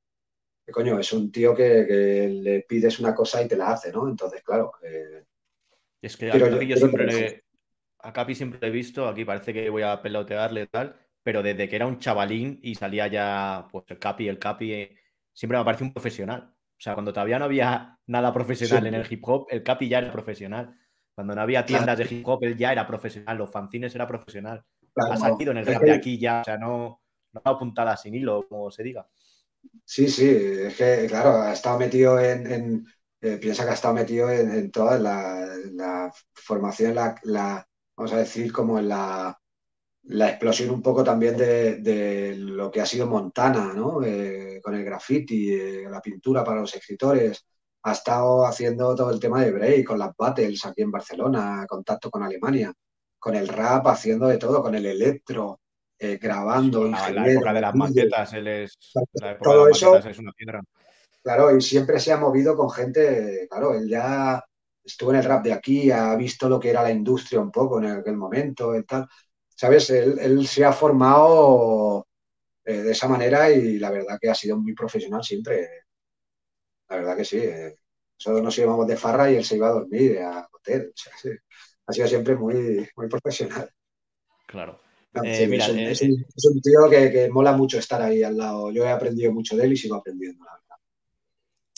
coño, 0.70 0.98
es 0.98 1.12
un 1.12 1.30
tío 1.30 1.55
que, 1.55 2.28
le 2.42 2.62
pides 2.62 2.98
una 2.98 3.14
cosa 3.14 3.42
y 3.42 3.48
te 3.48 3.56
la 3.56 3.72
hace, 3.72 3.92
¿no? 3.92 4.09
Entonces, 4.09 4.42
claro. 4.42 4.72
Eh, 4.82 5.24
es 6.02 6.16
que 6.16 6.30
a 6.30 6.38
Capi 6.38 6.66
yo, 6.66 6.76
siempre 6.76 7.06
le, 7.06 7.44
a 8.02 8.12
Capi 8.12 8.35
siempre 8.35 8.68
he 8.68 8.70
visto, 8.70 9.09
aquí 9.09 9.24
parece 9.24 9.52
que 9.52 9.70
voy 9.70 9.82
a 9.82 10.01
pelotearle 10.01 10.62
y 10.62 10.66
tal, 10.66 10.97
pero 11.22 11.43
desde 11.43 11.68
que 11.68 11.77
era 11.77 11.86
un 11.86 11.98
chavalín 11.98 12.59
y 12.62 12.74
salía 12.74 13.06
ya, 13.06 13.68
pues 13.70 13.85
el 13.89 13.98
Capi, 13.98 14.28
el 14.28 14.39
Capi, 14.39 14.72
eh, 14.72 14.97
siempre 15.32 15.59
me 15.59 15.64
parece 15.64 15.85
un 15.85 15.93
profesional. 15.93 16.52
O 16.52 16.82
sea, 16.82 16.94
cuando 16.94 17.12
todavía 17.12 17.39
no 17.39 17.44
había 17.44 17.98
nada 18.06 18.32
profesional 18.32 18.86
en 18.86 18.94
el 18.94 19.06
hip 19.10 19.22
hop, 19.27 19.47
el 19.51 19.62
Capi 19.62 19.89
ya 19.89 19.98
era 19.98 20.12
profesional. 20.12 20.74
Cuando 21.14 21.35
no 21.35 21.43
había 21.43 21.66
tiendas 21.66 21.98
de 21.98 22.06
hip 22.10 22.27
hop, 22.27 22.43
él 22.44 22.56
ya 22.56 22.72
era 22.72 22.86
profesional. 22.86 23.36
Los 23.36 23.51
fanzines 23.51 23.94
era 23.94 24.06
profesional. 24.06 24.64
ha 24.97 25.16
salido 25.16 25.52
en 25.52 25.59
el 25.59 25.66
rap 25.66 25.82
de 25.82 25.93
aquí 25.93 26.18
ya, 26.18 26.40
o 26.40 26.44
sea, 26.44 26.56
no, 26.56 27.02
no 27.32 27.43
ha 27.44 27.51
apuntado 27.51 27.94
sin 27.97 28.14
hilo, 28.14 28.47
como 28.48 28.70
se 28.70 28.82
diga. 28.82 29.06
Sí, 29.85 30.09
sí, 30.09 30.28
es 30.28 30.74
que, 30.74 31.06
claro, 31.06 31.43
ha 31.43 31.52
estado 31.52 31.78
metido 31.78 32.18
en. 32.18 32.86
Eh, 33.22 33.36
piensa 33.36 33.64
que 33.64 33.70
ha 33.70 33.74
estado 33.74 33.93
metido 33.93 34.31
en, 34.31 34.70
toda 34.70 34.98
la, 34.98 36.10
formación, 36.32 36.94
la, 36.94 37.68
vamos 38.01 38.14
a 38.14 38.18
decir, 38.18 38.51
como 38.51 38.78
en 38.78 38.89
la, 38.89 39.39
explosión 40.09 40.70
un 40.70 40.81
poco 40.81 41.05
también 41.05 41.36
de, 41.36 42.35
lo 42.35 42.70
que 42.70 42.81
ha 42.81 42.86
sido 42.86 43.06
Montana, 43.06 43.74
¿no? 43.74 44.02
Eh, 44.02 44.59
con 44.62 44.74
el 44.74 44.82
graffiti, 44.82 45.52
eh, 45.52 45.86
la 45.90 46.01
pintura 46.01 46.43
para 46.43 46.62
los 46.62 46.74
escritores. 46.74 47.44
Ha 47.82 47.93
estado 47.93 48.47
haciendo 48.47 48.94
todo 48.94 49.10
el 49.10 49.20
tema 49.20 49.43
de 49.43 49.52
break, 49.52 49.86
con 49.86 49.98
las 49.98 50.16
battles 50.16 50.64
aquí 50.64 50.81
en 50.81 50.90
Barcelona, 50.90 51.66
contacto 51.68 52.10
con 52.10 52.22
Alemania, 52.22 52.72
con 53.18 53.35
el 53.35 53.47
rap, 53.48 53.86
haciendo 53.89 54.28
de 54.28 54.39
todo, 54.39 54.62
con 54.62 54.74
el 54.74 54.86
electro. 54.86 55.60
Eh, 55.98 56.16
grabando. 56.16 56.89
la, 56.89 57.10
la, 57.10 57.28
época 57.31 57.52
de 57.52 57.60
las 57.60 57.74
maquetas, 57.74 58.32
él 58.32 58.48
es, 58.48 58.78
la 59.20 59.32
época 59.32 59.51
todo 59.51 59.64
de 59.64 59.70
las 59.72 59.77
eso, 59.77 59.97
es 59.98 60.18
una 60.18 60.32
piedra. 60.32 60.62
Claro, 61.22 61.55
y 61.55 61.60
siempre 61.60 62.01
se 62.01 62.10
ha 62.10 62.16
movido 62.16 62.56
con 62.56 62.70
gente, 62.70 63.47
claro, 63.51 63.74
él 63.74 63.86
ya 63.86 64.43
estuvo 64.85 65.11
en 65.11 65.16
el 65.16 65.24
rap 65.24 65.44
de 65.44 65.52
aquí, 65.52 65.90
ha 65.90 66.15
visto 66.16 66.48
lo 66.48 66.59
que 66.59 66.70
era 66.70 66.82
la 66.82 66.90
industria 66.90 67.40
un 67.40 67.51
poco 67.51 67.78
en 67.78 67.86
aquel 67.86 68.16
momento 68.16 68.77
y 68.77 68.85
tal. 68.85 69.07
¿Sabes? 69.48 69.90
Él, 69.90 70.47
se 70.47 70.65
ha 70.65 70.73
formado 70.73 72.07
eh, 72.65 72.82
de 72.82 72.93
esa 72.93 73.09
manera 73.09 73.51
y 73.51 73.78
la 73.78 73.90
verdad 73.90 74.19
que 74.20 74.31
ha 74.31 74.35
sido 74.35 74.57
muy 74.59 74.74
profesional 74.74 75.23
siempre. 75.23 75.69
La 76.89 76.97
verdad 76.97 77.16
que 77.16 77.24
sí. 77.24 77.39
Eh. 77.39 77.77
Nosotros 78.19 78.43
nos 78.43 78.59
íbamos 78.59 78.86
de 78.86 78.97
farra 78.97 79.31
y 79.31 79.36
él 79.36 79.44
se 79.44 79.57
iba 79.57 79.69
a 79.69 79.73
dormir, 79.73 80.19
a 80.19 80.48
hotel. 80.52 80.93
Ha 81.86 81.93
sido 81.93 82.07
siempre 82.07 82.36
muy, 82.36 82.89
muy 82.97 83.09
profesional. 83.09 83.70
Claro. 84.47 84.81
Eh, 85.15 85.44
eh, 85.44 85.90
es, 85.90 86.02
un, 86.02 86.61
tío 86.61 86.89
que, 86.89 87.28
mola 87.31 87.52
mucho 87.52 87.78
estar 87.78 88.01
ahí 88.01 88.23
al 88.23 88.36
lado. 88.36 88.70
Yo 88.70 88.85
he 88.85 88.90
aprendido 88.90 89.32
mucho 89.32 89.57
de 89.57 89.65
él 89.65 89.73
y 89.73 89.77
sigo 89.77 89.97
aprendiendo, 89.97 90.44
la 90.44 90.52
verdad. 90.52 90.60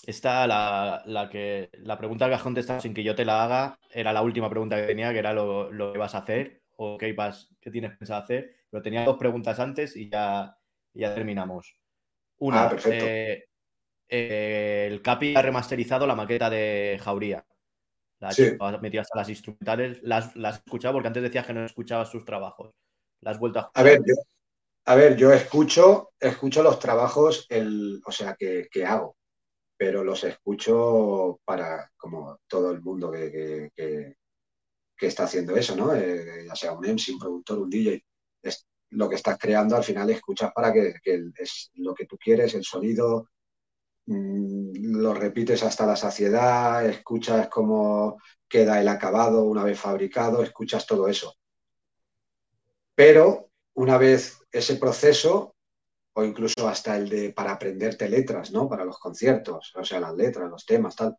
Esta, 0.04 0.46
la, 0.46 1.28
que, 1.30 1.70
la 1.74 1.96
pregunta 1.96 2.28
que 2.28 2.34
has 2.34 2.42
contestado 2.42 2.80
sin 2.80 2.92
que 2.92 3.04
yo 3.04 3.14
te 3.14 3.24
la 3.24 3.44
haga, 3.44 3.78
era 3.90 4.12
la 4.12 4.22
última 4.22 4.50
pregunta 4.50 4.76
que 4.76 4.86
tenía, 4.86 5.12
que 5.12 5.18
era 5.18 5.32
lo, 5.32 5.70
que 5.92 5.98
vas 5.98 6.14
a 6.14 6.18
hacer 6.18 6.62
o 6.76 6.98
qué, 6.98 7.14
qué 7.60 7.70
tienes 7.70 7.96
pensado 7.96 8.22
hacer. 8.22 8.56
Pero 8.70 8.82
tenía 8.82 9.04
dos 9.04 9.16
preguntas 9.16 9.60
antes 9.60 9.96
y 9.96 10.10
ya, 10.10 10.56
ya 10.94 11.14
terminamos. 11.14 11.76
Una, 12.38 12.64
ah, 12.64 12.76
eh, 12.88 13.44
el 14.08 15.00
Capi 15.02 15.36
ha 15.36 15.42
remasterizado 15.42 16.06
la 16.06 16.16
maqueta 16.16 16.50
de 16.50 16.98
Jauría. 17.00 17.46
La 18.18 18.28
hasta 18.28 19.16
las 19.16 19.28
instrumentales. 19.28 20.00
Las, 20.02 20.34
las 20.36 20.54
has 20.54 20.62
escuchado 20.64 20.94
porque 20.94 21.08
antes 21.08 21.22
decías 21.22 21.46
que 21.46 21.52
no 21.52 21.64
escuchabas 21.64 22.10
sus 22.10 22.24
trabajos 22.24 22.72
has 23.30 23.38
vuelto 23.38 23.60
a 23.60 23.70
A 23.74 23.82
ver, 23.82 24.00
yo, 24.04 24.14
a 24.86 24.94
ver, 24.94 25.16
yo 25.16 25.32
escucho, 25.32 26.12
escucho 26.18 26.62
los 26.62 26.78
trabajos, 26.78 27.46
el, 27.48 28.00
o 28.04 28.12
sea, 28.12 28.34
que, 28.34 28.68
hago, 28.84 29.16
pero 29.82 30.04
los 30.04 30.22
escucho 30.22 31.40
para, 31.44 31.90
como 31.96 32.38
todo 32.46 32.70
el 32.70 32.80
mundo 32.80 33.10
que, 33.10 33.68
que, 33.74 34.14
está 35.08 35.24
haciendo 35.24 35.56
eso, 35.56 35.74
¿no? 35.74 35.92
Eh, 35.92 36.44
ya 36.46 36.54
sea 36.54 36.72
un 36.72 36.84
MC, 36.84 37.14
un 37.14 37.18
productor, 37.18 37.58
un 37.58 37.68
DJ, 37.68 38.00
es 38.42 38.64
lo 38.90 39.08
que 39.08 39.16
estás 39.16 39.36
creando 39.36 39.74
al 39.74 39.82
final 39.82 40.08
escuchas 40.08 40.52
para 40.54 40.72
que, 40.72 40.94
es 41.04 41.72
lo 41.74 41.94
que 41.94 42.06
tú 42.06 42.16
quieres, 42.16 42.54
el 42.54 42.62
sonido, 42.62 43.26
mm, 44.06 45.00
lo 45.00 45.14
repites 45.14 45.64
hasta 45.64 45.84
la 45.84 45.96
saciedad, 45.96 46.86
escuchas 46.86 47.48
cómo 47.48 48.18
queda 48.48 48.80
el 48.80 48.86
acabado 48.86 49.42
una 49.42 49.64
vez 49.64 49.80
fabricado, 49.80 50.44
escuchas 50.44 50.86
todo 50.86 51.08
eso. 51.08 51.34
Pero 52.94 53.50
una 53.74 53.98
vez 53.98 54.38
ese 54.52 54.76
proceso, 54.76 55.56
o 56.14 56.24
incluso 56.24 56.68
hasta 56.68 56.96
el 56.96 57.08
de 57.08 57.32
para 57.32 57.52
aprenderte 57.52 58.08
letras, 58.08 58.52
¿no? 58.52 58.68
Para 58.68 58.84
los 58.84 58.98
conciertos, 58.98 59.72
o 59.76 59.84
sea, 59.84 60.00
las 60.00 60.14
letras, 60.14 60.50
los 60.50 60.66
temas, 60.66 60.96
tal. 60.96 61.16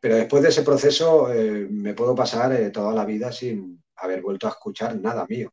Pero 0.00 0.16
después 0.16 0.42
de 0.42 0.50
ese 0.50 0.62
proceso 0.62 1.32
eh, 1.32 1.66
me 1.70 1.94
puedo 1.94 2.14
pasar 2.14 2.52
eh, 2.52 2.70
toda 2.70 2.92
la 2.94 3.04
vida 3.04 3.32
sin 3.32 3.82
haber 3.96 4.22
vuelto 4.22 4.46
a 4.46 4.50
escuchar 4.50 4.98
nada 5.00 5.26
mío. 5.28 5.50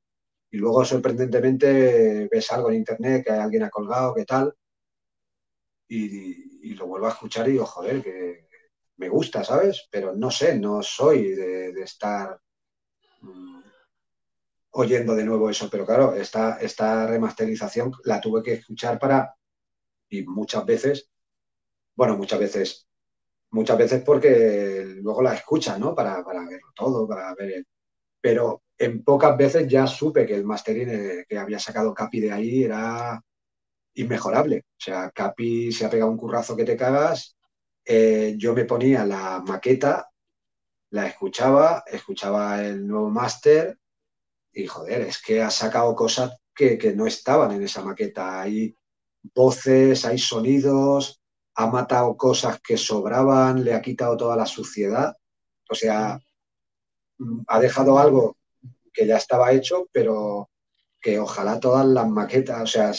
Y 0.52 0.58
luego, 0.58 0.84
sorprendentemente, 0.86 2.28
ves 2.32 2.52
algo 2.52 2.70
en 2.70 2.78
internet 2.78 3.24
que 3.26 3.32
alguien 3.32 3.64
ha 3.64 3.70
colgado, 3.70 4.16
que 4.16 4.26
tal, 4.26 4.54
y, 5.90 6.74
lo 6.76 6.88
vuelvo 6.88 7.08
a 7.08 7.12
escuchar 7.12 7.48
y 7.48 7.54
digo, 7.54 7.66
joder, 7.66 8.02
que 8.02 8.48
me 8.98 9.10
gusta, 9.10 9.44
¿sabes? 9.44 9.88
Pero 9.92 10.16
no 10.16 10.32
sé, 10.32 10.58
no 10.58 10.82
soy 10.84 11.30
de, 11.32 11.82
estar 11.82 12.40
mm, 13.22 13.59
oyendo 14.80 15.14
de 15.16 15.26
nuevo 15.26 15.50
eso, 15.50 15.70
pero 15.70 15.86
claro, 15.86 16.14
esta, 16.16 16.58
esta 16.60 17.06
remasterización 17.06 17.92
la 18.06 18.22
tuve 18.22 18.42
que 18.42 18.54
escuchar 18.54 18.98
para, 18.98 19.36
y 20.10 20.24
muchas 20.24 20.66
veces, 20.66 21.10
bueno, 21.96 22.18
muchas 22.18 22.40
veces, 22.40 22.88
muchas 23.52 23.78
veces 23.78 24.04
porque 24.04 24.86
luego 25.02 25.22
la 25.22 25.34
escuchas, 25.36 25.78
¿no? 25.80 25.94
Para, 25.94 26.24
para 26.24 26.42
verlo 26.42 26.70
todo, 26.76 27.08
para 27.08 27.36
ver 27.36 27.52
el, 27.52 27.68
pero 28.22 28.64
en 28.78 29.04
pocas 29.04 29.38
veces 29.38 29.68
ya 29.68 29.86
supe 29.86 30.26
que 30.26 30.36
el 30.36 30.46
mastering 30.46 31.26
que 31.28 31.38
había 31.38 31.60
sacado 31.60 31.94
Capi 31.94 32.22
de 32.22 32.32
ahí 32.32 32.64
era 32.64 33.22
inmejorable. 33.96 34.60
O 34.60 34.82
sea, 34.82 35.12
Capi 35.12 35.72
se 35.74 35.86
ha 35.86 35.90
pegado 35.90 36.12
un 36.12 36.18
currazo 36.18 36.56
que 36.56 36.64
te 36.64 36.78
cagas. 36.78 37.38
Eh, 37.84 38.36
yo 38.38 38.54
me 38.54 38.66
ponía 38.66 39.06
la 39.06 39.44
maqueta, 39.46 40.10
la 40.92 41.08
escuchaba, 41.08 41.84
escuchaba 41.86 42.64
el 42.64 42.88
nuevo 42.88 43.10
máster 43.10 43.78
y 44.54 44.68
joder, 44.68 45.02
es 45.02 45.22
que 45.22 45.42
ha 45.42 45.50
sacado 45.50 45.96
cosas 45.96 46.38
que, 46.56 46.94
no 46.96 47.08
estaban 47.08 47.52
en 47.52 47.64
esa 47.64 47.84
maqueta. 47.84 48.42
Hay 48.42 48.76
voces, 49.34 50.06
hay 50.06 50.18
sonidos, 50.18 51.22
ha 51.56 51.68
matado 51.68 52.18
cosas 52.18 52.60
que 52.62 52.78
sobraban, 52.78 53.64
le 53.64 53.74
ha 53.74 53.82
quitado 53.82 54.18
toda 54.18 54.36
la 54.36 54.46
suciedad. 54.46 55.16
O 55.70 55.76
sea, 55.76 56.20
ha 57.48 57.60
dejado 57.60 58.00
algo 58.00 58.38
que 58.94 59.08
ya 59.08 59.18
estaba 59.18 59.52
hecho, 59.54 59.88
pero 59.92 60.50
que 61.02 61.18
ojalá 61.20 61.60
todas 61.60 61.86
las 61.86 62.08
maquetas, 62.10 62.62
o 62.62 62.68
sea, 62.68 62.92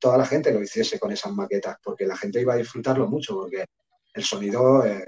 toda 0.00 0.18
la 0.18 0.26
gente 0.26 0.52
lo 0.52 0.60
hiciese 0.60 0.98
con 0.98 1.12
esas 1.12 1.32
maquetas, 1.32 1.76
porque 1.84 2.06
la 2.06 2.16
gente 2.16 2.40
iba 2.40 2.54
a 2.54 2.56
disfrutarlo 2.56 3.06
mucho, 3.06 3.34
porque 3.36 3.64
el 4.14 4.24
sonido 4.24 4.84
eh, 4.84 5.04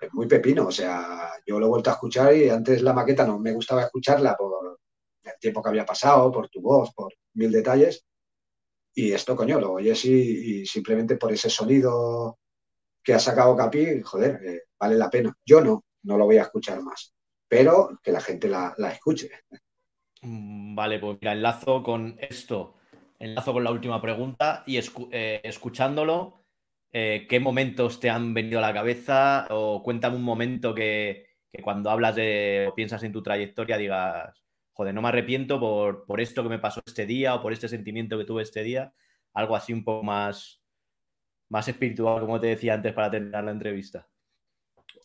es 0.00 0.12
muy 0.12 0.26
pepino. 0.26 0.66
O 0.66 0.72
sea, 0.72 1.30
yo 1.46 1.58
lo 1.58 1.66
he 1.66 1.68
vuelto 1.70 1.88
a 1.88 1.94
escuchar 1.94 2.36
y 2.36 2.50
antes 2.50 2.82
la 2.82 2.92
maqueta 2.92 3.26
no 3.26 3.38
me 3.38 3.52
gustaba 3.52 3.84
escucharla 3.84 4.36
por, 4.36 4.78
el 5.24 5.38
tiempo 5.40 5.62
que 5.62 5.68
había 5.70 5.86
pasado, 5.86 6.30
por 6.30 6.48
tu 6.48 6.60
voz, 6.60 6.92
por 6.94 7.12
mil 7.34 7.50
detalles. 7.50 8.04
Y 8.94 9.12
esto, 9.12 9.34
coño, 9.34 9.58
lo 9.58 9.72
oyes 9.72 10.04
y, 10.04 10.64
simplemente 10.66 11.16
por 11.16 11.32
ese 11.32 11.50
sonido 11.50 12.38
que 13.02 13.14
ha 13.14 13.18
sacado 13.18 13.56
Capi, 13.56 14.00
joder, 14.02 14.40
eh, 14.44 14.62
vale 14.78 14.94
la 14.94 15.10
pena. 15.10 15.36
Yo 15.44 15.60
no, 15.60 15.84
no 16.04 16.16
lo 16.16 16.26
voy 16.26 16.36
a 16.36 16.42
escuchar 16.42 16.80
más, 16.82 17.12
pero 17.48 17.98
que 18.02 18.12
la 18.12 18.20
gente 18.20 18.48
la, 18.48 18.74
escuche. 18.92 19.30
Mm, 20.22 20.74
vale, 20.74 20.98
pues 21.00 21.18
mira, 21.20 21.32
enlazo 21.32 21.82
con 21.82 22.16
esto, 22.20 22.76
enlazo 23.18 23.52
con 23.52 23.64
la 23.64 23.72
última 23.72 24.00
pregunta 24.00 24.62
y 24.66 24.78
eh, 24.78 25.40
escuchándolo, 25.42 26.44
eh, 26.92 27.26
¿qué 27.28 27.40
momentos 27.40 27.98
te 27.98 28.08
han 28.08 28.32
venido 28.32 28.60
a 28.60 28.62
la 28.62 28.72
cabeza? 28.72 29.48
O 29.50 29.82
cuéntame 29.82 30.16
un 30.16 30.22
momento 30.22 30.74
que, 30.74 31.26
que 31.52 31.62
cuando 31.62 31.90
hablas 31.90 32.16
de 32.16 32.68
o 32.70 32.74
piensas 32.74 33.02
en 33.02 33.12
tu 33.12 33.22
trayectoria 33.22 33.76
digas, 33.76 34.43
joder, 34.74 34.92
no 34.94 35.02
me 35.02 35.08
arrepiento 35.08 35.58
por, 35.58 36.04
por 36.04 36.20
esto 36.20 36.42
que 36.42 36.48
me 36.48 36.58
pasó 36.58 36.80
este 36.84 37.06
día 37.06 37.34
o 37.34 37.40
por 37.40 37.52
este 37.52 37.68
sentimiento 37.68 38.18
que 38.18 38.24
tuve 38.24 38.42
este 38.42 38.62
día, 38.62 38.92
algo 39.32 39.56
así 39.56 39.72
un 39.72 39.84
poco 39.84 40.02
más, 40.02 40.60
más 41.48 41.66
espiritual, 41.68 42.20
como 42.20 42.40
te 42.40 42.48
decía 42.48 42.74
antes 42.74 42.92
para 42.92 43.10
terminar 43.10 43.44
la 43.44 43.52
entrevista. 43.52 44.06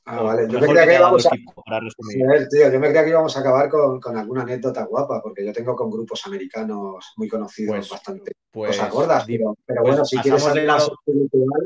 Ah, 0.05 0.23
vale. 0.23 0.47
Yo 0.49 0.59
me, 0.59 0.67
creía 0.67 0.87
que 0.87 0.95
íbamos 0.95 1.25
a... 1.27 1.29
yo 1.29 2.79
me 2.79 2.87
creía 2.87 3.03
que 3.03 3.09
íbamos 3.09 3.37
a 3.37 3.39
acabar 3.41 3.69
con, 3.69 4.17
alguna 4.17 4.41
anécdota 4.41 4.85
guapa, 4.85 5.21
porque 5.21 5.45
yo 5.45 5.53
tengo 5.53 5.75
con 5.75 5.91
grupos 5.91 6.25
americanos 6.25 7.13
muy 7.17 7.27
conocidos 7.27 7.75
pues, 7.75 7.89
bastante 7.89 8.31
pues, 8.49 8.75
cosas 8.75 8.91
gordas, 8.91 9.25
pero, 9.27 9.55
pero 9.63 9.81
pues 9.83 9.91
bueno, 9.91 10.05
si 10.05 10.17
quieres 10.17 10.43
lado 10.65 10.95
espiritual... 11.05 11.61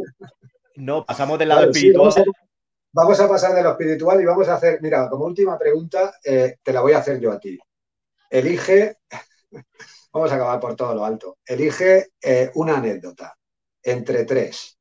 No, 0.75 1.05
pasamos 1.05 1.39
del 1.39 1.49
lado 1.49 1.69
espiritual. 1.69 2.25
vamos, 2.91 3.19
a, 3.21 3.29
pasar 3.29 3.55
de 3.55 3.63
lo 3.63 3.71
espiritual 3.71 4.19
y 4.19 4.25
vamos 4.25 4.49
a 4.49 4.55
hacer, 4.55 4.79
mira, 4.81 5.07
como 5.09 5.23
última 5.23 5.57
pregunta, 5.57 6.15
eh, 6.25 6.57
te 6.61 6.73
la 6.73 6.81
voy 6.81 6.91
a 6.91 6.97
hacer 6.97 7.21
yo 7.21 7.31
a 7.31 7.39
ti 7.39 7.57
elige, 8.33 8.97
vamos 10.11 10.31
a 10.31 10.35
acabar 10.35 10.59
por 10.59 10.75
todo 10.75 10.95
lo 10.95 11.05
alto, 11.05 11.37
elige 11.45 12.07
eh, 12.21 12.51
una 12.55 12.77
anécdota 12.77 13.37
entre 13.81 14.25
tres. 14.25 14.77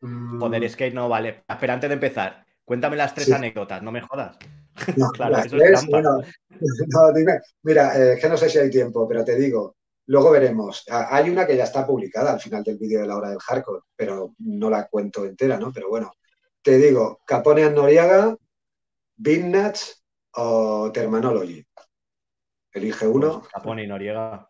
Joder, 0.00 0.64
es 0.64 0.76
que 0.76 0.90
no 0.90 1.08
vale. 1.08 1.44
Espera, 1.48 1.74
antes 1.74 1.88
de 1.88 1.94
empezar, 1.94 2.44
cuéntame 2.64 2.96
las 2.96 3.14
tres 3.14 3.30
anécdotas, 3.32 3.82
no 3.82 3.92
me 3.92 4.00
jodas. 4.00 4.36
claro, 5.14 5.38
eso 5.38 5.56
es 5.56 5.88
no, 5.88 7.12
dime. 7.14 7.40
Mira, 7.62 7.96
eh, 7.96 8.14
es 8.14 8.20
que 8.20 8.28
no 8.28 8.36
sé 8.36 8.48
si 8.48 8.58
hay 8.58 8.68
tiempo, 8.68 9.08
pero 9.08 9.24
te 9.24 9.36
digo, 9.36 9.76
luego 10.06 10.32
veremos. 10.32 10.84
Hay 10.88 11.30
una 11.30 11.46
que 11.46 11.56
ya 11.56 11.64
está 11.64 11.86
publicada 11.86 12.32
al 12.32 12.40
final 12.40 12.64
del 12.64 12.78
vídeo 12.78 13.00
de 13.00 13.06
la 13.06 13.16
hora 13.16 13.30
del 13.30 13.38
hardcore, 13.38 13.82
pero 13.96 14.34
no 14.38 14.68
la 14.68 14.88
cuento 14.88 15.24
entera, 15.24 15.56
¿no? 15.56 15.72
Pero 15.72 15.88
bueno, 15.88 16.12
te 16.62 16.78
digo, 16.78 17.20
Capone 17.24 17.70
Noriaga, 17.70 18.36
Nuts 19.16 20.04
o 20.32 20.90
Terminology. 20.92 21.64
Elige 22.72 23.06
uno. 23.06 23.40
Pues 23.40 23.52
Capone 23.52 23.84
y 23.84 23.86
Noriega. 23.86 24.48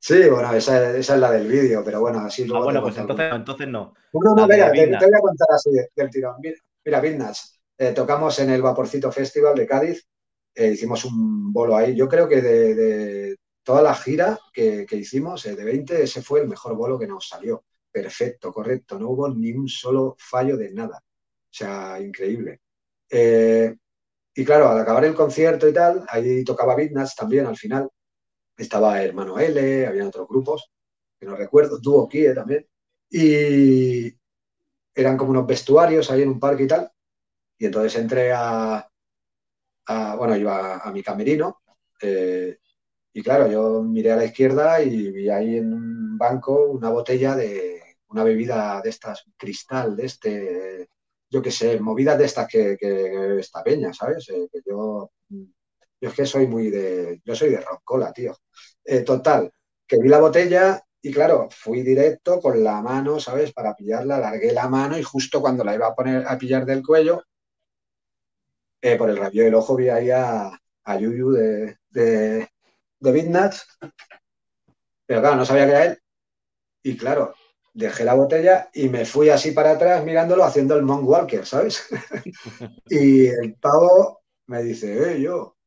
Sí, 0.00 0.28
bueno, 0.30 0.52
esa, 0.52 0.96
es 0.96 1.08
la 1.08 1.30
del 1.30 1.48
vídeo, 1.48 1.82
pero 1.84 2.00
bueno, 2.00 2.20
así 2.20 2.46
Ah, 2.54 2.60
bueno, 2.60 2.80
pues 2.80 2.96
entonces, 2.96 3.32
entonces 3.32 3.68
no. 3.68 3.94
No, 4.12 4.34
no, 4.34 4.46
mira, 4.46 4.70
te, 4.70 4.86
voy 4.86 5.14
a 5.14 5.20
contar 5.20 5.48
así 5.52 5.70
del 5.94 6.10
tirón. 6.10 6.36
Mira, 6.40 7.02
mira 7.02 7.32
eh, 7.78 7.92
tocamos 7.92 8.38
en 8.38 8.50
el 8.50 8.62
Vaporcito 8.62 9.10
Festival 9.10 9.56
de 9.56 9.66
Cádiz, 9.66 10.06
eh, 10.54 10.68
hicimos 10.68 11.04
un 11.04 11.52
bolo 11.52 11.76
ahí. 11.76 11.94
Yo 11.96 12.08
creo 12.08 12.28
que 12.28 12.40
de, 12.40 13.36
toda 13.62 13.82
la 13.82 13.94
gira 13.94 14.38
que, 14.52 14.86
hicimos, 14.92 15.44
eh, 15.46 15.56
de 15.56 15.64
20, 15.64 16.02
ese 16.02 16.22
fue 16.22 16.40
el 16.40 16.48
mejor 16.48 16.76
bolo 16.76 16.98
que 16.98 17.06
nos 17.06 17.28
salió. 17.28 17.64
Perfecto, 17.90 18.52
correcto, 18.52 18.98
no 18.98 19.10
hubo 19.10 19.28
ni 19.28 19.52
un 19.52 19.68
solo 19.68 20.16
fallo 20.18 20.56
de 20.56 20.72
nada. 20.72 20.98
O 20.98 21.50
sea, 21.50 22.00
increíble. 22.00 22.60
Y 24.38 24.44
claro, 24.44 24.68
al 24.68 24.78
acabar 24.78 25.04
el 25.04 25.16
concierto 25.16 25.66
y 25.68 25.72
tal, 25.72 26.06
ahí 26.08 26.44
tocaba 26.44 26.76
Bitnats 26.76 27.16
también 27.16 27.46
al 27.46 27.56
final. 27.56 27.90
Estaba 28.56 29.02
Hermano 29.02 29.36
L, 29.36 29.84
había 29.84 30.06
otros 30.06 30.28
grupos, 30.28 30.70
que 31.18 31.26
no 31.26 31.34
recuerdo, 31.34 31.80
Duo 31.80 32.08
Kie 32.08 32.34
también, 32.34 32.64
y 33.10 34.16
eran 34.94 35.16
como 35.16 35.32
unos 35.32 35.44
vestuarios 35.44 36.08
ahí 36.12 36.22
en 36.22 36.28
un 36.28 36.38
parque 36.38 36.62
y 36.62 36.66
tal, 36.68 36.88
y 37.58 37.66
entonces 37.66 38.00
entré 38.00 38.30
a, 38.32 38.88
bueno, 40.16 40.36
iba 40.36 40.76
a, 40.76 40.92
mi 40.92 41.02
camerino, 41.02 41.60
eh, 42.00 42.58
y 43.12 43.20
claro, 43.24 43.48
yo 43.48 43.82
miré 43.82 44.12
a 44.12 44.16
la 44.18 44.26
izquierda 44.26 44.80
y 44.80 45.10
vi 45.10 45.28
ahí 45.30 45.56
en 45.56 45.72
un 45.74 46.16
banco 46.16 46.66
una 46.66 46.90
botella 46.90 47.34
de 47.34 47.82
una 48.10 48.22
bebida 48.22 48.80
de 48.84 48.90
estas, 48.90 49.24
cristal, 49.36 49.96
de 49.96 50.06
este, 50.06 50.88
yo 51.30 51.42
qué 51.42 51.50
sé, 51.50 51.78
movidas 51.80 52.18
de 52.18 52.24
estas 52.24 52.48
que, 52.48 52.76
que 52.78 53.38
esta 53.38 53.62
peña, 53.62 53.92
¿sabes? 53.92 54.28
Eh, 54.30 54.48
que 54.52 54.60
yo 54.66 55.10
es 56.00 56.14
que 56.14 56.26
soy 56.26 56.46
muy 56.46 56.70
de. 56.70 57.20
Yo 57.24 57.34
soy 57.34 57.50
de 57.50 57.60
roncola, 57.60 58.12
tío. 58.12 58.36
Eh, 58.84 59.00
total, 59.00 59.52
que 59.86 59.98
vi 59.98 60.08
la 60.08 60.20
botella 60.20 60.82
y 61.02 61.12
claro, 61.12 61.48
fui 61.50 61.82
directo 61.82 62.40
con 62.40 62.62
la 62.62 62.80
mano, 62.82 63.20
¿sabes? 63.20 63.52
Para 63.52 63.74
pillarla, 63.74 64.18
largué 64.18 64.52
la 64.52 64.68
mano 64.68 64.98
y 64.98 65.02
justo 65.02 65.40
cuando 65.40 65.64
la 65.64 65.74
iba 65.74 65.86
a 65.86 65.94
poner 65.94 66.26
a 66.26 66.38
pillar 66.38 66.64
del 66.66 66.84
cuello, 66.84 67.24
eh, 68.80 68.96
por 68.96 69.10
el 69.10 69.16
rabillo 69.16 69.44
del 69.44 69.54
ojo 69.54 69.76
vi 69.76 69.88
ahí 69.88 70.10
a, 70.10 70.50
a 70.84 70.98
Yuyu 70.98 71.30
de, 71.32 71.78
de, 71.90 72.48
de 73.00 73.50
Pero 75.06 75.20
claro, 75.20 75.36
no 75.36 75.44
sabía 75.44 75.66
que 75.66 75.70
era 75.70 75.84
él. 75.86 75.98
Y 76.82 76.96
claro, 76.96 77.34
dejé 77.78 78.04
la 78.04 78.14
botella 78.14 78.70
y 78.74 78.88
me 78.88 79.04
fui 79.04 79.28
así 79.30 79.52
para 79.52 79.72
atrás 79.72 80.04
mirándolo 80.04 80.44
haciendo 80.44 80.76
el 80.76 80.82
Monk 80.82 81.08
Walker, 81.08 81.46
¿sabes? 81.46 81.88
y 82.90 83.26
el 83.26 83.54
pavo 83.60 84.22
me 84.46 84.62
dice, 84.62 85.14
eh, 85.14 85.20
yo, 85.20 85.58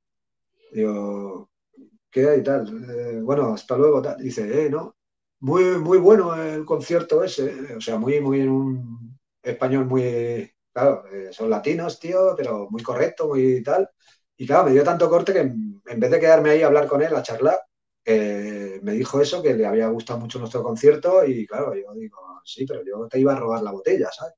Digo, 0.71 1.49
¿qué 2.09 2.29
hay 2.29 2.43
tal? 2.43 2.67
Eh, 2.89 3.21
bueno, 3.21 3.53
hasta 3.53 3.77
luego. 3.77 4.01
Tal. 4.01 4.17
Dice, 4.17 4.65
eh, 4.65 4.69
no. 4.69 4.95
Muy, 5.41 5.63
muy 5.79 5.97
bueno 5.97 6.35
el 6.41 6.65
concierto 6.65 7.23
ese. 7.23 7.75
O 7.75 7.81
sea, 7.81 7.97
muy, 7.97 8.21
muy 8.21 8.41
en 8.41 8.49
un 8.49 9.19
español 9.43 9.85
muy. 9.85 10.51
Claro, 10.73 11.05
eh, 11.11 11.29
son 11.33 11.49
latinos, 11.49 11.99
tío, 11.99 12.33
pero 12.37 12.69
muy 12.69 12.81
correcto, 12.83 13.27
muy 13.27 13.61
tal. 13.63 13.89
Y 14.37 14.47
claro, 14.47 14.65
me 14.65 14.71
dio 14.71 14.83
tanto 14.83 15.09
corte 15.09 15.33
que 15.33 15.39
en, 15.39 15.81
vez 15.99 16.11
de 16.11 16.19
quedarme 16.19 16.51
ahí 16.51 16.63
a 16.63 16.67
hablar 16.67 16.87
con 16.87 17.01
él, 17.01 17.15
a 17.15 17.23
charlar, 17.23 17.59
me 18.05 18.91
dijo 18.93 19.21
eso, 19.21 19.41
que 19.43 19.53
le 19.53 19.65
había 19.65 19.87
gustado 19.87 20.19
mucho 20.19 20.39
nuestro 20.39 20.63
concierto. 20.63 21.25
Y 21.25 21.45
claro, 21.45 21.75
yo 21.75 21.93
digo, 21.93 22.41
sí, 22.43 22.65
pero 22.65 22.83
yo 22.85 23.07
te 23.07 23.19
iba 23.19 23.33
a 23.33 23.39
robar 23.39 23.61
la 23.63 23.71
botella, 23.71 24.09
¿sabes? 24.11 24.35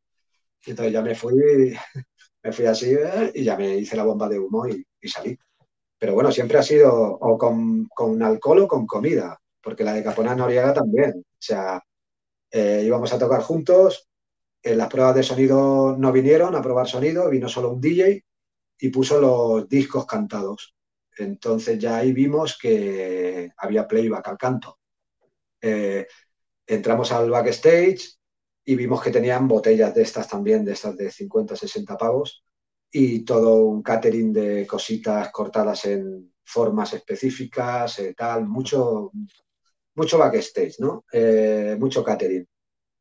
Y 0.65 0.71
entonces 0.71 0.93
ya 0.93 1.01
me 1.01 1.15
fui, 1.15 1.33
me 2.43 2.51
fui 2.51 2.65
así 2.65 2.95
y 3.33 3.43
ya 3.43 3.57
me 3.57 3.77
hice 3.77 3.95
la 3.97 4.03
bomba 4.03 4.29
de 4.29 4.39
humo 4.39 4.67
y 4.67 5.07
salí. 5.07 5.37
Pero 6.03 6.15
bueno, 6.15 6.33
siempre 6.33 6.57
ha 6.57 6.63
sido 6.63 6.91
o 6.93 7.37
con, 7.37 7.87
alcohol 8.21 8.59
o 8.59 8.67
con 8.67 8.85
comida, 8.85 9.39
porque 9.61 9.85
la 9.85 9.93
de 9.93 10.03
Capona 10.03 10.35
Noriega 10.35 10.73
también. 10.73 11.13
O 11.17 11.39
sea, 11.39 11.81
eh, 12.51 12.83
íbamos 12.85 13.13
a 13.13 13.17
tocar 13.17 13.41
juntos, 13.41 14.09
en 14.61 14.79
las 14.79 14.89
pruebas 14.89 15.15
de 15.15 15.23
sonido 15.23 15.95
no 15.97 16.11
vinieron 16.11 16.55
a 16.55 16.61
probar 16.61 16.89
sonido, 16.89 17.29
vino 17.29 17.47
solo 17.47 17.69
un 17.69 17.79
DJ 17.79 18.21
y 18.79 18.89
puso 18.89 19.21
los 19.21 19.69
discos 19.69 20.05
cantados. 20.05 20.75
Entonces 21.17 21.77
ya 21.79 21.97
ahí 21.97 22.13
vimos 22.13 22.57
que 22.57 23.51
había 23.57 23.87
playback 23.87 24.27
al 24.27 24.37
canto. 24.37 24.79
Eh, 25.61 26.07
entramos 26.67 27.11
al 27.11 27.29
backstage 27.29 28.17
y 28.65 28.75
vimos 28.75 29.01
que 29.01 29.11
tenían 29.11 29.47
botellas 29.47 29.93
de 29.93 30.01
estas 30.03 30.27
también, 30.27 30.63
de 30.65 30.73
estas 30.73 30.95
de 30.95 31.11
50, 31.11 31.55
60 31.55 31.97
pavos, 31.97 32.43
y 32.91 33.25
todo 33.25 33.65
un 33.65 33.81
catering 33.81 34.31
de 34.31 34.67
cositas 34.67 35.31
cortadas 35.31 35.85
en 35.85 36.33
formas 36.43 36.93
específicas, 36.93 37.99
eh, 37.99 38.13
tal, 38.15 38.47
mucho, 38.47 39.11
mucho 39.95 40.17
backstage, 40.17 40.79
¿no? 40.79 41.05
Eh, 41.11 41.75
mucho 41.79 42.03
catering. 42.03 42.47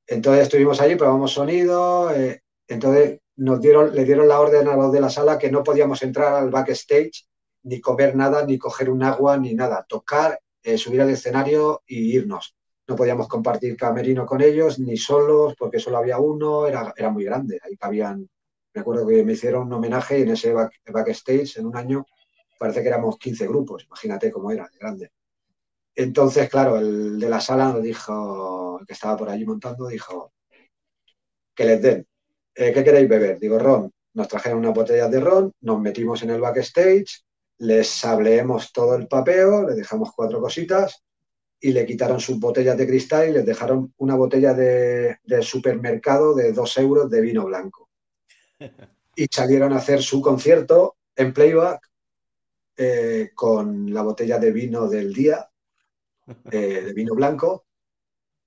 Entonces 0.07 0.45
estuvimos 0.45 0.81
allí, 0.81 0.97
probamos 0.97 1.33
sonido, 1.33 2.11
eh, 2.11 2.43
entonces 2.67 3.21
nos 3.37 3.61
dieron, 3.61 3.95
le 3.95 4.05
dieron 4.05 4.29
la 4.29 4.41
orden 4.41 4.69
a 4.69 4.77
los 4.77 4.93
de 4.93 5.01
la 5.01 5.11
sala 5.11 5.39
que 5.39 5.51
no 5.51 5.63
podíamos 5.63 6.03
entrar 6.03 6.35
al 6.35 6.51
backstage, 6.51 7.27
ni 7.65 7.81
comer 7.81 8.17
nada, 8.17 8.45
ni 8.45 8.59
coger 8.59 8.91
un 8.91 9.03
agua, 9.03 9.37
ni 9.37 9.55
nada, 9.55 9.85
tocar, 9.89 10.41
subir 10.77 11.03
al 11.03 11.11
escenario 11.11 11.83
y 11.87 12.17
irnos. 12.17 12.55
No 12.87 12.97
podíamos 12.97 13.29
compartir 13.29 13.77
camerino 13.77 14.27
con 14.27 14.41
ellos, 14.41 14.79
ni 14.79 14.97
solos, 14.97 15.55
porque 15.59 15.79
solo 15.79 15.99
había 15.99 16.19
uno, 16.19 16.67
era, 16.67 16.93
era 16.97 17.11
muy 17.11 17.25
grande, 17.25 17.61
ahí 17.63 17.77
cabían 17.77 18.29
me 18.75 18.81
acuerdo 18.81 19.07
que 19.07 19.25
me 19.25 19.33
hicieron 19.33 19.67
un 19.67 19.73
homenaje 19.75 20.21
en 20.21 20.31
ese 20.31 20.53
backstage, 20.53 21.59
en 21.59 21.67
un 21.67 21.77
año, 21.77 22.07
parece 22.59 22.83
que 22.83 22.89
éramos 22.89 23.19
15 23.19 23.47
grupos, 23.47 23.85
imagínate 23.85 24.31
cómo 24.31 24.51
era, 24.51 24.69
de 24.73 24.79
grande. 24.79 25.13
Entonces, 25.95 26.49
claro, 26.49 26.79
el 26.79 27.19
de 27.19 27.29
la 27.29 27.41
sala 27.41 27.73
nos 27.73 27.83
dijo, 27.83 28.79
el 28.81 28.87
que 28.87 28.95
estaba 28.95 29.17
por 29.17 29.29
allí 29.29 29.45
montando, 29.45 29.89
dijo 29.89 30.33
que 31.55 31.65
les 31.65 31.83
den. 31.83 32.07
Eh, 32.55 32.73
¿Qué 32.73 32.83
queréis 32.83 33.09
beber? 33.09 33.39
Digo, 33.39 33.59
ron. 33.59 33.91
Nos 34.15 34.29
trajeron 34.29 34.59
una 34.59 34.71
botella 34.71 35.09
de 35.09 35.21
ron, 35.21 35.53
nos 35.61 35.81
metimos 35.81 36.23
en 36.23 36.31
el 36.31 36.41
backstage, 36.41 37.25
les 37.63 37.87
sableemos 37.89 38.73
todo 38.73 38.97
el 38.97 39.07
papeo, 39.07 39.65
les 39.69 39.77
dejamos 39.77 40.11
cuatro 40.17 40.41
cositas 40.41 41.05
y 41.61 41.73
le 41.73 41.87
quitaron 41.87 42.19
sus 42.19 42.41
botellas 42.41 42.77
de 42.77 42.89
cristal 42.89 43.29
y 43.29 43.33
les 43.33 43.47
dejaron 43.47 43.95
una 43.99 44.17
botella 44.17 44.53
de, 44.53 45.19
de 45.23 45.43
supermercado 45.43 46.35
de 46.35 46.53
dos 46.53 46.77
euros 46.79 47.09
de 47.09 47.21
vino 47.21 47.45
blanco 47.45 47.89
y 49.17 49.27
salieron 49.31 49.73
a 49.73 49.77
hacer 49.77 50.03
su 50.03 50.21
concierto 50.21 50.97
en 51.15 51.33
playback 51.33 51.89
eh, 52.77 53.31
con 53.33 53.95
la 53.95 54.03
botella 54.03 54.41
de 54.41 54.51
vino 54.51 54.89
del 54.89 55.13
día, 55.13 55.49
eh, 56.51 56.83
de 56.83 56.93
vino 56.93 57.15
blanco, 57.15 57.67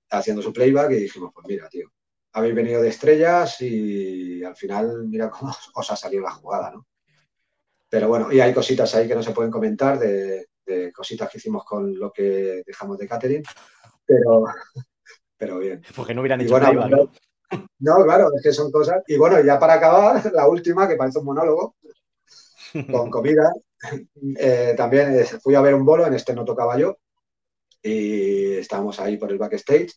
haciendo 0.10 0.42
su 0.42 0.52
playback 0.52 0.92
y 0.92 0.96
dijimos, 1.04 1.32
pues 1.34 1.48
mira, 1.48 1.70
tío, 1.70 1.90
habéis 2.34 2.54
venido 2.56 2.82
de 2.82 2.90
estrellas 2.90 3.62
y 3.62 4.44
al 4.44 4.58
final 4.58 5.08
mira 5.08 5.30
cómo 5.30 5.54
os 5.74 5.90
ha 5.90 5.96
salido 5.96 6.24
la 6.24 6.32
jugada, 6.32 6.72
¿no? 6.72 6.86
Pero 7.96 8.10
bueno, 8.10 8.30
y 8.30 8.42
hay 8.42 8.54
cositas 8.54 8.94
ahí 8.94 9.08
que 9.08 9.16
no 9.16 9.24
se 9.24 9.32
pueden 9.32 9.50
comentar 9.50 9.98
de, 9.98 10.50
cositas 10.94 11.30
que 11.30 11.38
hicimos 11.38 11.64
con 11.64 11.98
lo 11.98 12.12
que 12.12 12.62
dejamos 12.68 12.98
de 12.98 13.08
catering, 13.08 13.44
pero, 14.06 14.44
pero 15.38 15.60
bien. 15.60 15.82
Porque 15.96 16.14
no 16.14 16.20
hubieran 16.20 16.42
hecho 16.42 16.58
playback, 16.58 16.92
no, 17.80 18.04
claro, 18.04 18.32
es 18.36 18.44
que 18.44 18.52
son 18.52 18.70
cosas. 18.70 19.02
Y 19.08 19.16
bueno, 19.16 19.42
ya 19.42 19.58
para 19.58 19.76
acabar, 19.76 20.30
la 20.34 20.46
última, 20.46 20.90
que 20.90 20.98
parece 20.98 21.20
un 21.20 21.26
monólogo, 21.26 21.78
con 22.92 23.10
comida. 23.10 23.54
Eh, 24.40 24.74
también 24.76 25.18
eh, 25.18 25.26
fui 25.42 25.56
a 25.56 25.62
ver 25.62 25.74
un 25.74 25.86
bolo, 25.86 26.06
en 26.06 26.16
este 26.16 26.34
no 26.34 26.44
tocaba 26.44 26.78
yo, 26.78 26.98
y 27.82 28.56
estábamos 28.56 29.00
ahí 29.00 29.16
por 29.16 29.32
el 29.32 29.38
backstage. 29.38 29.94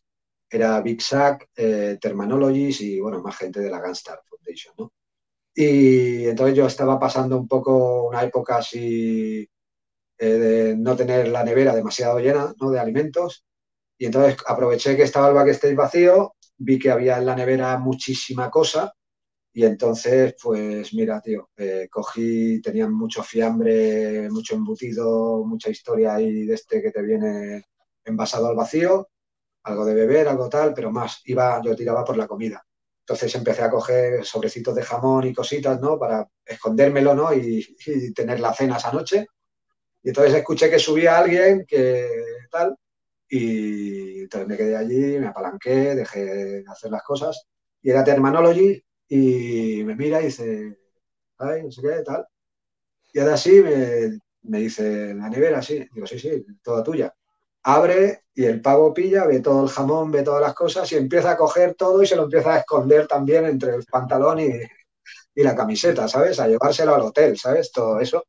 Era 0.49 0.81
Big 0.83 1.03
Sack, 1.03 1.49
eh, 1.57 1.99
Terminologies 2.01 2.81
y 2.81 3.01
bueno, 3.01 3.21
más 3.21 3.37
gente 3.37 3.59
de 3.59 3.71
la 3.71 3.81
Gunstar 3.81 4.21
Foundation, 4.25 4.75
¿no? 4.79 4.93
Y 5.55 6.27
entonces 6.27 6.57
yo 6.57 6.67
estaba 6.67 6.99
pasando 6.99 7.37
un 7.37 7.49
poco 7.49 8.09
una 8.09 8.23
época 8.23 8.59
así 8.59 9.49
de 10.19 10.77
no 10.77 10.97
tener 10.97 11.29
la 11.29 11.45
nevera 11.45 11.75
demasiado 11.75 12.19
llena 12.19 12.55
¿no? 12.61 12.71
de 12.71 12.81
alimentos. 12.81 13.45
Y 13.99 14.07
entonces 14.07 14.37
aproveché 14.47 14.97
que 14.97 15.03
estaba 15.05 15.29
el 15.29 15.35
backstage 15.35 15.75
vacío 15.75 16.35
vi 16.59 16.79
que 16.79 16.91
había 16.91 17.19
en 17.19 17.27
la 17.27 17.37
nevera 17.37 17.79
muchísima 17.79 18.51
cosa 18.51 18.93
y 19.53 19.65
entonces, 19.65 20.37
pues 20.41 20.95
mira, 20.95 21.21
tío, 21.21 21.51
eh, 21.57 21.89
cogí, 21.91 22.61
tenían 22.61 22.93
mucho 22.93 23.23
fiambre, 23.23 24.31
mucho 24.31 24.55
embutido, 24.55 25.45
mucha 25.45 25.71
historia 25.71 26.15
ahí 26.15 26.47
de 26.47 26.55
este 26.55 26.83
que 26.83 26.93
te 26.93 27.03
viene 27.03 27.65
envasado 28.05 28.49
al 28.49 28.57
vacío, 28.57 29.09
algo 29.65 29.85
de 29.85 29.95
beber, 29.95 30.29
algo 30.29 30.49
tal, 30.49 30.75
pero 30.75 30.93
más, 30.93 31.23
iba, 31.25 31.61
yo 31.63 31.75
tiraba 31.75 32.05
por 32.05 32.17
la 32.17 32.29
comida. 32.29 32.65
Entonces 33.09 33.35
empecé 33.37 33.63
a 33.63 33.71
coger 33.71 34.23
sobrecitos 34.23 34.75
de 34.75 34.83
jamón 34.83 35.27
y 35.27 35.33
cositas, 35.33 35.81
¿no? 35.81 35.99
Para 35.99 36.29
escondérmelo, 36.45 37.15
¿no? 37.15 37.33
Y, 37.33 37.75
tener 38.15 38.39
la 38.39 38.53
cena 38.53 38.77
esa 38.77 38.93
noche. 38.93 39.29
Y 40.03 40.11
entonces 40.11 40.35
escuché 40.35 40.69
que 40.69 40.79
subía 40.79 41.17
alguien 41.19 41.65
que 41.67 42.07
tal, 42.51 42.77
y 43.27 44.21
entonces 44.23 44.49
me 44.49 44.57
quedé 44.59 44.77
allí, 44.77 45.19
me 45.19 45.29
apalanqué, 45.29 45.95
dejé 45.95 46.25
de 46.25 46.65
hacer 46.69 46.91
las 46.91 47.03
cosas. 47.03 47.47
Y 47.81 47.91
era 47.91 48.05
Terminology 48.05 48.85
y 49.09 49.83
me 49.85 49.97
mira 49.97 50.21
y 50.21 50.27
dice, 50.27 50.79
ay, 51.39 51.63
no 51.63 51.71
sé 51.71 51.81
qué, 51.81 52.03
tal. 52.05 52.27
Y 53.15 53.21
ahora 53.21 53.39
sí 53.39 53.63
me, 53.63 54.19
me 54.43 54.59
dice, 54.61 55.15
la 55.15 55.31
nevera, 55.31 55.63
sí. 55.63 55.89
Digo, 55.95 56.07
sí, 56.07 56.19
sí, 56.19 56.45
toda 56.63 56.85
tuya. 56.85 57.15
Abre 57.63 58.23
y 58.35 58.45
el 58.45 58.61
pavo 58.61 58.95
pilla, 58.95 59.27
ve 59.27 59.41
todo 59.41 59.65
el 59.65 59.69
jamón, 59.69 60.11
ve 60.11 60.23
todas 60.23 60.41
las 60.41 60.55
cosas 60.55 60.91
y 60.93 60.97
empieza 60.97 61.33
a 61.33 61.37
coger 61.37 61.75
todo 61.75 62.03
y 62.03 62.07
se 62.07 62.17
lo 62.17 62.25
empieza 62.25 62.55
a 62.55 62.59
esconder 62.59 63.07
también 63.07 63.45
entre 63.47 63.75
el 63.75 63.85
pantalón 63.85 64.41
y, 64.41 64.51
y 65.35 65.43
la 65.43 65.55
camiseta, 65.55 66.09
¿sabes? 66.09 66.41
A 66.41 66.49
llevárselo 66.49 66.95
al 66.95 67.03
hotel, 67.03 67.39
¿sabes? 67.39 67.71
Todo 67.71 68.01
eso. 68.01 68.25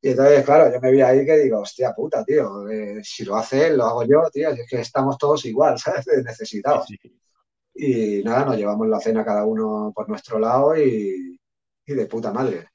Y 0.00 0.10
entonces, 0.10 0.44
claro, 0.44 0.72
yo 0.72 0.80
me 0.80 0.90
vi 0.90 1.00
ahí 1.00 1.24
que 1.24 1.38
digo, 1.38 1.60
hostia 1.60 1.92
puta, 1.92 2.24
tío, 2.24 2.68
eh, 2.68 3.00
si 3.04 3.24
lo 3.24 3.36
hace 3.36 3.68
él, 3.68 3.76
lo 3.76 3.84
hago 3.84 4.04
yo, 4.04 4.28
tío, 4.32 4.50
es 4.50 4.68
que 4.68 4.80
estamos 4.80 5.16
todos 5.16 5.44
igual, 5.44 5.78
¿sabes? 5.78 6.06
Necesitados. 6.24 6.86
Y 7.74 8.22
nada, 8.22 8.44
nos 8.44 8.56
llevamos 8.56 8.88
la 8.88 9.00
cena 9.00 9.24
cada 9.24 9.44
uno 9.44 9.92
por 9.94 10.08
nuestro 10.08 10.38
lado 10.38 10.76
y, 10.76 11.40
y 11.86 11.94
de 11.94 12.06
puta 12.06 12.32
madre. 12.32 12.66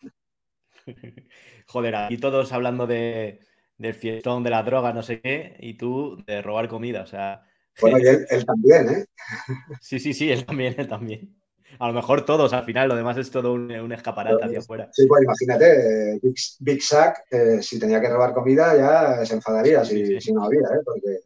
Joder, 1.67 1.95
aquí 1.95 2.17
todos 2.17 2.53
hablando 2.53 2.87
de, 2.87 3.39
del 3.77 3.93
fiestón, 3.93 4.43
de 4.43 4.49
la 4.49 4.63
droga, 4.63 4.93
no 4.93 5.03
sé 5.03 5.21
qué, 5.21 5.55
y 5.59 5.75
tú 5.75 6.23
de 6.25 6.41
robar 6.41 6.67
comida, 6.67 7.01
o 7.01 7.07
sea... 7.07 7.43
Bueno, 7.79 7.99
y 7.99 8.07
él, 8.07 8.45
también, 8.45 8.89
¿eh? 8.89 9.05
Sí, 9.81 9.99
sí, 9.99 10.13
sí, 10.13 10.31
él 10.31 10.45
también, 10.45 10.75
él 10.77 10.87
también. 10.87 11.35
A 11.79 11.87
lo 11.87 11.93
mejor 11.93 12.25
todos, 12.25 12.53
al 12.53 12.63
final, 12.63 12.89
lo 12.89 12.95
demás 12.95 13.17
es 13.17 13.29
todo 13.29 13.53
un, 13.53 13.71
un 13.71 13.91
escaparate 13.91 14.43
hacia 14.43 14.59
afuera. 14.59 14.89
Sí, 14.93 15.05
pues 15.05 15.23
imagínate, 15.23 16.19
Big, 16.59 16.81
Sack, 16.81 17.25
eh, 17.29 17.61
si 17.61 17.79
tenía 17.79 18.01
que 18.01 18.09
robar 18.09 18.33
comida, 18.33 18.75
ya 18.75 19.25
se 19.25 19.35
enfadaría 19.35 19.85
si, 19.85 20.19
si 20.19 20.33
no 20.33 20.45
había, 20.45 20.59
¿eh? 20.59 20.81
Porque... 20.83 21.19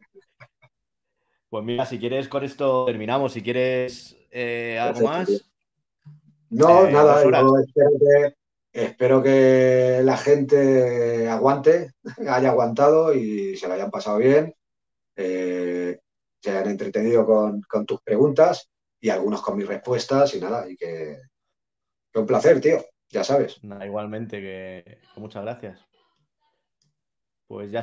Pues 1.52 1.64
mira, 1.64 1.84
si 1.84 1.98
quieres, 1.98 2.28
con 2.28 2.44
esto 2.44 2.86
terminamos. 2.86 3.34
Si 3.34 3.42
quieres 3.42 4.16
eh, 4.30 4.78
algo 4.80 5.02
más. 5.02 5.28
No, 6.48 6.86
eh, 6.86 6.92
nada, 6.92 7.22
yo 7.22 7.58
espero 7.58 7.90
que, 7.98 8.34
espero 8.72 9.22
que 9.22 10.00
la 10.02 10.16
gente 10.16 11.28
aguante, 11.28 11.92
haya 12.28 12.50
aguantado 12.50 13.14
y 13.14 13.56
se 13.56 13.68
lo 13.68 13.74
hayan 13.74 13.90
pasado 13.90 14.18
bien, 14.18 14.54
se 15.14 16.50
hayan 16.50 16.70
entretenido 16.70 17.24
con, 17.24 17.86
tus 17.86 18.00
preguntas 18.02 18.70
y 19.00 19.10
algunos 19.10 19.42
con 19.42 19.56
mis 19.56 19.66
respuestas 19.66 20.34
y 20.34 20.40
nada, 20.40 20.68
y 20.68 20.76
que, 20.76 21.18
un 22.14 22.26
placer, 22.26 22.60
tío, 22.60 22.84
ya 23.08 23.24
sabes. 23.24 23.60
igualmente, 23.84 24.40
que, 24.40 24.98
muchas 25.16 25.42
gracias. 25.42 25.80
Pues 27.46 27.70
ya 27.70 27.82